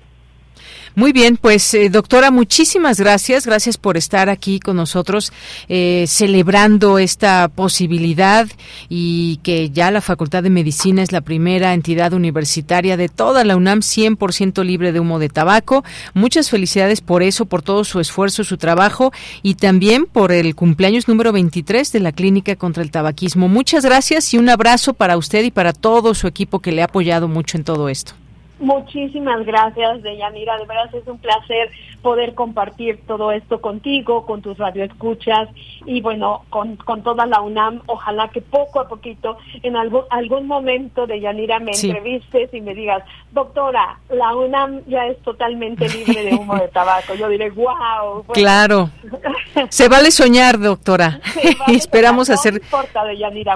Muy 0.96 1.12
bien, 1.12 1.36
pues 1.36 1.72
eh, 1.74 1.88
doctora, 1.88 2.30
muchísimas 2.30 2.98
gracias. 2.98 3.46
Gracias 3.46 3.76
por 3.76 3.96
estar 3.96 4.28
aquí 4.28 4.58
con 4.58 4.76
nosotros 4.76 5.32
eh, 5.68 6.04
celebrando 6.08 6.98
esta 6.98 7.48
posibilidad 7.48 8.48
y 8.88 9.38
que 9.42 9.70
ya 9.70 9.90
la 9.90 10.00
Facultad 10.00 10.42
de 10.42 10.50
Medicina 10.50 11.02
es 11.02 11.12
la 11.12 11.20
primera 11.20 11.74
entidad 11.74 12.12
universitaria 12.12 12.96
de 12.96 13.08
toda 13.08 13.44
la 13.44 13.56
UNAM 13.56 13.80
100% 13.80 14.64
libre 14.64 14.92
de 14.92 15.00
humo 15.00 15.18
de 15.18 15.28
tabaco. 15.28 15.84
Muchas 16.14 16.50
felicidades 16.50 17.00
por 17.00 17.22
eso, 17.22 17.46
por 17.46 17.62
todo 17.62 17.84
su 17.84 18.00
esfuerzo, 18.00 18.42
su 18.42 18.56
trabajo 18.56 19.12
y 19.42 19.54
también 19.54 20.06
por 20.06 20.32
el 20.32 20.54
cumpleaños 20.54 21.06
número 21.06 21.32
23 21.32 21.92
de 21.92 22.00
la 22.00 22.12
Clínica 22.12 22.56
contra 22.56 22.82
el 22.82 22.90
Tabaquismo. 22.90 23.48
Muchas 23.48 23.84
gracias 23.84 24.34
y 24.34 24.38
un 24.38 24.48
abrazo 24.48 24.94
para 24.94 25.16
usted 25.16 25.44
y 25.44 25.50
para 25.50 25.72
todo 25.72 26.14
su 26.14 26.26
equipo 26.26 26.58
que 26.58 26.72
le 26.72 26.82
ha 26.82 26.86
apoyado 26.86 27.28
mucho 27.28 27.56
en 27.56 27.64
todo 27.64 27.88
esto. 27.88 28.14
Muchísimas 28.60 29.46
gracias, 29.46 30.02
Deyanira. 30.02 30.58
De 30.58 30.66
verdad 30.66 30.94
es 30.94 31.06
un 31.06 31.18
placer 31.18 31.70
poder 32.02 32.34
compartir 32.34 33.00
todo 33.06 33.32
esto 33.32 33.60
contigo, 33.60 34.26
con 34.26 34.42
tus 34.42 34.58
radioescuchas 34.58 35.48
y 35.86 36.02
bueno, 36.02 36.44
con, 36.50 36.76
con 36.76 37.02
toda 37.02 37.24
la 37.24 37.40
UNAM. 37.40 37.80
Ojalá 37.86 38.28
que 38.28 38.42
poco 38.42 38.80
a 38.80 38.88
poquito, 38.88 39.38
en 39.62 39.76
algún, 39.76 40.02
algún 40.10 40.46
momento, 40.46 41.06
Deyanira, 41.06 41.58
me 41.58 41.72
entrevistes 41.72 42.52
y 42.52 42.60
me 42.60 42.74
digas, 42.74 43.02
doctora, 43.32 43.98
la 44.10 44.36
UNAM 44.36 44.82
ya 44.86 45.06
es 45.06 45.18
totalmente 45.22 45.88
libre 45.88 46.22
de 46.22 46.34
humo 46.34 46.56
de 46.56 46.68
tabaco. 46.68 47.14
Yo 47.14 47.28
diré, 47.28 47.50
wow. 47.50 48.24
Claro. 48.34 48.90
Se 49.70 49.88
vale 49.88 50.10
soñar, 50.10 50.58
doctora. 50.58 51.20
y 51.66 51.76
esperamos 51.76 52.28
hacer, 52.28 52.60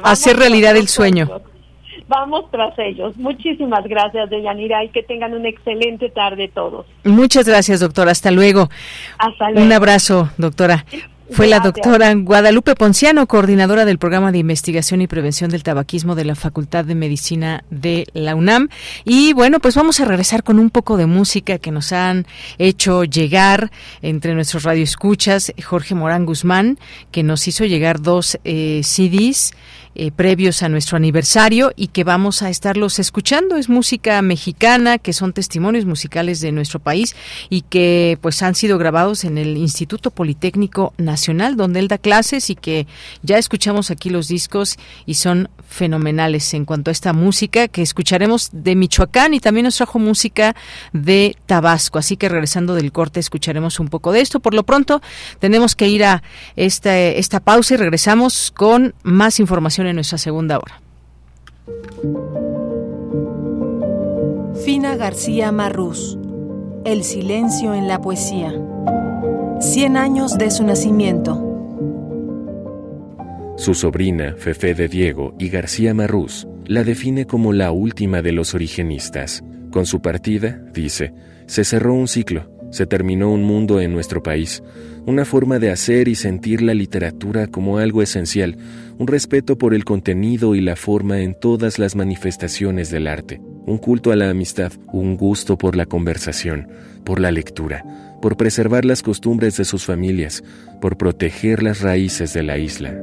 hacer 0.03 0.37
realidad 0.39 0.77
el 0.77 0.89
sueño 0.89 1.29
vamos 2.09 2.51
tras 2.51 2.79
ellos. 2.79 3.17
Muchísimas 3.17 3.85
gracias, 3.85 4.31
Deyanira, 4.31 4.85
y 4.85 4.89
que 4.91 5.03
tengan 5.03 5.35
una 5.35 5.49
excelente 5.49 6.09
tarde 6.11 6.51
todos. 6.53 6.87
Muchas 7.05 7.47
gracias, 7.47 7.81
doctora. 7.81 8.13
Hasta 8.13 8.31
luego. 8.31 8.69
Hasta 9.19 9.51
luego. 9.51 9.67
Un 9.67 9.73
abrazo, 9.73 10.31
doctora. 10.37 10.85
Fue 11.31 11.47
la 11.47 11.61
doctora 11.61 12.15
Guadalupe 12.15 12.75
Ponciano, 12.75 13.27
coordinadora 13.27 13.87
del 13.87 13.99
programa 13.99 14.31
de 14.31 14.39
investigación 14.39 15.01
y 15.01 15.07
prevención 15.07 15.51
del 15.51 15.63
tabaquismo 15.63 16.15
de 16.15 16.27
la 16.27 16.35
Facultad 16.35 16.85
de 16.85 16.95
Medicina 16.95 17.65
de 17.71 18.07
la 18.13 18.35
UNAM. 18.35 18.69
Y 19.05 19.33
bueno, 19.33 19.59
pues 19.59 19.75
vamos 19.75 20.01
a 20.01 20.05
regresar 20.05 20.43
con 20.43 20.59
un 20.59 20.69
poco 20.69 20.99
de 20.99 21.07
música 21.07 21.59
que 21.59 21.71
nos 21.71 21.93
han 21.93 22.27
hecho 22.59 23.05
llegar 23.05 23.71
entre 24.03 24.35
nuestros 24.35 24.65
radioescuchas. 24.65 25.53
Jorge 25.65 25.95
Morán 25.95 26.27
Guzmán, 26.27 26.79
que 27.11 27.23
nos 27.23 27.49
hizo 27.49 27.65
llegar 27.65 28.03
dos 28.03 28.39
eh, 28.45 28.83
CDs 28.85 29.55
eh, 29.95 30.11
previos 30.11 30.63
a 30.63 30.69
nuestro 30.69 30.97
aniversario 30.97 31.73
y 31.77 31.89
que 31.89 32.05
vamos 32.05 32.43
a 32.43 32.51
estarlos 32.51 32.99
escuchando. 32.99 33.57
Es 33.57 33.69
música 33.69 34.21
mexicana, 34.23 34.99
que 34.99 35.13
son 35.13 35.33
testimonios 35.33 35.85
musicales 35.85 36.41
de 36.41 36.53
nuestro 36.53 36.81
país 36.81 37.15
y 37.49 37.63
que 37.63 38.19
pues 38.21 38.43
han 38.43 38.55
sido 38.55 38.79
grabados 38.79 39.25
en 39.25 39.39
el 39.39 39.57
Instituto 39.57 40.11
Politécnico 40.11 40.95
Nacional, 40.99 41.57
donde 41.57 41.81
él 41.81 41.89
da 41.89 41.99
clases 41.99 42.51
y 42.51 42.57
que 42.57 42.87
ya 43.23 43.39
escuchamos 43.39 43.91
aquí 43.91 44.11
los 44.11 44.29
discos 44.29 44.79
y 45.07 45.15
son 45.15 45.49
fenomenales 45.69 46.55
en 46.55 46.65
cuanto 46.65 46.91
a 46.91 46.93
esta 46.93 47.13
música 47.13 47.69
que 47.69 47.83
escucharemos 47.83 48.51
de 48.53 48.75
Michoacán 48.77 49.35
y 49.35 49.41
también 49.41 49.65
nos 49.65 49.77
trajo 49.77 49.99
música 49.99 50.55
de 50.93 51.37
Tabasco. 51.47 51.99
Así 51.99 52.17
que 52.17 52.29
regresando 52.29 52.75
del 52.75 52.93
corte 52.93 53.21
escucharemos 53.21 53.81
un 53.81 53.89
poco 53.89 54.13
de 54.13 54.21
esto. 54.21 54.41
Por 54.41 54.55
lo 54.55 54.63
pronto 54.65 55.03
tenemos 55.39 55.75
que 55.75 55.89
ir 55.89 56.05
a 56.05 56.23
esta, 56.57 56.99
esta 56.99 57.41
pausa 57.41 57.75
y 57.75 57.77
regresamos 57.77 58.53
con 58.53 58.95
más 59.03 59.41
información 59.41 59.84
en 59.87 59.97
nuestra 59.97 60.19
segunda 60.19 60.59
hora. 60.59 60.81
Fina 64.65 64.97
García 64.97 65.53
Marrús. 65.53 66.19
El 66.85 67.05
silencio 67.05 67.75
en 67.75 67.89
la 67.89 68.01
poesía. 68.01 68.53
Cien 69.61 69.97
años 69.97 70.37
de 70.39 70.51
su 70.51 70.65
nacimiento. 70.65 71.51
Su 73.57 73.75
sobrina, 73.75 74.35
Fefe 74.37 74.75
de 74.75 74.89
Diego 74.89 75.35
y 75.39 75.49
García 75.49 75.95
Marrús, 75.95 76.47
la 76.67 76.85
define 76.85 77.27
como 77.27 77.53
la 77.53 77.73
última 77.73 78.21
de 78.21 78.33
los 78.33 78.55
origenistas. 78.55 79.45
Con 79.71 79.87
su 79.87 80.03
partida, 80.03 80.61
dice, 80.73 81.15
se 81.47 81.65
cerró 81.65 81.95
un 81.95 82.09
ciclo, 82.09 82.51
se 82.71 82.87
terminó 82.87 83.31
un 83.31 83.45
mundo 83.45 83.81
en 83.81 83.93
nuestro 83.93 84.23
país, 84.23 84.63
una 85.07 85.25
forma 85.25 85.59
de 85.59 85.71
hacer 85.71 86.09
y 86.09 86.15
sentir 86.15 86.63
la 86.63 86.75
literatura 86.75 87.47
como 87.47 87.79
algo 87.79 88.03
esencial, 88.03 88.57
un 88.99 89.07
respeto 89.07 89.59
por 89.59 89.75
el 89.75 89.85
contenido 89.85 90.55
y 90.55 90.61
la 90.61 90.77
forma 90.77 91.21
en 91.21 91.35
todas 91.35 91.79
las 91.79 91.97
manifestaciones 91.97 92.91
del 92.91 93.07
arte, 93.07 93.41
un 93.67 93.79
culto 93.79 94.13
a 94.13 94.17
la 94.17 94.31
amistad, 94.31 94.73
un 94.93 95.17
gusto 95.17 95.59
por 95.59 95.77
la 95.77 95.87
conversación, 95.87 96.69
por 97.05 97.21
la 97.21 97.31
lectura, 97.31 97.85
por 98.23 98.37
preservar 98.37 98.85
las 98.85 99.03
costumbres 99.03 99.57
de 99.57 99.65
sus 99.65 99.85
familias, 99.85 100.43
por 100.81 100.97
proteger 100.97 101.63
las 101.63 101.81
raíces 101.81 102.33
de 102.33 102.43
la 102.43 102.59
isla. 102.59 102.95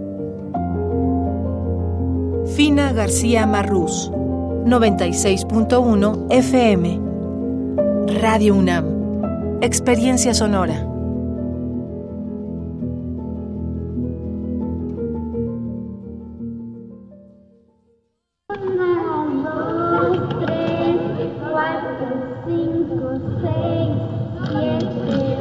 Fina 2.55 2.91
García 2.93 3.45
Marrús, 3.45 4.09
96.1 4.11 6.27
FM. 6.29 6.99
Radio 8.19 8.55
UNAM. 8.55 9.59
Experiencia 9.61 10.33
sonora. 10.33 10.90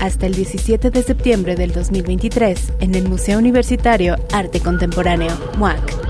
Hasta 0.00 0.26
el 0.26 0.34
17 0.34 0.90
de 0.90 1.02
septiembre 1.02 1.56
del 1.56 1.72
2023 1.72 2.74
en 2.80 2.94
el 2.94 3.08
Museo 3.08 3.38
Universitario 3.38 4.16
Arte 4.32 4.60
Contemporáneo, 4.60 5.36
MUAC. 5.58 6.08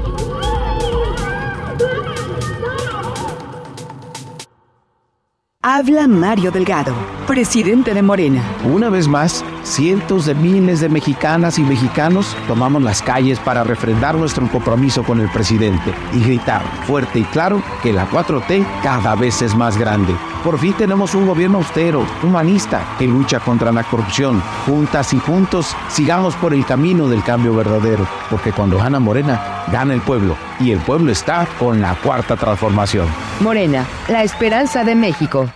Habla 5.62 6.06
Mario 6.06 6.50
Delgado, 6.50 6.94
presidente 7.26 7.92
de 7.92 8.02
Morena. 8.02 8.42
Una 8.64 8.90
vez 8.90 9.08
más, 9.08 9.44
cientos 9.64 10.26
de 10.26 10.34
miles 10.34 10.80
de 10.80 10.88
mexicanas 10.88 11.58
y 11.58 11.62
mexicanos 11.62 12.36
tomamos 12.46 12.82
las 12.82 13.02
calles 13.02 13.38
para 13.40 13.64
refrendar 13.64 14.14
nuestro 14.14 14.48
compromiso 14.50 15.02
con 15.02 15.20
el 15.20 15.30
presidente 15.30 15.92
y 16.14 16.20
gritar 16.20 16.62
fuerte 16.86 17.18
y 17.18 17.24
claro 17.24 17.62
que 17.82 17.92
la 17.92 18.08
4T 18.08 18.64
cada 18.82 19.14
vez 19.14 19.42
es 19.42 19.54
más 19.54 19.76
grande. 19.76 20.14
Por 20.48 20.58
fin 20.58 20.72
tenemos 20.72 21.14
un 21.14 21.26
gobierno 21.26 21.58
austero, 21.58 22.06
humanista, 22.22 22.96
que 22.98 23.06
lucha 23.06 23.38
contra 23.38 23.70
la 23.70 23.84
corrupción. 23.84 24.40
Juntas 24.64 25.12
y 25.12 25.18
juntos, 25.18 25.76
sigamos 25.90 26.34
por 26.36 26.54
el 26.54 26.64
camino 26.64 27.06
del 27.06 27.22
cambio 27.22 27.54
verdadero, 27.54 28.08
porque 28.30 28.50
cuando 28.52 28.78
gana 28.78 28.98
Morena, 28.98 29.66
gana 29.70 29.92
el 29.92 30.00
pueblo, 30.00 30.38
y 30.58 30.70
el 30.70 30.78
pueblo 30.78 31.12
está 31.12 31.46
con 31.58 31.82
la 31.82 31.96
cuarta 31.96 32.34
transformación. 32.34 33.06
Morena, 33.40 33.86
la 34.08 34.22
esperanza 34.22 34.84
de 34.84 34.94
México. 34.94 35.50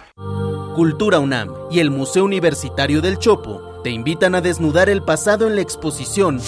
Cultura 0.77 1.21
UNAM 1.21 1.49
y 1.71 1.79
el 1.79 1.91
Museo 1.91 2.27
Universitario 2.27 3.01
del 3.01 3.19
Chopo 3.19 3.81
te 3.83 3.89
invitan 3.89 4.35
a 4.35 4.43
desnudar 4.43 4.91
el 4.91 5.03
pasado 5.03 5.47
en 5.47 5.55
la 5.55 5.63
exposición 5.63 6.39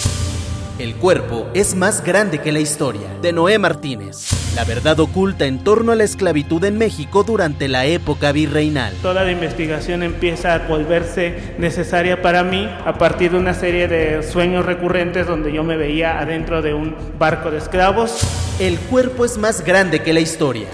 El 0.77 0.95
cuerpo 0.95 1.47
es 1.53 1.73
más 1.73 2.03
grande 2.03 2.39
que 2.39 2.51
la 2.51 2.59
historia, 2.59 3.07
de 3.21 3.31
Noé 3.31 3.57
Martínez. 3.57 4.27
La 4.57 4.65
verdad 4.65 4.99
oculta 4.99 5.45
en 5.45 5.63
torno 5.63 5.93
a 5.93 5.95
la 5.95 6.03
esclavitud 6.03 6.61
en 6.65 6.77
México 6.77 7.23
durante 7.23 7.69
la 7.69 7.85
época 7.85 8.33
virreinal. 8.33 8.93
Toda 9.01 9.23
la 9.23 9.31
investigación 9.31 10.03
empieza 10.03 10.53
a 10.53 10.67
volverse 10.67 11.55
necesaria 11.57 12.21
para 12.21 12.43
mí 12.43 12.69
a 12.85 12.97
partir 12.97 13.31
de 13.31 13.37
una 13.37 13.53
serie 13.53 13.87
de 13.87 14.21
sueños 14.21 14.65
recurrentes 14.65 15.25
donde 15.27 15.53
yo 15.53 15.63
me 15.63 15.77
veía 15.77 16.19
adentro 16.19 16.61
de 16.61 16.73
un 16.73 16.93
barco 17.17 17.51
de 17.51 17.59
esclavos. 17.59 18.19
El 18.59 18.77
cuerpo 18.77 19.23
es 19.23 19.37
más 19.37 19.63
grande 19.63 20.01
que 20.01 20.11
la 20.11 20.19
historia 20.19 20.67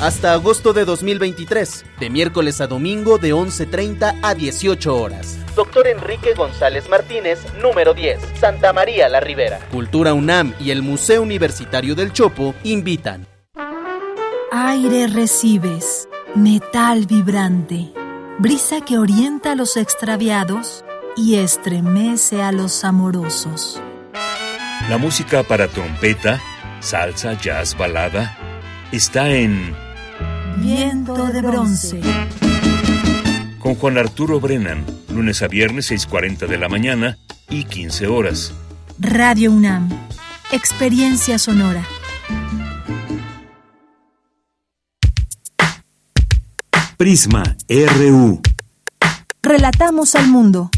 hasta 0.00 0.32
agosto 0.32 0.72
de 0.72 0.84
2023, 0.84 1.84
de 2.00 2.10
miércoles 2.10 2.60
a 2.60 2.66
domingo 2.66 3.18
de 3.18 3.34
11.30 3.34 4.18
a 4.22 4.34
18 4.34 4.96
horas. 4.96 5.38
Doctor 5.54 5.86
Enrique 5.88 6.32
González 6.34 6.88
Martínez, 6.88 7.40
número 7.60 7.92
10, 7.92 8.18
Santa 8.40 8.72
María 8.72 9.08
la 9.10 9.20
Ribera. 9.20 9.60
Cultura 9.70 10.14
UNAM 10.14 10.54
y 10.58 10.70
el 10.70 10.82
Museo 10.82 11.22
Universitario 11.22 11.94
del 11.94 12.12
Chopo 12.12 12.54
invitan. 12.64 13.26
Aire 14.52 15.06
recibes, 15.08 16.08
metal 16.34 17.06
vibrante, 17.06 17.92
brisa 18.38 18.80
que 18.80 18.96
orienta 18.96 19.52
a 19.52 19.54
los 19.54 19.76
extraviados 19.76 20.82
y 21.16 21.36
estremece 21.36 22.42
a 22.42 22.52
los 22.52 22.84
amorosos. 22.84 23.82
La 24.88 24.96
música 24.96 25.42
para 25.42 25.68
trompeta, 25.68 26.40
salsa, 26.80 27.34
jazz, 27.34 27.76
balada, 27.76 28.36
está 28.92 29.30
en 29.30 29.74
Viento 30.58 31.26
de 31.26 31.42
bronce. 31.42 32.00
Con 33.58 33.74
Juan 33.74 33.98
Arturo 33.98 34.40
Brennan, 34.40 34.84
lunes 35.12 35.42
a 35.42 35.48
viernes 35.48 35.90
6.40 35.90 36.46
de 36.46 36.58
la 36.58 36.68
mañana 36.68 37.18
y 37.48 37.64
15 37.64 38.06
horas. 38.06 38.52
Radio 38.98 39.52
UNAM. 39.52 39.88
Experiencia 40.52 41.38
sonora. 41.38 41.84
Prisma 46.96 47.56
RU. 47.68 48.42
Relatamos 49.42 50.14
al 50.14 50.28
mundo. 50.28 50.70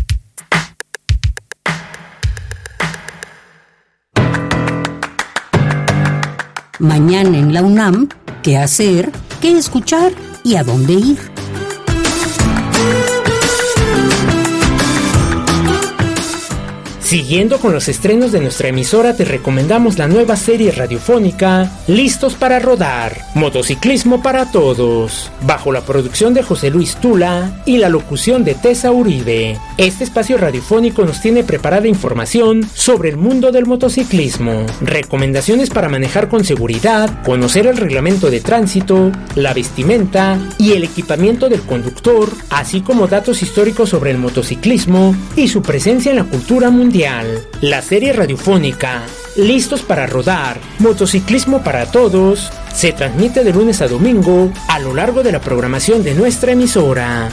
Mañana 6.79 7.39
en 7.39 7.55
la 7.55 7.63
UNAM, 7.63 8.09
¿qué 8.43 8.59
hacer? 8.59 9.13
¿Qué 9.43 9.59
escuchar? 9.59 10.13
¿Y 10.45 10.55
a 10.55 10.63
dónde 10.63 10.93
ir? 10.93 11.32
Siguiendo 17.13 17.59
con 17.59 17.75
los 17.75 17.89
estrenos 17.89 18.33
de 18.33 18.41
nuestra 18.41 18.69
emisora, 18.69 19.15
te 19.15 19.27
recomendamos 19.27 19.99
la 19.99 20.09
nueva 20.09 20.35
serie 20.35 20.73
radiofónica 20.73 21.71
Listos 21.87 22.37
para 22.37 22.59
Rodar, 22.59 23.21
Motociclismo 23.35 24.23
para 24.23 24.51
Todos, 24.51 25.31
bajo 25.47 25.73
la 25.73 25.83
producción 25.83 26.33
de 26.33 26.43
José 26.43 26.71
Luis 26.71 26.97
Tula 26.97 27.61
y 27.67 27.77
la 27.77 27.91
locución 27.91 28.45
de 28.45 28.55
Tessa 28.55 28.93
Uribe. 28.93 29.59
Este 29.77 30.05
espacio 30.05 30.39
radiofónico 30.39 31.05
nos 31.05 31.21
tiene 31.21 31.45
preparada 31.45 31.87
información 31.87 32.67
sobre 32.73 33.11
el 33.11 33.19
mundo 33.19 33.53
del 33.53 33.67
motociclismo, 33.67 34.65
recomendaciones 34.81 35.69
para 35.69 35.91
manejar 35.91 36.31
con 36.31 36.47
seguridad, 36.47 37.23
conocer 37.25 37.67
el 37.67 37.77
reglamento 37.77 38.31
de 38.31 38.41
tránsito, 38.41 39.13
la 39.35 39.53
vestimenta 39.53 40.39
y 40.57 40.73
el 40.73 40.83
equipamiento 40.83 41.51
del 41.51 41.61
conductor, 41.61 42.31
así 42.49 42.81
como 42.81 43.07
datos 43.07 43.43
históricos 43.43 43.91
sobre 43.91 44.13
el 44.13 44.17
motociclismo 44.17 45.15
y 45.37 45.49
su 45.49 45.61
presencia 45.61 46.09
en 46.09 46.17
la 46.17 46.25
cultura 46.25 46.71
mundial. 46.71 47.02
La 47.61 47.83
serie 47.83 48.13
radiofónica 48.13 49.03
Listos 49.35 49.83
para 49.83 50.07
rodar, 50.07 50.61
motociclismo 50.79 51.65
para 51.65 51.87
todos, 51.87 52.53
se 52.73 52.93
transmite 52.93 53.43
de 53.43 53.53
lunes 53.53 53.83
a 53.83 53.89
domingo 53.89 54.53
a 54.69 54.79
lo 54.79 54.95
largo 54.95 55.25
de 55.25 55.33
la 55.33 55.41
programación 55.41 56.05
de 56.05 56.15
nuestra 56.15 56.53
emisora. 56.53 57.29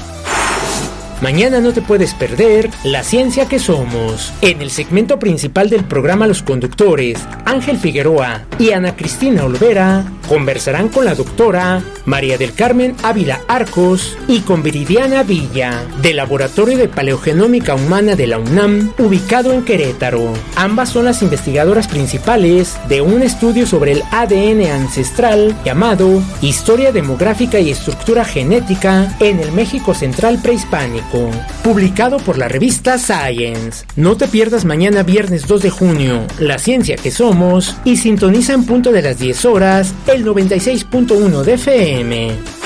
Mañana 1.22 1.60
no 1.60 1.74
te 1.74 1.82
puedes 1.82 2.16
perder 2.16 2.70
La 2.84 3.04
Ciencia 3.04 3.48
que 3.48 3.60
Somos. 3.60 4.34
En 4.42 4.62
el 4.62 4.72
segmento 4.72 5.20
principal 5.20 5.70
del 5.70 5.84
programa 5.84 6.26
Los 6.26 6.42
Conductores, 6.42 7.20
Ángel 7.46 7.78
Figueroa 7.78 8.46
y 8.58 8.72
Ana 8.72 8.96
Cristina 8.96 9.44
Olvera 9.44 10.06
conversarán 10.30 10.88
con 10.88 11.04
la 11.04 11.14
doctora 11.14 11.84
María 12.10 12.40
del 12.40 12.54
Carmen 12.54 12.96
Ávila 13.04 13.42
Arcos 13.48 14.18
y 14.28 14.40
con 14.42 14.64
Viridiana 14.64 15.22
Villa, 15.22 15.86
del 16.02 16.18
Laboratorio 16.18 16.78
de 16.78 16.88
Paleogenómica 16.88 17.76
Humana 17.76 18.16
de 18.16 18.26
la 18.26 18.40
UNAM, 18.40 18.92
ubicado 18.98 19.54
en 19.54 19.64
Querétaro. 19.64 20.34
Ambas 20.56 20.90
son 20.90 21.06
las 21.06 21.22
investigadoras 21.22 21.88
principales 21.88 22.78
de 22.90 23.02
un 23.02 23.22
estudio 23.22 23.68
sobre 23.68 23.92
el 23.92 24.04
ADN 24.12 24.66
ancestral 24.72 25.56
llamado 25.64 26.22
Historia 26.42 26.92
Demográfica 26.92 27.60
y 27.60 27.70
Estructura 27.70 28.26
Genética 28.26 29.16
en 29.20 29.40
el 29.40 29.52
México 29.52 29.94
Central 29.94 30.40
Prehispánico 30.42 31.30
publicado 31.64 32.18
por 32.18 32.40
la 32.40 32.48
revista 32.48 32.98
Science. 32.98 33.86
No 33.96 34.18
te 34.18 34.28
pierdas 34.28 34.66
mañana 34.66 35.04
viernes 35.04 35.46
2 35.46 35.62
de 35.62 35.70
junio 35.70 36.26
La 36.40 36.58
Ciencia 36.58 36.96
que 36.96 37.12
Somos 37.12 37.76
y 37.86 37.98
sintoniza 37.98 38.54
en 38.54 38.66
punto 38.66 38.92
de 38.92 39.04
las 39.04 39.20
10 39.20 39.46
horas 39.46 39.94
el 40.08 40.26
96.1 40.26 41.44
de 41.44 41.54
FM. 41.54 41.99
anime 42.00 42.59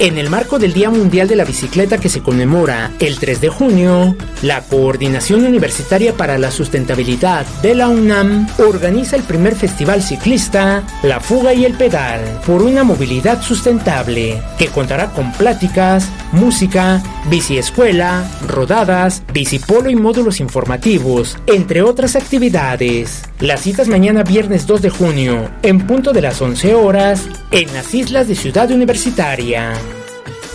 En 0.00 0.18
el 0.18 0.28
marco 0.28 0.58
del 0.58 0.72
Día 0.72 0.90
Mundial 0.90 1.28
de 1.28 1.36
la 1.36 1.44
Bicicleta 1.44 1.98
que 1.98 2.08
se 2.08 2.20
conmemora 2.20 2.90
el 2.98 3.18
3 3.18 3.40
de 3.40 3.48
junio, 3.48 4.16
la 4.42 4.60
Coordinación 4.62 5.44
Universitaria 5.44 6.14
para 6.16 6.36
la 6.36 6.50
Sustentabilidad 6.50 7.46
de 7.62 7.76
la 7.76 7.88
UNAM 7.88 8.48
organiza 8.58 9.14
el 9.14 9.22
primer 9.22 9.54
festival 9.54 10.02
ciclista 10.02 10.82
La 11.04 11.20
Fuga 11.20 11.54
y 11.54 11.64
el 11.64 11.74
Pedal 11.74 12.20
por 12.44 12.62
una 12.62 12.82
movilidad 12.82 13.40
sustentable, 13.40 14.42
que 14.58 14.66
contará 14.66 15.10
con 15.10 15.32
pláticas, 15.32 16.08
música, 16.32 17.00
biciescuela, 17.30 18.28
rodadas, 18.48 19.22
bicipolo 19.32 19.90
y 19.90 19.96
módulos 19.96 20.40
informativos, 20.40 21.38
entre 21.46 21.82
otras 21.82 22.16
actividades. 22.16 23.22
Las 23.38 23.60
citas 23.60 23.86
mañana 23.86 24.24
viernes 24.24 24.66
2 24.66 24.82
de 24.82 24.90
junio, 24.90 25.50
en 25.62 25.86
punto 25.86 26.12
de 26.12 26.22
las 26.22 26.42
11 26.42 26.74
horas, 26.74 27.28
en 27.52 27.72
las 27.72 27.94
islas 27.94 28.26
de 28.26 28.34
Ciudad 28.34 28.70
Universitaria. 28.70 29.74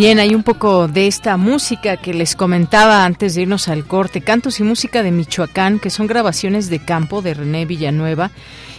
Bien, 0.00 0.18
hay 0.18 0.34
un 0.34 0.42
poco 0.42 0.88
de 0.88 1.06
esta 1.06 1.36
música 1.36 1.98
que 1.98 2.14
les 2.14 2.34
comentaba 2.34 3.04
antes 3.04 3.34
de 3.34 3.42
irnos 3.42 3.68
al 3.68 3.84
corte, 3.84 4.22
cantos 4.22 4.58
y 4.58 4.62
música 4.62 5.02
de 5.02 5.10
Michoacán, 5.10 5.78
que 5.78 5.90
son 5.90 6.06
grabaciones 6.06 6.70
de 6.70 6.82
campo 6.82 7.20
de 7.20 7.34
René 7.34 7.66
Villanueva 7.66 8.30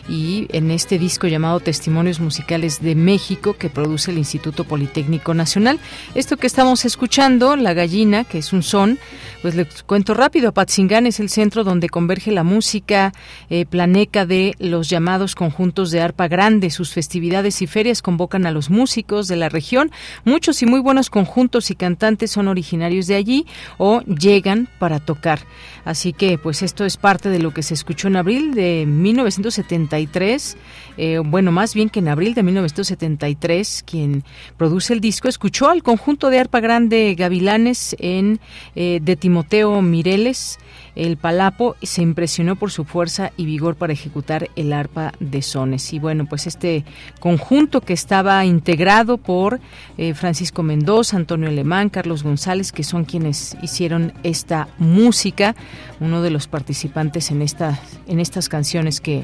y 0.10 0.48
en 0.50 0.72
este 0.72 0.98
disco 0.98 1.28
llamado 1.28 1.60
Testimonios 1.60 2.20
Musicales 2.20 2.82
de 2.82 2.96
México 2.96 3.56
que 3.56 3.70
produce 3.70 4.10
el 4.10 4.18
Instituto 4.18 4.64
Politécnico 4.64 5.36
Nacional. 5.36 5.80
Esto 6.16 6.38
que 6.38 6.48
estamos 6.48 6.86
escuchando, 6.86 7.56
La 7.56 7.76
Gallina, 7.76 8.24
que 8.24 8.40
es 8.40 8.52
un 8.52 8.64
son, 8.64 8.98
pues 9.42 9.56
les 9.56 9.84
cuento 9.84 10.14
rápido, 10.14 10.50
Apatzingán 10.50 11.08
es 11.08 11.20
el 11.20 11.30
centro 11.30 11.64
donde 11.64 11.89
converge 11.89 12.32
la 12.32 12.44
música 12.44 13.12
eh, 13.50 13.66
planeca 13.66 14.26
de 14.26 14.56
los 14.60 14.89
llamados 14.89 15.34
conjuntos 15.36 15.89
de 15.92 16.02
arpa 16.02 16.28
grande. 16.28 16.70
Sus 16.70 16.94
festividades 16.94 17.62
y 17.62 17.68
ferias 17.68 18.02
convocan 18.02 18.46
a 18.46 18.52
los 18.52 18.70
músicos 18.70 19.28
de 19.28 19.38
la 19.38 19.50
región. 19.50 19.92
Muchos 20.26 20.62
y 20.62 20.66
muy 20.66 20.80
buenos 20.80 21.10
conjuntos 21.10 21.72
y 21.72 21.76
cantantes 21.76 22.32
son 22.32 22.48
originarios 22.48 23.08
de 23.08 23.16
allí 23.16 23.46
o 23.78 24.02
llegan 24.02 24.68
para 24.80 25.00
tocar. 25.00 25.39
Así 25.86 26.14
que 26.14 26.38
pues 26.38 26.62
esto 26.62 26.86
es 26.86 26.98
parte 26.98 27.30
de 27.30 27.39
lo 27.39 27.52
que 27.52 27.64
se 27.64 27.74
escuchó 27.74 28.08
en 28.08 28.18
abril 28.18 28.54
de 28.54 28.86
1973. 28.86 30.58
Eh, 30.98 31.20
bueno, 31.24 31.52
más 31.52 31.74
bien 31.74 31.89
que 31.89 32.00
en 32.00 32.10
abril 32.10 32.36
de 32.36 32.44
1973, 32.44 33.84
quien 33.88 34.24
produce 34.58 34.94
el 34.94 35.02
disco 35.02 35.28
escuchó 35.28 35.70
al 35.70 35.82
conjunto 35.82 36.30
de 36.30 36.39
arpa 36.39 36.60
grande 36.60 37.16
Gavilanes 37.18 37.96
en 38.00 38.39
eh, 38.76 39.00
de 39.02 39.16
Timoteo 39.32 39.82
Mireles, 39.82 40.60
el 40.94 41.16
Palapo, 41.16 41.78
se 41.82 42.02
impresionó 42.02 42.58
por 42.58 42.70
su 42.70 42.84
fuerza 42.84 43.32
y 43.38 43.46
vigor 43.46 43.76
para 43.76 43.94
ejecutar 43.94 44.50
el 44.58 44.74
arpa 44.74 45.14
de 45.22 45.42
sones. 45.42 45.94
Y 45.94 46.00
bueno, 46.00 46.26
pues 46.26 46.48
este 46.48 46.84
conjunto 47.22 47.80
que 47.80 47.94
estaba 47.94 48.44
integrado 48.44 49.16
por 49.16 49.62
eh, 49.98 50.14
Francisco 50.16 50.64
Mendoza, 50.64 51.16
Antonio 51.16 51.48
Alemán, 51.48 51.88
Carlos 51.88 52.24
González, 52.24 52.74
que 52.74 52.84
son 52.84 53.06
quienes 53.06 53.56
hicieron 53.62 54.12
esta 54.24 54.68
música, 54.80 55.56
uno 56.02 56.22
de 56.22 56.30
los 56.30 56.48
participantes 56.48 57.32
en, 57.32 57.42
esta, 57.42 57.80
en 58.08 58.20
estas 58.20 58.50
canciones 58.50 59.00
que, 59.00 59.24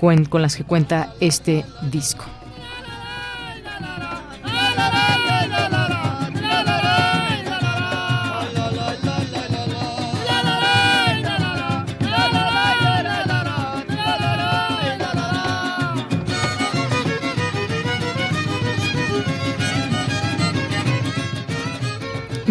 con 0.00 0.42
las 0.42 0.56
que 0.56 0.64
cuenta 0.64 1.14
este 1.20 1.64
disco. 1.92 2.24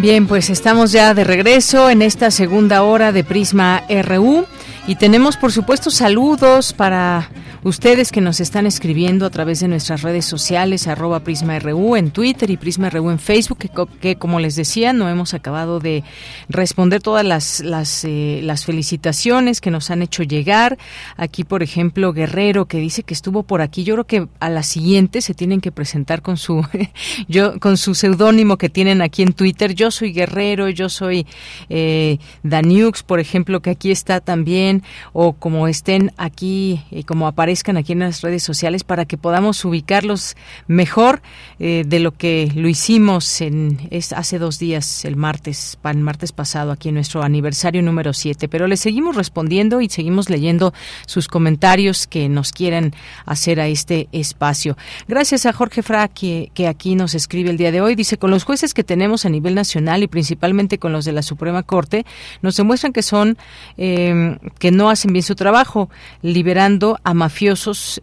Bien, 0.04 0.28
pues 0.28 0.50
estamos 0.50 0.92
ya 0.92 1.14
de 1.14 1.24
regreso 1.24 1.90
en 1.90 2.02
esta 2.02 2.30
segunda 2.30 2.84
hora 2.84 3.14
de 3.14 3.24
Prisma 3.24 3.84
RU 3.88 4.46
y 4.86 4.96
tenemos 4.96 5.38
por 5.38 5.54
supuesto 5.54 5.92
saludos 5.92 6.74
para 6.74 7.30
ustedes 7.64 8.12
que 8.12 8.22
nos 8.22 8.40
están 8.40 8.66
escribiendo 8.66 9.26
a 9.26 9.30
través 9.30 9.60
de 9.60 9.68
nuestras 9.68 10.02
redes 10.02 10.26
sociales, 10.26 10.88
arroba 10.88 11.22
PrismaRU 11.22 11.96
en 11.96 12.12
Twitter 12.12 12.50
y 12.50 12.58
PrismaRU 12.58 13.10
en 13.10 13.20
Facebook, 13.20 13.70
que, 14.00 14.16
como 14.16 14.40
les 14.40 14.56
decía, 14.56 14.94
no 14.94 15.08
hemos 15.10 15.34
acabado 15.34 15.80
de 15.80 16.04
responder 16.50 17.02
todas 17.02 17.26
las, 17.26 18.04
eh, 18.04 18.42
las 18.44 18.66
felicitaciones 18.66 19.62
que 19.62 19.72
nos 19.72 19.92
han 19.92 20.02
hecho 20.02 20.24
llegar. 20.24 20.78
Aquí, 21.16 21.44
por 21.44 21.64
ejemplo, 21.64 22.12
Guerrero, 22.12 22.66
que 22.66 22.80
dice 22.80 23.04
que 23.04 23.14
estuvo 23.14 23.44
por 23.44 23.62
aquí. 23.62 23.84
Yo 23.84 23.96
creo 23.96 24.08
que 24.08 24.28
a 24.40 24.50
la 24.50 24.64
siguiente 24.64 25.22
se 25.22 25.34
tienen 25.34 25.62
que 25.62 25.72
presentar 25.72 26.22
con 26.22 26.38
su, 26.38 26.66
yo, 27.28 27.60
con 27.60 27.78
su 27.78 27.96
seudónimo 27.96 28.58
que 28.58 28.70
tienen 28.70 29.02
aquí 29.02 29.24
en 29.24 29.34
Twitter. 29.34 29.74
Yo 29.74 29.92
soy 29.92 30.12
Guerrero, 30.12 30.70
yo 30.70 30.90
soy 30.90 31.26
eh, 31.70 32.18
Daniux, 32.44 33.04
por 33.04 33.20
ejemplo, 33.20 33.62
que 33.62 33.70
aquí 33.70 33.92
está 33.92 34.20
también, 34.20 34.84
o 35.14 35.34
como 35.34 35.68
estén 35.68 36.12
aquí, 36.18 36.82
eh, 36.92 37.04
como 37.04 37.28
aparece 37.28 37.53
aquí 37.54 37.94
en 37.94 38.00
las 38.00 38.22
redes 38.22 38.44
sociales 38.44 38.84
para 38.84 39.06
que 39.06 39.18
podamos 39.18 39.64
ubicarlos 39.64 40.36
mejor 40.68 41.22
eh, 41.60 41.84
de 41.86 42.00
lo 42.00 42.12
que 42.12 42.52
lo 42.56 42.68
hicimos 42.68 43.42
en 43.42 43.88
es, 43.92 44.12
hace 44.12 44.40
dos 44.40 44.60
días, 44.60 45.06
el 45.06 45.16
martes, 45.16 45.78
el 45.84 45.98
martes 45.98 46.32
pasado, 46.32 46.72
aquí 46.72 46.90
en 46.90 46.96
nuestro 46.96 47.22
aniversario 47.22 47.82
número 47.82 48.14
7. 48.14 48.48
Pero 48.48 48.68
le 48.68 48.78
seguimos 48.78 49.16
respondiendo 49.16 49.82
y 49.82 49.90
seguimos 49.90 50.30
leyendo 50.30 50.74
sus 51.06 51.28
comentarios 51.28 52.08
que 52.08 52.28
nos 52.28 52.52
quieren 52.52 52.94
hacer 53.26 53.60
a 53.60 53.68
este 53.68 54.08
espacio. 54.12 54.78
Gracias 55.08 55.46
a 55.46 55.54
Jorge 55.54 55.84
Fra, 55.84 56.08
que, 56.08 56.52
aquí 56.68 56.96
nos 56.96 57.14
escribe 57.14 57.50
el 57.52 57.58
día 57.58 57.72
de 57.72 57.82
hoy. 57.82 57.96
Dice, 57.96 58.18
con 58.18 58.32
los 58.32 58.44
jueces 58.44 58.74
que 58.74 58.84
tenemos 58.84 59.26
a 59.26 59.30
nivel 59.30 59.54
nacional 59.54 60.02
y 60.02 60.08
principalmente 60.08 60.80
con 60.80 60.92
los 60.92 61.06
de 61.06 61.12
la 61.12 61.22
Suprema 61.22 61.62
Corte, 61.64 62.06
nos 62.42 62.58
demuestran 62.58 62.94
que 62.94 63.04
son, 63.04 63.38
eh, 63.78 64.38
que 64.60 64.72
no 64.72 64.90
hacen 64.90 65.14
bien 65.14 65.24
su 65.24 65.36
trabajo, 65.36 65.90
liberando 66.22 67.00
a 67.04 67.14
mafiosos 67.14 67.43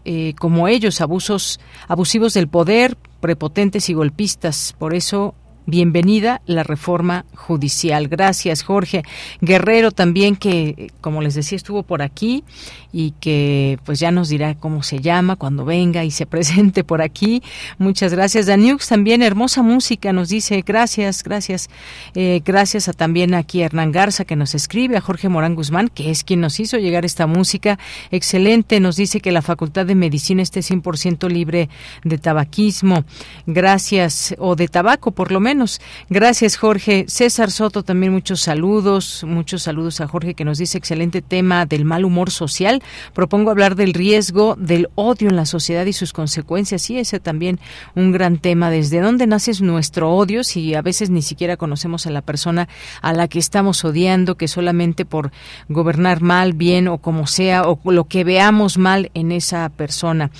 eh, 0.05 0.35
como 0.39 0.69
ellos, 0.69 1.01
abusos 1.01 1.61
abusivos 1.89 2.35
del 2.35 2.49
poder, 2.49 2.97
prepotentes 3.21 3.89
y 3.89 3.95
golpistas. 3.95 4.75
Por 4.79 4.95
eso 4.95 5.35
bienvenida 5.67 6.41
la 6.47 6.63
reforma 6.63 7.25
judicial. 7.35 8.09
Gracias, 8.09 8.63
Jorge. 8.63 9.03
Guerrero 9.41 9.91
también 9.91 10.37
que, 10.37 10.91
como 11.01 11.23
les 11.23 11.35
decía, 11.35 11.57
estuvo 11.57 11.83
por 11.83 12.03
aquí 12.03 12.45
y 12.93 13.13
que 13.21 13.79
pues 13.85 14.01
ya 14.01 14.11
nos 14.11 14.29
dirá 14.29 14.57
cómo 14.57 14.83
se 14.83 15.01
llama 15.01 15.37
cuando 15.37 15.65
venga 15.65 16.05
y 16.05 16.11
se 16.11 16.27
presente 16.31 16.83
por 16.85 17.03
aquí. 17.03 17.43
Muchas 17.79 18.13
gracias. 18.13 18.47
Daniux 18.47 18.89
también, 18.89 19.23
hermosa 19.23 19.63
música, 19.63 20.13
nos 20.13 20.29
dice 20.29 20.63
gracias, 20.67 21.23
gracias. 21.23 21.69
Eh, 22.15 22.41
gracias 22.45 22.89
a 22.89 22.93
también 22.93 23.35
aquí 23.35 23.63
a 23.63 23.67
Hernán 23.67 23.93
Garza 23.93 24.25
que 24.25 24.37
nos 24.37 24.55
escribe, 24.55 24.97
a 24.97 25.01
Jorge 25.01 25.29
Morán 25.29 25.55
Guzmán, 25.55 25.89
que 25.89 26.11
es 26.11 26.25
quien 26.25 26.41
nos 26.41 26.59
hizo 26.59 26.79
llegar 26.79 27.05
esta 27.05 27.27
música. 27.27 27.79
Excelente, 28.11 28.81
nos 28.81 28.97
dice 28.97 29.21
que 29.21 29.31
la 29.31 29.43
Facultad 29.43 29.87
de 29.87 29.95
Medicina 29.95 30.43
esté 30.43 30.61
100% 30.61 31.29
libre 31.29 31.69
de 32.03 32.19
tabaquismo. 32.19 33.05
Gracias, 33.47 34.35
o 34.39 34.57
de 34.57 34.69
tabaco 34.69 35.13
por 35.13 35.31
lo 35.31 35.41
menos 35.41 35.50
menos. 35.51 35.81
Gracias, 36.09 36.57
Jorge. 36.57 37.07
César 37.09 37.51
Soto, 37.51 37.83
también 37.83 38.13
muchos 38.13 38.41
saludos, 38.41 39.25
muchos 39.27 39.65
saludos 39.65 40.01
a 40.01 40.07
Jorge 40.07 40.35
que 40.35 40.45
nos 40.45 40.59
dice 40.59 40.79
excelente 40.79 41.23
tema 41.23 41.67
del 41.67 41.85
mal 41.85 42.05
humor 42.05 42.31
social. 42.31 42.83
Propongo 43.15 43.51
hablar 43.51 43.75
del 43.75 43.93
riesgo 43.93 44.55
del 44.57 44.89
odio 44.95 45.29
en 45.29 45.35
la 45.35 45.47
sociedad 45.47 45.85
y 45.87 45.93
sus 45.93 46.13
consecuencias. 46.13 46.83
Sí, 46.83 46.99
ese 46.99 47.19
también 47.19 47.59
un 47.97 48.13
gran 48.13 48.39
tema. 48.39 48.71
¿Desde 48.71 49.01
dónde 49.01 49.27
nace 49.27 49.51
nuestro 49.61 50.15
odio 50.15 50.45
si 50.45 50.77
a 50.77 50.83
veces 50.83 51.11
ni 51.11 51.23
siquiera 51.23 51.57
conocemos 51.57 52.07
a 52.07 52.11
la 52.11 52.23
persona 52.23 52.69
a 53.03 53.13
la 53.13 53.27
que 53.27 53.41
estamos 53.41 53.85
odiando, 53.85 54.37
que 54.37 54.47
solamente 54.47 55.05
por 55.05 55.33
gobernar 55.69 56.21
mal, 56.21 56.53
bien 56.53 56.87
o 56.87 56.99
como 56.99 57.27
sea, 57.27 57.63
o 57.65 57.81
lo 57.91 58.05
que 58.05 58.23
veamos 58.23 58.79
mal 58.79 59.11
en 59.15 59.33
esa 59.33 59.69
persona? 59.71 60.31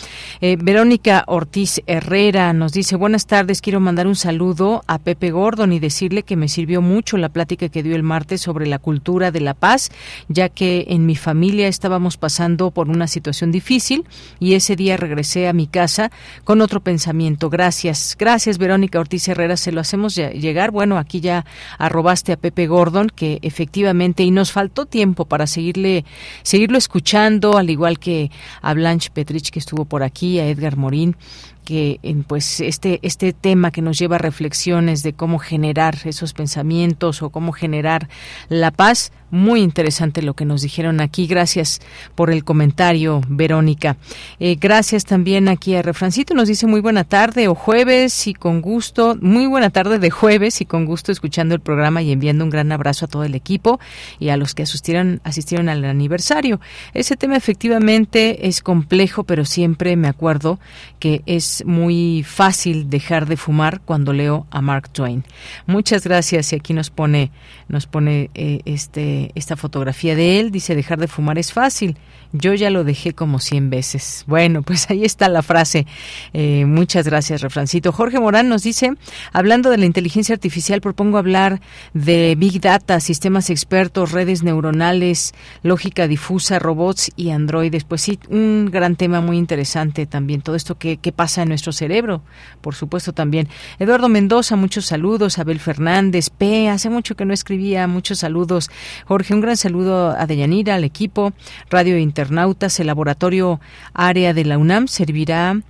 Eh, 0.41 0.57
Verónica 0.61 1.25
Ortiz 1.27 1.83
Herrera 1.87 2.53
nos 2.53 2.73
dice, 2.73 2.95
buenas 2.95 3.27
tardes, 3.27 3.61
quiero 3.61 3.81
mandar 3.81 4.07
un 4.07 4.15
saludo 4.15 4.85
a 4.87 5.00
Pepe 5.01 5.31
Gordon 5.31 5.73
y 5.73 5.81
decirle 5.81 6.23
que 6.23 6.37
me 6.37 6.49
sirvió 6.49 6.81
mucho 6.81 7.17
la 7.17 7.29
plática 7.29 7.69
que 7.69 7.83
dio 7.83 7.97
el 7.97 8.03
martes 8.03 8.41
sobre 8.41 8.67
la 8.67 8.79
cultura 8.79 9.31
de 9.31 9.41
la 9.41 9.55
paz, 9.55 9.91
ya 10.29 10.49
que 10.49 10.87
en 10.89 11.07
mi 11.07 11.17
familia 11.17 11.69
estábamos 11.69 12.17
pasando 12.17 12.71
por 12.71 12.89
una 12.89 13.07
situación 13.07 13.51
difícil 13.53 14.05
y 14.39 14.55
ese 14.55 14.77
día 14.77 14.97
regresé 14.97 15.49
a 15.49 15.53
mi 15.53 15.67
casa 15.67 16.11
con 16.45 16.61
otro 16.61 16.81
pensamiento. 16.81 17.51
Gracias, 17.51 18.17
gracias 18.19 18.59
Verónica 18.59 19.01
Ortiz 19.01 19.27
Herrera, 19.29 19.57
se 19.57 19.73
lo 19.73 19.81
hacemos 19.81 20.15
llegar. 20.15 20.71
Bueno, 20.71 20.99
aquí 20.99 21.21
ya 21.21 21.45
arrobaste 21.79 22.33
a 22.33 22.37
Pepe 22.37 22.67
Gordon, 22.67 23.09
que 23.09 23.39
efectivamente, 23.43 24.23
y 24.23 24.31
nos 24.31 24.53
faltó 24.53 24.87
tiempo 24.87 25.25
para 25.25 25.47
seguirle, 25.47 26.05
seguirlo 26.43 26.79
escuchando, 26.79 27.57
al 27.57 27.71
igual 27.71 27.99
que 27.99 28.31
a 28.63 28.75
Blanche 28.75 29.11
Petrich 29.13 29.51
que 29.51 29.59
estuvo 29.59 29.85
por 29.85 30.03
aquí, 30.03 30.39
a 30.39 30.49
Edgar 30.49 30.77
Morín 30.77 31.17
que 31.65 32.01
pues 32.27 32.61
este 32.61 32.99
este 33.03 33.33
tema 33.33 33.71
que 33.71 33.83
nos 33.83 33.99
lleva 33.99 34.17
a 34.17 34.19
reflexiones 34.19 35.03
de 35.03 35.13
cómo 35.13 35.39
generar 35.39 35.97
esos 36.05 36.33
pensamientos 36.33 37.23
o 37.23 37.31
cómo 37.31 37.53
generar 37.53 38.09
la 38.49 38.71
paz 38.71 39.13
muy 39.31 39.61
interesante 39.61 40.23
lo 40.23 40.35
que 40.35 40.45
nos 40.45 40.63
dijeron 40.63 41.01
aquí. 41.01 41.27
Gracias 41.27 41.81
por 42.15 42.31
el 42.31 42.45
comentario, 42.45 43.21
Verónica. 43.29 43.97
Eh, 44.39 44.57
gracias 44.61 45.05
también 45.05 45.49
aquí 45.49 45.75
a 45.75 45.83
Refrancito. 45.83 46.35
Nos 46.35 46.49
dice 46.49 46.67
muy 46.67 46.81
buena 46.81 47.05
tarde 47.05 47.49
o 47.49 47.55
jueves 47.55 48.27
y 48.27 48.35
con 48.35 48.61
gusto. 48.61 49.17
Muy 49.21 49.47
buena 49.47 49.71
tarde 49.71 49.99
de 49.99 50.11
jueves 50.11 50.61
y 50.61 50.65
con 50.65 50.85
gusto 50.85 51.13
escuchando 51.13 51.55
el 51.55 51.61
programa 51.61 52.03
y 52.03 52.13
enviando 52.13 52.45
un 52.45 52.51
gran 52.51 52.73
abrazo 52.73 53.05
a 53.05 53.09
todo 53.09 53.25
el 53.25 53.35
equipo 53.35 53.81
y 54.19 54.31
a 54.31 54.37
los 54.37 54.55
que 54.55 54.63
asistieron, 54.63 55.21
asistieron 55.25 55.69
al 55.69 55.85
aniversario. 55.85 56.61
Ese 56.95 57.17
tema 57.17 57.37
efectivamente 57.37 58.49
es 58.49 58.63
complejo, 58.63 59.25
pero 59.25 59.45
siempre 59.45 59.97
me 59.97 60.09
acuerdo 60.09 60.59
que 60.99 61.23
es 61.27 61.65
muy 61.67 62.25
fácil 62.27 62.91
dejar 62.91 63.27
de 63.27 63.37
fumar 63.37 63.81
cuando 63.81 64.13
leo 64.13 64.47
a 64.51 64.61
Mark 64.61 64.91
Twain. 64.91 65.25
Muchas 65.67 66.05
gracias 66.05 66.53
y 66.53 66.57
aquí 66.57 66.73
nos 66.73 66.91
pone 66.91 67.31
nos 67.69 67.87
pone 67.87 68.31
eh, 68.35 68.61
este 68.65 69.20
esta 69.35 69.57
fotografía 69.57 70.15
de 70.15 70.41
él. 70.41 70.51
Dice 70.51 70.75
dejar 70.75 70.99
de 70.99 71.09
fumar 71.09 71.39
es 71.39 71.53
fácil. 71.53 71.97
Yo 72.33 72.55
ya 72.55 72.71
lo 72.71 72.85
dejé 72.85 73.13
como 73.13 73.41
100 73.41 73.71
veces. 73.71 74.25
Bueno, 74.27 74.63
pues 74.67 74.91
ahí 74.91 75.05
está 75.05 75.29
la 75.29 75.43
frase. 75.43 75.87
Eh, 76.33 76.65
muchas 76.65 77.07
gracias, 77.07 77.41
refrancito. 77.41 77.93
Jorge 77.93 78.21
Morán 78.21 78.49
nos 78.49 78.63
dice, 78.63 78.93
hablando 79.33 79.71
de 79.71 79.79
la 79.79 79.87
inteligencia 79.87 80.35
artificial, 80.35 80.81
propongo 80.81 81.19
hablar 81.19 81.61
de 81.93 82.35
Big 82.37 82.61
Data, 82.61 83.01
sistemas 83.01 83.51
expertos, 83.51 84.13
redes 84.13 84.43
neuronales, 84.43 85.35
lógica 85.63 86.07
difusa, 86.07 86.59
robots 86.59 87.11
y 87.17 87.31
androides. 87.31 87.85
Pues 87.85 88.03
sí, 88.03 88.19
un 88.29 88.71
gran 88.71 88.97
tema 88.97 89.21
muy 89.21 89.37
interesante 89.37 90.07
también. 90.07 90.43
Todo 90.43 90.57
esto 90.57 90.79
que, 90.79 90.99
que 90.99 91.13
pasa 91.13 91.43
en 91.43 91.49
nuestro 91.49 91.73
cerebro, 91.73 92.23
por 92.61 92.75
supuesto 92.75 93.13
también. 93.13 93.49
Eduardo 93.79 94.09
Mendoza, 94.09 94.57
muchos 94.57 94.87
saludos. 94.87 95.39
Abel 95.39 95.59
Fernández, 95.59 96.31
P, 96.31 96.69
hace 96.69 96.91
mucho 96.91 97.17
que 97.17 97.25
no 97.25 97.35
escribía, 97.35 97.87
muchos 97.87 98.21
saludos. 98.21 98.71
Jorge, 99.11 99.35
un 99.35 99.41
gran 99.41 99.57
saludo 99.57 100.11
a 100.11 100.25
Deyanira, 100.25 100.77
al 100.77 100.85
equipo, 100.85 101.33
Radio 101.69 101.99
internautas, 101.99 102.79
el 102.79 102.87
laboratorio 102.87 103.61
área 103.93 104.33
de 104.33 104.45
la 104.45 104.57
UNAM 104.57 104.87
servirá 104.87 105.61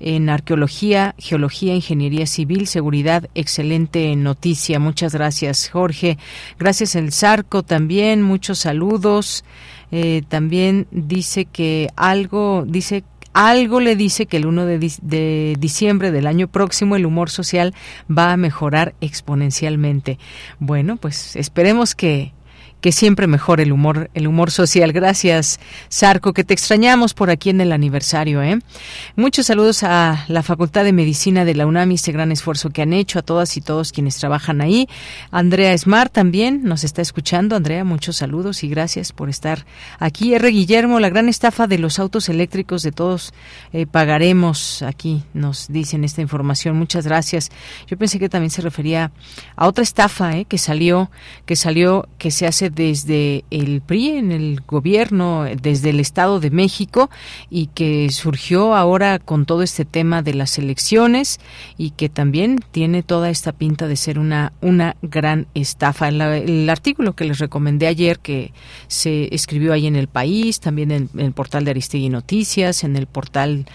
en 0.00 0.28
arqueología, 0.28 1.14
geología, 1.16 1.76
ingeniería 1.76 2.26
civil, 2.26 2.66
seguridad. 2.66 3.30
Excelente 3.36 4.16
noticia. 4.16 4.80
Muchas 4.80 5.14
gracias, 5.14 5.68
Jorge. 5.68 6.18
Gracias, 6.58 6.96
el 6.96 7.12
Zarco 7.12 7.62
también. 7.62 8.20
Muchos 8.20 8.58
saludos. 8.58 9.44
Eh, 9.92 10.22
también 10.28 10.88
dice 10.90 11.44
que 11.44 11.90
algo, 11.94 12.64
dice 12.66 13.04
algo 13.32 13.78
le 13.78 13.94
dice 13.94 14.26
que 14.26 14.38
el 14.38 14.46
1 14.46 14.66
de, 14.66 14.92
de, 15.02 15.56
diciembre 15.60 16.10
del 16.10 16.26
año 16.26 16.48
próximo 16.48 16.96
el 16.96 17.06
humor 17.06 17.30
social 17.30 17.74
va 18.10 18.32
a 18.32 18.36
mejorar 18.36 18.96
exponencialmente. 19.00 20.18
Bueno, 20.58 20.96
pues 20.96 21.36
esperemos 21.36 21.94
que 21.94 22.32
que 22.80 22.92
siempre 22.92 23.26
mejore 23.26 23.64
el 23.64 23.72
humor, 23.72 24.10
el 24.14 24.26
humor 24.26 24.50
social. 24.50 24.92
Gracias, 24.92 25.58
Sarco, 25.88 26.32
que 26.32 26.44
te 26.44 26.54
extrañamos 26.54 27.14
por 27.14 27.30
aquí 27.30 27.50
en 27.50 27.60
el 27.60 27.72
aniversario. 27.72 28.42
¿eh? 28.42 28.58
Muchos 29.16 29.46
saludos 29.46 29.82
a 29.82 30.24
la 30.28 30.42
Facultad 30.42 30.84
de 30.84 30.92
Medicina 30.92 31.44
de 31.44 31.54
la 31.54 31.66
UNAM 31.66 31.92
y 31.92 31.94
ese 31.96 32.12
gran 32.12 32.32
esfuerzo 32.32 32.70
que 32.70 32.82
han 32.82 32.92
hecho, 32.92 33.18
a 33.18 33.22
todas 33.22 33.56
y 33.56 33.60
todos 33.60 33.92
quienes 33.92 34.16
trabajan 34.16 34.60
ahí. 34.60 34.88
Andrea 35.30 35.76
Smart 35.76 36.12
también 36.12 36.62
nos 36.64 36.84
está 36.84 37.02
escuchando. 37.02 37.56
Andrea, 37.56 37.84
muchos 37.84 38.16
saludos 38.16 38.62
y 38.62 38.68
gracias 38.68 39.12
por 39.12 39.28
estar 39.28 39.66
aquí. 39.98 40.34
R. 40.34 40.48
Guillermo, 40.48 41.00
la 41.00 41.08
gran 41.08 41.28
estafa 41.28 41.66
de 41.66 41.78
los 41.78 41.98
autos 41.98 42.28
eléctricos 42.28 42.82
de 42.82 42.92
todos 42.92 43.32
eh, 43.72 43.86
pagaremos. 43.86 44.82
Aquí 44.82 45.24
nos 45.34 45.68
dicen 45.68 46.04
esta 46.04 46.20
información. 46.20 46.76
Muchas 46.76 47.06
gracias. 47.06 47.50
Yo 47.86 47.96
pensé 47.96 48.18
que 48.18 48.28
también 48.28 48.50
se 48.50 48.62
refería 48.62 49.10
a 49.56 49.66
otra 49.66 49.82
estafa 49.82 50.36
¿eh? 50.36 50.44
que 50.44 50.58
salió, 50.58 51.10
que 51.44 51.56
salió, 51.56 52.08
que 52.18 52.30
se 52.30 52.46
hace 52.46 52.67
desde 52.70 53.44
el 53.50 53.80
PRI 53.80 54.10
en 54.10 54.32
el 54.32 54.60
gobierno, 54.66 55.44
desde 55.44 55.90
el 55.90 56.00
Estado 56.00 56.40
de 56.40 56.50
México 56.50 57.10
y 57.50 57.66
que 57.68 58.10
surgió 58.10 58.74
ahora 58.74 59.18
con 59.18 59.46
todo 59.46 59.62
este 59.62 59.84
tema 59.84 60.22
de 60.22 60.34
las 60.34 60.58
elecciones 60.58 61.40
y 61.76 61.90
que 61.90 62.08
también 62.08 62.60
tiene 62.70 63.02
toda 63.02 63.30
esta 63.30 63.52
pinta 63.52 63.86
de 63.86 63.96
ser 63.96 64.18
una, 64.18 64.52
una 64.60 64.96
gran 65.02 65.46
estafa. 65.54 66.08
el 66.08 66.68
artículo 66.68 67.14
que 67.14 67.24
les 67.24 67.38
recomendé 67.38 67.86
ayer 67.86 68.18
que 68.18 68.52
se 68.86 69.34
escribió 69.34 69.72
ahí 69.72 69.86
en 69.86 69.96
el 69.96 70.08
país, 70.08 70.60
también 70.60 70.90
en, 70.90 71.10
en 71.14 71.20
el 71.20 71.32
portal 71.32 71.64
de 71.64 71.72
Aristegui 71.72 72.08
Noticias, 72.08 72.84
en 72.84 72.96
el 72.96 73.06
portal 73.06 73.66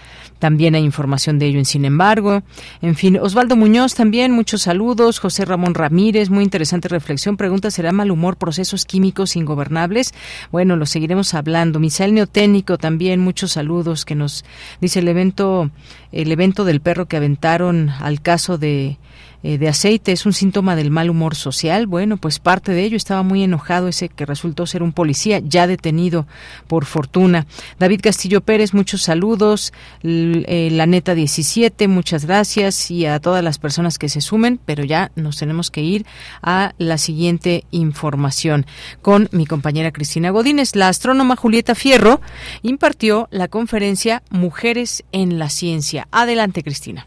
también 0.44 0.74
hay 0.74 0.84
información 0.84 1.38
de 1.38 1.46
ello 1.46 1.58
en 1.58 1.64
Sin 1.64 1.86
embargo. 1.86 2.42
En 2.82 2.96
fin, 2.96 3.16
Osvaldo 3.16 3.56
Muñoz 3.56 3.94
también, 3.94 4.30
muchos 4.30 4.60
saludos. 4.60 5.18
José 5.18 5.46
Ramón 5.46 5.72
Ramírez, 5.72 6.28
muy 6.28 6.44
interesante 6.44 6.86
reflexión. 6.86 7.38
Pregunta, 7.38 7.70
¿será 7.70 7.92
mal 7.92 8.10
humor 8.10 8.36
procesos 8.36 8.84
químicos 8.84 9.36
ingobernables? 9.36 10.12
Bueno, 10.52 10.76
lo 10.76 10.84
seguiremos 10.84 11.32
hablando. 11.32 11.80
Misael 11.80 12.12
Neoténico 12.12 12.76
también, 12.76 13.20
muchos 13.20 13.52
saludos 13.52 14.04
que 14.04 14.16
nos 14.16 14.44
dice 14.82 14.98
el 14.98 15.08
evento, 15.08 15.70
el 16.12 16.30
evento 16.30 16.66
del 16.66 16.82
perro 16.82 17.06
que 17.06 17.16
aventaron 17.16 17.88
al 17.88 18.20
caso 18.20 18.58
de 18.58 18.98
eh, 19.44 19.58
de 19.58 19.68
aceite 19.68 20.10
es 20.10 20.24
un 20.24 20.32
síntoma 20.32 20.74
del 20.74 20.90
mal 20.90 21.10
humor 21.10 21.34
social. 21.34 21.86
Bueno, 21.86 22.16
pues 22.16 22.38
parte 22.38 22.72
de 22.72 22.82
ello 22.82 22.96
estaba 22.96 23.22
muy 23.22 23.42
enojado 23.42 23.88
ese 23.88 24.08
que 24.08 24.24
resultó 24.24 24.66
ser 24.66 24.82
un 24.82 24.92
policía 24.92 25.38
ya 25.38 25.66
detenido 25.66 26.26
por 26.66 26.86
fortuna. 26.86 27.46
David 27.78 28.00
Castillo 28.02 28.40
Pérez, 28.40 28.72
muchos 28.72 29.02
saludos. 29.02 29.74
Eh, 30.02 30.70
la 30.72 30.86
neta 30.86 31.14
17, 31.14 31.88
muchas 31.88 32.24
gracias 32.24 32.90
y 32.90 33.04
a 33.04 33.20
todas 33.20 33.44
las 33.44 33.58
personas 33.58 33.98
que 33.98 34.08
se 34.08 34.22
sumen, 34.22 34.58
pero 34.64 34.82
ya 34.82 35.12
nos 35.14 35.36
tenemos 35.36 35.70
que 35.70 35.82
ir 35.82 36.06
a 36.42 36.72
la 36.78 36.96
siguiente 36.96 37.64
información 37.70 38.64
con 39.02 39.28
mi 39.30 39.44
compañera 39.44 39.92
Cristina 39.92 40.30
Godínez. 40.30 40.74
La 40.74 40.88
astrónoma 40.88 41.36
Julieta 41.36 41.74
Fierro 41.74 42.22
impartió 42.62 43.28
la 43.30 43.48
conferencia 43.48 44.22
Mujeres 44.30 45.04
en 45.12 45.38
la 45.38 45.50
Ciencia. 45.50 46.08
Adelante, 46.10 46.62
Cristina. 46.62 47.06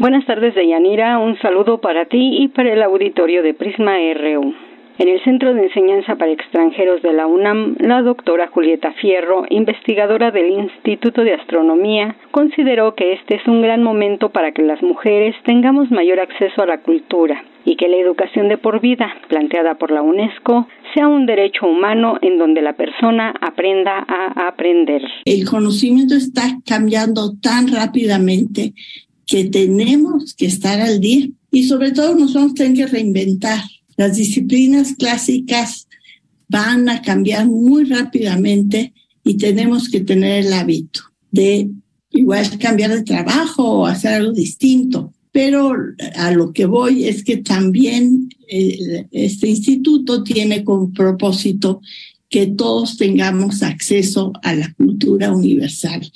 Buenas 0.00 0.24
tardes, 0.24 0.54
Deyanira. 0.54 1.18
Un 1.18 1.38
saludo 1.40 1.82
para 1.82 2.06
ti 2.06 2.38
y 2.40 2.48
para 2.48 2.72
el 2.72 2.82
auditorio 2.82 3.42
de 3.42 3.52
Prisma 3.52 3.96
RU. 4.14 4.54
En 4.96 5.08
el 5.08 5.22
Centro 5.24 5.52
de 5.52 5.64
Enseñanza 5.64 6.16
para 6.16 6.32
Extranjeros 6.32 7.02
de 7.02 7.12
la 7.12 7.26
UNAM, 7.26 7.76
la 7.80 8.00
doctora 8.00 8.48
Julieta 8.48 8.94
Fierro, 8.94 9.44
investigadora 9.50 10.30
del 10.30 10.52
Instituto 10.52 11.22
de 11.22 11.34
Astronomía, 11.34 12.16
consideró 12.30 12.94
que 12.94 13.12
este 13.12 13.34
es 13.34 13.46
un 13.46 13.60
gran 13.60 13.82
momento 13.82 14.30
para 14.30 14.52
que 14.52 14.62
las 14.62 14.82
mujeres 14.82 15.36
tengamos 15.44 15.90
mayor 15.90 16.18
acceso 16.18 16.62
a 16.62 16.66
la 16.66 16.78
cultura 16.78 17.44
y 17.66 17.76
que 17.76 17.88
la 17.88 17.96
educación 17.96 18.48
de 18.48 18.56
por 18.56 18.80
vida, 18.80 19.06
planteada 19.28 19.74
por 19.74 19.90
la 19.90 20.00
UNESCO, 20.00 20.66
sea 20.94 21.08
un 21.08 21.26
derecho 21.26 21.66
humano 21.66 22.16
en 22.22 22.38
donde 22.38 22.62
la 22.62 22.72
persona 22.72 23.34
aprenda 23.42 24.06
a 24.08 24.48
aprender. 24.48 25.02
El 25.26 25.44
conocimiento 25.44 26.14
está 26.14 26.42
cambiando 26.64 27.38
tan 27.42 27.68
rápidamente 27.68 28.72
que 29.30 29.44
tenemos 29.44 30.34
que 30.34 30.46
estar 30.46 30.80
al 30.80 30.98
día 31.00 31.28
y 31.52 31.62
sobre 31.62 31.92
todo 31.92 32.16
nos 32.16 32.34
vamos 32.34 32.50
a 32.50 32.54
tener 32.54 32.74
que 32.74 32.86
reinventar. 32.88 33.62
Las 33.96 34.16
disciplinas 34.16 34.94
clásicas 34.98 35.86
van 36.48 36.88
a 36.88 37.00
cambiar 37.00 37.46
muy 37.46 37.84
rápidamente 37.84 38.92
y 39.22 39.36
tenemos 39.36 39.88
que 39.88 40.00
tener 40.00 40.46
el 40.46 40.52
hábito 40.52 41.02
de 41.30 41.70
igual 42.10 42.58
cambiar 42.58 42.90
de 42.90 43.04
trabajo 43.04 43.62
o 43.62 43.86
hacer 43.86 44.14
algo 44.14 44.32
distinto. 44.32 45.12
Pero 45.30 45.74
a 46.16 46.32
lo 46.32 46.52
que 46.52 46.66
voy 46.66 47.04
es 47.04 47.22
que 47.22 47.36
también 47.36 48.30
eh, 48.48 49.06
este 49.12 49.46
instituto 49.46 50.24
tiene 50.24 50.64
como 50.64 50.92
propósito 50.92 51.80
que 52.28 52.48
todos 52.48 52.96
tengamos 52.96 53.62
acceso 53.62 54.32
a 54.42 54.54
la 54.54 54.74
cultura 54.74 55.32
universal 55.32 56.10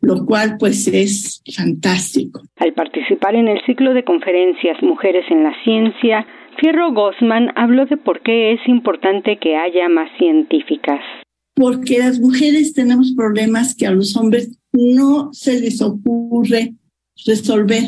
lo 0.00 0.24
cual 0.24 0.56
pues 0.58 0.86
es 0.88 1.42
fantástico. 1.56 2.42
Al 2.56 2.72
participar 2.72 3.34
en 3.34 3.48
el 3.48 3.60
ciclo 3.66 3.94
de 3.94 4.04
conferencias 4.04 4.82
Mujeres 4.82 5.24
en 5.30 5.44
la 5.44 5.52
Ciencia, 5.64 6.26
Fierro 6.60 6.92
Gossman 6.92 7.50
habló 7.56 7.86
de 7.86 7.96
por 7.96 8.22
qué 8.22 8.52
es 8.52 8.60
importante 8.66 9.38
que 9.38 9.56
haya 9.56 9.88
más 9.88 10.10
científicas. 10.18 11.00
Porque 11.54 11.98
las 11.98 12.20
mujeres 12.20 12.74
tenemos 12.74 13.12
problemas 13.16 13.74
que 13.74 13.86
a 13.86 13.90
los 13.90 14.16
hombres 14.16 14.58
no 14.72 15.32
se 15.32 15.60
les 15.60 15.80
ocurre 15.82 16.74
resolver. 17.26 17.84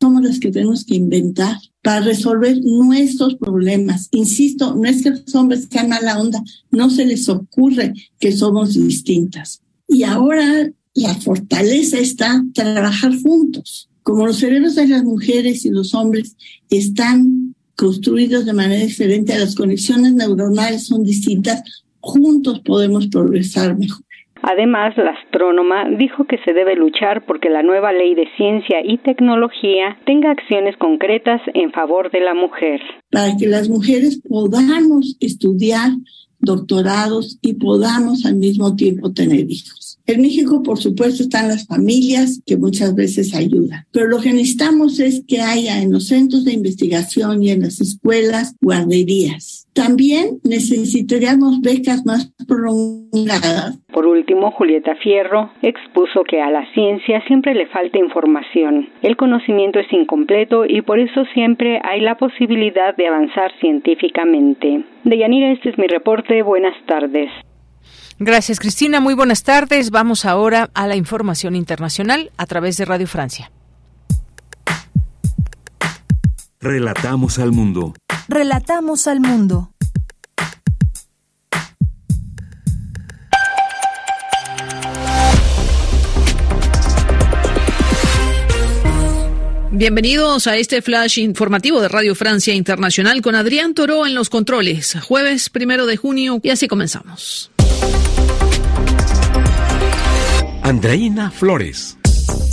Somos 0.00 0.22
las 0.22 0.40
que 0.40 0.50
tenemos 0.50 0.84
que 0.84 0.96
inventar 0.96 1.56
para 1.82 2.00
resolver 2.00 2.56
nuestros 2.62 3.36
problemas. 3.36 4.08
Insisto, 4.12 4.74
no 4.74 4.84
es 4.84 5.02
que 5.02 5.10
los 5.10 5.34
hombres 5.34 5.68
sean 5.70 5.88
mala 5.88 6.18
onda, 6.18 6.42
no 6.70 6.90
se 6.90 7.04
les 7.04 7.28
ocurre 7.28 7.92
que 8.18 8.32
somos 8.32 8.74
distintas. 8.74 9.62
Y 9.88 10.04
ahora 10.04 10.70
la 10.94 11.14
fortaleza 11.14 11.98
está 11.98 12.42
trabajar 12.54 13.12
juntos. 13.22 13.88
Como 14.02 14.26
los 14.26 14.38
cerebros 14.38 14.74
de 14.74 14.88
las 14.88 15.04
mujeres 15.04 15.64
y 15.64 15.70
los 15.70 15.94
hombres 15.94 16.36
están 16.70 17.54
construidos 17.76 18.44
de 18.44 18.52
manera 18.52 18.84
diferente, 18.84 19.38
las 19.38 19.54
conexiones 19.54 20.14
neuronales 20.14 20.86
son 20.86 21.04
distintas, 21.04 21.62
juntos 22.00 22.60
podemos 22.60 23.06
progresar 23.08 23.78
mejor. 23.78 24.04
Además, 24.42 24.96
la 24.96 25.12
astrónoma 25.12 25.88
dijo 25.96 26.24
que 26.24 26.36
se 26.44 26.52
debe 26.52 26.74
luchar 26.74 27.24
porque 27.26 27.48
la 27.48 27.62
nueva 27.62 27.92
ley 27.92 28.16
de 28.16 28.26
ciencia 28.36 28.78
y 28.84 28.98
tecnología 28.98 29.98
tenga 30.04 30.32
acciones 30.32 30.76
concretas 30.78 31.40
en 31.54 31.70
favor 31.70 32.10
de 32.10 32.20
la 32.20 32.34
mujer. 32.34 32.80
Para 33.10 33.36
que 33.36 33.46
las 33.46 33.68
mujeres 33.68 34.20
podamos 34.28 35.16
estudiar 35.20 35.92
doctorados 36.40 37.38
y 37.40 37.54
podamos 37.54 38.26
al 38.26 38.34
mismo 38.34 38.74
tiempo 38.74 39.12
tener 39.12 39.48
hijos. 39.48 39.91
En 40.06 40.20
México, 40.20 40.62
por 40.62 40.78
supuesto, 40.78 41.22
están 41.22 41.48
las 41.48 41.66
familias 41.66 42.42
que 42.44 42.56
muchas 42.56 42.94
veces 42.94 43.34
ayudan, 43.34 43.86
pero 43.92 44.08
lo 44.08 44.18
que 44.18 44.32
necesitamos 44.32 44.98
es 45.00 45.24
que 45.26 45.40
haya 45.40 45.80
en 45.80 45.92
los 45.92 46.08
centros 46.08 46.44
de 46.44 46.52
investigación 46.52 47.42
y 47.42 47.50
en 47.50 47.60
las 47.62 47.80
escuelas 47.80 48.56
guarderías. 48.60 49.68
También 49.74 50.38
necesitaríamos 50.44 51.60
becas 51.62 52.04
más 52.04 52.32
prolongadas. 52.46 53.78
Por 53.92 54.06
último, 54.06 54.50
Julieta 54.50 54.96
Fierro 54.96 55.50
expuso 55.62 56.24
que 56.24 56.42
a 56.42 56.50
la 56.50 56.70
ciencia 56.74 57.22
siempre 57.26 57.54
le 57.54 57.66
falta 57.68 57.98
información. 57.98 58.88
El 59.02 59.16
conocimiento 59.16 59.78
es 59.78 59.90
incompleto 59.92 60.66
y 60.66 60.82
por 60.82 60.98
eso 60.98 61.24
siempre 61.32 61.80
hay 61.84 62.00
la 62.00 62.16
posibilidad 62.16 62.94
de 62.96 63.06
avanzar 63.06 63.52
científicamente. 63.60 64.84
Deyanira, 65.04 65.52
este 65.52 65.70
es 65.70 65.78
mi 65.78 65.86
reporte. 65.86 66.42
Buenas 66.42 66.74
tardes. 66.86 67.30
Gracias, 68.18 68.60
Cristina. 68.60 69.00
Muy 69.00 69.14
buenas 69.14 69.42
tardes. 69.42 69.90
Vamos 69.90 70.24
ahora 70.24 70.70
a 70.74 70.86
la 70.86 70.96
información 70.96 71.56
internacional 71.56 72.30
a 72.36 72.46
través 72.46 72.76
de 72.76 72.84
Radio 72.84 73.06
Francia. 73.06 73.50
Relatamos 76.60 77.38
al 77.38 77.50
mundo. 77.52 77.94
Relatamos 78.28 79.08
al 79.08 79.20
mundo. 79.20 79.72
Bienvenidos 89.74 90.46
a 90.46 90.56
este 90.58 90.82
flash 90.82 91.18
informativo 91.18 91.80
de 91.80 91.88
Radio 91.88 92.14
Francia 92.14 92.54
Internacional 92.54 93.22
con 93.22 93.34
Adrián 93.34 93.74
Toro 93.74 94.06
en 94.06 94.14
los 94.14 94.30
controles. 94.30 94.96
Jueves 95.02 95.50
primero 95.50 95.86
de 95.86 95.96
junio 95.96 96.38
y 96.42 96.50
así 96.50 96.68
comenzamos. 96.68 97.50
Andreina 100.72 101.30
Flores. 101.30 102.01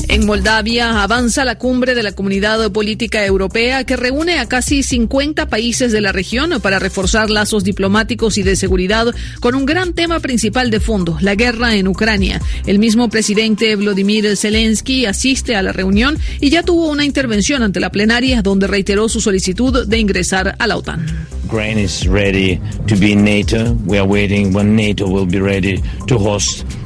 En 0.10 0.26
Moldavia 0.26 1.04
avanza 1.04 1.46
la 1.46 1.60
cumbre 1.60 1.94
de 1.94 2.02
la 2.02 2.14
Comunidad 2.14 2.72
Política 2.72 3.24
Europea 3.24 3.84
que 3.84 3.96
reúne 3.96 4.40
a 4.40 4.48
casi 4.48 4.82
50 4.82 5.50
países 5.50 5.92
de 5.92 6.02
la 6.02 6.12
región 6.12 6.60
para 6.64 6.80
reforzar 6.80 7.30
lazos 7.30 7.64
diplomáticos 7.64 8.40
y 8.40 8.42
de 8.42 8.56
seguridad 8.56 9.14
con 9.40 9.54
un 9.54 9.68
gran 9.68 9.94
tema 9.94 10.20
principal 10.20 10.72
de 10.72 10.80
fondo, 10.80 11.16
la 11.22 11.36
guerra 11.36 11.76
en 11.76 11.88
Ucrania. 11.88 12.42
El 12.66 12.80
mismo 12.80 13.08
presidente 13.10 13.76
Vladimir 13.76 14.36
Zelensky 14.36 15.06
asiste 15.06 15.56
a 15.56 15.62
la 15.62 15.74
reunión 15.74 16.18
y 16.42 16.50
ya 16.50 16.64
tuvo 16.64 16.90
una 16.90 17.06
intervención 17.06 17.62
ante 17.62 17.80
la 17.80 17.92
plenaria 17.92 18.42
donde 18.42 18.66
reiteró 18.66 19.10
su 19.10 19.22
solicitud 19.22 19.86
de 19.86 20.00
ingresar 20.00 20.56
a 20.58 20.66
la 20.66 20.78
OTAN. 20.78 21.06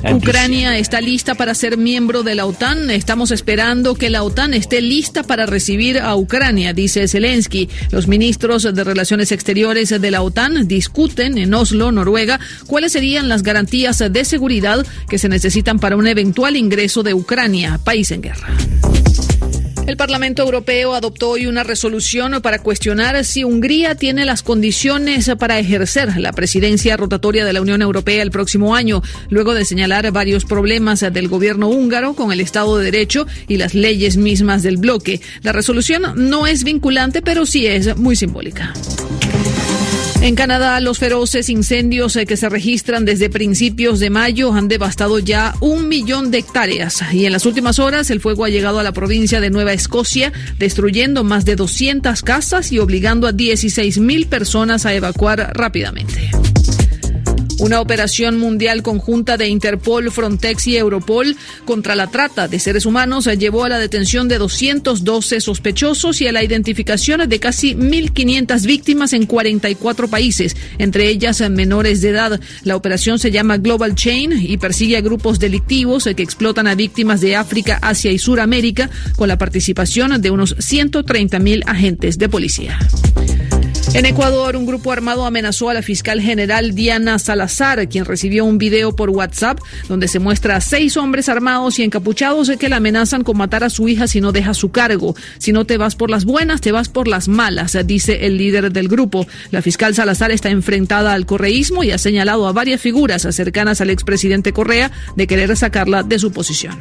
Ucrania 0.09 0.77
está 0.77 1.01
lista 1.01 1.35
para 1.35 1.53
ser 1.53 1.77
miembro 1.77 2.23
de 2.23 2.35
la 2.35 2.45
OTAN. 2.45 2.89
Estamos 3.13 3.29
esperando 3.29 3.93
que 3.93 4.09
la 4.09 4.23
OTAN 4.23 4.55
esté 4.55 4.81
lista 4.81 5.21
para 5.21 5.45
recibir 5.45 5.99
a 5.99 6.15
Ucrania, 6.15 6.73
dice 6.73 7.07
Zelensky. 7.07 7.69
Los 7.91 8.07
ministros 8.07 8.63
de 8.63 8.83
Relaciones 8.83 9.31
Exteriores 9.31 9.89
de 9.89 10.09
la 10.09 10.23
OTAN 10.23 10.67
discuten 10.67 11.37
en 11.37 11.53
Oslo, 11.53 11.91
Noruega, 11.91 12.39
cuáles 12.65 12.93
serían 12.93 13.29
las 13.29 13.43
garantías 13.43 13.99
de 13.99 14.25
seguridad 14.25 14.83
que 15.07 15.19
se 15.19 15.29
necesitan 15.29 15.77
para 15.77 15.95
un 15.95 16.07
eventual 16.07 16.57
ingreso 16.57 17.03
de 17.03 17.13
Ucrania, 17.13 17.79
país 17.83 18.09
en 18.09 18.21
guerra. 18.21 18.47
El 19.85 19.97
Parlamento 19.97 20.43
Europeo 20.43 20.93
adoptó 20.93 21.31
hoy 21.31 21.45
una 21.45 21.63
resolución 21.63 22.41
para 22.41 22.59
cuestionar 22.59 23.23
si 23.25 23.43
Hungría 23.43 23.95
tiene 23.95 24.25
las 24.25 24.41
condiciones 24.41 25.29
para 25.37 25.59
ejercer 25.59 26.17
la 26.17 26.31
presidencia 26.31 26.95
rotatoria 26.95 27.43
de 27.43 27.53
la 27.53 27.61
Unión 27.61 27.81
Europea 27.81 28.23
el 28.23 28.31
próximo 28.31 28.75
año, 28.75 29.03
luego 29.29 29.53
de 29.53 29.65
señalar 29.65 30.09
varios 30.11 30.45
problemas 30.45 31.01
del 31.01 31.27
gobierno 31.27 31.67
húngaro 31.67 32.13
con 32.13 32.31
el 32.31 32.39
Estado 32.39 32.77
de 32.77 32.85
Derecho 32.85 33.27
y 33.47 33.57
las 33.57 33.73
leyes 33.73 34.15
mismas 34.15 34.63
del 34.63 34.77
bloque. 34.77 35.19
La 35.41 35.51
resolución 35.51 36.03
no 36.15 36.47
es 36.47 36.63
vinculante, 36.63 37.21
pero 37.21 37.45
sí 37.45 37.67
es 37.67 37.97
muy 37.97 38.15
simbólica. 38.15 38.73
En 40.23 40.35
Canadá, 40.35 40.79
los 40.79 40.99
feroces 40.99 41.49
incendios 41.49 42.15
eh, 42.15 42.25
que 42.25 42.37
se 42.37 42.47
registran 42.47 43.03
desde 43.03 43.29
principios 43.29 43.99
de 43.99 44.09
mayo 44.09 44.53
han 44.53 44.69
devastado 44.69 45.19
ya 45.19 45.53
un 45.59 45.89
millón 45.89 46.31
de 46.31 46.37
hectáreas 46.37 47.03
y 47.11 47.25
en 47.25 47.33
las 47.33 47.45
últimas 47.45 47.77
horas 47.77 48.09
el 48.09 48.21
fuego 48.21 48.45
ha 48.45 48.49
llegado 48.49 48.79
a 48.79 48.83
la 48.83 48.93
provincia 48.93 49.41
de 49.41 49.49
Nueva 49.49 49.73
Escocia, 49.73 50.31
destruyendo 50.57 51.25
más 51.25 51.43
de 51.43 51.57
200 51.57 52.21
casas 52.21 52.71
y 52.71 52.79
obligando 52.79 53.27
a 53.27 53.33
16 53.33 53.97
mil 53.97 54.27
personas 54.27 54.85
a 54.85 54.93
evacuar 54.93 55.51
rápidamente. 55.55 56.31
Una 57.59 57.79
operación 57.81 58.39
mundial 58.39 58.83
conjunta 58.83 59.37
de 59.37 59.47
Interpol, 59.47 60.11
Frontex 60.11 60.67
y 60.67 60.77
Europol 60.77 61.35
contra 61.65 61.95
la 61.95 62.07
trata 62.07 62.47
de 62.47 62.59
seres 62.59 62.85
humanos 62.85 63.25
llevó 63.37 63.63
a 63.63 63.69
la 63.69 63.79
detención 63.79 64.27
de 64.27 64.37
212 64.37 65.41
sospechosos 65.41 66.21
y 66.21 66.27
a 66.27 66.31
la 66.31 66.43
identificación 66.43 67.27
de 67.27 67.39
casi 67.39 67.75
1.500 67.75 68.65
víctimas 68.65 69.13
en 69.13 69.25
44 69.25 70.07
países, 70.07 70.55
entre 70.77 71.07
ellas 71.07 71.41
menores 71.49 72.01
de 72.01 72.09
edad. 72.09 72.39
La 72.63 72.75
operación 72.75 73.19
se 73.19 73.31
llama 73.31 73.57
Global 73.57 73.95
Chain 73.95 74.33
y 74.41 74.57
persigue 74.57 74.97
a 74.97 75.01
grupos 75.01 75.39
delictivos 75.39 76.03
que 76.03 76.23
explotan 76.23 76.67
a 76.67 76.75
víctimas 76.75 77.21
de 77.21 77.35
África, 77.35 77.79
Asia 77.81 78.11
y 78.11 78.19
Suramérica 78.19 78.89
con 79.15 79.27
la 79.27 79.37
participación 79.37 80.21
de 80.21 80.31
unos 80.31 80.57
130.000 80.57 81.63
agentes 81.65 82.17
de 82.17 82.29
policía. 82.29 82.79
En 83.95 84.07
Ecuador, 84.07 84.55
un 84.55 84.65
grupo 84.65 84.91
armado 84.91 85.23
amenazó 85.23 85.69
a 85.69 85.75
la 85.75 85.83
fiscal 85.83 86.19
general 86.19 86.73
Diana 86.73 87.19
Salazar, 87.19 87.87
quien 87.87 88.05
recibió 88.05 88.43
un 88.43 88.57
video 88.57 88.95
por 88.95 89.11
WhatsApp 89.11 89.59
donde 89.87 90.07
se 90.07 90.17
muestra 90.17 90.55
a 90.55 90.61
seis 90.61 90.97
hombres 90.97 91.29
armados 91.29 91.77
y 91.77 91.83
encapuchados 91.83 92.49
que 92.57 92.69
la 92.69 92.77
amenazan 92.77 93.23
con 93.23 93.37
matar 93.37 93.63
a 93.63 93.69
su 93.69 93.87
hija 93.87 94.07
si 94.07 94.19
no 94.19 94.31
deja 94.31 94.55
su 94.55 94.71
cargo. 94.71 95.15
Si 95.37 95.51
no 95.51 95.65
te 95.65 95.77
vas 95.77 95.95
por 95.95 96.09
las 96.09 96.25
buenas, 96.25 96.59
te 96.59 96.71
vas 96.71 96.89
por 96.89 97.07
las 97.07 97.27
malas, 97.27 97.77
dice 97.85 98.25
el 98.25 98.39
líder 98.39 98.71
del 98.71 98.87
grupo. 98.87 99.27
La 99.51 99.61
fiscal 99.61 99.93
Salazar 99.93 100.31
está 100.31 100.49
enfrentada 100.49 101.13
al 101.13 101.27
correísmo 101.27 101.83
y 101.83 101.91
ha 101.91 101.99
señalado 101.99 102.47
a 102.47 102.51
varias 102.51 102.81
figuras 102.81 103.27
cercanas 103.29 103.79
al 103.79 103.91
expresidente 103.91 104.53
Correa 104.53 104.91
de 105.15 105.27
querer 105.27 105.55
sacarla 105.55 106.01
de 106.01 106.17
su 106.17 106.31
posición. 106.31 106.79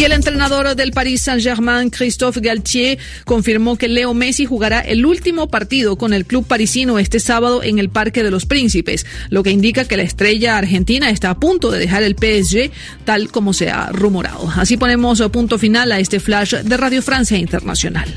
Y 0.00 0.04
el 0.04 0.12
entrenador 0.12 0.74
del 0.74 0.92
Paris 0.92 1.20
Saint-Germain, 1.20 1.90
Christophe 1.90 2.40
Galtier, 2.40 2.98
confirmó 3.26 3.76
que 3.76 3.86
Leo 3.86 4.14
Messi 4.14 4.46
jugará 4.46 4.80
el 4.80 5.04
último 5.04 5.48
partido 5.48 5.98
con 5.98 6.14
el 6.14 6.24
club 6.24 6.46
parisino 6.46 6.98
este 6.98 7.20
sábado 7.20 7.62
en 7.62 7.78
el 7.78 7.90
Parque 7.90 8.22
de 8.22 8.30
los 8.30 8.46
Príncipes, 8.46 9.04
lo 9.28 9.42
que 9.42 9.50
indica 9.50 9.84
que 9.84 9.98
la 9.98 10.02
estrella 10.02 10.56
argentina 10.56 11.10
está 11.10 11.28
a 11.28 11.38
punto 11.38 11.70
de 11.70 11.80
dejar 11.80 12.02
el 12.02 12.16
PSG, 12.16 12.70
tal 13.04 13.30
como 13.30 13.52
se 13.52 13.68
ha 13.68 13.88
rumorado. 13.92 14.50
Así 14.56 14.78
ponemos 14.78 15.20
punto 15.30 15.58
final 15.58 15.92
a 15.92 15.98
este 15.98 16.18
flash 16.18 16.54
de 16.54 16.76
Radio 16.78 17.02
Francia 17.02 17.36
Internacional. 17.36 18.08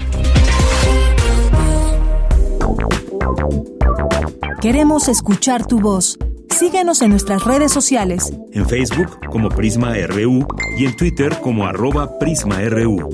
Queremos 4.62 5.10
escuchar 5.10 5.68
tu 5.68 5.82
voz. 5.82 6.18
Síguenos 6.54 7.02
en 7.02 7.10
nuestras 7.10 7.44
redes 7.44 7.72
sociales. 7.72 8.32
En 8.52 8.70
Facebook 8.70 9.20
como 9.28 9.50
Prisma 9.50 9.96
RU 10.06 10.48
y 10.78 10.86
en 10.86 10.96
Twitter 10.96 11.36
como 11.42 11.66
arroba 11.66 12.20
PrismaRU. 12.20 13.10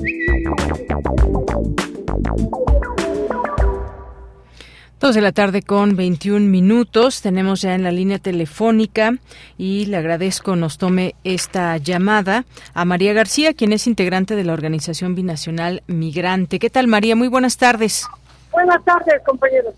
Dos 5.00 5.14
de 5.14 5.20
la 5.22 5.32
tarde 5.32 5.62
con 5.62 5.96
21 5.96 6.46
minutos. 6.48 7.22
Tenemos 7.22 7.62
ya 7.62 7.74
en 7.74 7.82
la 7.82 7.90
línea 7.92 8.18
telefónica 8.18 9.14
y 9.56 9.86
le 9.86 9.96
agradezco 9.96 10.54
nos 10.54 10.76
tome 10.76 11.14
esta 11.24 11.78
llamada 11.78 12.44
a 12.74 12.84
María 12.84 13.14
García, 13.14 13.54
quien 13.54 13.72
es 13.72 13.86
integrante 13.86 14.36
de 14.36 14.44
la 14.44 14.52
Organización 14.52 15.14
Binacional 15.14 15.82
Migrante. 15.86 16.58
¿Qué 16.58 16.68
tal, 16.68 16.88
María? 16.88 17.16
Muy 17.16 17.28
buenas 17.28 17.56
tardes. 17.56 18.06
Buenas 18.52 18.84
tardes, 18.84 19.14
compañeros. 19.24 19.74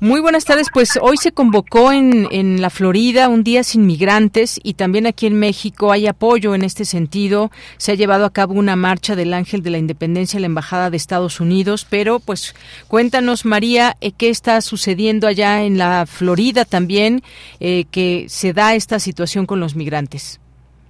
Muy 0.00 0.20
buenas 0.20 0.44
tardes. 0.44 0.68
Pues 0.72 0.96
hoy 1.02 1.16
se 1.16 1.32
convocó 1.32 1.90
en, 1.90 2.28
en 2.30 2.62
la 2.62 2.70
Florida 2.70 3.28
un 3.28 3.42
día 3.42 3.64
sin 3.64 3.84
migrantes 3.84 4.60
y 4.62 4.74
también 4.74 5.08
aquí 5.08 5.26
en 5.26 5.36
México 5.40 5.90
hay 5.90 6.06
apoyo 6.06 6.54
en 6.54 6.62
este 6.62 6.84
sentido. 6.84 7.50
Se 7.78 7.90
ha 7.90 7.94
llevado 7.96 8.24
a 8.24 8.30
cabo 8.30 8.54
una 8.54 8.76
marcha 8.76 9.16
del 9.16 9.34
Ángel 9.34 9.60
de 9.64 9.70
la 9.70 9.78
Independencia 9.78 10.36
en 10.38 10.42
la 10.42 10.46
Embajada 10.46 10.90
de 10.90 10.96
Estados 10.96 11.40
Unidos. 11.40 11.84
Pero 11.90 12.20
pues 12.20 12.54
cuéntanos, 12.86 13.44
María, 13.44 13.96
eh, 14.00 14.12
qué 14.12 14.28
está 14.28 14.60
sucediendo 14.60 15.26
allá 15.26 15.62
en 15.62 15.78
la 15.78 16.06
Florida 16.06 16.64
también 16.64 17.22
eh, 17.58 17.84
que 17.90 18.26
se 18.28 18.52
da 18.52 18.76
esta 18.76 19.00
situación 19.00 19.46
con 19.46 19.58
los 19.58 19.74
migrantes. 19.74 20.40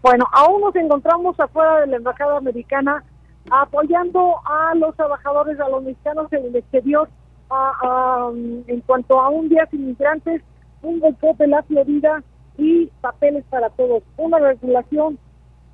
Bueno, 0.02 0.26
aún 0.32 0.60
nos 0.60 0.76
encontramos 0.76 1.40
afuera 1.40 1.80
de 1.80 1.86
la 1.86 1.96
Embajada 1.96 2.36
Americana 2.36 3.02
apoyando 3.50 4.34
a 4.44 4.74
los 4.74 4.94
trabajadores, 4.96 5.58
a 5.60 5.68
los 5.70 5.82
mexicanos 5.82 6.30
en 6.34 6.44
el 6.44 6.56
exterior 6.56 7.08
en 8.66 8.80
cuanto 8.82 9.20
a 9.20 9.30
un 9.30 9.48
día 9.48 9.66
sin 9.70 9.82
inmigrantes, 9.82 10.42
un 10.82 11.00
golpe 11.00 11.34
de 11.38 11.46
la 11.48 11.62
Florida 11.62 12.22
y 12.56 12.86
papeles 13.00 13.44
para 13.48 13.70
todos. 13.70 14.02
Una 14.16 14.38
regulación 14.38 15.18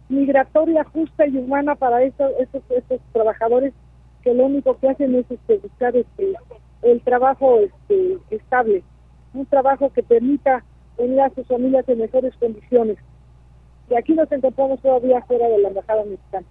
migratoria 0.09 0.85
justa 0.85 1.27
y 1.27 1.37
humana 1.37 1.75
para 1.75 2.03
estos, 2.03 2.31
estos, 2.39 2.63
estos 2.71 3.01
trabajadores 3.13 3.73
que 4.23 4.35
lo 4.35 4.47
único 4.47 4.79
que 4.79 4.89
hacen 4.89 5.15
es 5.15 5.31
este, 5.31 5.59
buscar 5.59 5.97
este, 5.97 6.35
el 6.83 7.01
trabajo 7.03 7.59
este, 7.61 8.19
estable, 8.31 8.83
un 9.33 9.47
trabajo 9.47 9.93
que 9.93 10.03
permita 10.03 10.65
venir 10.97 11.21
a 11.21 11.31
sus 11.31 11.47
familias 11.47 11.89
en 11.89 11.99
mejores 11.99 12.35
condiciones. 12.37 12.99
Y 13.91 13.95
aquí 13.97 14.15
nos 14.15 14.31
encontramos 14.33 14.81
todavía 14.81 15.21
fuera 15.23 15.47
de 15.49 15.59
la 15.59 15.69
embajada 15.69 16.05
mexicana. 16.05 16.47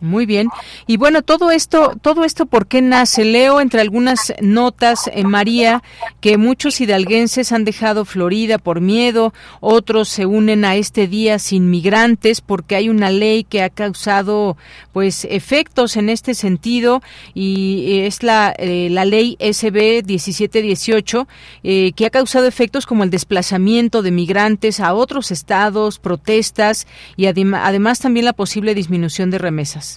Muy 0.00 0.26
bien. 0.26 0.48
Y 0.86 0.98
bueno, 0.98 1.22
todo 1.22 1.50
esto, 1.50 1.94
todo 2.02 2.24
esto, 2.24 2.46
¿por 2.46 2.66
qué 2.66 2.82
nace? 2.82 3.24
Leo 3.24 3.60
entre 3.60 3.80
algunas 3.80 4.34
notas, 4.42 5.10
en 5.12 5.28
María, 5.28 5.82
que 6.20 6.36
muchos 6.36 6.80
hidalguenses 6.80 7.50
han 7.52 7.64
dejado 7.64 8.04
Florida 8.04 8.58
por 8.58 8.80
miedo, 8.80 9.32
otros 9.60 10.08
se 10.08 10.26
unen 10.26 10.64
a 10.64 10.76
este 10.76 11.06
día 11.06 11.38
sin 11.38 11.70
migrantes 11.70 12.42
porque 12.42 12.76
hay 12.76 12.88
una 12.90 13.10
ley 13.10 13.44
que 13.44 13.62
ha 13.62 13.70
causado, 13.70 14.58
pues, 14.92 15.26
efectos 15.30 15.96
en 15.96 16.10
este 16.10 16.34
sentido 16.34 17.02
y 17.32 18.00
es 18.00 18.22
la, 18.22 18.54
eh, 18.58 18.88
la 18.90 19.04
ley 19.04 19.36
SB 19.40 20.02
1718 20.06 21.26
eh, 21.62 21.92
que 21.96 22.06
ha 22.06 22.10
causado 22.10 22.46
efectos 22.46 22.86
como 22.86 23.04
el 23.04 23.10
desplazamiento 23.10 24.02
de 24.02 24.10
migrantes 24.10 24.80
a 24.80 24.94
otros 24.94 25.30
estados, 25.30 25.98
protestas 25.98 26.86
y 27.16 27.26
además 27.26 28.00
también 28.00 28.24
la 28.24 28.32
posible 28.32 28.74
disminución 28.74 29.30
de 29.30 29.38
remesas. 29.38 29.95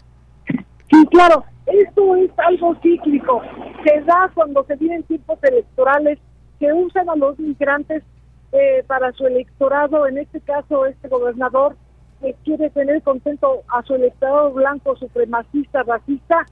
Sí, 0.92 1.06
claro, 1.12 1.44
esto 1.66 2.16
es 2.16 2.32
algo 2.38 2.76
cíclico. 2.82 3.42
Se 3.84 4.02
da 4.02 4.32
cuando 4.34 4.64
se 4.64 4.76
vienen 4.76 5.04
tiempos 5.04 5.38
electorales 5.44 6.20
que 6.60 6.74
usan 6.74 7.10
a 7.10 7.16
los 7.16 7.38
migrantes 7.40 8.04
eh, 8.52 8.84
para 8.88 9.12
su 9.14 9.28
electorado, 9.28 10.08
en 10.08 10.18
este 10.18 10.42
caso 10.42 10.86
este 10.86 11.08
gobernador 11.08 11.76
que 12.22 12.36
quiere 12.44 12.70
tener 12.72 13.02
contento 13.04 13.64
a 13.70 13.84
su 13.84 13.96
electorado 13.96 14.52
blanco, 14.52 14.96
supremacista, 14.98 15.84
racista, 15.84 16.46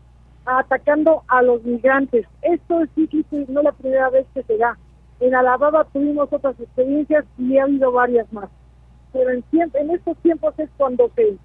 atacando 0.46 1.24
a 1.28 1.42
los 1.42 1.64
migrantes. 1.64 2.26
Esto 2.42 2.82
es 2.82 2.90
cíclico 2.96 3.36
y 3.38 3.46
no 3.52 3.64
la 3.64 3.72
primera 3.72 4.10
vez 4.10 4.26
que 4.34 4.44
se 4.44 4.58
da. 4.58 4.78
En 5.20 5.34
Alabama 5.34 5.86
tuvimos 5.92 6.32
otras 6.32 6.60
experiencias 6.60 7.26
y 7.38 7.58
ha 7.58 7.64
habido 7.64 7.92
varias 7.92 8.32
más. 8.32 8.50
Pero 9.12 9.32
en, 9.32 9.44
en 9.52 9.92
estos 9.92 10.16
tiempos 10.18 10.54
es 10.58 10.70
cuando 10.78 11.10
se 11.16 11.38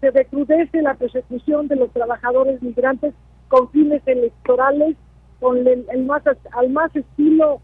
se 0.00 0.10
recrudece 0.10 0.82
la 0.82 0.94
persecución 0.94 1.68
de 1.68 1.76
los 1.76 1.90
trabajadores 1.90 2.62
migrantes 2.62 3.14
con 3.48 3.70
fines 3.70 4.02
electorales, 4.06 4.96
con 5.40 5.66
el, 5.66 6.04
más, 6.04 6.22
al 6.52 6.70
más 6.70 6.94
estilo 6.94 7.60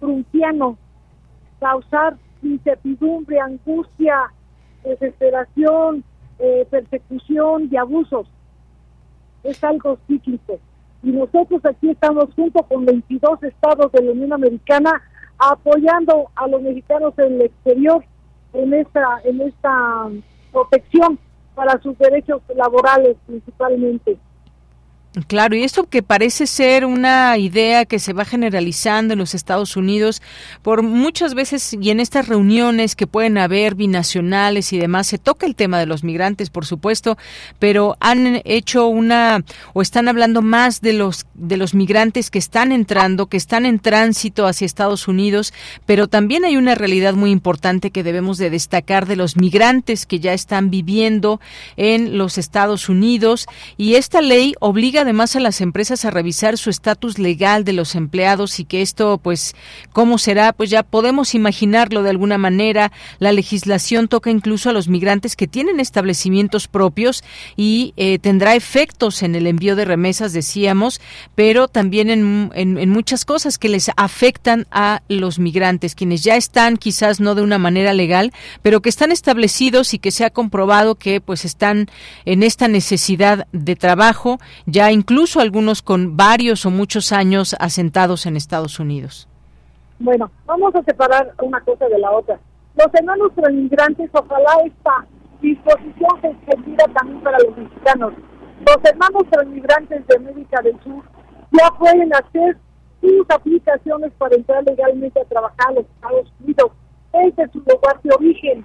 pruntiano, 0.00 0.76
causar 1.60 2.16
incertidumbre, 2.42 3.40
angustia, 3.40 4.32
desesperación, 4.84 6.04
eh, 6.38 6.66
persecución 6.70 7.68
y 7.70 7.76
abusos. 7.76 8.28
Es 9.42 9.62
algo 9.62 9.98
cíclico. 10.06 10.58
Y 11.02 11.10
nosotros 11.10 11.64
aquí 11.64 11.90
estamos 11.90 12.26
junto 12.34 12.62
con 12.64 12.84
22 12.84 13.42
estados 13.42 13.92
de 13.92 14.02
la 14.02 14.12
Unión 14.12 14.32
Americana 14.32 15.02
apoyando 15.38 16.30
a 16.34 16.48
los 16.48 16.60
mexicanos 16.62 17.14
en 17.18 17.34
el 17.34 17.42
exterior 17.42 18.04
en 18.52 18.74
esta, 18.74 19.20
en 19.24 19.40
esta 19.42 20.08
protección 20.52 21.18
para 21.58 21.82
sus 21.82 21.98
derechos 21.98 22.40
laborales 22.54 23.16
principalmente. 23.26 24.16
Claro, 25.26 25.56
y 25.56 25.64
esto 25.64 25.88
que 25.88 26.02
parece 26.02 26.46
ser 26.46 26.84
una 26.84 27.38
idea 27.38 27.86
que 27.86 27.98
se 27.98 28.12
va 28.12 28.26
generalizando 28.26 29.14
en 29.14 29.18
los 29.18 29.34
Estados 29.34 29.74
Unidos 29.74 30.20
por 30.62 30.82
muchas 30.82 31.34
veces 31.34 31.74
y 31.80 31.90
en 31.90 31.98
estas 31.98 32.28
reuniones 32.28 32.94
que 32.94 33.06
pueden 33.06 33.38
haber 33.38 33.74
binacionales 33.74 34.70
y 34.74 34.78
demás, 34.78 35.06
se 35.06 35.16
toca 35.16 35.46
el 35.46 35.54
tema 35.54 35.78
de 35.78 35.86
los 35.86 36.04
migrantes, 36.04 36.50
por 36.50 36.66
supuesto, 36.66 37.16
pero 37.58 37.96
han 38.00 38.42
hecho 38.44 38.86
una 38.86 39.44
o 39.72 39.80
están 39.80 40.08
hablando 40.08 40.42
más 40.42 40.82
de 40.82 40.92
los 40.92 41.24
de 41.34 41.56
los 41.56 41.74
migrantes 41.74 42.30
que 42.30 42.38
están 42.38 42.70
entrando, 42.70 43.26
que 43.26 43.38
están 43.38 43.64
en 43.64 43.78
tránsito 43.78 44.46
hacia 44.46 44.66
Estados 44.66 45.08
Unidos, 45.08 45.54
pero 45.86 46.08
también 46.08 46.44
hay 46.44 46.58
una 46.58 46.74
realidad 46.74 47.14
muy 47.14 47.30
importante 47.30 47.90
que 47.90 48.02
debemos 48.02 48.36
de 48.36 48.50
destacar 48.50 49.06
de 49.06 49.16
los 49.16 49.36
migrantes 49.36 50.04
que 50.04 50.20
ya 50.20 50.34
están 50.34 50.68
viviendo 50.68 51.40
en 51.76 52.18
los 52.18 52.36
Estados 52.36 52.90
Unidos 52.90 53.46
y 53.78 53.94
esta 53.94 54.20
ley 54.20 54.54
obliga 54.60 54.97
además 54.98 55.36
a 55.36 55.40
las 55.40 55.60
empresas 55.60 56.04
a 56.04 56.10
revisar 56.10 56.58
su 56.58 56.70
estatus 56.70 57.18
legal 57.18 57.64
de 57.64 57.72
los 57.72 57.94
empleados 57.94 58.60
y 58.60 58.64
que 58.64 58.82
esto, 58.82 59.18
pues, 59.18 59.54
¿cómo 59.92 60.18
será? 60.18 60.52
Pues 60.52 60.70
ya 60.70 60.82
podemos 60.82 61.34
imaginarlo 61.34 62.02
de 62.02 62.10
alguna 62.10 62.38
manera. 62.38 62.92
La 63.18 63.32
legislación 63.32 64.08
toca 64.08 64.30
incluso 64.30 64.70
a 64.70 64.72
los 64.72 64.88
migrantes 64.88 65.36
que 65.36 65.46
tienen 65.46 65.80
establecimientos 65.80 66.68
propios 66.68 67.24
y 67.56 67.94
eh, 67.96 68.18
tendrá 68.18 68.54
efectos 68.54 69.22
en 69.22 69.34
el 69.34 69.46
envío 69.46 69.76
de 69.76 69.84
remesas, 69.84 70.32
decíamos, 70.32 71.00
pero 71.34 71.68
también 71.68 72.10
en, 72.10 72.50
en 72.54 72.90
muchas 72.90 73.24
cosas 73.24 73.58
que 73.58 73.68
les 73.68 73.90
afectan 73.96 74.66
a 74.70 75.02
los 75.08 75.38
migrantes, 75.38 75.94
quienes 75.94 76.22
ya 76.22 76.36
están 76.36 76.76
quizás 76.76 77.20
no 77.20 77.34
de 77.34 77.42
una 77.42 77.58
manera 77.58 77.92
legal, 77.92 78.32
pero 78.62 78.82
que 78.82 78.88
están 78.88 79.12
establecidos 79.12 79.94
y 79.94 79.98
que 79.98 80.10
se 80.10 80.24
ha 80.24 80.30
comprobado 80.30 80.96
que 80.96 81.20
pues 81.20 81.44
están 81.44 81.88
en 82.24 82.42
esta 82.42 82.68
necesidad 82.68 83.46
de 83.52 83.76
trabajo, 83.76 84.40
ya 84.66 84.87
incluso 84.92 85.40
algunos 85.40 85.82
con 85.82 86.16
varios 86.16 86.64
o 86.66 86.70
muchos 86.70 87.12
años 87.12 87.56
asentados 87.58 88.26
en 88.26 88.36
Estados 88.36 88.78
Unidos. 88.78 89.28
Bueno, 89.98 90.30
vamos 90.46 90.74
a 90.74 90.82
separar 90.84 91.34
una 91.42 91.60
cosa 91.62 91.88
de 91.88 91.98
la 91.98 92.10
otra. 92.12 92.38
Los 92.76 92.86
hermanos 92.94 93.32
inmigrantes, 93.50 94.08
ojalá 94.12 94.52
esta 94.64 95.06
disposición 95.40 96.20
se 96.20 96.28
extendiera 96.28 96.84
también 96.94 97.20
para 97.22 97.38
los 97.40 97.56
mexicanos. 97.56 98.12
Los 98.64 98.78
hermanos 98.84 99.24
inmigrantes 99.44 100.06
de 100.06 100.16
América 100.16 100.62
del 100.62 100.78
Sur 100.84 101.02
ya 101.50 101.70
pueden 101.78 102.12
hacer 102.14 102.56
sus 103.00 103.30
aplicaciones 103.30 104.12
para 104.18 104.36
entrar 104.36 104.62
legalmente 104.64 105.20
a 105.20 105.24
trabajar 105.24 105.68
a 105.68 105.72
los 105.72 105.84
Estados 105.84 106.32
Unidos 106.40 106.72
desde 107.12 107.52
su 107.52 107.58
lugar 107.58 108.00
de 108.02 108.14
origen. 108.14 108.64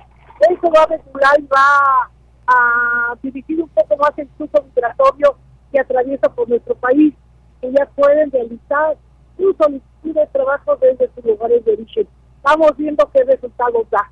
Eso 0.50 0.72
va 0.76 0.84
a 0.84 0.88
regular 0.88 1.40
y 1.40 1.48
va 1.48 2.12
a 2.48 3.16
dirigir 3.22 3.62
un 3.62 3.70
poco 3.70 3.98
más 3.98 4.12
el 4.18 4.28
flujo 4.38 4.64
migratorio 4.64 5.38
que 5.74 5.80
atraviesa 5.80 6.30
por 6.30 6.48
nuestro 6.48 6.76
país, 6.76 7.14
que 7.60 7.72
ya 7.72 7.86
pueden 7.95 8.32
realizar 8.32 8.95
su 9.36 9.54
solicitud 9.54 10.14
de 10.14 10.28
trabajo 10.28 10.78
desde 10.78 11.10
sus 11.16 11.26
lugares 11.26 11.66
de 11.66 11.74
origen. 11.74 12.08
Estamos 12.38 12.78
viendo 12.78 13.10
qué 13.12 13.24
resultados 13.24 13.90
da. 13.90 14.12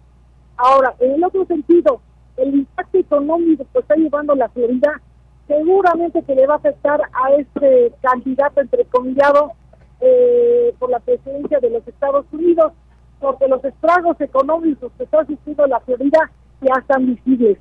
Ahora, 0.57 0.95
en 0.99 1.11
el 1.11 1.23
otro 1.23 1.45
sentido, 1.45 2.01
el 2.37 2.55
impacto 2.55 2.97
económico 2.97 3.65
que 3.71 3.79
está 3.79 3.95
llevando 3.95 4.35
la 4.35 4.49
Florida 4.49 4.99
seguramente 5.47 6.23
que 6.23 6.35
le 6.35 6.47
va 6.47 6.55
a 6.55 6.57
afectar 6.57 7.01
a 7.01 7.33
este 7.33 7.93
candidato 8.01 8.61
entrecomillado 8.61 9.51
eh, 9.99 10.73
por 10.79 10.89
la 10.89 10.99
presidencia 10.99 11.59
de 11.59 11.69
los 11.69 11.87
Estados 11.87 12.25
Unidos, 12.31 12.71
porque 13.19 13.47
los 13.47 13.63
estragos 13.63 14.19
económicos 14.21 14.91
que 14.97 15.03
está 15.03 15.25
sufriendo 15.25 15.67
la 15.67 15.79
Florida 15.81 16.31
ya 16.61 16.73
están 16.79 17.05
visibles. 17.05 17.57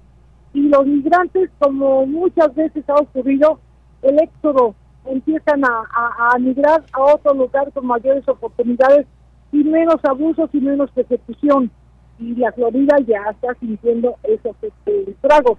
Y 0.55 0.69
los 0.69 0.87
migrantes, 0.87 1.51
como 1.59 2.07
muchas 2.07 2.55
veces 2.55 2.89
ha 2.89 2.95
ocurrido, 2.95 3.61
el 4.03 4.19
éxodo 4.21 4.75
empiezan 5.07 5.63
a, 5.65 6.39
migrar 6.39 6.85
a 6.93 7.01
otro 7.01 7.35
lugar 7.35 7.73
con 7.73 7.87
mayores 7.87 8.27
oportunidades 8.29 9.07
y 9.53 9.65
menos 9.65 9.97
abusos 10.05 10.51
y 10.53 10.61
menos 10.61 10.91
persecución. 10.91 11.71
Y 12.19 12.35
la 12.35 12.53
Florida 12.53 12.97
ya 13.07 13.23
está 13.31 13.55
sintiendo 13.61 14.17
esos 14.23 14.55
este, 14.61 15.11
estragos. 15.11 15.59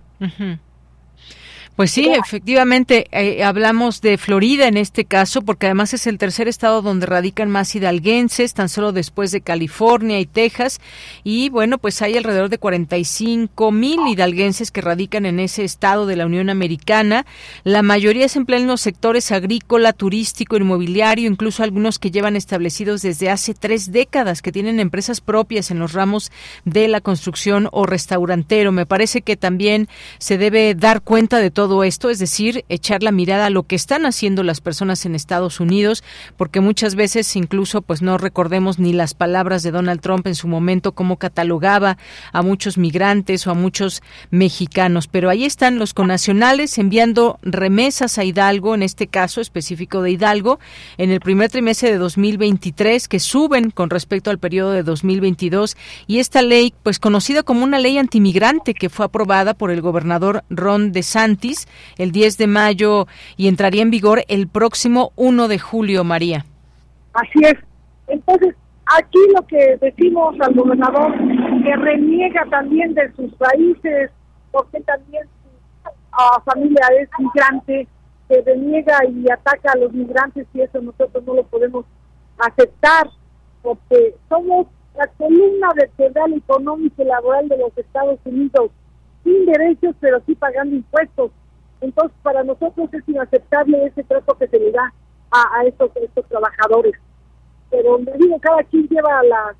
Pues 1.81 1.93
sí, 1.93 2.09
efectivamente, 2.09 3.07
eh, 3.11 3.43
hablamos 3.43 4.01
de 4.01 4.19
Florida 4.19 4.67
en 4.67 4.77
este 4.77 5.03
caso, 5.03 5.41
porque 5.41 5.65
además 5.65 5.95
es 5.95 6.05
el 6.05 6.19
tercer 6.19 6.47
estado 6.47 6.83
donde 6.83 7.07
radican 7.07 7.49
más 7.49 7.73
hidalguenses, 7.73 8.53
tan 8.53 8.69
solo 8.69 8.91
después 8.91 9.31
de 9.31 9.41
California 9.41 10.19
y 10.19 10.27
Texas. 10.27 10.79
Y 11.23 11.49
bueno, 11.49 11.79
pues 11.79 12.03
hay 12.03 12.15
alrededor 12.17 12.49
de 12.49 12.59
45 12.59 13.71
mil 13.71 13.99
hidalguenses 14.07 14.69
que 14.69 14.81
radican 14.81 15.25
en 15.25 15.39
ese 15.39 15.63
estado 15.63 16.05
de 16.05 16.17
la 16.17 16.27
Unión 16.27 16.51
Americana. 16.51 17.25
La 17.63 17.81
mayoría 17.81 18.29
se 18.29 18.37
emplean 18.37 18.61
en 18.61 18.67
los 18.67 18.81
sectores 18.81 19.31
agrícola, 19.31 19.91
turístico, 19.91 20.57
inmobiliario, 20.57 21.27
incluso 21.27 21.63
algunos 21.63 21.97
que 21.97 22.11
llevan 22.11 22.35
establecidos 22.35 23.01
desde 23.01 23.31
hace 23.31 23.55
tres 23.55 23.91
décadas, 23.91 24.43
que 24.43 24.51
tienen 24.51 24.79
empresas 24.79 25.19
propias 25.19 25.71
en 25.71 25.79
los 25.79 25.93
ramos 25.93 26.31
de 26.63 26.87
la 26.87 27.01
construcción 27.01 27.69
o 27.71 27.87
restaurantero. 27.87 28.71
Me 28.71 28.85
parece 28.85 29.23
que 29.23 29.35
también 29.35 29.87
se 30.19 30.37
debe 30.37 30.75
dar 30.75 31.01
cuenta 31.01 31.39
de 31.39 31.49
todo 31.49 31.70
todo 31.71 31.85
esto, 31.85 32.09
es 32.09 32.19
decir, 32.19 32.65
echar 32.67 33.01
la 33.01 33.13
mirada 33.13 33.45
a 33.45 33.49
lo 33.49 33.63
que 33.63 33.77
están 33.77 34.05
haciendo 34.05 34.43
las 34.43 34.59
personas 34.59 35.05
en 35.05 35.15
Estados 35.15 35.61
Unidos, 35.61 36.03
porque 36.35 36.59
muchas 36.59 36.95
veces 36.95 37.33
incluso 37.37 37.81
pues 37.81 38.01
no 38.01 38.17
recordemos 38.17 38.77
ni 38.77 38.91
las 38.91 39.13
palabras 39.13 39.63
de 39.63 39.71
Donald 39.71 40.01
Trump 40.01 40.27
en 40.27 40.35
su 40.35 40.49
momento 40.49 40.91
cómo 40.91 41.15
catalogaba 41.15 41.97
a 42.33 42.41
muchos 42.41 42.77
migrantes 42.77 43.47
o 43.47 43.51
a 43.51 43.53
muchos 43.53 44.03
mexicanos, 44.31 45.07
pero 45.07 45.29
ahí 45.29 45.45
están 45.45 45.79
los 45.79 45.93
conacionales 45.93 46.77
enviando 46.77 47.39
remesas 47.41 48.17
a 48.17 48.25
Hidalgo, 48.25 48.75
en 48.75 48.83
este 48.83 49.07
caso 49.07 49.39
específico 49.39 50.01
de 50.01 50.11
Hidalgo, 50.11 50.59
en 50.97 51.09
el 51.09 51.21
primer 51.21 51.51
trimestre 51.51 51.89
de 51.89 51.97
2023 51.99 53.07
que 53.07 53.21
suben 53.21 53.71
con 53.71 53.89
respecto 53.89 54.29
al 54.29 54.39
periodo 54.39 54.71
de 54.71 54.83
2022 54.83 55.77
y 56.05 56.19
esta 56.19 56.41
ley 56.41 56.73
pues 56.83 56.99
conocida 56.99 57.43
como 57.43 57.63
una 57.63 57.79
ley 57.79 57.97
antimigrante 57.97 58.73
que 58.73 58.89
fue 58.89 59.05
aprobada 59.05 59.53
por 59.53 59.71
el 59.71 59.79
gobernador 59.79 60.43
Ron 60.49 60.91
DeSantis 60.91 61.50
el 61.97 62.11
10 62.11 62.37
de 62.37 62.47
mayo 62.47 63.07
y 63.37 63.47
entraría 63.47 63.81
en 63.81 63.91
vigor 63.91 64.23
el 64.27 64.47
próximo 64.47 65.11
1 65.15 65.47
de 65.47 65.59
julio, 65.59 66.03
María. 66.03 66.45
Así 67.13 67.39
es. 67.43 67.55
Entonces, 68.07 68.55
aquí 68.85 69.19
lo 69.35 69.45
que 69.47 69.77
decimos 69.79 70.35
al 70.39 70.53
gobernador, 70.53 71.13
que 71.63 71.75
reniega 71.75 72.45
también 72.49 72.93
de 72.93 73.11
sus 73.13 73.31
raíces, 73.39 74.11
porque 74.51 74.81
también 74.81 75.23
su 75.41 76.41
familia 76.43 76.87
es 76.99 77.09
migrante, 77.19 77.87
que 78.27 78.41
reniega 78.41 78.99
y 79.09 79.29
ataca 79.31 79.71
a 79.73 79.77
los 79.77 79.93
migrantes 79.93 80.47
y 80.53 80.61
eso 80.61 80.81
nosotros 80.81 81.23
no 81.25 81.35
lo 81.35 81.43
podemos 81.43 81.85
aceptar, 82.37 83.09
porque 83.61 84.15
somos 84.27 84.67
la 84.95 85.07
columna 85.17 85.69
vertebral 85.75 86.33
económica 86.33 87.01
y 87.01 87.05
laboral 87.05 87.47
de 87.47 87.57
los 87.57 87.77
Estados 87.77 88.19
Unidos 88.25 88.71
sin 89.23 89.45
derechos, 89.45 89.95
pero 89.99 90.21
sí 90.25 90.35
pagando 90.35 90.75
impuestos. 90.75 91.31
Entonces, 91.81 92.17
para 92.21 92.43
nosotros 92.43 92.93
es 92.93 93.07
inaceptable 93.07 93.85
ese 93.85 94.03
trato 94.03 94.37
que 94.37 94.47
se 94.47 94.59
le 94.59 94.71
da 94.71 94.93
a, 95.31 95.65
estos, 95.65 95.91
estos 95.95 96.25
trabajadores. 96.27 96.93
Pero 97.69 97.97
le 97.97 98.13
digo, 98.17 98.39
cada 98.39 98.63
quien 98.63 98.87
lleva 98.87 99.23
las, 99.23 99.55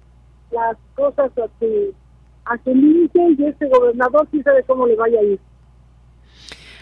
las 0.52 0.78
cosas 0.96 1.32
a 1.38 1.48
su, 1.60 1.94
a 2.46 2.58
su 2.64 2.76
límite 2.76 3.36
y 3.38 3.46
este 3.46 3.68
gobernador 3.70 4.28
sí 4.32 4.42
sabe 4.44 4.64
cómo 4.64 4.86
le 4.86 4.96
vaya 4.96 5.20
a 5.20 5.24
ir. 5.24 5.40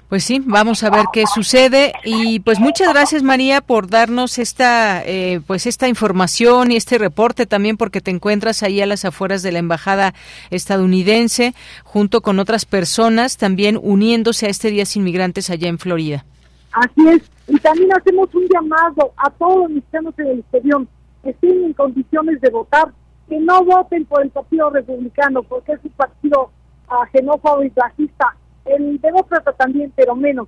Pues 0.10 0.24
sí, 0.24 0.42
vamos 0.44 0.84
a 0.84 0.90
ver 0.90 1.06
qué 1.14 1.26
sucede. 1.28 1.94
Y 2.04 2.40
pues 2.40 2.60
muchas 2.60 2.92
gracias 2.92 3.22
María 3.22 3.62
por 3.62 3.88
darnos 3.88 4.40
esta 4.40 5.04
eh, 5.06 5.40
pues 5.46 5.68
esta 5.68 5.88
información 5.88 6.72
y 6.72 6.78
este 6.78 6.98
reporte 6.98 7.46
también 7.46 7.78
porque 7.78 8.02
te 8.02 8.10
encuentras 8.10 8.64
ahí 8.64 8.82
a 8.82 8.88
las 8.88 9.06
afueras 9.06 9.44
de 9.44 9.52
la 9.52 9.60
embajada 9.60 10.16
estadounidense 10.50 11.54
junto 11.84 12.22
con 12.22 12.40
otras 12.40 12.66
personas 12.66 13.38
también 13.38 13.80
uniéndose 13.80 14.48
a 14.48 14.50
este 14.50 14.72
Día 14.72 14.88
Sin 14.88 15.04
Migrantes 15.04 15.52
allá 15.52 15.70
en 15.70 15.78
Florida. 15.78 16.26
Así 16.72 17.08
es. 17.08 17.22
Y 17.48 17.60
también 17.60 17.90
hacemos 17.96 18.34
un 18.34 18.48
llamado 18.52 19.14
a 19.16 19.30
todos 19.30 19.58
los 19.58 19.70
mexicanos 19.70 20.16
en 20.18 20.28
el 20.28 20.40
exterior 20.40 20.88
que 21.22 21.30
estén 21.30 21.66
en 21.66 21.74
condiciones 21.74 22.42
de 22.42 22.50
votar 22.50 22.92
que 23.28 23.40
no 23.40 23.64
voten 23.64 24.06
por 24.06 24.24
el 24.24 24.32
Partido 24.32 24.72
Republicano 24.72 25.44
porque 25.44 25.74
es 25.74 25.80
un 25.84 25.92
partido 25.92 26.50
uh, 26.90 27.06
xenófobo 27.12 27.64
y 27.64 27.72
racista 27.76 28.36
el 28.76 29.00
demócrata 29.02 29.52
también, 29.54 29.92
pero 29.96 30.16
menos. 30.16 30.48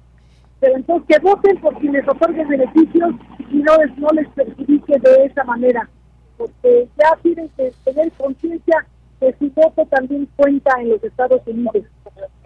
Pero 0.60 0.76
entonces 0.76 1.07
que 1.07 1.19
voten 1.19 1.60
por 1.60 1.77
quienes 1.80 2.07
otorguen 2.07 2.48
beneficios 2.48 3.15
y 3.49 3.57
no 3.57 3.77
les, 3.77 3.98
no 3.98 4.10
les 4.10 4.27
perjudique 4.30 4.99
de 4.99 5.26
esa 5.26 5.43
manera, 5.43 5.89
porque 6.38 6.88
ya 6.98 7.18
tienen 7.22 7.49
que 7.57 7.72
tener 7.84 8.11
conciencia 8.14 8.85
que 9.19 9.35
su 9.39 9.49
voto 9.52 9.85
también 9.85 10.27
cuenta 10.35 10.72
en 10.80 10.89
los 10.89 11.03
Estados 11.03 11.41
Unidos. 11.45 11.85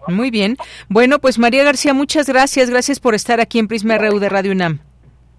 Muy 0.08 0.30
bien. 0.30 0.56
Bueno, 0.88 1.18
pues 1.18 1.38
María 1.38 1.64
García, 1.64 1.92
muchas 1.94 2.28
gracias. 2.28 2.70
Gracias 2.70 3.00
por 3.00 3.14
estar 3.14 3.40
aquí 3.40 3.58
en 3.58 3.68
Prisma 3.68 3.98
RU 3.98 4.18
de 4.18 4.28
Radio 4.28 4.52
UNAM. 4.52 4.80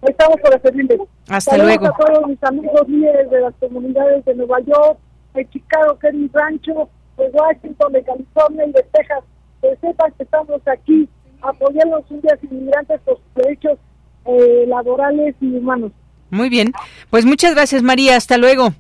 Estamos 0.01 0.39
por 0.41 0.61
servirles. 0.61 0.99
Hasta 1.30 1.57
luego. 1.57 1.88
a 1.88 1.97
todos 1.97 2.27
mis 2.27 2.43
amigos 2.43 2.88
líderes 2.88 3.30
de 3.30 3.41
las 3.41 3.53
comunidades 3.55 4.23
de 4.26 4.35
Nueva 4.35 4.59
York, 4.61 4.99
de 5.34 5.49
Chicago, 5.49 5.97
Kevin 5.99 6.30
Rancho, 6.34 6.89
de 7.18 7.30
Washington, 7.30 7.93
de 7.93 8.03
California 8.03 8.65
y 8.68 8.72
de 8.73 8.84
Texas 8.93 9.23
que 9.61 9.75
sepan 9.77 10.11
que 10.17 10.23
estamos 10.23 10.61
aquí 10.67 11.07
apoyando 11.41 11.97
a 11.97 11.99
los 11.99 12.11
indios 12.11 12.39
inmigrantes 12.43 12.99
por 13.01 13.17
sus 13.17 13.34
derechos 13.35 13.77
eh, 14.25 14.65
laborales 14.67 15.35
y 15.41 15.55
humanos. 15.55 15.91
Muy 16.29 16.49
bien, 16.49 16.73
pues 17.09 17.25
muchas 17.25 17.53
gracias 17.53 17.84
María, 17.84 18.15
hasta 18.15 18.38
luego. 18.38 18.73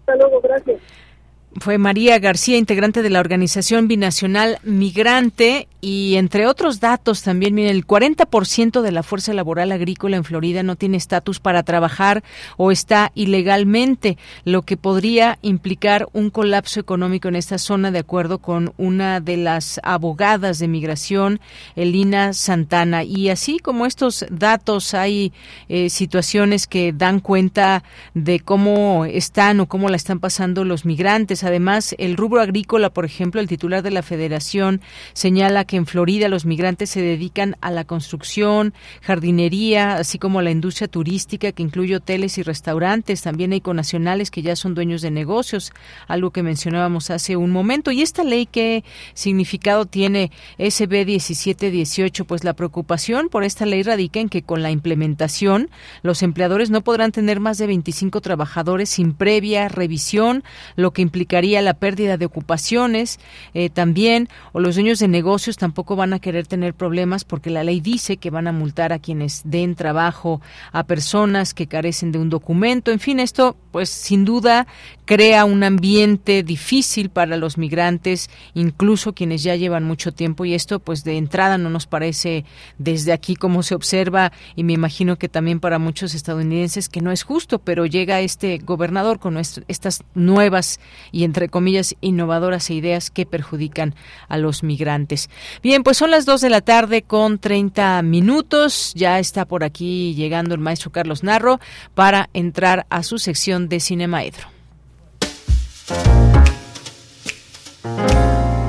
Hasta 0.00 0.16
luego, 0.16 0.40
gracias 0.40 0.80
fue 1.58 1.78
María 1.78 2.18
García, 2.18 2.58
integrante 2.58 3.02
de 3.02 3.10
la 3.10 3.20
Organización 3.20 3.88
Binacional 3.88 4.58
Migrante 4.62 5.68
y 5.80 6.16
entre 6.16 6.46
otros 6.46 6.80
datos 6.80 7.22
también, 7.22 7.54
miren, 7.54 7.76
el 7.76 7.86
40% 7.86 8.82
de 8.82 8.92
la 8.92 9.02
fuerza 9.02 9.32
laboral 9.32 9.72
agrícola 9.72 10.16
en 10.16 10.24
Florida 10.24 10.62
no 10.62 10.76
tiene 10.76 10.96
estatus 10.96 11.38
para 11.38 11.62
trabajar 11.62 12.24
o 12.56 12.72
está 12.72 13.12
ilegalmente, 13.14 14.18
lo 14.44 14.62
que 14.62 14.76
podría 14.76 15.38
implicar 15.42 16.08
un 16.12 16.30
colapso 16.30 16.80
económico 16.80 17.28
en 17.28 17.36
esta 17.36 17.58
zona, 17.58 17.90
de 17.90 18.00
acuerdo 18.00 18.38
con 18.38 18.72
una 18.76 19.20
de 19.20 19.36
las 19.36 19.80
abogadas 19.82 20.58
de 20.58 20.68
migración, 20.68 21.40
Elina 21.76 22.32
Santana. 22.32 23.04
Y 23.04 23.28
así 23.28 23.58
como 23.58 23.86
estos 23.86 24.26
datos, 24.28 24.92
hay 24.92 25.32
eh, 25.68 25.88
situaciones 25.88 26.66
que 26.66 26.92
dan 26.92 27.20
cuenta 27.20 27.84
de 28.12 28.40
cómo 28.40 29.04
están 29.04 29.60
o 29.60 29.66
cómo 29.66 29.88
la 29.88 29.96
están 29.96 30.18
pasando 30.18 30.64
los 30.64 30.84
migrantes 30.84 31.44
Además, 31.46 31.94
el 31.98 32.16
rubro 32.16 32.40
agrícola, 32.40 32.90
por 32.90 33.04
ejemplo, 33.04 33.40
el 33.40 33.46
titular 33.46 33.82
de 33.82 33.92
la 33.92 34.02
federación 34.02 34.80
señala 35.12 35.64
que 35.64 35.76
en 35.76 35.86
Florida 35.86 36.28
los 36.28 36.44
migrantes 36.44 36.90
se 36.90 37.00
dedican 37.00 37.56
a 37.60 37.70
la 37.70 37.84
construcción, 37.84 38.74
jardinería, 39.00 39.94
así 39.94 40.18
como 40.18 40.40
a 40.40 40.42
la 40.42 40.50
industria 40.50 40.88
turística 40.88 41.52
que 41.52 41.62
incluye 41.62 41.94
hoteles 41.94 42.36
y 42.38 42.42
restaurantes. 42.42 43.22
También 43.22 43.52
hay 43.52 43.60
conacionales 43.60 44.30
que 44.32 44.42
ya 44.42 44.56
son 44.56 44.74
dueños 44.74 45.02
de 45.02 45.12
negocios, 45.12 45.72
algo 46.08 46.32
que 46.32 46.42
mencionábamos 46.42 47.10
hace 47.10 47.36
un 47.36 47.52
momento. 47.52 47.92
¿Y 47.92 48.02
esta 48.02 48.24
ley 48.24 48.46
qué 48.46 48.82
significado 49.14 49.86
tiene 49.86 50.32
SB 50.58 51.06
1718? 51.06 52.24
Pues 52.24 52.42
la 52.42 52.54
preocupación 52.54 53.28
por 53.28 53.44
esta 53.44 53.66
ley 53.66 53.84
radica 53.84 54.18
en 54.18 54.28
que 54.28 54.42
con 54.42 54.62
la 54.62 54.72
implementación 54.72 55.70
los 56.02 56.22
empleadores 56.22 56.70
no 56.70 56.80
podrán 56.80 57.12
tener 57.12 57.38
más 57.38 57.58
de 57.58 57.68
25 57.68 58.20
trabajadores 58.20 58.88
sin 58.90 59.14
previa 59.14 59.68
revisión, 59.68 60.42
lo 60.74 60.92
que 60.92 61.02
implica 61.02 61.35
la 61.42 61.74
pérdida 61.74 62.16
de 62.16 62.26
ocupaciones 62.26 63.20
eh, 63.52 63.68
también, 63.68 64.28
o 64.52 64.60
los 64.60 64.74
dueños 64.74 64.98
de 64.98 65.08
negocios 65.08 65.56
tampoco 65.56 65.94
van 65.94 66.12
a 66.12 66.18
querer 66.18 66.46
tener 66.46 66.74
problemas 66.74 67.24
porque 67.24 67.50
la 67.50 67.62
ley 67.62 67.80
dice 67.80 68.16
que 68.16 68.30
van 68.30 68.48
a 68.48 68.52
multar 68.52 68.92
a 68.92 68.98
quienes 68.98 69.42
den 69.44 69.74
trabajo 69.74 70.40
a 70.72 70.84
personas 70.84 71.52
que 71.52 71.66
carecen 71.66 72.10
de 72.10 72.18
un 72.18 72.30
documento. 72.30 72.90
En 72.90 73.00
fin, 73.00 73.20
esto 73.20 73.56
pues 73.70 73.90
sin 73.90 74.24
duda 74.24 74.66
crea 75.06 75.44
un 75.44 75.62
ambiente 75.62 76.42
difícil 76.42 77.08
para 77.08 77.36
los 77.36 77.56
migrantes, 77.56 78.28
incluso 78.54 79.14
quienes 79.14 79.42
ya 79.42 79.54
llevan 79.56 79.84
mucho 79.84 80.12
tiempo 80.12 80.44
y 80.44 80.52
esto 80.52 80.80
pues 80.80 81.04
de 81.04 81.16
entrada 81.16 81.56
no 81.56 81.70
nos 81.70 81.86
parece 81.86 82.44
desde 82.76 83.12
aquí 83.12 83.36
como 83.36 83.62
se 83.62 83.74
observa 83.74 84.32
y 84.56 84.64
me 84.64 84.74
imagino 84.74 85.16
que 85.16 85.28
también 85.28 85.60
para 85.60 85.78
muchos 85.78 86.14
estadounidenses 86.14 86.88
que 86.88 87.00
no 87.00 87.12
es 87.12 87.22
justo, 87.22 87.60
pero 87.60 87.86
llega 87.86 88.20
este 88.20 88.58
gobernador 88.58 89.18
con 89.18 89.38
estas 89.38 90.02
nuevas 90.14 90.80
y 91.12 91.24
entre 91.24 91.48
comillas, 91.48 91.94
innovadoras 92.00 92.70
ideas 92.70 93.10
que 93.10 93.26
perjudican 93.26 93.94
a 94.28 94.38
los 94.38 94.62
migrantes. 94.62 95.30
Bien, 95.62 95.82
pues 95.82 95.96
son 95.96 96.10
las 96.10 96.26
dos 96.26 96.40
de 96.40 96.50
la 96.50 96.60
tarde 96.60 97.02
con 97.02 97.38
30 97.38 98.02
minutos. 98.02 98.92
Ya 98.94 99.18
está 99.20 99.44
por 99.44 99.62
aquí 99.62 100.14
llegando 100.14 100.54
el 100.54 100.60
maestro 100.60 100.90
Carlos 100.90 101.22
Narro 101.22 101.60
para 101.94 102.28
entrar 102.32 102.86
a 102.90 103.02
su 103.02 103.18
sección 103.18 103.68
de 103.68 103.80
Cinemaedro. 103.80 104.55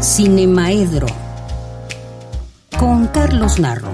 Cinemaedro 0.01 1.07
con 2.77 3.07
Carlos 3.07 3.59
Narro. 3.59 3.93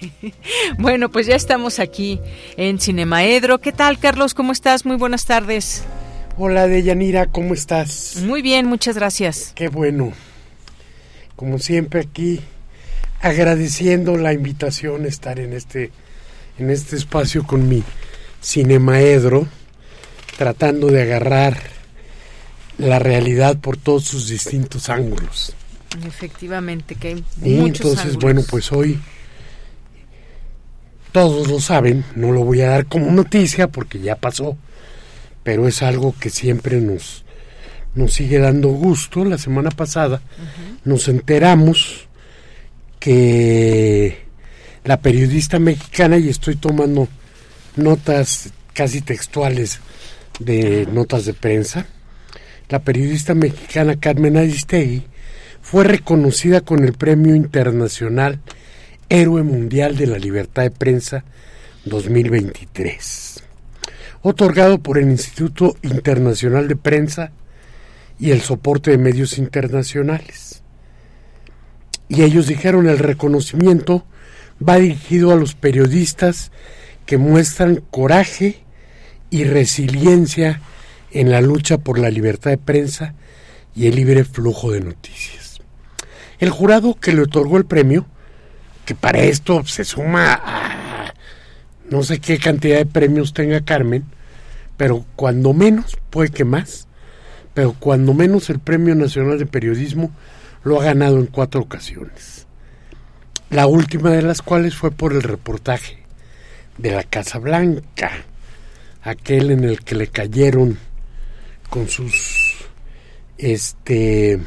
Bueno, 0.78 1.10
pues 1.10 1.26
ya 1.26 1.36
estamos 1.36 1.78
aquí 1.78 2.20
en 2.56 2.78
Cinemaedro. 2.78 3.58
¿Qué 3.58 3.72
tal, 3.72 3.98
Carlos? 3.98 4.32
¿Cómo 4.32 4.52
estás? 4.52 4.86
Muy 4.86 4.96
buenas 4.96 5.26
tardes. 5.26 5.84
Hola, 6.38 6.66
Deyanira, 6.66 7.26
¿cómo 7.26 7.52
estás? 7.52 8.16
Muy 8.24 8.40
bien, 8.40 8.66
muchas 8.66 8.96
gracias. 8.96 9.52
Qué 9.54 9.68
bueno. 9.68 10.12
Como 11.40 11.58
siempre 11.58 12.00
aquí, 12.00 12.38
agradeciendo 13.22 14.18
la 14.18 14.34
invitación 14.34 15.06
a 15.06 15.08
estar 15.08 15.40
en 15.40 15.54
este, 15.54 15.90
en 16.58 16.68
este 16.68 16.96
espacio 16.96 17.46
con 17.46 17.66
mi 17.66 17.82
Cinemaedro, 18.44 19.46
tratando 20.36 20.88
de 20.88 21.00
agarrar 21.00 21.58
la 22.76 22.98
realidad 22.98 23.56
por 23.56 23.78
todos 23.78 24.04
sus 24.04 24.28
distintos 24.28 24.90
ángulos. 24.90 25.54
Efectivamente, 26.06 26.94
que 26.96 27.08
hay 27.08 27.24
y 27.42 27.60
entonces, 27.60 28.16
bueno, 28.16 28.42
pues 28.46 28.70
hoy 28.70 29.00
todos 31.10 31.48
lo 31.48 31.58
saben, 31.58 32.04
no 32.16 32.32
lo 32.32 32.44
voy 32.44 32.60
a 32.60 32.68
dar 32.68 32.84
como 32.84 33.10
noticia 33.12 33.66
porque 33.66 33.98
ya 33.98 34.14
pasó, 34.14 34.58
pero 35.42 35.66
es 35.66 35.80
algo 35.80 36.14
que 36.20 36.28
siempre 36.28 36.82
nos, 36.82 37.24
nos 37.94 38.14
sigue 38.14 38.38
dando 38.38 38.68
gusto. 38.68 39.24
La 39.24 39.38
semana 39.38 39.70
pasada 39.70 40.20
nos 40.84 41.08
enteramos 41.08 42.08
que 42.98 44.18
la 44.84 45.00
periodista 45.00 45.58
mexicana, 45.58 46.18
y 46.18 46.28
estoy 46.28 46.56
tomando 46.56 47.08
notas 47.76 48.52
casi 48.72 49.00
textuales 49.00 49.80
de 50.38 50.86
notas 50.92 51.24
de 51.24 51.34
prensa, 51.34 51.86
la 52.68 52.78
periodista 52.78 53.34
mexicana 53.34 53.96
Carmen 53.96 54.36
Aristegui 54.36 55.02
fue 55.60 55.84
reconocida 55.84 56.60
con 56.60 56.84
el 56.84 56.92
Premio 56.92 57.34
Internacional 57.34 58.40
Héroe 59.08 59.42
Mundial 59.42 59.96
de 59.96 60.06
la 60.06 60.18
Libertad 60.18 60.62
de 60.62 60.70
Prensa 60.70 61.24
2023, 61.84 63.42
otorgado 64.22 64.78
por 64.78 64.98
el 64.98 65.10
Instituto 65.10 65.76
Internacional 65.82 66.68
de 66.68 66.76
Prensa 66.76 67.32
y 68.20 68.30
el 68.32 68.42
soporte 68.42 68.90
de 68.90 68.98
medios 68.98 69.38
internacionales. 69.38 70.62
Y 72.08 72.22
ellos 72.22 72.46
dijeron 72.46 72.88
el 72.88 72.98
reconocimiento 72.98 74.04
va 74.66 74.76
dirigido 74.76 75.32
a 75.32 75.36
los 75.36 75.54
periodistas 75.54 76.52
que 77.06 77.16
muestran 77.16 77.82
coraje 77.90 78.62
y 79.30 79.44
resiliencia 79.44 80.60
en 81.12 81.30
la 81.30 81.40
lucha 81.40 81.78
por 81.78 81.98
la 81.98 82.10
libertad 82.10 82.50
de 82.50 82.58
prensa 82.58 83.14
y 83.74 83.86
el 83.86 83.96
libre 83.96 84.24
flujo 84.24 84.72
de 84.72 84.80
noticias. 84.80 85.60
El 86.38 86.50
jurado 86.50 86.94
que 86.94 87.12
le 87.12 87.22
otorgó 87.22 87.56
el 87.56 87.64
premio, 87.64 88.06
que 88.84 88.94
para 88.94 89.20
esto 89.20 89.64
se 89.64 89.84
suma 89.84 90.34
a 90.34 91.14
no 91.90 92.04
sé 92.04 92.20
qué 92.20 92.38
cantidad 92.38 92.78
de 92.78 92.86
premios 92.86 93.34
tenga 93.34 93.60
Carmen, 93.62 94.04
pero 94.76 95.04
cuando 95.16 95.52
menos, 95.52 95.98
puede 96.10 96.30
que 96.30 96.44
más, 96.44 96.86
pero 97.54 97.74
cuando 97.78 98.14
menos 98.14 98.50
el 98.50 98.58
Premio 98.58 98.94
Nacional 98.94 99.38
de 99.38 99.46
Periodismo 99.46 100.10
lo 100.62 100.80
ha 100.80 100.84
ganado 100.84 101.18
en 101.18 101.26
cuatro 101.26 101.60
ocasiones. 101.60 102.46
La 103.50 103.66
última 103.66 104.10
de 104.10 104.22
las 104.22 104.42
cuales 104.42 104.76
fue 104.76 104.90
por 104.90 105.12
el 105.12 105.22
reportaje 105.22 105.98
de 106.78 106.92
la 106.92 107.02
Casa 107.02 107.38
Blanca, 107.38 108.10
aquel 109.02 109.50
en 109.50 109.64
el 109.64 109.80
que 109.80 109.94
le 109.94 110.06
cayeron 110.06 110.78
con 111.68 111.88
sus 111.88 112.56
este 113.38 114.40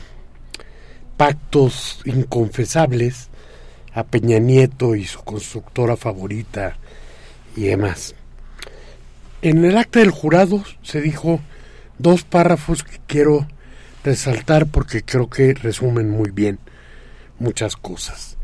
pactos 1.17 2.01
inconfesables 2.05 3.29
a 3.93 4.03
Peña 4.03 4.39
Nieto 4.39 4.95
y 4.95 5.05
su 5.05 5.21
constructora 5.21 5.95
favorita 5.95 6.77
y 7.55 7.63
demás. 7.63 8.15
En 9.41 9.63
el 9.65 9.77
acta 9.77 9.99
del 9.99 10.11
jurado 10.11 10.63
se 10.81 11.01
dijo 11.01 11.39
dos 11.97 12.23
párrafos 12.23 12.83
que 12.83 12.99
quiero 13.07 13.47
resaltar 14.03 14.67
porque 14.67 15.03
creo 15.03 15.29
que 15.29 15.53
resumen 15.53 16.09
muy 16.09 16.31
bien 16.31 16.59
muchas 17.39 17.75
cosas. 17.75 18.37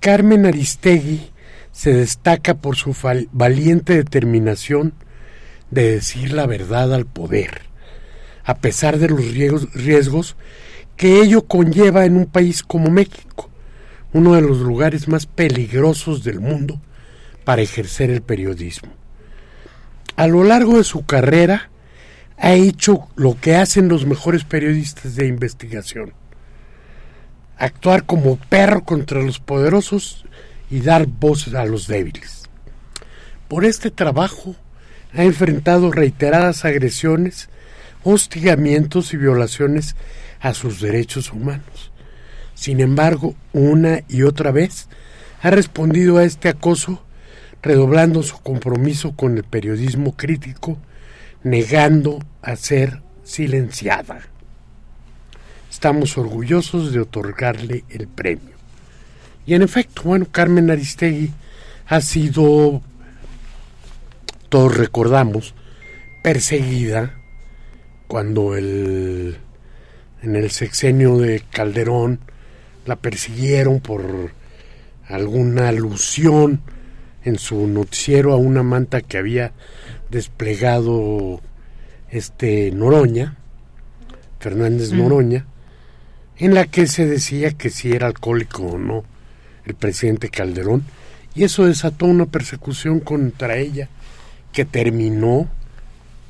Carmen 0.00 0.46
Aristegui 0.46 1.30
se 1.72 1.92
destaca 1.92 2.54
por 2.54 2.76
su 2.76 2.94
valiente 3.32 3.94
determinación 3.96 4.94
de 5.70 5.92
decir 5.92 6.32
la 6.32 6.46
verdad 6.46 6.94
al 6.94 7.06
poder, 7.06 7.62
a 8.44 8.58
pesar 8.58 8.98
de 8.98 9.08
los 9.08 9.24
riesgos 9.74 10.36
que 10.96 11.20
ello 11.20 11.42
conlleva 11.42 12.04
en 12.04 12.16
un 12.16 12.26
país 12.26 12.62
como 12.62 12.90
México, 12.90 13.50
uno 14.12 14.34
de 14.34 14.42
los 14.42 14.58
lugares 14.58 15.08
más 15.08 15.26
peligrosos 15.26 16.22
del 16.22 16.38
mundo 16.38 16.80
para 17.44 17.62
ejercer 17.62 18.10
el 18.10 18.22
periodismo. 18.22 18.92
A 20.16 20.28
lo 20.28 20.44
largo 20.44 20.76
de 20.76 20.84
su 20.84 21.04
carrera 21.04 21.70
ha 22.36 22.52
hecho 22.52 23.08
lo 23.16 23.38
que 23.40 23.56
hacen 23.56 23.88
los 23.88 24.06
mejores 24.06 24.44
periodistas 24.44 25.16
de 25.16 25.26
investigación. 25.26 26.12
Actuar 27.56 28.04
como 28.04 28.36
perro 28.36 28.84
contra 28.84 29.22
los 29.22 29.38
poderosos 29.38 30.24
y 30.70 30.80
dar 30.80 31.06
voz 31.06 31.52
a 31.54 31.64
los 31.64 31.86
débiles. 31.86 32.42
Por 33.48 33.64
este 33.64 33.90
trabajo 33.90 34.56
ha 35.12 35.22
enfrentado 35.22 35.92
reiteradas 35.92 36.64
agresiones, 36.64 37.48
hostigamientos 38.02 39.14
y 39.14 39.16
violaciones 39.16 39.94
a 40.40 40.54
sus 40.54 40.80
derechos 40.80 41.32
humanos. 41.32 41.92
Sin 42.54 42.80
embargo, 42.80 43.34
una 43.52 44.00
y 44.08 44.22
otra 44.22 44.50
vez 44.50 44.88
ha 45.42 45.50
respondido 45.50 46.18
a 46.18 46.24
este 46.24 46.48
acoso 46.48 47.02
redoblando 47.62 48.22
su 48.22 48.38
compromiso 48.40 49.12
con 49.12 49.36
el 49.36 49.44
periodismo 49.44 50.14
crítico, 50.14 50.76
negando 51.44 52.18
a 52.42 52.56
ser 52.56 53.00
silenciada. 53.22 54.20
Estamos 55.70 56.18
orgullosos 56.18 56.92
de 56.92 57.00
otorgarle 57.00 57.84
el 57.88 58.08
premio. 58.08 58.54
Y 59.46 59.54
en 59.54 59.62
efecto, 59.62 60.02
bueno, 60.04 60.26
Carmen 60.30 60.70
Aristegui 60.70 61.30
ha 61.86 62.00
sido, 62.00 62.82
todos 64.48 64.76
recordamos, 64.76 65.54
perseguida 66.22 67.14
cuando 68.08 68.56
el 68.56 69.38
en 70.24 70.36
el 70.36 70.50
sexenio 70.50 71.18
de 71.18 71.42
Calderón 71.50 72.18
la 72.86 72.96
persiguieron 72.96 73.80
por 73.80 74.32
alguna 75.06 75.68
alusión 75.68 76.62
en 77.24 77.38
su 77.38 77.66
noticiero 77.66 78.32
a 78.32 78.36
una 78.36 78.62
manta 78.62 79.02
que 79.02 79.18
había 79.18 79.52
desplegado 80.10 81.40
este 82.10 82.70
Noroña, 82.70 83.36
Fernández 84.40 84.92
mm. 84.92 84.98
Noroña, 84.98 85.46
en 86.36 86.54
la 86.54 86.66
que 86.66 86.86
se 86.86 87.06
decía 87.06 87.52
que 87.52 87.70
si 87.70 87.92
era 87.92 88.06
alcohólico 88.06 88.62
o 88.62 88.78
no 88.78 89.04
el 89.64 89.74
presidente 89.74 90.28
Calderón, 90.28 90.84
y 91.34 91.44
eso 91.44 91.66
desató 91.66 92.06
una 92.06 92.26
persecución 92.26 93.00
contra 93.00 93.56
ella 93.56 93.88
que 94.52 94.64
terminó 94.64 95.48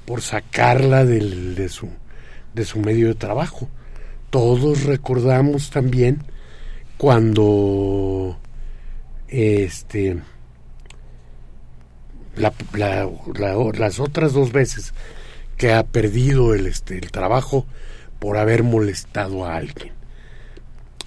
por 0.06 0.22
sacarla 0.22 1.04
del, 1.04 1.54
de, 1.54 1.68
su, 1.68 1.88
de 2.54 2.64
su 2.64 2.78
medio 2.78 3.08
de 3.08 3.14
trabajo 3.14 3.68
todos 4.34 4.82
recordamos 4.82 5.70
también 5.70 6.24
cuando 6.96 8.36
este 9.28 10.18
las 12.36 14.00
otras 14.00 14.32
dos 14.32 14.52
veces 14.52 14.92
que 15.56 15.72
ha 15.72 15.84
perdido 15.84 16.54
el, 16.54 16.66
este, 16.66 16.98
el 16.98 17.10
trabajo 17.10 17.66
por 18.18 18.36
haber 18.38 18.62
molestado 18.62 19.44
a 19.44 19.56
alguien. 19.56 19.92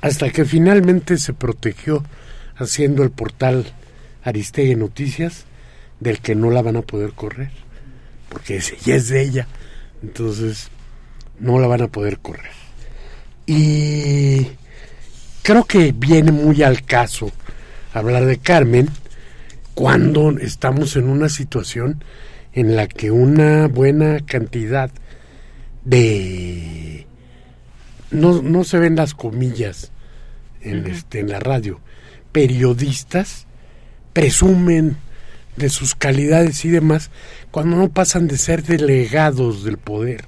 Hasta 0.01 0.29
que 0.29 0.45
finalmente 0.45 1.17
se 1.17 1.33
protegió 1.33 2.03
haciendo 2.55 3.03
el 3.03 3.11
portal 3.11 3.65
Aristegui 4.23 4.75
Noticias, 4.75 5.45
del 5.99 6.19
que 6.19 6.35
no 6.35 6.51
la 6.51 6.61
van 6.61 6.77
a 6.77 6.81
poder 6.81 7.13
correr, 7.13 7.49
porque 8.29 8.59
ya 8.59 8.95
es 8.95 9.09
de 9.09 9.21
ella, 9.21 9.47
entonces 10.03 10.69
no 11.39 11.59
la 11.59 11.67
van 11.67 11.81
a 11.81 11.87
poder 11.87 12.19
correr. 12.19 12.51
Y 13.45 14.47
creo 15.41 15.63
que 15.63 15.93
viene 15.93 16.31
muy 16.31 16.61
al 16.61 16.83
caso 16.83 17.31
hablar 17.93 18.25
de 18.25 18.37
Carmen 18.37 18.89
cuando 19.77 20.31
estamos 20.39 20.95
en 20.95 21.07
una 21.07 21.29
situación 21.29 22.03
en 22.51 22.75
la 22.75 22.87
que 22.87 23.11
una 23.11 23.67
buena 23.67 24.25
cantidad 24.25 24.89
de 25.85 27.05
no, 28.09 28.41
no 28.41 28.63
se 28.63 28.79
ven 28.79 28.95
las 28.95 29.13
comillas 29.13 29.91
en, 30.61 30.87
este, 30.87 31.19
en 31.19 31.29
la 31.29 31.39
radio 31.39 31.79
periodistas 32.31 33.45
presumen 34.13 34.97
de 35.57 35.69
sus 35.69 35.93
calidades 35.93 36.65
y 36.65 36.69
demás 36.69 37.11
cuando 37.51 37.77
no 37.77 37.89
pasan 37.89 38.27
de 38.27 38.39
ser 38.39 38.63
delegados 38.63 39.63
del 39.63 39.77
poder 39.77 40.25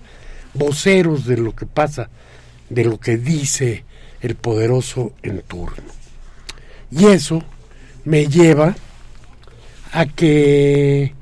voceros 0.53 1.26
de 1.26 1.38
lo 1.38 1.55
que 1.55 1.65
pasa 1.65 2.11
de 2.69 2.85
lo 2.85 2.99
que 2.99 3.17
dice 3.17 3.84
el 4.21 4.35
poderoso 4.35 5.13
en 5.23 5.41
turno. 5.41 5.91
Y 6.91 7.07
eso 7.07 7.43
me 8.05 8.27
lleva 8.27 8.76
a 9.91 10.06
que 10.06 11.14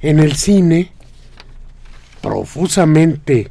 en 0.00 0.18
el 0.20 0.36
cine 0.36 0.92
profusamente 2.20 3.50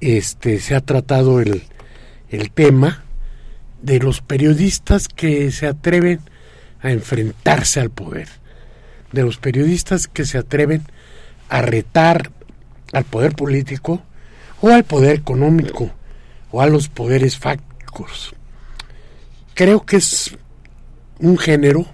este 0.00 0.58
se 0.58 0.74
ha 0.74 0.80
tratado 0.80 1.40
el, 1.40 1.62
el 2.30 2.50
tema 2.50 3.04
de 3.82 3.98
los 3.98 4.20
periodistas 4.20 5.08
que 5.08 5.50
se 5.50 5.66
atreven 5.66 6.20
a 6.80 6.90
enfrentarse 6.90 7.80
al 7.80 7.90
poder, 7.90 8.28
de 9.12 9.22
los 9.22 9.38
periodistas 9.38 10.08
que 10.08 10.24
se 10.24 10.38
atreven 10.38 10.82
a 11.48 11.62
retar 11.62 12.30
al 12.92 13.04
poder 13.04 13.34
político 13.34 14.02
o 14.60 14.68
al 14.68 14.84
poder 14.84 15.16
económico 15.16 15.90
o 16.50 16.62
a 16.62 16.66
los 16.66 16.88
poderes 16.88 17.38
fácticos. 17.38 18.34
Creo 19.54 19.84
que 19.84 19.96
es 19.96 20.36
un 21.18 21.36
género 21.38 21.86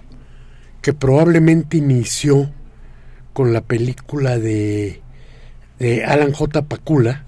que 0.81 0.93
probablemente 0.93 1.77
inició 1.77 2.49
con 3.33 3.53
la 3.53 3.61
película 3.61 4.37
de, 4.37 5.01
de 5.77 6.03
Alan 6.05 6.33
J. 6.33 6.63
Pakula, 6.63 7.25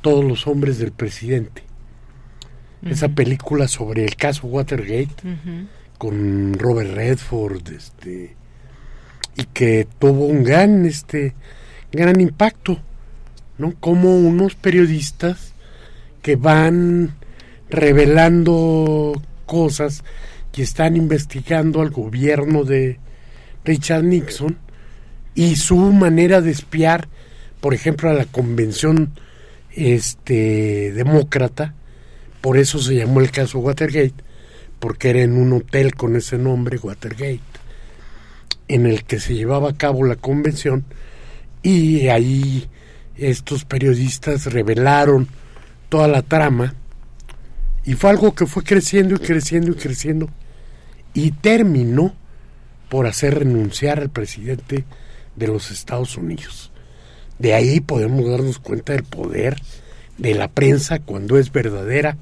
Todos 0.00 0.24
los 0.24 0.46
hombres 0.46 0.78
del 0.78 0.92
presidente. 0.92 1.62
Esa 2.84 3.08
película 3.08 3.66
sobre 3.66 4.04
el 4.04 4.14
caso 4.14 4.46
Watergate 4.46 5.14
con 5.98 6.54
Robert 6.54 6.94
Redford, 6.94 7.68
este 7.72 8.36
y 9.36 9.44
que 9.44 9.86
tuvo 9.98 10.26
un 10.26 10.44
gran 10.44 10.86
este 10.86 11.34
gran 11.90 12.20
impacto, 12.20 12.78
¿no? 13.58 13.74
Como 13.80 14.16
unos 14.16 14.54
periodistas 14.54 15.52
que 16.22 16.36
van 16.36 17.14
revelando 17.68 19.20
cosas 19.46 20.04
que 20.56 20.62
están 20.62 20.96
investigando 20.96 21.82
al 21.82 21.90
gobierno 21.90 22.64
de 22.64 22.98
Richard 23.62 24.04
Nixon 24.04 24.56
y 25.34 25.56
su 25.56 25.76
manera 25.76 26.40
de 26.40 26.50
espiar, 26.50 27.08
por 27.60 27.74
ejemplo, 27.74 28.08
a 28.08 28.14
la 28.14 28.24
convención 28.24 29.10
este 29.74 30.92
demócrata, 30.92 31.74
por 32.40 32.56
eso 32.56 32.78
se 32.78 32.94
llamó 32.94 33.20
el 33.20 33.30
caso 33.30 33.58
Watergate, 33.58 34.14
porque 34.80 35.10
era 35.10 35.20
en 35.20 35.36
un 35.36 35.52
hotel 35.52 35.94
con 35.94 36.16
ese 36.16 36.38
nombre, 36.38 36.78
Watergate, 36.78 37.42
en 38.68 38.86
el 38.86 39.04
que 39.04 39.20
se 39.20 39.34
llevaba 39.34 39.68
a 39.68 39.76
cabo 39.76 40.04
la 40.04 40.16
convención 40.16 40.86
y 41.62 42.08
ahí 42.08 42.66
estos 43.18 43.66
periodistas 43.66 44.46
revelaron 44.46 45.28
toda 45.90 46.08
la 46.08 46.22
trama 46.22 46.72
y 47.84 47.92
fue 47.92 48.08
algo 48.08 48.34
que 48.34 48.46
fue 48.46 48.62
creciendo 48.62 49.16
y 49.16 49.18
creciendo 49.18 49.72
y 49.72 49.74
creciendo 49.74 50.30
y 51.16 51.30
terminó 51.30 52.14
por 52.90 53.06
hacer 53.06 53.38
renunciar 53.38 53.98
al 53.98 54.10
presidente 54.10 54.84
de 55.34 55.46
los 55.46 55.70
Estados 55.70 56.18
Unidos. 56.18 56.70
De 57.38 57.54
ahí 57.54 57.80
podemos 57.80 58.28
darnos 58.28 58.58
cuenta 58.58 58.92
del 58.92 59.02
poder 59.02 59.56
de 60.18 60.34
la 60.34 60.48
prensa 60.48 60.98
cuando 60.98 61.38
es 61.38 61.50
verdadera 61.50 62.18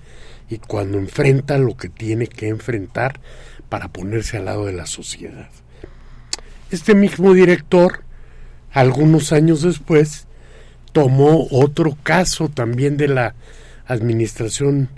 y 0.49 0.59
cuando 0.59 0.99
enfrenta 0.99 1.59
lo 1.59 1.77
que 1.77 1.89
tiene 1.89 2.29
que 2.29 2.47
enfrentar 2.47 3.19
para 3.69 3.89
ponerse 3.89 4.37
al 4.37 4.45
lado 4.45 4.67
de 4.67 4.75
la 4.75 4.87
sociedad. 4.87 5.49
Este 6.71 6.95
mismo 6.95 7.35
director, 7.35 8.05
algunos 8.71 9.33
años 9.33 9.63
después, 9.63 10.29
tomó 10.93 11.49
otro 11.51 11.99
caso 12.05 12.49
también 12.49 12.97
de 12.97 13.09
la 13.09 13.35
administración 13.89 14.89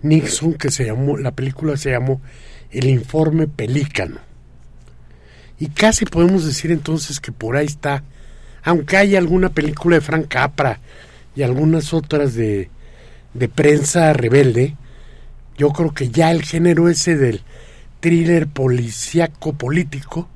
Nixon 0.00 0.54
que 0.54 0.70
se 0.70 0.86
llamó, 0.86 1.18
la 1.18 1.32
película 1.32 1.76
se 1.76 1.90
llamó 1.90 2.22
El 2.72 2.86
informe 2.86 3.46
Pelícano. 3.46 4.18
Y 5.60 5.68
casi 5.68 6.04
podemos 6.04 6.44
decir 6.44 6.72
entonces 6.72 7.20
que 7.20 7.30
por 7.30 7.56
ahí 7.56 7.66
está, 7.66 8.02
aunque 8.64 8.96
hay 8.96 9.14
alguna 9.14 9.50
película 9.50 9.94
de 9.94 10.00
Frank 10.00 10.26
Capra 10.26 10.80
y 11.36 11.42
algunas 11.42 11.94
otras 11.94 12.34
de, 12.34 12.68
de 13.34 13.48
prensa 13.48 14.12
rebelde, 14.12 14.76
yo 15.56 15.70
creo 15.70 15.94
que 15.94 16.08
ya 16.08 16.32
el 16.32 16.42
género 16.42 16.88
ese 16.88 17.16
del 17.16 17.42
thriller 18.00 18.48
policíaco 18.48 19.52
político 19.52 20.28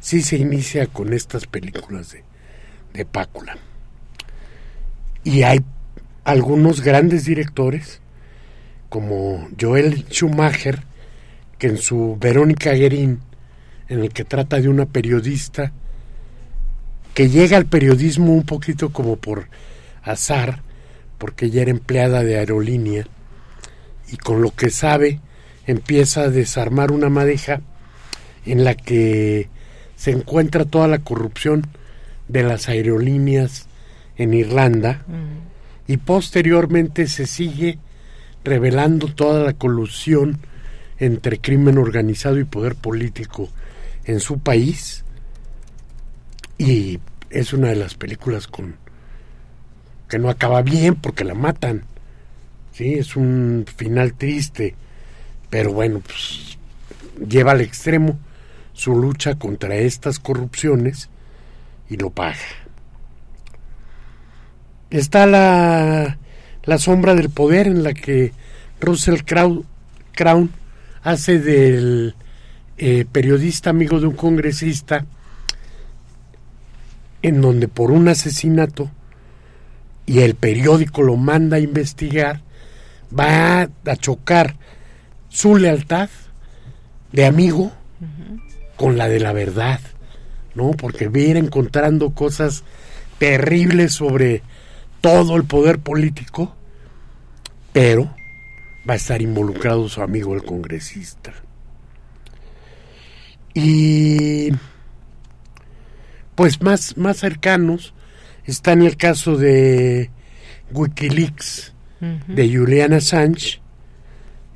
sí 0.00 0.22
se 0.22 0.36
inicia 0.36 0.86
con 0.86 1.12
estas 1.12 1.46
películas 1.46 2.12
de, 2.12 2.24
de 2.94 3.04
Pácula. 3.04 3.58
Y 5.24 5.42
hay 5.42 5.60
algunos 6.24 6.80
grandes 6.80 7.24
directores, 7.24 8.00
como 8.88 9.48
Joel 9.60 10.06
Schumacher, 10.10 10.84
que 11.62 11.68
en 11.68 11.78
su 11.78 12.16
Verónica 12.18 12.72
Guerín, 12.72 13.20
en 13.88 14.00
el 14.00 14.12
que 14.12 14.24
trata 14.24 14.60
de 14.60 14.68
una 14.68 14.86
periodista 14.86 15.70
que 17.14 17.28
llega 17.28 17.56
al 17.56 17.66
periodismo 17.66 18.32
un 18.32 18.42
poquito 18.42 18.90
como 18.90 19.14
por 19.14 19.46
azar, 20.02 20.60
porque 21.18 21.46
ella 21.46 21.62
era 21.62 21.70
empleada 21.70 22.24
de 22.24 22.36
aerolínea, 22.36 23.06
y 24.10 24.16
con 24.16 24.42
lo 24.42 24.50
que 24.50 24.70
sabe 24.70 25.20
empieza 25.64 26.22
a 26.22 26.30
desarmar 26.30 26.90
una 26.90 27.10
madeja 27.10 27.60
en 28.44 28.64
la 28.64 28.74
que 28.74 29.48
se 29.94 30.10
encuentra 30.10 30.64
toda 30.64 30.88
la 30.88 30.98
corrupción 30.98 31.68
de 32.26 32.42
las 32.42 32.68
aerolíneas 32.68 33.68
en 34.16 34.34
Irlanda 34.34 35.04
y 35.86 35.98
posteriormente 35.98 37.06
se 37.06 37.26
sigue 37.26 37.78
revelando 38.42 39.06
toda 39.06 39.44
la 39.44 39.52
colusión 39.52 40.40
entre 41.04 41.38
crimen 41.38 41.78
organizado 41.78 42.38
y 42.38 42.44
poder 42.44 42.74
político 42.74 43.48
en 44.04 44.20
su 44.20 44.38
país 44.38 45.04
y 46.58 47.00
es 47.30 47.52
una 47.52 47.68
de 47.68 47.76
las 47.76 47.94
películas 47.94 48.46
con 48.46 48.76
que 50.08 50.18
no 50.18 50.28
acaba 50.28 50.62
bien 50.62 50.94
porque 50.96 51.24
la 51.24 51.34
matan 51.34 51.84
Sí, 52.72 52.94
es 52.94 53.16
un 53.16 53.66
final 53.76 54.14
triste, 54.14 54.74
pero 55.50 55.74
bueno, 55.74 56.00
pues 56.00 56.56
lleva 57.28 57.52
al 57.52 57.60
extremo 57.60 58.18
su 58.72 58.96
lucha 58.96 59.34
contra 59.34 59.74
estas 59.74 60.18
corrupciones 60.18 61.10
y 61.90 61.98
lo 61.98 62.08
paga. 62.08 62.38
Está 64.88 65.26
la, 65.26 66.16
la 66.64 66.78
sombra 66.78 67.14
del 67.14 67.28
poder 67.28 67.66
en 67.66 67.82
la 67.82 67.92
que 67.92 68.32
Russell 68.80 69.20
Crown 69.22 70.50
hace 71.02 71.38
del 71.38 72.14
eh, 72.78 73.04
periodista 73.10 73.70
amigo 73.70 74.00
de 74.00 74.06
un 74.06 74.16
congresista 74.16 75.04
en 77.22 77.40
donde 77.40 77.68
por 77.68 77.90
un 77.90 78.08
asesinato 78.08 78.90
y 80.06 80.20
el 80.20 80.34
periódico 80.34 81.02
lo 81.02 81.16
manda 81.16 81.56
a 81.56 81.60
investigar 81.60 82.40
va 83.16 83.62
a 83.62 83.96
chocar 83.96 84.56
su 85.28 85.56
lealtad 85.56 86.08
de 87.12 87.26
amigo 87.26 87.72
con 88.76 88.98
la 88.98 89.08
de 89.08 89.20
la 89.20 89.32
verdad, 89.32 89.80
¿no? 90.54 90.72
Porque 90.72 91.08
va 91.08 91.18
a 91.18 91.20
ir 91.20 91.36
encontrando 91.36 92.10
cosas 92.10 92.64
terribles 93.18 93.92
sobre 93.92 94.42
todo 95.00 95.36
el 95.36 95.44
poder 95.44 95.78
político, 95.78 96.54
pero 97.72 98.14
va 98.88 98.94
a 98.94 98.96
estar 98.96 99.22
involucrado 99.22 99.88
su 99.88 100.02
amigo 100.02 100.34
el 100.34 100.44
congresista. 100.44 101.32
Y 103.54 104.50
pues 106.34 106.62
más, 106.62 106.96
más 106.96 107.18
cercanos 107.18 107.92
están 108.44 108.82
el 108.82 108.96
caso 108.96 109.36
de 109.36 110.10
Wikileaks, 110.72 111.72
de 112.00 112.56
Julian 112.56 112.94
Assange. 112.94 113.60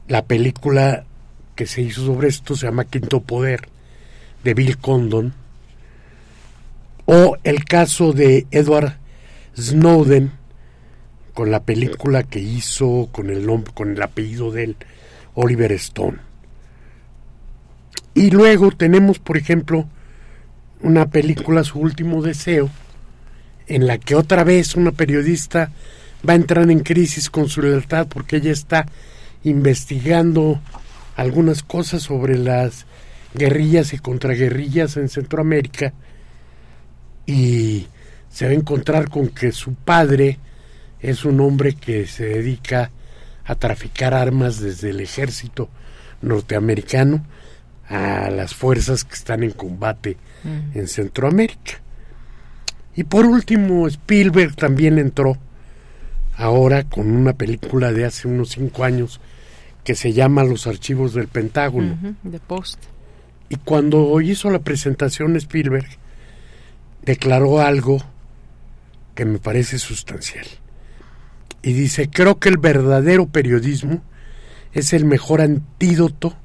La 0.09 0.25
película 0.25 1.05
que 1.55 1.67
se 1.67 1.83
hizo 1.83 2.05
sobre 2.05 2.29
esto 2.29 2.57
se 2.57 2.67
llama 2.67 2.85
Quinto 2.85 3.21
Poder, 3.21 3.69
de 4.43 4.55
Bill 4.55 4.79
Condon. 4.79 5.35
O 7.05 7.37
el 7.45 7.65
caso 7.65 8.13
de 8.13 8.47
Edward 8.51 8.97
Snowden, 9.57 10.33
con 11.37 11.51
la 11.51 11.63
película 11.65 12.23
que 12.23 12.41
hizo 12.41 13.11
con 13.13 13.29
el 13.29 13.47
con 13.75 13.91
el 13.91 14.01
apellido 14.01 14.51
de 14.53 14.65
él, 14.65 14.77
Oliver 15.35 15.71
Stone. 15.73 16.17
Y 18.15 18.31
luego 18.31 18.71
tenemos, 18.71 19.19
por 19.19 19.37
ejemplo, 19.37 19.87
una 20.81 21.11
película, 21.11 21.63
Su 21.63 21.79
último 21.79 22.23
deseo, 22.23 22.71
en 23.67 23.87
la 23.87 23.99
que 23.99 24.15
otra 24.15 24.45
vez 24.45 24.77
una 24.77 24.93
periodista 24.93 25.71
va 26.27 26.33
a 26.33 26.37
entrar 26.37 26.71
en 26.71 26.81
crisis 26.81 27.29
con 27.29 27.51
su 27.51 27.61
lealtad 27.61 28.07
porque 28.07 28.37
ella 28.37 28.53
está 28.53 28.87
investigando 29.45 30.63
algunas 31.17 31.63
cosas 31.63 32.03
sobre 32.03 32.39
las 32.39 32.87
guerrillas 33.35 33.93
y 33.93 33.99
contraguerrillas 33.99 34.97
en 34.97 35.11
Centroamérica 35.11 35.93
y 37.27 37.89
se 38.31 38.47
va 38.47 38.53
a 38.53 38.55
encontrar 38.55 39.11
con 39.11 39.29
que 39.29 39.53
su 39.53 39.75
padre 39.75 40.39
es 41.07 41.25
un 41.25 41.41
hombre 41.41 41.75
que 41.75 42.07
se 42.09 42.27
dedica 42.27 42.91
a 43.45 43.55
traficar 43.55 44.13
armas 44.13 44.61
desde 44.61 44.91
el 44.91 44.99
ejército 44.99 45.69
norteamericano 46.21 47.25
a 47.89 48.29
las 48.31 48.55
fuerzas 48.55 49.05
que 49.05 49.15
están 49.15 49.45
en 49.45 49.53
combate 49.53 50.17
en 50.75 50.89
Centroamérica. 50.89 51.81
Y 52.97 53.05
por 53.05 53.25
último, 53.25 53.87
Spielberg 53.87 54.57
también 54.57 54.99
entró 54.99 55.39
ahora 56.37 56.83
con 56.83 57.09
una 57.09 57.35
película 57.35 57.93
de 57.93 58.05
hace 58.05 58.27
unos 58.27 58.51
cinco 58.51 58.83
años 58.83 59.21
que 59.85 59.95
se 59.95 60.13
llama 60.13 60.43
Los 60.43 60.67
Archivos 60.67 61.15
del 61.15 61.29
Pentágono. 61.29 61.97
de 62.25 62.41
Post. 62.41 62.83
Y 63.49 63.57
cuando 63.57 64.21
hizo 64.21 64.51
la 64.51 64.59
presentación 64.59 65.37
Spielberg, 65.37 65.87
declaró 67.05 67.61
algo 67.61 68.03
que 69.15 69.25
me 69.25 69.39
parece 69.39 69.79
sustancial. 69.79 70.47
Y 71.63 71.73
dice, 71.73 72.09
creo 72.09 72.39
que 72.39 72.49
el 72.49 72.59
verdadero 72.59 73.27
periodismo 73.27 74.03
es 74.73 74.93
el 74.93 75.05
mejor 75.05 75.41
antídoto 75.41 76.37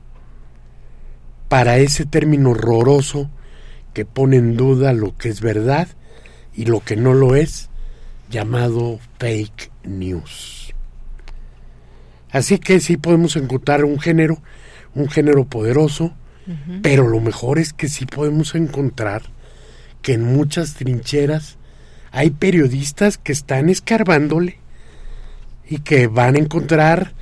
para 1.50 1.78
ese 1.78 2.06
término 2.06 2.52
horroroso 2.52 3.30
que 3.94 4.06
pone 4.06 4.38
en 4.38 4.56
duda 4.56 4.94
lo 4.94 5.18
que 5.18 5.28
es 5.28 5.42
verdad 5.42 5.90
y 6.54 6.66
lo 6.66 6.80
que 6.80 6.96
no 6.96 7.14
lo 7.14 7.36
es, 7.36 7.70
llamado 8.30 9.00
fake 9.20 9.70
news. 9.84 10.74
Así 12.32 12.58
que 12.58 12.80
sí 12.80 12.96
podemos 12.96 13.36
encontrar 13.36 13.84
un 13.84 14.00
género, 14.00 14.42
un 14.96 15.10
género 15.10 15.44
poderoso, 15.44 16.14
pero 16.82 17.08
lo 17.08 17.20
mejor 17.20 17.60
es 17.60 17.74
que 17.74 17.90
sí 17.90 18.06
podemos 18.06 18.56
encontrar 18.56 19.24
que 20.02 20.14
en 20.14 20.24
muchas 20.24 20.76
trincheras 20.76 21.58
hay 22.12 22.30
periodistas 22.30 23.18
que 23.18 23.34
están 23.34 23.68
escarbándole 23.68 24.61
y 25.72 25.80
que 25.80 26.08
van 26.08 26.36
a 26.36 26.40
encontrar 26.40 27.14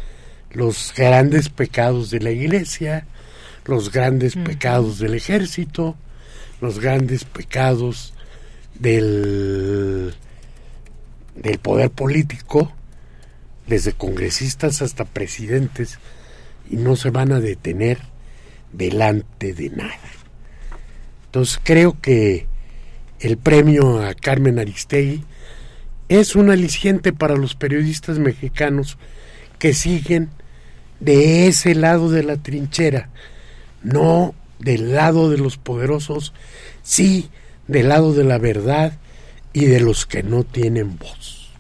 los 0.51 0.91
grandes 0.97 1.49
pecados 1.49 2.09
de 2.09 2.19
la 2.19 2.31
iglesia, 2.31 3.05
los 3.65 3.91
grandes 3.91 4.35
pecados 4.35 4.97
del 4.97 5.13
ejército, 5.13 5.95
los 6.59 6.79
grandes 6.79 7.25
pecados 7.25 8.15
del, 8.73 10.15
del 11.35 11.59
poder 11.59 11.91
político, 11.91 12.73
desde 13.67 13.93
congresistas 13.93 14.81
hasta 14.81 15.05
presidentes, 15.05 15.99
y 16.71 16.77
no 16.77 16.95
se 16.95 17.11
van 17.11 17.31
a 17.31 17.39
detener 17.39 17.99
delante 18.73 19.53
de 19.53 19.69
nada. 19.69 19.93
Entonces 21.25 21.59
creo 21.63 22.01
que 22.01 22.47
el 23.19 23.37
premio 23.37 24.01
a 24.01 24.15
Carmen 24.15 24.57
Aristegui 24.57 25.23
es 26.09 26.35
un 26.35 26.49
aliciente 26.49 27.13
para 27.13 27.35
los 27.35 27.55
periodistas 27.55 28.19
mexicanos 28.19 28.97
que 29.59 29.73
siguen 29.73 30.29
de 30.99 31.47
ese 31.47 31.75
lado 31.75 32.09
de 32.09 32.23
la 32.23 32.37
trinchera, 32.37 33.09
no 33.83 34.33
del 34.57 34.93
lado 34.93 35.29
de 35.29 35.37
los 35.37 35.57
poderosos, 35.57 36.33
sí 36.83 37.29
del 37.67 37.89
lado 37.89 38.13
de 38.13 38.23
la 38.23 38.39
verdad 38.39 38.97
y 39.53 39.65
de 39.65 39.79
los 39.79 40.05
que 40.05 40.23
no 40.23 40.43
tienen 40.43 40.97
voz. 40.97 41.51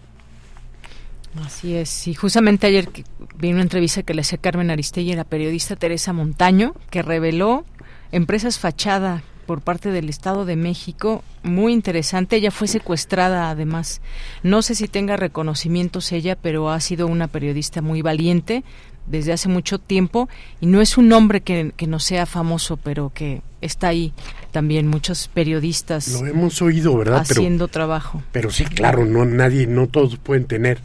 Así 1.45 1.75
es, 1.75 2.07
y 2.07 2.15
justamente 2.15 2.67
ayer 2.67 2.89
vi 3.37 3.53
una 3.53 3.61
entrevista 3.61 4.03
que 4.03 4.15
le 4.15 4.21
hacía 4.21 4.39
Carmen 4.39 4.71
Aristegui 4.71 5.13
a 5.13 5.17
la 5.17 5.23
periodista 5.23 5.75
Teresa 5.75 6.11
Montaño, 6.11 6.73
que 6.89 7.03
reveló 7.03 7.65
empresas 8.11 8.57
fachada 8.57 9.23
por 9.49 9.61
parte 9.61 9.89
del 9.89 10.09
Estado 10.09 10.45
de 10.45 10.55
México, 10.55 11.23
muy 11.41 11.73
interesante. 11.73 12.35
Ella 12.35 12.51
fue 12.51 12.67
secuestrada 12.67 13.49
además. 13.49 13.99
No 14.43 14.61
sé 14.61 14.75
si 14.75 14.87
tenga 14.87 15.17
reconocimientos 15.17 16.11
ella, 16.11 16.35
pero 16.35 16.69
ha 16.69 16.79
sido 16.79 17.07
una 17.07 17.27
periodista 17.27 17.81
muy 17.81 18.03
valiente 18.03 18.63
desde 19.07 19.33
hace 19.33 19.49
mucho 19.49 19.79
tiempo 19.79 20.29
y 20.61 20.67
no 20.67 20.81
es 20.81 20.99
un 20.99 21.07
nombre 21.07 21.41
que, 21.41 21.73
que 21.75 21.87
no 21.87 21.97
sea 21.97 22.27
famoso, 22.27 22.77
pero 22.77 23.11
que 23.11 23.41
está 23.59 23.87
ahí 23.87 24.13
también 24.51 24.85
muchos 24.85 25.27
periodistas. 25.29 26.09
Lo 26.09 26.27
hemos 26.27 26.61
oído, 26.61 26.95
¿verdad? 26.95 27.21
Haciendo 27.21 27.67
trabajo. 27.67 28.21
Pero 28.31 28.51
sí, 28.51 28.65
claro, 28.65 29.03
no 29.03 29.25
nadie, 29.25 29.65
no 29.65 29.87
todos 29.87 30.17
pueden 30.17 30.45
tener 30.45 30.77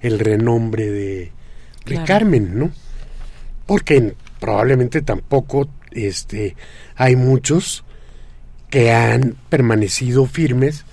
el 0.00 0.18
renombre 0.18 0.90
de, 0.90 1.30
de 1.86 2.02
Carmen, 2.02 2.58
¿no? 2.58 2.72
Porque 3.64 4.16
probablemente 4.40 5.02
tampoco 5.02 5.68
este 5.92 6.56
hay 6.96 7.14
muchos 7.14 7.84
que 8.70 8.92
han 8.92 9.36
permanecido 9.48 10.26
firmes 10.26 10.84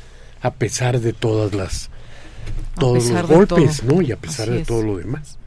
a 0.41 0.53
pesar 0.53 0.99
de 0.99 1.13
todas 1.13 1.53
las 1.53 1.89
todos 2.75 3.09
los 3.09 3.27
golpes, 3.27 3.83
¿no? 3.83 4.01
Y 4.01 4.11
a 4.11 4.17
pesar 4.17 4.49
de 4.49 4.63
todo 4.63 4.83
lo 4.83 4.97
demás. 4.97 5.37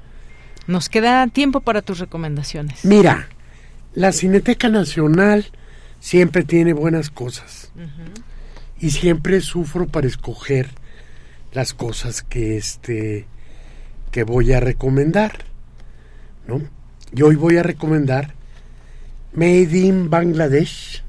Nos 0.67 0.89
queda 0.89 1.27
tiempo 1.29 1.61
para 1.61 1.83
tus 1.83 1.99
recomendaciones. 1.99 2.85
Mira, 2.85 3.29
la 3.95 4.13
Cineteca 4.13 4.69
Nacional 4.69 5.47
siempre 6.01 6.45
tiene 6.45 6.73
buenas 6.73 7.11
cosas. 7.11 7.71
Y 8.81 8.91
siempre 8.91 9.41
sufro 9.41 9.87
para 9.87 10.07
escoger 10.07 10.69
las 11.53 11.75
cosas 11.75 12.23
que 12.23 12.57
este 12.57 13.27
que 14.11 14.25
voy 14.25 14.53
a 14.53 14.61
recomendar, 14.61 15.45
¿no? 16.47 16.63
Y 17.15 17.23
hoy 17.23 17.37
voy 17.37 17.57
a 17.57 17.63
recomendar 17.63 18.35
Made 19.33 19.77
in 19.77 20.09
Bangladesh 20.09 21.03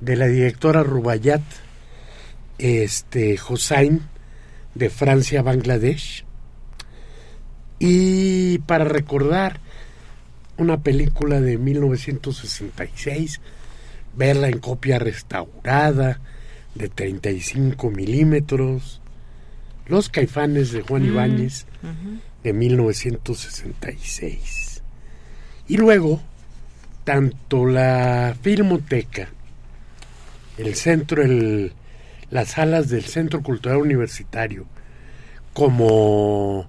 de 0.00 0.16
la 0.16 0.26
directora 0.26 0.82
Rubayat 0.82 1.42
este, 2.58 3.38
Hossain 3.48 4.02
de 4.74 4.90
Francia, 4.90 5.42
Bangladesh. 5.42 6.24
Y 7.78 8.58
para 8.58 8.84
recordar 8.84 9.60
una 10.58 10.82
película 10.82 11.40
de 11.40 11.56
1966, 11.56 13.40
verla 14.14 14.48
en 14.48 14.58
copia 14.58 14.98
restaurada 14.98 16.20
de 16.74 16.88
35 16.88 17.88
milímetros, 17.90 19.00
Los 19.86 20.10
Caifanes 20.10 20.72
de 20.72 20.82
Juan 20.82 21.04
mm, 21.04 21.06
Ibáñez 21.06 21.64
de 22.42 22.52
1966. 22.52 24.82
Y 25.68 25.76
luego, 25.78 26.20
tanto 27.04 27.64
la 27.66 28.36
Filmoteca 28.42 29.28
el 30.60 30.74
centro, 30.74 31.22
el, 31.22 31.72
las 32.30 32.50
salas 32.50 32.88
del 32.88 33.04
Centro 33.04 33.42
Cultural 33.42 33.78
Universitario, 33.78 34.66
como 35.52 36.66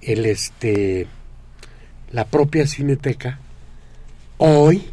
el 0.00 0.26
este 0.26 1.06
la 2.10 2.26
propia 2.26 2.66
Cineteca, 2.66 3.38
hoy 4.36 4.90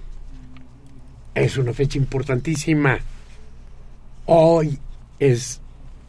es 1.35 1.57
una 1.57 1.73
fecha 1.73 1.97
importantísima. 1.97 2.99
Hoy 4.26 4.80
es 5.19 5.60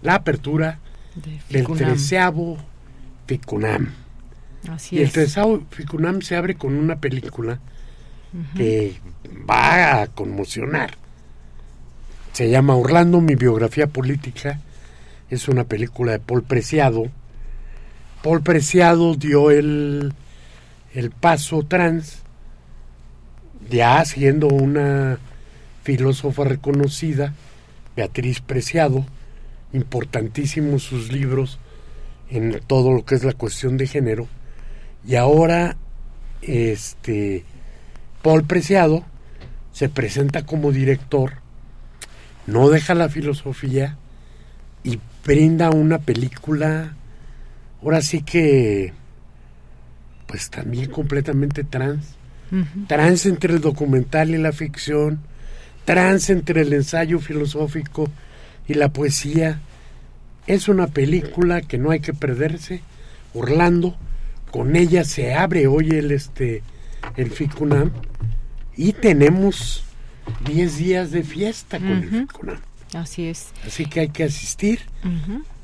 la 0.03 0.17
apertura 0.17 0.79
del 1.49 1.67
treceavo 1.67 2.59
Ficunam. 3.27 3.93
Así 4.69 4.97
y 4.97 5.03
el 5.03 5.11
treceavo 5.11 5.65
Ficunam 5.71 6.21
se 6.21 6.37
abre 6.37 6.55
con 6.55 6.75
una 6.75 7.01
película 7.01 7.59
que 8.55 8.95
va 9.49 10.03
a 10.03 10.07
conmocionar 10.07 10.97
se 12.33 12.49
llama 12.49 12.77
Orlando, 12.77 13.21
mi 13.21 13.35
biografía 13.35 13.87
política. 13.87 14.61
Es 15.29 15.49
una 15.49 15.65
película 15.65 16.13
de 16.13 16.19
Paul 16.21 16.43
Preciado. 16.43 17.05
Paul 18.23 18.43
Preciado 18.43 19.15
dio 19.15 19.51
el, 19.51 20.13
el 20.95 21.11
paso 21.11 21.63
trans, 21.63 22.23
ya 23.69 24.05
siendo 24.05 24.49
una 24.49 25.19
filósofa 25.83 26.45
reconocida, 26.45 27.35
Beatriz 27.97 28.41
Preciado, 28.41 29.05
importantísimos 29.73 30.83
sus 30.83 31.13
libros 31.13 31.59
en 32.31 32.61
todo 32.67 32.93
lo 32.93 33.05
que 33.05 33.15
es 33.17 33.25
la 33.25 33.33
cuestión 33.33 33.77
de 33.77 33.87
género. 33.87 34.29
Y 35.07 35.17
ahora, 35.17 35.77
este, 36.43 37.45
Paul 38.23 38.45
Preciado 38.45 39.05
se 39.73 39.89
presenta 39.89 40.45
como 40.45 40.73
director 40.73 41.40
no 42.51 42.69
deja 42.69 42.95
la 42.95 43.09
filosofía 43.09 43.97
y 44.83 44.99
brinda 45.25 45.71
una 45.71 45.99
película, 45.99 46.95
ahora 47.83 48.03
sí 48.03 48.23
que, 48.23 48.93
pues 50.27 50.51
también 50.51 50.91
completamente 50.91 51.65
trans. 51.65 52.17
Trans 52.89 53.27
entre 53.27 53.55
el 53.55 53.61
documental 53.61 54.31
y 54.31 54.39
la 54.39 54.51
ficción, 54.51 55.21
trans 55.85 56.31
entre 56.31 56.63
el 56.63 56.73
ensayo 56.73 57.21
filosófico 57.21 58.11
y 58.67 58.75
la 58.75 58.93
poesía. 58.93 59.61
Es 60.49 60.69
una 60.69 60.89
película 60.89 61.63
que 61.63 61.79
no 61.79 61.93
hay 61.93 62.01
que 62.01 62.13
perderse. 62.13 62.83
Orlando, 63.35 63.97
con 64.51 64.75
ella 64.75 65.05
se 65.05 65.33
abre 65.35 65.69
hoy 65.69 65.91
el 65.91 66.11
este 66.11 66.65
el 67.17 67.31
FICUNAM 67.31 67.93
y 68.77 68.95
tenemos 68.95 69.85
10 70.45 70.77
días 70.79 71.11
de 71.11 71.23
fiesta 71.23 71.79
con 71.79 71.91
el 71.91 72.09
FICUNAM. 72.09 72.59
Así 72.95 73.27
es. 73.27 73.49
Así 73.67 73.87
que 73.87 74.01
hay 74.01 74.09
que 74.09 74.25
asistir. 74.25 74.81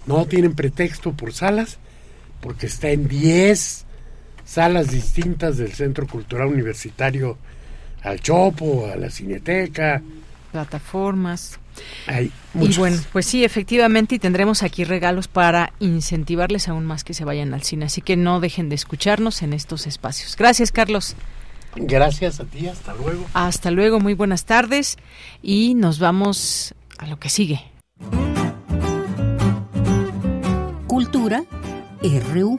No 0.06 0.26
tienen 0.26 0.54
pretexto 0.54 1.12
por 1.12 1.32
salas, 1.32 1.78
porque 2.40 2.66
está 2.66 2.90
en 2.90 3.08
10 3.08 3.84
salas 4.44 4.90
distintas 4.90 5.56
del 5.56 5.72
Centro 5.72 6.06
Cultural 6.06 6.48
Universitario 6.48 7.36
al 8.02 8.20
Chopo, 8.20 8.86
a 8.86 8.96
la 8.96 9.10
Cineteca. 9.10 10.00
Plataformas. 10.52 11.58
Hay 12.06 12.32
y 12.58 12.74
bueno, 12.78 12.96
pues 13.12 13.26
sí, 13.26 13.44
efectivamente, 13.44 14.14
y 14.14 14.18
tendremos 14.18 14.62
aquí 14.62 14.84
regalos 14.84 15.28
para 15.28 15.72
incentivarles 15.78 16.68
aún 16.68 16.86
más 16.86 17.04
que 17.04 17.12
se 17.12 17.24
vayan 17.24 17.52
al 17.52 17.64
cine. 17.64 17.84
Así 17.84 18.00
que 18.00 18.16
no 18.16 18.40
dejen 18.40 18.70
de 18.70 18.76
escucharnos 18.76 19.42
en 19.42 19.52
estos 19.52 19.86
espacios. 19.86 20.36
Gracias, 20.36 20.72
Carlos. 20.72 21.16
Gracias 21.76 22.40
a 22.40 22.44
ti, 22.44 22.66
hasta 22.66 22.94
luego. 22.94 23.24
Hasta 23.34 23.70
luego, 23.70 24.00
muy 24.00 24.14
buenas 24.14 24.44
tardes 24.44 24.96
y 25.42 25.74
nos 25.74 25.98
vamos 25.98 26.74
a 26.98 27.06
lo 27.06 27.18
que 27.18 27.28
sigue. 27.28 27.60
Cultura 30.86 31.44
RU. 32.02 32.58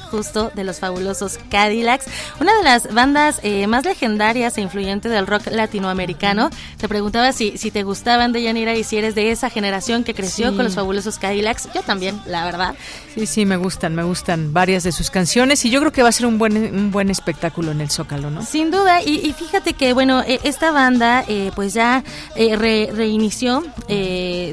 justo 0.11 0.51
de 0.53 0.65
los 0.65 0.79
fabulosos 0.79 1.39
Cadillacs, 1.49 2.05
una 2.39 2.55
de 2.57 2.63
las 2.63 2.93
bandas 2.93 3.39
eh, 3.43 3.65
más 3.67 3.85
legendarias 3.85 4.57
e 4.57 4.61
influyentes 4.61 5.09
del 5.11 5.25
rock 5.25 5.47
latinoamericano. 5.49 6.49
Te 6.77 6.89
preguntaba 6.89 7.31
si, 7.31 7.57
si 7.57 7.71
te 7.71 7.83
gustaban 7.83 8.33
de 8.33 8.43
Yanira 8.43 8.75
y 8.75 8.83
si 8.83 8.97
eres 8.97 9.15
de 9.15 9.31
esa 9.31 9.49
generación 9.49 10.03
que 10.03 10.13
creció 10.13 10.53
con 10.55 10.65
los 10.65 10.75
fabulosos 10.75 11.17
Cadillacs. 11.17 11.69
Yo 11.73 11.81
también, 11.81 12.19
la 12.25 12.43
verdad. 12.43 12.75
Sí, 13.15 13.25
sí, 13.25 13.45
me 13.45 13.55
gustan, 13.55 13.95
me 13.95 14.03
gustan 14.03 14.51
varias 14.51 14.83
de 14.83 14.91
sus 14.91 15.09
canciones 15.09 15.63
y 15.63 15.69
yo 15.69 15.79
creo 15.79 15.91
que 15.91 16.03
va 16.03 16.09
a 16.09 16.11
ser 16.11 16.25
un 16.25 16.37
buen, 16.37 16.57
un 16.57 16.91
buen 16.91 17.09
espectáculo 17.09 17.71
en 17.71 17.79
el 17.79 17.89
Zócalo, 17.89 18.29
¿no? 18.29 18.43
Sin 18.43 18.69
duda, 18.69 19.01
y, 19.01 19.33
fíjate 19.33 19.73
que, 19.73 19.93
bueno, 19.93 20.21
e, 20.21 20.39
esta 20.43 20.71
banda 20.71 21.23
eh, 21.27 21.51
pues 21.55 21.73
ya 21.73 22.03
eh, 22.35 22.57
reinició 22.57 23.63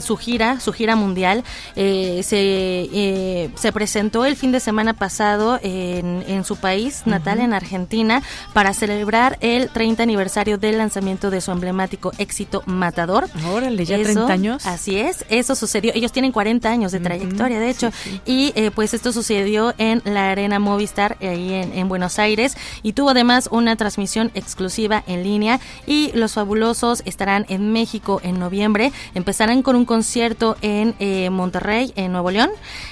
su 0.01 0.17
gira, 0.17 0.61
su 0.61 0.73
gira 0.73 0.95
mundial. 0.95 1.43
se, 1.75 3.51
se 3.57 3.73
presentó 3.73 4.25
el 4.25 4.37
fin 4.37 4.53
de 4.53 4.61
semana 4.61 4.95
pasado 4.95 5.48
en, 5.63 6.45
su 6.45 6.57
país 6.57 7.03
natal, 7.07 7.41
en 7.41 7.55
Argentina, 7.55 8.23
para 8.53 8.75
celebrar 8.75 9.39
el 9.41 9.71
30 9.71 10.03
aniversario 10.03 10.59
del 10.59 10.79
lanzamiento 10.79 11.31
de 11.31 11.41
su 11.41 11.51
emblemático 11.51 12.13
éxito 12.19 12.63
Matador. 12.67 13.29
Órale, 13.51 13.85
ya 13.85 13.97
30 13.97 14.27
años. 14.33 14.67
Así 14.67 14.99
es, 14.99 15.25
eso 15.31 15.55
sucedió. 15.55 15.93
Ellos 15.95 16.13
tienen 16.13 16.33
40 16.33 16.69
años 16.69 16.93
de 16.93 17.01
trayectoria, 17.01 17.59
de 17.59 17.71
hecho, 17.71 17.91
y 18.27 18.53
eh, 18.55 18.71
pues 18.75 18.95
esto 18.95 19.13
sucedió 19.13 19.75
en 19.79 20.03
la 20.05 20.31
Arena 20.31 20.59
Movistar, 20.59 21.17
ahí 21.21 21.55
en, 21.55 21.73
en 21.73 21.89
Buenos 21.89 22.19
Aires, 22.19 22.57
y 22.83 22.93
tuvo 22.93 23.11
además 23.11 23.49
una 23.51 23.77
transmisión 23.77 24.31
exclusiva 24.35 25.03
en 25.07 25.23
línea. 25.23 25.61
Y 25.87 26.11
los 26.15 26.35
fabulosos 26.35 27.03
estarán 27.05 27.47
en 27.49 27.73
México 27.73 28.21
en 28.23 28.39
noviembre. 28.39 28.93
Empezarán 29.15 29.63
con 29.63 29.77
un 29.77 29.85
concierto 29.85 30.57
en 30.63 30.95
eh, 30.99 31.31
Monterrey, 31.31 31.93
en 31.97 32.13
Nuevo 32.13 32.31
León. 32.31 32.51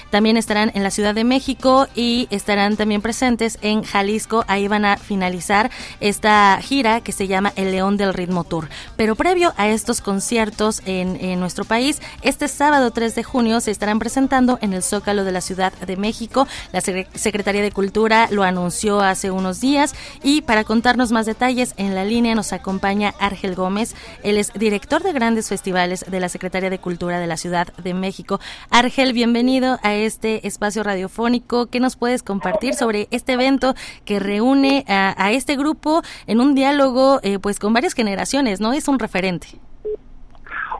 También 0.09 0.37
estarán 0.37 0.71
en 0.73 0.83
la 0.83 0.91
Ciudad 0.91 1.13
de 1.13 1.23
México 1.23 1.87
y 1.95 2.27
estarán 2.31 2.46
también 2.47 3.01
presentes 3.01 3.57
en 3.61 3.83
Jalisco. 3.83 4.45
Ahí 4.47 4.67
van 4.69 4.85
a 4.85 4.97
finalizar 4.97 5.69
esta 5.99 6.57
gira 6.61 7.01
que 7.01 7.11
se 7.11 7.27
llama 7.27 7.51
El 7.57 7.71
León 7.71 7.97
del 7.97 8.13
Ritmo 8.13 8.45
Tour. 8.45 8.69
Pero 8.95 9.15
previo 9.15 9.53
a 9.57 9.67
estos 9.67 9.99
conciertos 9.99 10.81
en, 10.85 11.39
nuestro 11.39 11.65
país, 11.65 12.01
este 12.21 12.47
sábado 12.47 12.91
3 12.91 13.15
de 13.15 13.23
junio 13.23 13.59
se 13.59 13.71
estarán 13.71 13.99
presentando 13.99 14.59
en 14.61 14.73
el 14.73 14.81
Zócalo 14.81 15.25
de 15.25 15.31
la 15.33 15.41
Ciudad 15.41 15.73
de 15.73 15.97
México. 15.97 16.47
La 16.71 16.79
Secretaría 16.81 17.61
de 17.61 17.71
Cultura 17.71 18.29
lo 18.31 18.43
anunció 18.43 19.01
hace 19.01 19.29
unos 19.29 19.59
días 19.59 19.93
y 20.23 20.41
para 20.41 20.63
contarnos 20.63 21.11
más 21.11 21.25
detalles 21.25 21.73
en 21.75 21.95
la 21.95 22.05
línea 22.05 22.33
nos 22.33 22.53
acompaña 22.53 23.13
Argel 23.19 23.55
Gómez. 23.55 23.93
Él 24.23 24.37
es 24.37 24.53
director 24.53 25.03
de 25.03 25.11
grandes 25.11 25.49
festivales 25.49 26.05
de 26.07 26.19
la 26.19 26.29
Secretaría 26.29 26.69
de 26.69 26.79
Cultura 26.79 27.19
de 27.19 27.27
la 27.27 27.35
Ciudad 27.35 27.73
de 27.75 27.93
México. 27.93 28.39
Argel, 28.69 29.11
bienvenido 29.11 29.79
a 29.83 29.95
este 29.95 30.47
espacio 30.47 30.83
radiofónico. 30.83 31.65
¿Qué 31.67 31.81
nos 31.81 31.97
puedes 31.97 32.23
compartir 32.23 32.36
sobre 32.73 33.07
este 33.11 33.33
evento 33.33 33.73
que 34.05 34.19
reúne 34.19 34.83
a, 34.87 35.31
este 35.31 35.55
grupo 35.55 36.01
en 36.25 36.39
un 36.39 36.55
diálogo 36.55 37.19
eh, 37.23 37.39
pues 37.39 37.59
con 37.59 37.73
varias 37.73 37.93
generaciones, 37.93 38.61
¿no? 38.61 38.73
Es 38.73 38.87
un 38.87 38.99
referente. 38.99 39.47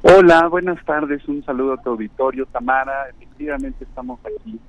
Hola, 0.03 0.47
buenas 0.47 0.83
tardes, 0.85 1.27
un 1.27 1.43
saludo 1.43 1.73
a 1.73 1.81
tu 1.81 1.89
auditorio, 1.89 2.45
Tamara. 2.45 3.09
Efectivamente 3.09 3.83
estamos 3.83 4.19
aquí 4.25 4.59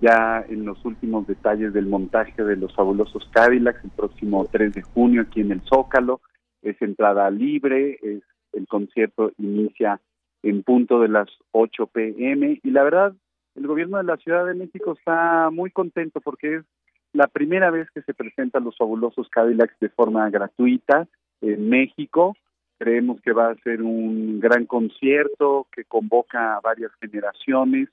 ya 0.00 0.44
en 0.48 0.64
los 0.64 0.84
últimos 0.84 1.26
detalles 1.26 1.72
del 1.72 1.86
montaje 1.86 2.44
de 2.44 2.56
los 2.56 2.74
fabulosos 2.74 3.28
Cadillacs 3.32 3.82
el 3.84 3.90
próximo 3.90 4.46
3 4.50 4.74
de 4.74 4.82
junio 4.82 5.22
aquí 5.22 5.40
en 5.40 5.52
el 5.52 5.62
Zócalo. 5.62 6.20
Es 6.62 6.80
entrada 6.82 7.30
libre, 7.30 7.98
es, 8.02 8.22
el 8.52 8.66
concierto 8.68 9.32
inicia 9.38 10.00
en 10.42 10.62
punto 10.62 11.00
de 11.00 11.08
las 11.08 11.28
8 11.52 11.86
pm 11.86 12.60
y 12.62 12.70
la 12.70 12.84
verdad 12.84 13.14
el 13.54 13.66
gobierno 13.66 13.98
de 13.98 14.04
la 14.04 14.16
Ciudad 14.16 14.46
de 14.46 14.54
México 14.54 14.94
está 14.98 15.50
muy 15.50 15.70
contento 15.70 16.20
porque 16.20 16.56
es 16.56 16.64
la 17.12 17.28
primera 17.28 17.70
vez 17.70 17.88
que 17.92 18.02
se 18.02 18.14
presentan 18.14 18.64
los 18.64 18.76
fabulosos 18.76 19.28
Cadillacs 19.28 19.78
de 19.80 19.88
forma 19.88 20.28
gratuita 20.30 21.06
en 21.40 21.68
México. 21.68 22.36
Creemos 22.78 23.20
que 23.20 23.32
va 23.32 23.50
a 23.50 23.56
ser 23.56 23.82
un 23.82 24.40
gran 24.40 24.66
concierto 24.66 25.68
que 25.70 25.84
convoca 25.84 26.56
a 26.56 26.60
varias 26.60 26.90
generaciones, 27.00 27.88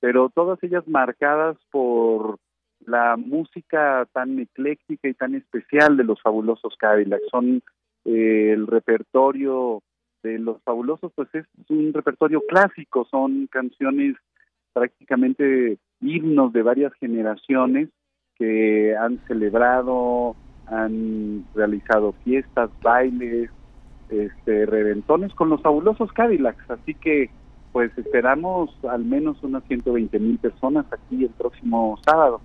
pero 0.00 0.30
todas 0.30 0.62
ellas 0.62 0.88
marcadas 0.88 1.58
por 1.70 2.38
la 2.86 3.16
música 3.16 4.08
tan 4.12 4.38
ecléctica 4.38 5.08
y 5.08 5.14
tan 5.14 5.34
especial 5.34 5.96
de 5.98 6.04
los 6.04 6.20
fabulosos 6.22 6.74
Cadillacs. 6.78 7.28
Son 7.30 7.62
eh, 8.06 8.52
el 8.52 8.66
repertorio 8.66 9.82
de 10.22 10.38
los 10.38 10.62
fabulosos, 10.62 11.12
pues 11.14 11.28
es 11.34 11.44
un 11.68 11.92
repertorio 11.92 12.42
clásico, 12.48 13.06
son 13.10 13.46
canciones 13.48 14.16
prácticamente 14.74 15.78
himnos 16.02 16.52
de 16.52 16.62
varias 16.62 16.92
generaciones 16.94 17.88
que 18.36 18.94
han 18.96 19.18
celebrado, 19.26 20.36
han 20.66 21.44
realizado 21.54 22.12
fiestas, 22.24 22.70
bailes, 22.82 23.50
este, 24.10 24.66
reventones 24.66 25.32
con 25.34 25.48
los 25.48 25.62
fabulosos 25.62 26.12
Cadillacs. 26.12 26.70
Así 26.70 26.94
que, 26.94 27.30
pues 27.72 27.96
esperamos 27.96 28.70
al 28.88 29.04
menos 29.04 29.42
unas 29.42 29.64
120 29.64 30.18
mil 30.18 30.38
personas 30.38 30.84
aquí 30.92 31.24
el 31.24 31.30
próximo 31.30 31.98
sábado. 32.04 32.40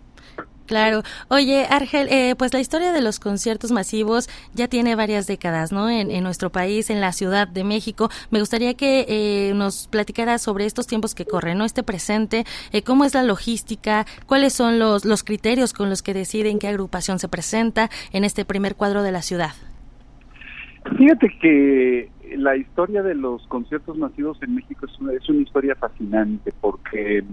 Claro. 0.69 1.01
Oye, 1.29 1.65
Argel, 1.67 2.09
eh, 2.11 2.35
pues 2.37 2.53
la 2.53 2.59
historia 2.59 2.91
de 2.91 3.01
los 3.01 3.19
conciertos 3.19 3.71
masivos 3.71 4.29
ya 4.53 4.67
tiene 4.67 4.93
varias 4.93 5.25
décadas, 5.25 5.71
¿no? 5.71 5.89
En, 5.89 6.21
nuestro 6.21 6.51
país, 6.51 6.91
en 6.91 7.01
la 7.01 7.11
Ciudad 7.11 7.47
de 7.47 7.63
México. 7.63 8.09
Me 8.29 8.39
gustaría 8.39 8.75
que 8.75 9.03
eh, 9.09 9.53
nos 9.55 9.87
platicara 9.87 10.37
sobre 10.37 10.67
estos 10.67 10.85
tiempos 10.85 11.15
que 11.15 11.25
corren, 11.25 11.57
¿no? 11.57 11.65
Este 11.65 11.81
presente, 11.81 12.43
eh, 12.71 12.83
cómo 12.83 13.03
es 13.03 13.15
la 13.15 13.23
logística, 13.23 14.05
cuáles 14.27 14.53
son 14.53 14.77
los, 14.77 15.05
los 15.05 15.23
criterios 15.23 15.73
con 15.73 15.89
los 15.89 16.03
que 16.03 16.13
deciden 16.13 16.59
qué 16.59 16.67
agrupación 16.67 17.17
se 17.17 17.29
presenta 17.29 17.89
en 18.13 18.23
este 18.23 18.45
primer 18.45 18.75
cuadro 18.75 19.01
de 19.01 19.11
la 19.11 19.23
ciudad. 19.23 19.53
Fíjate 20.99 21.35
que 21.41 22.11
la 22.37 22.55
historia 22.55 23.01
de 23.01 23.15
los 23.15 23.41
conciertos 23.47 23.97
masivos 23.97 24.37
en 24.43 24.53
México 24.53 24.85
es 24.85 24.99
una, 24.99 25.13
es 25.13 25.27
una 25.29 25.41
historia 25.41 25.73
fascinante 25.73 26.53
porque 26.61 27.23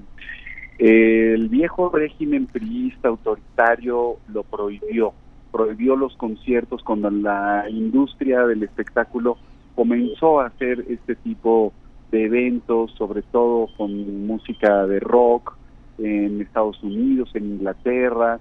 el 0.79 1.49
viejo 1.49 1.89
régimen 1.91 2.47
priista 2.47 3.09
autoritario 3.09 4.17
lo 4.29 4.43
prohibió, 4.43 5.15
prohibió 5.51 5.97
los 5.97 6.15
conciertos 6.17 6.83
cuando 6.83 7.11
la 7.11 7.65
industria 7.71 8.47
del 8.47 8.63
espectáculo 8.63 9.39
comenzó 9.75 10.41
a 10.41 10.47
hacer 10.47 10.85
este 10.89 11.17
tipo 11.17 11.73
de 12.11 12.25
eventos, 12.25 12.93
sobre 12.93 13.23
todo 13.23 13.69
con 13.77 14.27
música 14.27 14.87
de 14.87 15.01
rock 15.01 15.57
en 15.99 16.41
Estados 16.41 16.83
Unidos, 16.83 17.31
en 17.35 17.45
Inglaterra. 17.53 18.39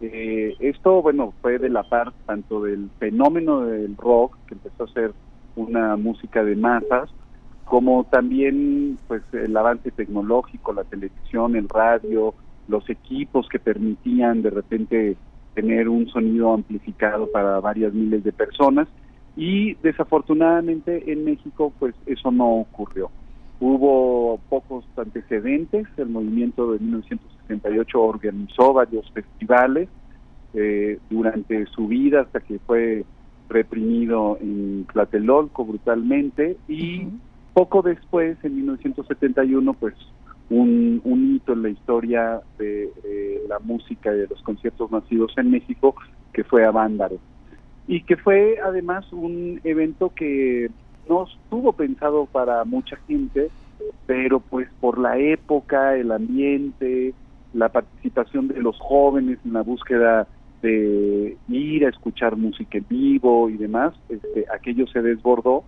Eh, 0.00 0.54
esto, 0.60 1.02
bueno, 1.02 1.32
fue 1.40 1.58
de 1.58 1.68
la 1.68 1.82
parte 1.82 2.16
tanto 2.26 2.62
del 2.62 2.90
fenómeno 2.98 3.62
del 3.62 3.96
rock, 3.96 4.36
que 4.46 4.54
empezó 4.54 4.84
a 4.84 4.92
ser 4.92 5.12
una 5.56 5.96
música 5.96 6.44
de 6.44 6.54
masas, 6.54 7.10
como 7.68 8.04
también 8.04 8.98
pues 9.06 9.22
el 9.32 9.54
avance 9.56 9.90
tecnológico, 9.90 10.72
la 10.72 10.84
televisión, 10.84 11.54
el 11.54 11.68
radio, 11.68 12.34
los 12.66 12.88
equipos 12.88 13.46
que 13.48 13.58
permitían 13.58 14.42
de 14.42 14.50
repente 14.50 15.16
tener 15.54 15.88
un 15.88 16.08
sonido 16.08 16.54
amplificado 16.54 17.30
para 17.30 17.60
varias 17.60 17.92
miles 17.92 18.24
de 18.24 18.32
personas. 18.32 18.88
Y 19.36 19.74
desafortunadamente 19.82 21.12
en 21.12 21.24
México 21.24 21.72
pues 21.78 21.94
eso 22.06 22.30
no 22.30 22.48
ocurrió. 22.52 23.10
Hubo 23.60 24.40
pocos 24.48 24.84
antecedentes, 24.96 25.86
el 25.98 26.08
movimiento 26.08 26.72
de 26.72 26.78
1968 26.78 28.00
organizó 28.00 28.72
varios 28.72 29.10
festivales 29.10 29.88
eh, 30.54 30.98
durante 31.10 31.66
su 31.66 31.86
vida 31.86 32.22
hasta 32.22 32.40
que 32.40 32.58
fue 32.60 33.04
reprimido 33.48 34.38
en 34.40 34.86
Tlatelolco 34.92 35.64
brutalmente 35.64 36.56
y 36.68 37.08
poco 37.58 37.82
después, 37.82 38.38
en 38.44 38.54
1971, 38.54 39.72
pues 39.72 39.94
un, 40.48 41.02
hito 41.34 41.54
en 41.54 41.62
la 41.64 41.70
historia 41.70 42.40
de 42.56 42.88
la 43.48 43.58
música 43.58 44.14
y 44.14 44.18
de 44.18 44.28
los 44.28 44.40
conciertos 44.42 44.92
nacidos 44.92 45.32
en 45.36 45.50
México, 45.50 45.96
que 46.32 46.44
fue 46.44 46.64
Avándaro. 46.64 47.18
Y 47.88 48.02
que 48.02 48.16
fue 48.16 48.58
además 48.64 49.12
un 49.12 49.60
evento 49.64 50.12
que 50.14 50.70
no 51.08 51.24
estuvo 51.24 51.72
pensado 51.72 52.26
para 52.26 52.64
mucha 52.64 52.96
gente, 53.08 53.50
pero 54.06 54.38
pues 54.38 54.68
por 54.80 54.96
la 54.96 55.18
época, 55.18 55.96
el 55.96 56.12
ambiente, 56.12 57.12
la 57.54 57.70
participación 57.70 58.46
de 58.46 58.62
los 58.62 58.78
jóvenes 58.78 59.40
en 59.44 59.54
la 59.54 59.62
búsqueda 59.62 60.28
de 60.62 61.36
ir 61.48 61.86
a 61.86 61.88
escuchar 61.88 62.36
música 62.36 62.78
en 62.78 62.86
vivo 62.88 63.50
y 63.50 63.56
demás, 63.56 63.94
este, 64.08 64.44
aquello 64.54 64.86
se 64.86 65.02
desbordó 65.02 65.64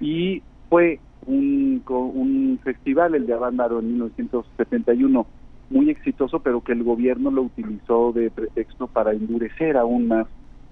y 0.00 0.42
fue 0.70 1.00
un, 1.28 1.82
un 1.86 2.58
festival, 2.64 3.14
el 3.14 3.26
de 3.26 3.34
Avándaro 3.34 3.80
en 3.80 3.92
1971, 3.92 5.26
muy 5.70 5.90
exitoso, 5.90 6.40
pero 6.40 6.62
que 6.62 6.72
el 6.72 6.82
gobierno 6.82 7.30
lo 7.30 7.42
utilizó 7.42 8.12
de 8.12 8.30
pretexto 8.30 8.86
para 8.86 9.12
endurecer 9.12 9.76
aún 9.76 10.08
más 10.08 10.26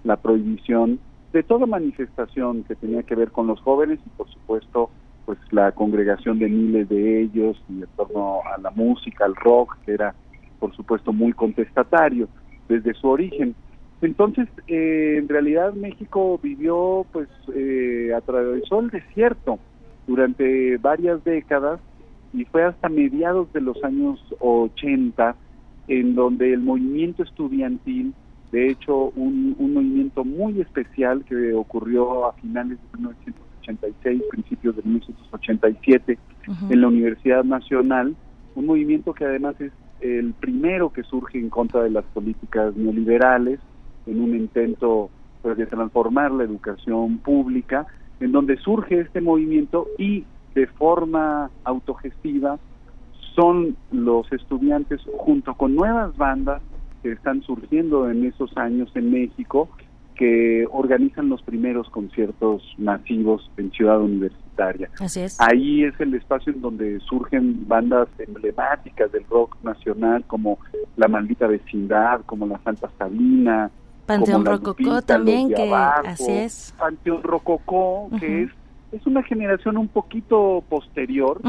la 0.05 0.17
prohibición 0.17 0.99
de 1.33 1.43
toda 1.43 1.67
manifestación 1.67 2.65
que 2.65 2.75
tenía 2.77 3.03
que 3.03 3.15
ver 3.15 3.31
con 3.31 3.47
los 3.47 3.61
jóvenes 3.61 3.99
y 4.07 4.09
por 4.11 4.29
supuesto 4.31 4.91
pues 5.27 5.39
la 5.51 5.73
congregación 5.73 6.39
de 6.39 6.49
miles 6.49 6.89
de 6.89 7.23
ellos 7.23 7.61
y 7.69 7.83
en 7.83 7.89
torno 7.97 8.41
a 8.45 8.59
la 8.61 8.71
música, 8.71 9.25
al 9.25 9.35
rock, 9.35 9.77
que 9.85 9.93
era 9.93 10.15
por 10.61 10.75
supuesto 10.75 11.13
muy 11.13 11.33
contestatario 11.33 12.29
desde 12.69 12.95
su 12.95 13.09
origen. 13.09 13.55
Entonces, 14.01 14.49
eh, 14.69 15.17
en 15.19 15.29
realidad 15.29 15.75
México 15.75 16.39
vivió, 16.43 17.05
pues, 17.13 17.29
eh, 17.55 18.13
atravesó 18.17 18.81
el 18.81 18.91
desierto 18.91 19.59
durante 20.07 20.77
varias 20.79 21.23
décadas 21.25 21.81
y 22.33 22.45
fue 22.45 22.65
hasta 22.65 22.89
mediados 22.89 23.53
de 23.53 23.61
los 23.61 23.83
años 23.85 24.21
80 24.41 25.37
en 25.89 26.15
donde 26.15 26.53
el 26.53 26.61
movimiento 26.61 27.23
estudiantil, 27.23 28.13
de 28.53 28.71
hecho, 28.71 29.13
un, 29.17 29.55
un 29.59 29.75
movimiento 29.75 30.25
muy 30.25 30.61
especial 30.61 31.25
que 31.25 31.53
ocurrió 31.53 32.27
a 32.27 32.33
finales 32.35 32.79
de 32.79 32.99
1986, 32.99 34.23
principios 34.31 34.77
de 34.77 34.83
1987, 34.83 36.19
en 36.71 36.81
la 36.81 36.89
Universidad 36.89 37.45
Nacional, 37.45 38.15
un 38.55 38.67
movimiento 38.67 39.13
que 39.13 39.25
además 39.25 39.61
es 39.61 39.73
el 40.01 40.33
primero 40.35 40.93
que 40.93 41.03
surge 41.03 41.39
en 41.39 41.51
contra 41.51 41.83
de 41.83 41.91
las 41.91 42.05
políticas 42.05 42.75
neoliberales, 42.77 43.61
en 44.07 44.21
un 44.21 44.35
intento 44.35 45.11
pues, 45.43 45.57
de 45.57 45.67
transformar 45.67 46.31
la 46.33 46.45
educación 46.45 47.19
pública, 47.19 47.87
en 48.21 48.33
donde 48.33 48.57
surge 48.59 49.01
este 49.01 49.21
movimiento 49.21 49.87
y 49.99 50.25
de 50.55 50.67
forma 50.67 51.51
autogestiva 51.65 52.59
son 53.35 53.77
los 53.93 54.31
estudiantes 54.33 55.01
junto 55.19 55.55
con 55.55 55.75
nuevas 55.75 56.17
bandas 56.17 56.63
que 57.03 57.13
están 57.13 57.43
surgiendo 57.43 58.11
en 58.11 58.25
esos 58.25 58.57
años 58.57 58.91
en 58.95 59.13
México 59.13 59.69
que 60.17 60.67
organizan 60.71 61.29
los 61.29 61.43
primeros 61.43 61.89
conciertos 61.91 62.63
masivos 62.79 63.51
en 63.59 63.71
Ciudad 63.71 64.01
Universitaria. 64.01 64.89
Así 64.99 65.21
es. 65.21 65.39
Ahí 65.41 65.85
es 65.85 65.93
el 66.01 66.15
espacio 66.15 66.55
en 66.55 66.63
donde 66.63 66.99
surgen 67.01 67.69
bandas 67.69 68.09
emblemáticas 68.19 69.13
del 69.13 69.25
rock 69.25 69.57
nacional 69.63 70.25
como 70.27 70.59
La 70.97 71.09
Maldita 71.09 71.47
Vecindad, 71.47 72.23
como 72.25 72.47
La 72.47 72.59
Santa 72.65 72.91
Sabina, 72.99 73.71
Panteón 74.07 74.45
Rococó 74.45 75.03
también, 75.03 75.49
que 75.53 75.73
así 75.73 76.31
es. 76.33 76.75
Panteón 76.79 77.23
Rococó, 77.23 78.09
que 78.19 78.45
es 78.45 78.51
es 78.93 79.07
una 79.07 79.23
generación 79.23 79.77
un 79.77 79.89
poquito 79.89 80.63
posterior 80.69 81.41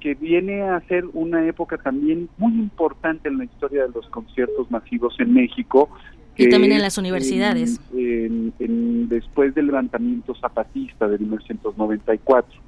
que 0.00 0.14
viene 0.14 0.62
a 0.62 0.80
ser 0.82 1.04
una 1.12 1.46
época 1.46 1.76
también 1.78 2.28
muy 2.38 2.52
importante 2.52 3.28
en 3.28 3.38
la 3.38 3.44
historia 3.44 3.82
de 3.82 3.90
los 3.94 4.08
conciertos 4.08 4.70
masivos 4.70 5.14
en 5.18 5.34
México. 5.34 5.88
Y 6.36 6.48
también 6.48 6.72
en 6.72 6.82
las 6.82 6.98
universidades. 6.98 7.80
después 7.92 9.54
del 9.54 9.66
levantamiento 9.66 10.34
zapatista 10.34 11.08
de 11.08 11.18
1994. 11.18 12.60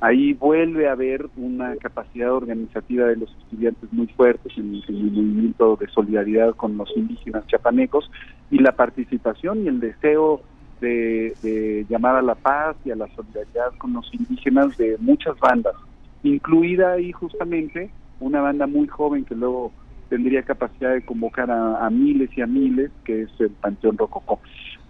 Ahí 0.00 0.32
vuelve 0.32 0.88
a 0.88 0.92
haber 0.92 1.28
una 1.36 1.76
capacidad 1.76 2.32
organizativa 2.32 3.06
de 3.06 3.16
los 3.16 3.30
estudiantes 3.42 3.92
muy 3.92 4.06
fuertes 4.08 4.52
en, 4.56 4.82
el 4.88 4.94
movimiento 5.12 5.76
de 5.76 5.86
solidaridad 5.88 6.56
con 6.56 6.76
los 6.76 6.90
indígenas 6.96 7.46
chapanecos 7.46 8.10
y 8.50 8.58
la 8.58 8.72
participación 8.72 9.64
y 9.64 9.68
el 9.68 9.78
deseo 9.78 10.42
de, 10.80 11.86
llamar 11.88 12.16
a 12.16 12.22
la 12.22 12.34
paz 12.34 12.76
y 12.84 12.90
a 12.90 12.96
la 12.96 13.06
solidaridad 13.14 13.72
con 13.78 13.92
los 13.92 14.12
indígenas 14.12 14.76
de 14.76 14.96
muchas 14.98 15.38
bandas, 15.38 15.74
incluida 16.22 16.92
ahí 16.92 17.12
justamente 17.12 17.90
una 18.18 18.40
banda 18.40 18.66
muy 18.66 18.88
joven 18.88 19.24
que 19.24 19.34
luego 19.34 19.72
tendría 20.08 20.42
capacidad 20.42 20.92
de 20.92 21.02
convocar 21.02 21.50
a, 21.50 21.88
miles 21.90 22.30
y 22.36 22.42
a 22.42 22.46
miles, 22.46 22.90
que 23.04 23.22
es 23.22 23.30
el 23.38 23.50
Panteón 23.50 23.96
Rococó. 23.96 24.40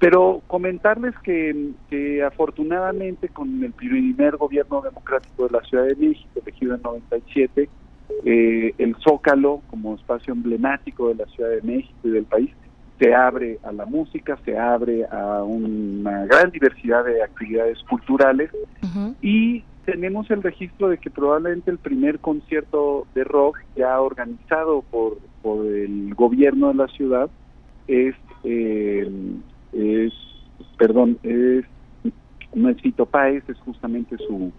Pero 0.01 0.40
comentarles 0.47 1.14
que, 1.22 2.22
afortunadamente 2.27 3.28
con 3.28 3.62
el 3.62 3.72
primer 3.72 4.36
gobierno 4.39 4.81
democrático 4.81 5.47
de 5.47 5.59
la 5.59 5.64
Ciudad 5.64 5.85
de 5.85 5.94
México, 5.94 6.40
elegido 6.43 6.74
en 6.74 6.82
97, 6.82 7.68
eh, 8.24 8.74
el 8.78 8.97
Zócalo 8.97 9.60
como 9.68 9.94
espacio 9.94 10.32
emblemático 10.32 11.09
de 11.09 11.16
la 11.16 11.27
Ciudad 11.27 11.51
de 11.51 11.62
México 11.62 11.98
y 12.05 12.10
del 12.10 12.24
país, 12.24 12.51
se 12.98 13.14
abre 13.14 13.59
a 13.62 13.72
la 13.72 13.85
música, 13.85 14.39
se 14.44 14.59
abre 14.59 15.05
a 15.05 15.43
una 15.44 16.24
gran 16.24 16.51
diversidad 16.51 17.05
de 17.05 17.22
actividades 17.22 17.78
culturales. 17.89 18.51
Y 19.22 19.62
tenemos 19.85 20.31
el 20.31 20.43
registro 20.43 20.89
de 20.89 20.98
que 20.98 21.10
probablemente 21.10 21.70
el 21.70 21.78
primer 21.78 22.20
concierto 22.20 23.06
de 23.14 23.24
rock 23.24 23.59
ya 23.77 24.01
organizado 24.01 24.82
por, 24.90 25.18
por 25.43 25.66
el 25.66 26.14
gobierno 26.14 26.68
de 26.68 26.74
la 26.74 26.89
ciudad 26.89 27.31
es, 27.89 28.14
eh, 28.44 29.10
es 29.72 30.12
perdón, 30.76 31.18
es 31.22 31.64
no 32.55 32.68
es 32.68 32.80
Fito 32.80 33.06
Páez, 33.06 33.44
es 33.48 33.56
justamente 33.59 34.16
su, 34.16 34.52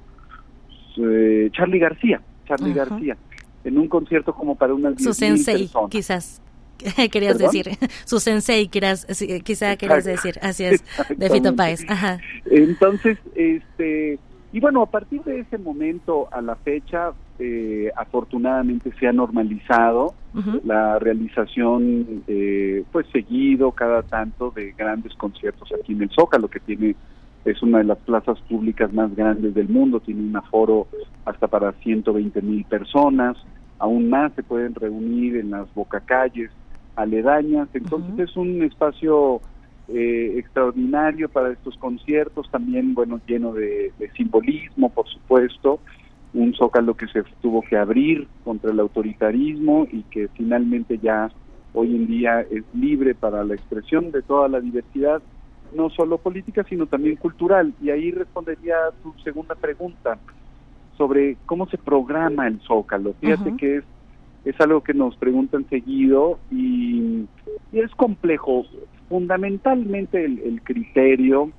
eh, 0.97 1.49
Charlie 1.51 1.79
García, 1.79 2.21
Charlie 2.47 2.73
García, 2.73 3.17
en 3.63 3.77
un 3.77 3.87
concierto 3.87 4.33
como 4.33 4.55
para 4.55 4.73
unas 4.73 5.01
su 5.01 5.13
sensei, 5.13 5.69
quizás. 5.89 6.41
querías 7.11 7.37
decir, 7.37 7.69
su 8.05 8.19
sensei, 8.19 8.67
quizás, 8.67 9.05
quizá 9.43 9.75
querías 9.75 10.03
decir, 10.03 10.39
así 10.41 10.63
es, 10.63 10.83
de 11.15 11.29
Fito 11.29 11.55
Páez. 11.55 11.85
Ajá. 11.87 12.19
Entonces, 12.45 13.19
este, 13.35 14.17
y 14.53 14.59
bueno, 14.59 14.81
a 14.81 14.85
partir 14.85 15.23
de 15.23 15.39
ese 15.39 15.57
momento 15.57 16.27
a 16.31 16.41
la 16.41 16.55
fecha, 16.55 17.11
eh, 17.39 17.89
afortunadamente 17.95 18.91
se 18.99 19.07
ha 19.07 19.13
normalizado 19.13 20.13
la 20.63 20.97
realización, 20.99 22.23
eh, 22.27 22.83
pues 22.91 23.05
seguido 23.11 23.71
cada 23.71 24.01
tanto 24.03 24.51
de 24.51 24.71
grandes 24.71 25.13
conciertos 25.15 25.69
aquí 25.73 25.93
en 25.93 26.03
el 26.03 26.09
Zócalo, 26.09 26.47
que 26.49 26.59
tiene 26.59 26.95
es 27.43 27.61
una 27.63 27.79
de 27.79 27.85
las 27.85 27.97
plazas 27.99 28.39
públicas 28.41 28.93
más 28.93 29.15
grandes 29.15 29.53
del 29.53 29.67
mundo, 29.67 29.99
tiene 29.99 30.21
un 30.21 30.35
aforo 30.35 30.87
hasta 31.25 31.47
para 31.47 31.71
120 31.71 32.41
mil 32.41 32.63
personas, 32.65 33.37
aún 33.79 34.09
más 34.09 34.31
se 34.33 34.43
pueden 34.43 34.75
reunir 34.75 35.37
en 35.37 35.51
las 35.51 35.73
bocacalles 35.73 36.51
aledañas, 36.95 37.67
entonces 37.73 38.29
es 38.29 38.37
un 38.37 38.61
espacio 38.61 39.41
eh, 39.93 40.37
extraordinario 40.37 41.29
para 41.29 41.51
estos 41.51 41.77
conciertos, 41.77 42.49
también 42.49 42.93
bueno 42.93 43.19
lleno 43.27 43.53
de, 43.53 43.91
simbolismo, 44.15 44.89
por 44.89 45.07
supuesto, 45.07 45.79
un 46.33 46.53
zócalo 46.53 46.95
que 46.95 47.07
se 47.07 47.23
tuvo 47.41 47.61
que 47.61 47.77
abrir 47.77 48.27
contra 48.43 48.71
el 48.71 48.79
autoritarismo 48.79 49.87
y 49.91 50.03
que 50.03 50.27
finalmente 50.29 50.97
ya 50.97 51.29
hoy 51.73 51.95
en 51.95 52.07
día 52.07 52.41
es 52.41 52.63
libre 52.73 53.15
para 53.15 53.43
la 53.43 53.53
expresión 53.53 54.11
de 54.11 54.21
toda 54.21 54.47
la 54.47 54.59
diversidad, 54.59 55.21
no 55.75 55.89
solo 55.89 56.17
política, 56.17 56.65
sino 56.67 56.85
también 56.85 57.15
cultural. 57.15 57.73
Y 57.81 57.89
ahí 57.89 58.11
respondería 58.11 58.75
a 58.75 58.91
tu 59.03 59.13
segunda 59.23 59.55
pregunta 59.55 60.17
sobre 60.97 61.37
cómo 61.45 61.67
se 61.67 61.77
programa 61.77 62.47
el 62.47 62.59
zócalo. 62.61 63.13
Fíjate 63.19 63.55
que 63.57 63.77
es 63.77 63.83
es 64.45 64.59
algo 64.59 64.81
que 64.81 64.93
nos 64.93 65.15
preguntan 65.17 65.67
seguido 65.69 66.39
y, 66.49 67.25
es 67.71 67.91
complejo. 67.95 68.65
Fundamentalmente 69.11 70.23
el, 70.23 70.61
criterio 70.63 71.51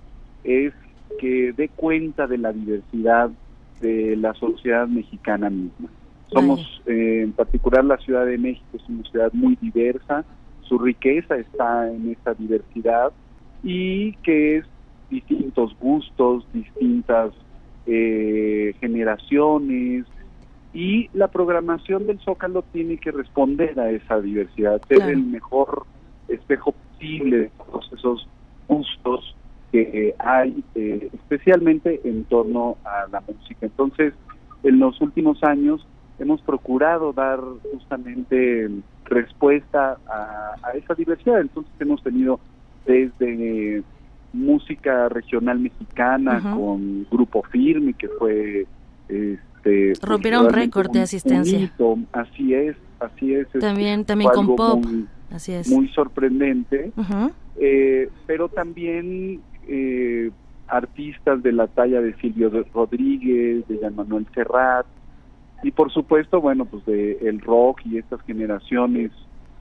es 0.42 0.72
que 1.18 1.52
dé 1.54 1.68
cuenta 1.68 2.26
de 2.26 2.38
la 2.38 2.50
diversidad 2.50 3.30
de 3.82 4.16
la 4.16 4.32
sociedad 4.32 4.88
mexicana 4.88 5.50
misma. 5.50 5.90
Somos, 6.32 6.80
eh, 6.86 7.20
en 7.24 7.32
particular 7.32 7.84
la 7.84 7.98
Ciudad 7.98 8.24
de 8.24 8.38
México, 8.38 8.66
es 8.72 8.88
una 8.88 9.04
ciudad 9.04 9.30
muy 9.34 9.58
diversa, 9.60 10.24
su 10.62 10.78
riqueza 10.78 11.36
está 11.36 11.92
en 11.92 12.12
esa 12.12 12.32
diversidad 12.32 13.12
y 13.62 14.12
que 14.22 14.56
es 14.56 14.64
distintos 15.10 15.76
gustos, 15.78 16.46
distintas 16.54 17.34
eh, 17.84 18.74
generaciones, 18.80 20.06
y 20.72 21.10
la 21.12 21.28
programación 21.28 22.06
del 22.06 22.18
Zócalo 22.20 22.62
tiene 22.72 22.96
que 22.96 23.10
responder 23.10 23.78
a 23.78 23.90
esa 23.90 24.22
diversidad, 24.22 24.80
ser 24.88 25.02
el 25.02 25.22
mejor 25.22 25.84
espejo 26.32 26.72
posible 26.72 27.38
de 27.38 27.50
todos 27.58 27.90
esos 27.92 28.28
gustos 28.68 29.34
que 29.70 30.14
hay, 30.18 30.62
eh, 30.74 31.08
especialmente 31.12 32.00
en 32.04 32.24
torno 32.24 32.76
a 32.84 33.06
la 33.10 33.20
música. 33.20 33.66
Entonces, 33.66 34.12
en 34.62 34.78
los 34.78 35.00
últimos 35.00 35.42
años 35.42 35.86
hemos 36.18 36.40
procurado 36.42 37.12
dar 37.12 37.40
justamente 37.72 38.70
respuesta 39.06 39.98
a, 40.06 40.70
esa 40.74 40.94
diversidad. 40.94 41.40
Entonces, 41.40 41.72
hemos 41.80 42.02
tenido 42.02 42.38
desde 42.86 43.82
música 44.32 45.08
regional 45.08 45.58
mexicana 45.58 46.40
con 46.54 47.06
Grupo 47.10 47.42
Firme, 47.50 47.94
que 47.94 48.08
fue... 48.08 48.66
Este, 49.08 49.92
Rompieron 50.02 50.46
un 50.46 50.52
récord 50.52 50.90
de 50.90 51.02
asistencia. 51.02 51.72
así 52.12 52.54
es, 52.54 52.76
así 53.00 53.34
es. 53.34 53.48
También, 53.60 54.04
también 54.04 54.30
con 54.32 54.56
pop. 54.56 54.84
Muy, 54.84 55.06
así 55.32 55.52
es. 55.52 55.68
Muy 55.68 55.88
sorprendente. 55.88 56.92
Eh, 57.58 58.08
pero 58.26 58.48
también 58.48 59.40
eh, 59.68 60.30
artistas 60.68 61.42
de 61.42 61.52
la 61.52 61.66
talla 61.66 62.00
de 62.00 62.14
Silvio 62.16 62.50
Rodríguez, 62.72 63.66
de 63.68 63.78
Jean 63.78 63.94
Manuel 63.94 64.26
Serrat, 64.34 64.86
y 65.62 65.70
por 65.70 65.92
supuesto, 65.92 66.40
bueno, 66.40 66.64
pues 66.64 66.84
de 66.86 67.18
el 67.22 67.40
rock 67.40 67.82
y 67.84 67.98
estas 67.98 68.20
generaciones 68.22 69.12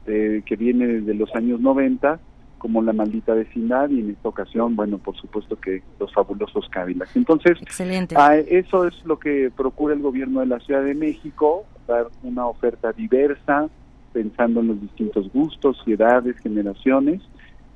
eh, 0.07 0.41
que 0.45 0.55
vienen 0.55 1.05
desde 1.05 1.13
los 1.13 1.33
años 1.35 1.59
90, 1.59 2.19
como 2.57 2.81
La 2.81 2.93
Maldita 2.93 3.33
Vecindad, 3.33 3.89
y 3.89 3.99
en 3.99 4.11
esta 4.11 4.29
ocasión, 4.29 4.75
bueno, 4.75 4.97
por 4.97 5.15
supuesto 5.15 5.55
que 5.59 5.83
los 5.99 6.11
fabulosos 6.13 6.67
Cadillacs. 6.69 7.15
Entonces, 7.15 7.57
Excelente. 7.61 8.15
eso 8.47 8.87
es 8.87 9.05
lo 9.05 9.19
que 9.19 9.51
procura 9.55 9.93
el 9.93 10.01
gobierno 10.01 10.39
de 10.39 10.47
la 10.47 10.59
Ciudad 10.59 10.83
de 10.83 10.95
México, 10.95 11.65
dar 11.87 12.07
una 12.23 12.47
oferta 12.47 12.93
diversa, 12.93 13.69
pensando 14.13 14.59
en 14.59 14.67
los 14.67 14.81
distintos 14.81 15.31
gustos 15.31 15.81
edades, 15.85 16.37
generaciones, 16.39 17.21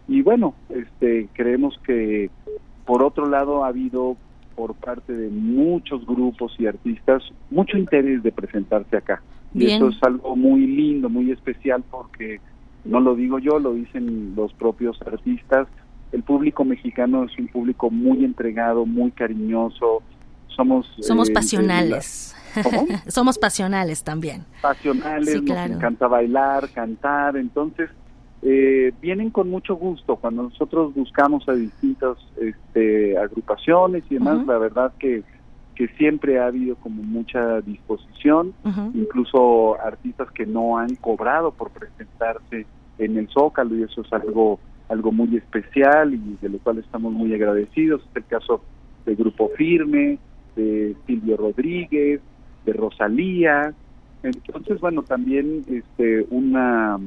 y 0.07 0.21
bueno, 0.21 0.53
este, 0.69 1.27
creemos 1.33 1.77
que 1.85 2.29
por 2.85 3.03
otro 3.03 3.27
lado 3.27 3.63
ha 3.63 3.69
habido 3.69 4.17
por 4.55 4.75
parte 4.75 5.13
de 5.13 5.29
muchos 5.29 6.05
grupos 6.05 6.55
y 6.57 6.67
artistas 6.67 7.23
mucho 7.49 7.77
interés 7.77 8.23
de 8.23 8.31
presentarse 8.31 8.97
acá. 8.97 9.21
Y 9.53 9.65
eso 9.65 9.89
es 9.89 9.97
algo 10.03 10.35
muy 10.35 10.67
lindo, 10.67 11.09
muy 11.09 11.31
especial 11.31 11.83
porque 11.89 12.39
no 12.83 12.99
lo 12.99 13.15
digo 13.15 13.39
yo, 13.39 13.57
lo 13.59 13.73
dicen 13.73 14.33
los 14.35 14.53
propios 14.53 15.01
artistas. 15.01 15.67
El 16.11 16.23
público 16.23 16.65
mexicano 16.65 17.23
es 17.23 17.37
un 17.39 17.47
público 17.47 17.89
muy 17.89 18.23
entregado, 18.23 18.85
muy 18.85 19.11
cariñoso. 19.11 20.03
Somos 20.55 20.87
somos 21.01 21.29
eh, 21.29 21.33
pasionales. 21.33 22.35
somos 23.07 23.37
pasionales 23.37 24.03
también. 24.03 24.45
Pasionales, 24.61 25.41
nos 25.41 25.57
encanta 25.69 26.07
bailar, 26.07 26.69
cantar, 26.69 27.35
entonces 27.35 27.89
eh, 28.41 28.93
vienen 29.01 29.29
con 29.29 29.49
mucho 29.49 29.75
gusto. 29.75 30.15
Cuando 30.15 30.43
nosotros 30.43 30.93
buscamos 30.93 31.47
a 31.49 31.53
distintas 31.53 32.17
este, 32.39 33.17
agrupaciones 33.17 34.03
y 34.09 34.15
demás, 34.15 34.45
la 34.45 34.57
verdad 34.57 34.93
que, 34.99 35.23
que 35.75 35.87
siempre 35.97 36.39
ha 36.39 36.47
habido 36.47 36.75
como 36.77 37.03
mucha 37.03 37.61
disposición, 37.61 38.53
incluso 38.93 39.79
artistas 39.81 40.31
que 40.31 40.45
no 40.45 40.77
han 40.77 40.95
cobrado 40.95 41.51
por 41.51 41.71
presentarse 41.71 42.65
en 42.97 43.17
el 43.17 43.27
Zócalo 43.29 43.75
y 43.75 43.83
eso 43.83 44.01
es 44.01 44.13
algo 44.13 44.59
algo 44.87 45.11
muy 45.11 45.35
especial 45.35 46.13
y 46.13 46.37
de 46.41 46.49
lo 46.49 46.59
cual 46.59 46.77
estamos 46.77 47.11
muy 47.11 47.33
agradecidos. 47.33 48.01
Es 48.01 48.17
el 48.17 48.25
caso 48.25 48.61
del 49.05 49.15
Grupo 49.15 49.49
Firme, 49.57 50.19
de 50.55 50.95
Silvio 51.05 51.37
Rodríguez, 51.37 52.21
de 52.65 52.73
Rosalía. 52.73 53.73
Entonces, 54.23 54.79
bueno, 54.79 55.03
también 55.03 55.63
este 55.67 56.25
una 56.29 56.97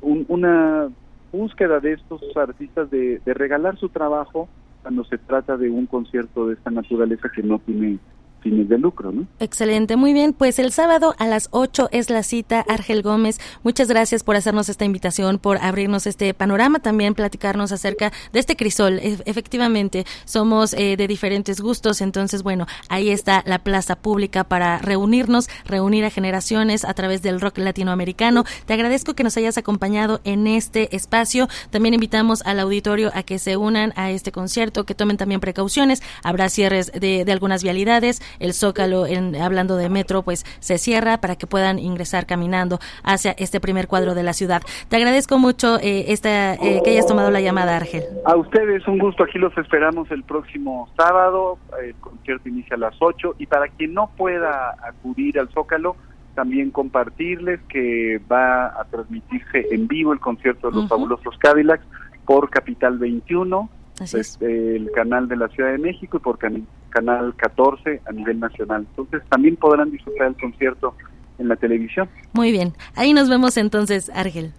una 0.00 0.88
búsqueda 1.32 1.80
de 1.80 1.92
estos 1.92 2.20
artistas 2.36 2.90
de, 2.90 3.20
de 3.24 3.34
regalar 3.34 3.76
su 3.76 3.88
trabajo 3.88 4.48
cuando 4.82 5.04
se 5.04 5.18
trata 5.18 5.56
de 5.56 5.68
un 5.70 5.86
concierto 5.86 6.46
de 6.46 6.54
esta 6.54 6.70
naturaleza 6.70 7.28
que 7.34 7.42
no 7.42 7.58
tiene 7.58 7.98
fines 8.40 8.68
de 8.68 8.78
lucro, 8.78 9.12
¿no? 9.12 9.26
Excelente, 9.40 9.96
muy 9.96 10.12
bien. 10.12 10.32
Pues 10.32 10.58
el 10.58 10.72
sábado 10.72 11.14
a 11.18 11.26
las 11.26 11.48
8 11.50 11.88
es 11.92 12.10
la 12.10 12.22
cita. 12.22 12.64
Argel 12.68 13.02
Gómez, 13.02 13.38
muchas 13.62 13.88
gracias 13.88 14.22
por 14.22 14.36
hacernos 14.36 14.68
esta 14.68 14.84
invitación, 14.84 15.38
por 15.38 15.58
abrirnos 15.58 16.06
este 16.06 16.34
panorama, 16.34 16.78
también 16.80 17.14
platicarnos 17.14 17.72
acerca 17.72 18.12
de 18.32 18.40
este 18.40 18.56
crisol. 18.56 18.98
E 18.98 19.18
efectivamente, 19.24 20.04
somos 20.24 20.74
eh, 20.74 20.96
de 20.96 21.06
diferentes 21.06 21.60
gustos, 21.60 22.00
entonces, 22.00 22.42
bueno, 22.42 22.66
ahí 22.88 23.10
está 23.10 23.42
la 23.46 23.58
plaza 23.58 23.96
pública 23.96 24.44
para 24.44 24.78
reunirnos, 24.78 25.48
reunir 25.64 26.04
a 26.04 26.10
generaciones 26.10 26.84
a 26.84 26.94
través 26.94 27.22
del 27.22 27.40
rock 27.40 27.58
latinoamericano. 27.58 28.44
Te 28.66 28.74
agradezco 28.74 29.14
que 29.14 29.24
nos 29.24 29.36
hayas 29.36 29.58
acompañado 29.58 30.20
en 30.24 30.46
este 30.46 30.94
espacio. 30.94 31.48
También 31.70 31.94
invitamos 31.94 32.42
al 32.42 32.60
auditorio 32.60 33.10
a 33.14 33.22
que 33.22 33.38
se 33.38 33.56
unan 33.56 33.92
a 33.96 34.10
este 34.10 34.32
concierto, 34.32 34.84
que 34.84 34.94
tomen 34.94 35.16
también 35.16 35.40
precauciones. 35.40 36.02
Habrá 36.22 36.48
cierres 36.48 36.92
de, 36.92 37.24
de 37.24 37.32
algunas 37.32 37.62
vialidades 37.62 38.20
el 38.38 38.52
Zócalo, 38.54 39.06
en, 39.06 39.36
hablando 39.36 39.76
de 39.76 39.88
metro, 39.88 40.22
pues 40.22 40.44
se 40.60 40.78
cierra 40.78 41.18
para 41.20 41.36
que 41.36 41.46
puedan 41.46 41.78
ingresar 41.78 42.26
caminando 42.26 42.78
hacia 43.02 43.32
este 43.32 43.60
primer 43.60 43.88
cuadro 43.88 44.14
de 44.14 44.22
la 44.22 44.32
ciudad. 44.32 44.62
Te 44.88 44.96
agradezco 44.96 45.38
mucho 45.38 45.78
eh, 45.80 46.12
esta, 46.12 46.54
eh, 46.54 46.80
que 46.84 46.90
hayas 46.90 47.06
tomado 47.06 47.30
la 47.30 47.40
llamada, 47.40 47.76
Argel. 47.76 48.04
A 48.24 48.36
ustedes 48.36 48.86
un 48.86 48.98
gusto, 48.98 49.24
aquí 49.24 49.38
los 49.38 49.56
esperamos 49.58 50.10
el 50.10 50.22
próximo 50.24 50.88
sábado, 50.96 51.58
el 51.82 51.94
concierto 51.96 52.48
inicia 52.48 52.76
a 52.76 52.78
las 52.78 52.94
8 52.98 53.36
y 53.38 53.46
para 53.46 53.68
quien 53.68 53.94
no 53.94 54.10
pueda 54.16 54.76
acudir 54.82 55.38
al 55.38 55.48
Zócalo, 55.50 55.96
también 56.34 56.70
compartirles 56.70 57.60
que 57.68 58.20
va 58.30 58.66
a 58.66 58.84
transmitirse 58.90 59.66
en 59.72 59.88
vivo 59.88 60.12
el 60.12 60.20
concierto 60.20 60.70
de 60.70 60.76
los 60.76 60.88
fabulosos 60.88 61.36
Cadillacs 61.38 61.84
por 62.24 62.48
Capital 62.48 62.98
21 62.98 63.68
pues, 63.98 64.38
el 64.40 64.90
canal 64.94 65.28
de 65.28 65.36
la 65.36 65.48
Ciudad 65.48 65.72
de 65.72 65.78
México 65.78 66.18
y 66.18 66.20
por 66.20 66.38
canal 66.38 66.62
14 66.90 68.02
a 68.06 68.12
nivel 68.12 68.40
nacional. 68.40 68.86
Entonces 68.90 69.22
también 69.28 69.56
podrán 69.56 69.90
disfrutar 69.90 70.28
el 70.28 70.36
concierto 70.36 70.94
en 71.38 71.48
la 71.48 71.56
televisión. 71.56 72.08
Muy 72.32 72.52
bien, 72.52 72.74
ahí 72.94 73.12
nos 73.12 73.28
vemos 73.28 73.56
entonces, 73.56 74.10
Argel. 74.14 74.52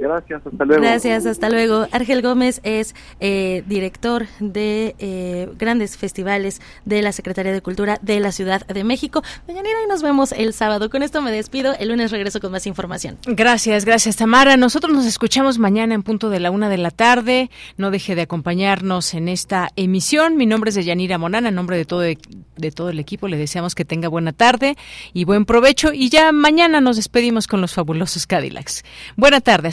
Gracias, 0.00 0.42
hasta 0.46 0.64
luego. 0.64 0.82
Gracias, 0.82 1.26
hasta 1.26 1.50
luego. 1.50 1.86
Argel 1.92 2.22
Gómez 2.22 2.60
es 2.62 2.94
eh, 3.20 3.62
director 3.66 4.26
de 4.40 4.94
eh, 4.98 5.48
grandes 5.58 5.96
festivales 5.96 6.60
de 6.84 7.02
la 7.02 7.12
Secretaría 7.12 7.52
de 7.52 7.62
Cultura 7.62 7.98
de 8.02 8.20
la 8.20 8.32
Ciudad 8.32 8.66
de 8.66 8.84
México. 8.84 9.22
Doña 9.46 9.62
Nira, 9.62 9.78
y 9.84 9.88
nos 9.88 10.02
vemos 10.02 10.32
el 10.32 10.52
sábado. 10.52 10.90
Con 10.90 11.02
esto 11.02 11.22
me 11.22 11.30
despido. 11.30 11.74
El 11.78 11.88
lunes 11.88 12.10
regreso 12.10 12.40
con 12.40 12.52
más 12.52 12.66
información. 12.66 13.18
Gracias, 13.26 13.84
gracias, 13.84 14.16
Tamara. 14.16 14.56
Nosotros 14.56 14.92
nos 14.92 15.06
escuchamos 15.06 15.58
mañana 15.58 15.94
en 15.94 16.02
punto 16.02 16.30
de 16.30 16.40
la 16.40 16.50
una 16.50 16.68
de 16.68 16.78
la 16.78 16.90
tarde. 16.90 17.50
No 17.76 17.90
deje 17.90 18.14
de 18.14 18.22
acompañarnos 18.22 19.14
en 19.14 19.28
esta 19.28 19.70
emisión. 19.76 20.36
Mi 20.36 20.46
nombre 20.46 20.70
es 20.70 20.74
Deyanira 20.74 21.18
Monana. 21.18 21.48
En 21.48 21.54
nombre 21.54 21.76
de 21.76 21.84
todo, 21.84 22.00
de, 22.00 22.18
de 22.56 22.70
todo 22.70 22.90
el 22.90 22.98
equipo, 22.98 23.28
le 23.28 23.36
deseamos 23.36 23.74
que 23.74 23.84
tenga 23.84 24.08
buena 24.08 24.32
tarde 24.32 24.76
y 25.12 25.24
buen 25.24 25.44
provecho. 25.44 25.92
Y 25.92 26.08
ya 26.08 26.32
mañana 26.32 26.80
nos 26.80 26.96
despedimos 26.96 27.46
con 27.46 27.60
los 27.60 27.74
fabulosos 27.74 28.26
Cadillacs. 28.26 28.84
Buena 29.16 29.40
tarde, 29.40 29.72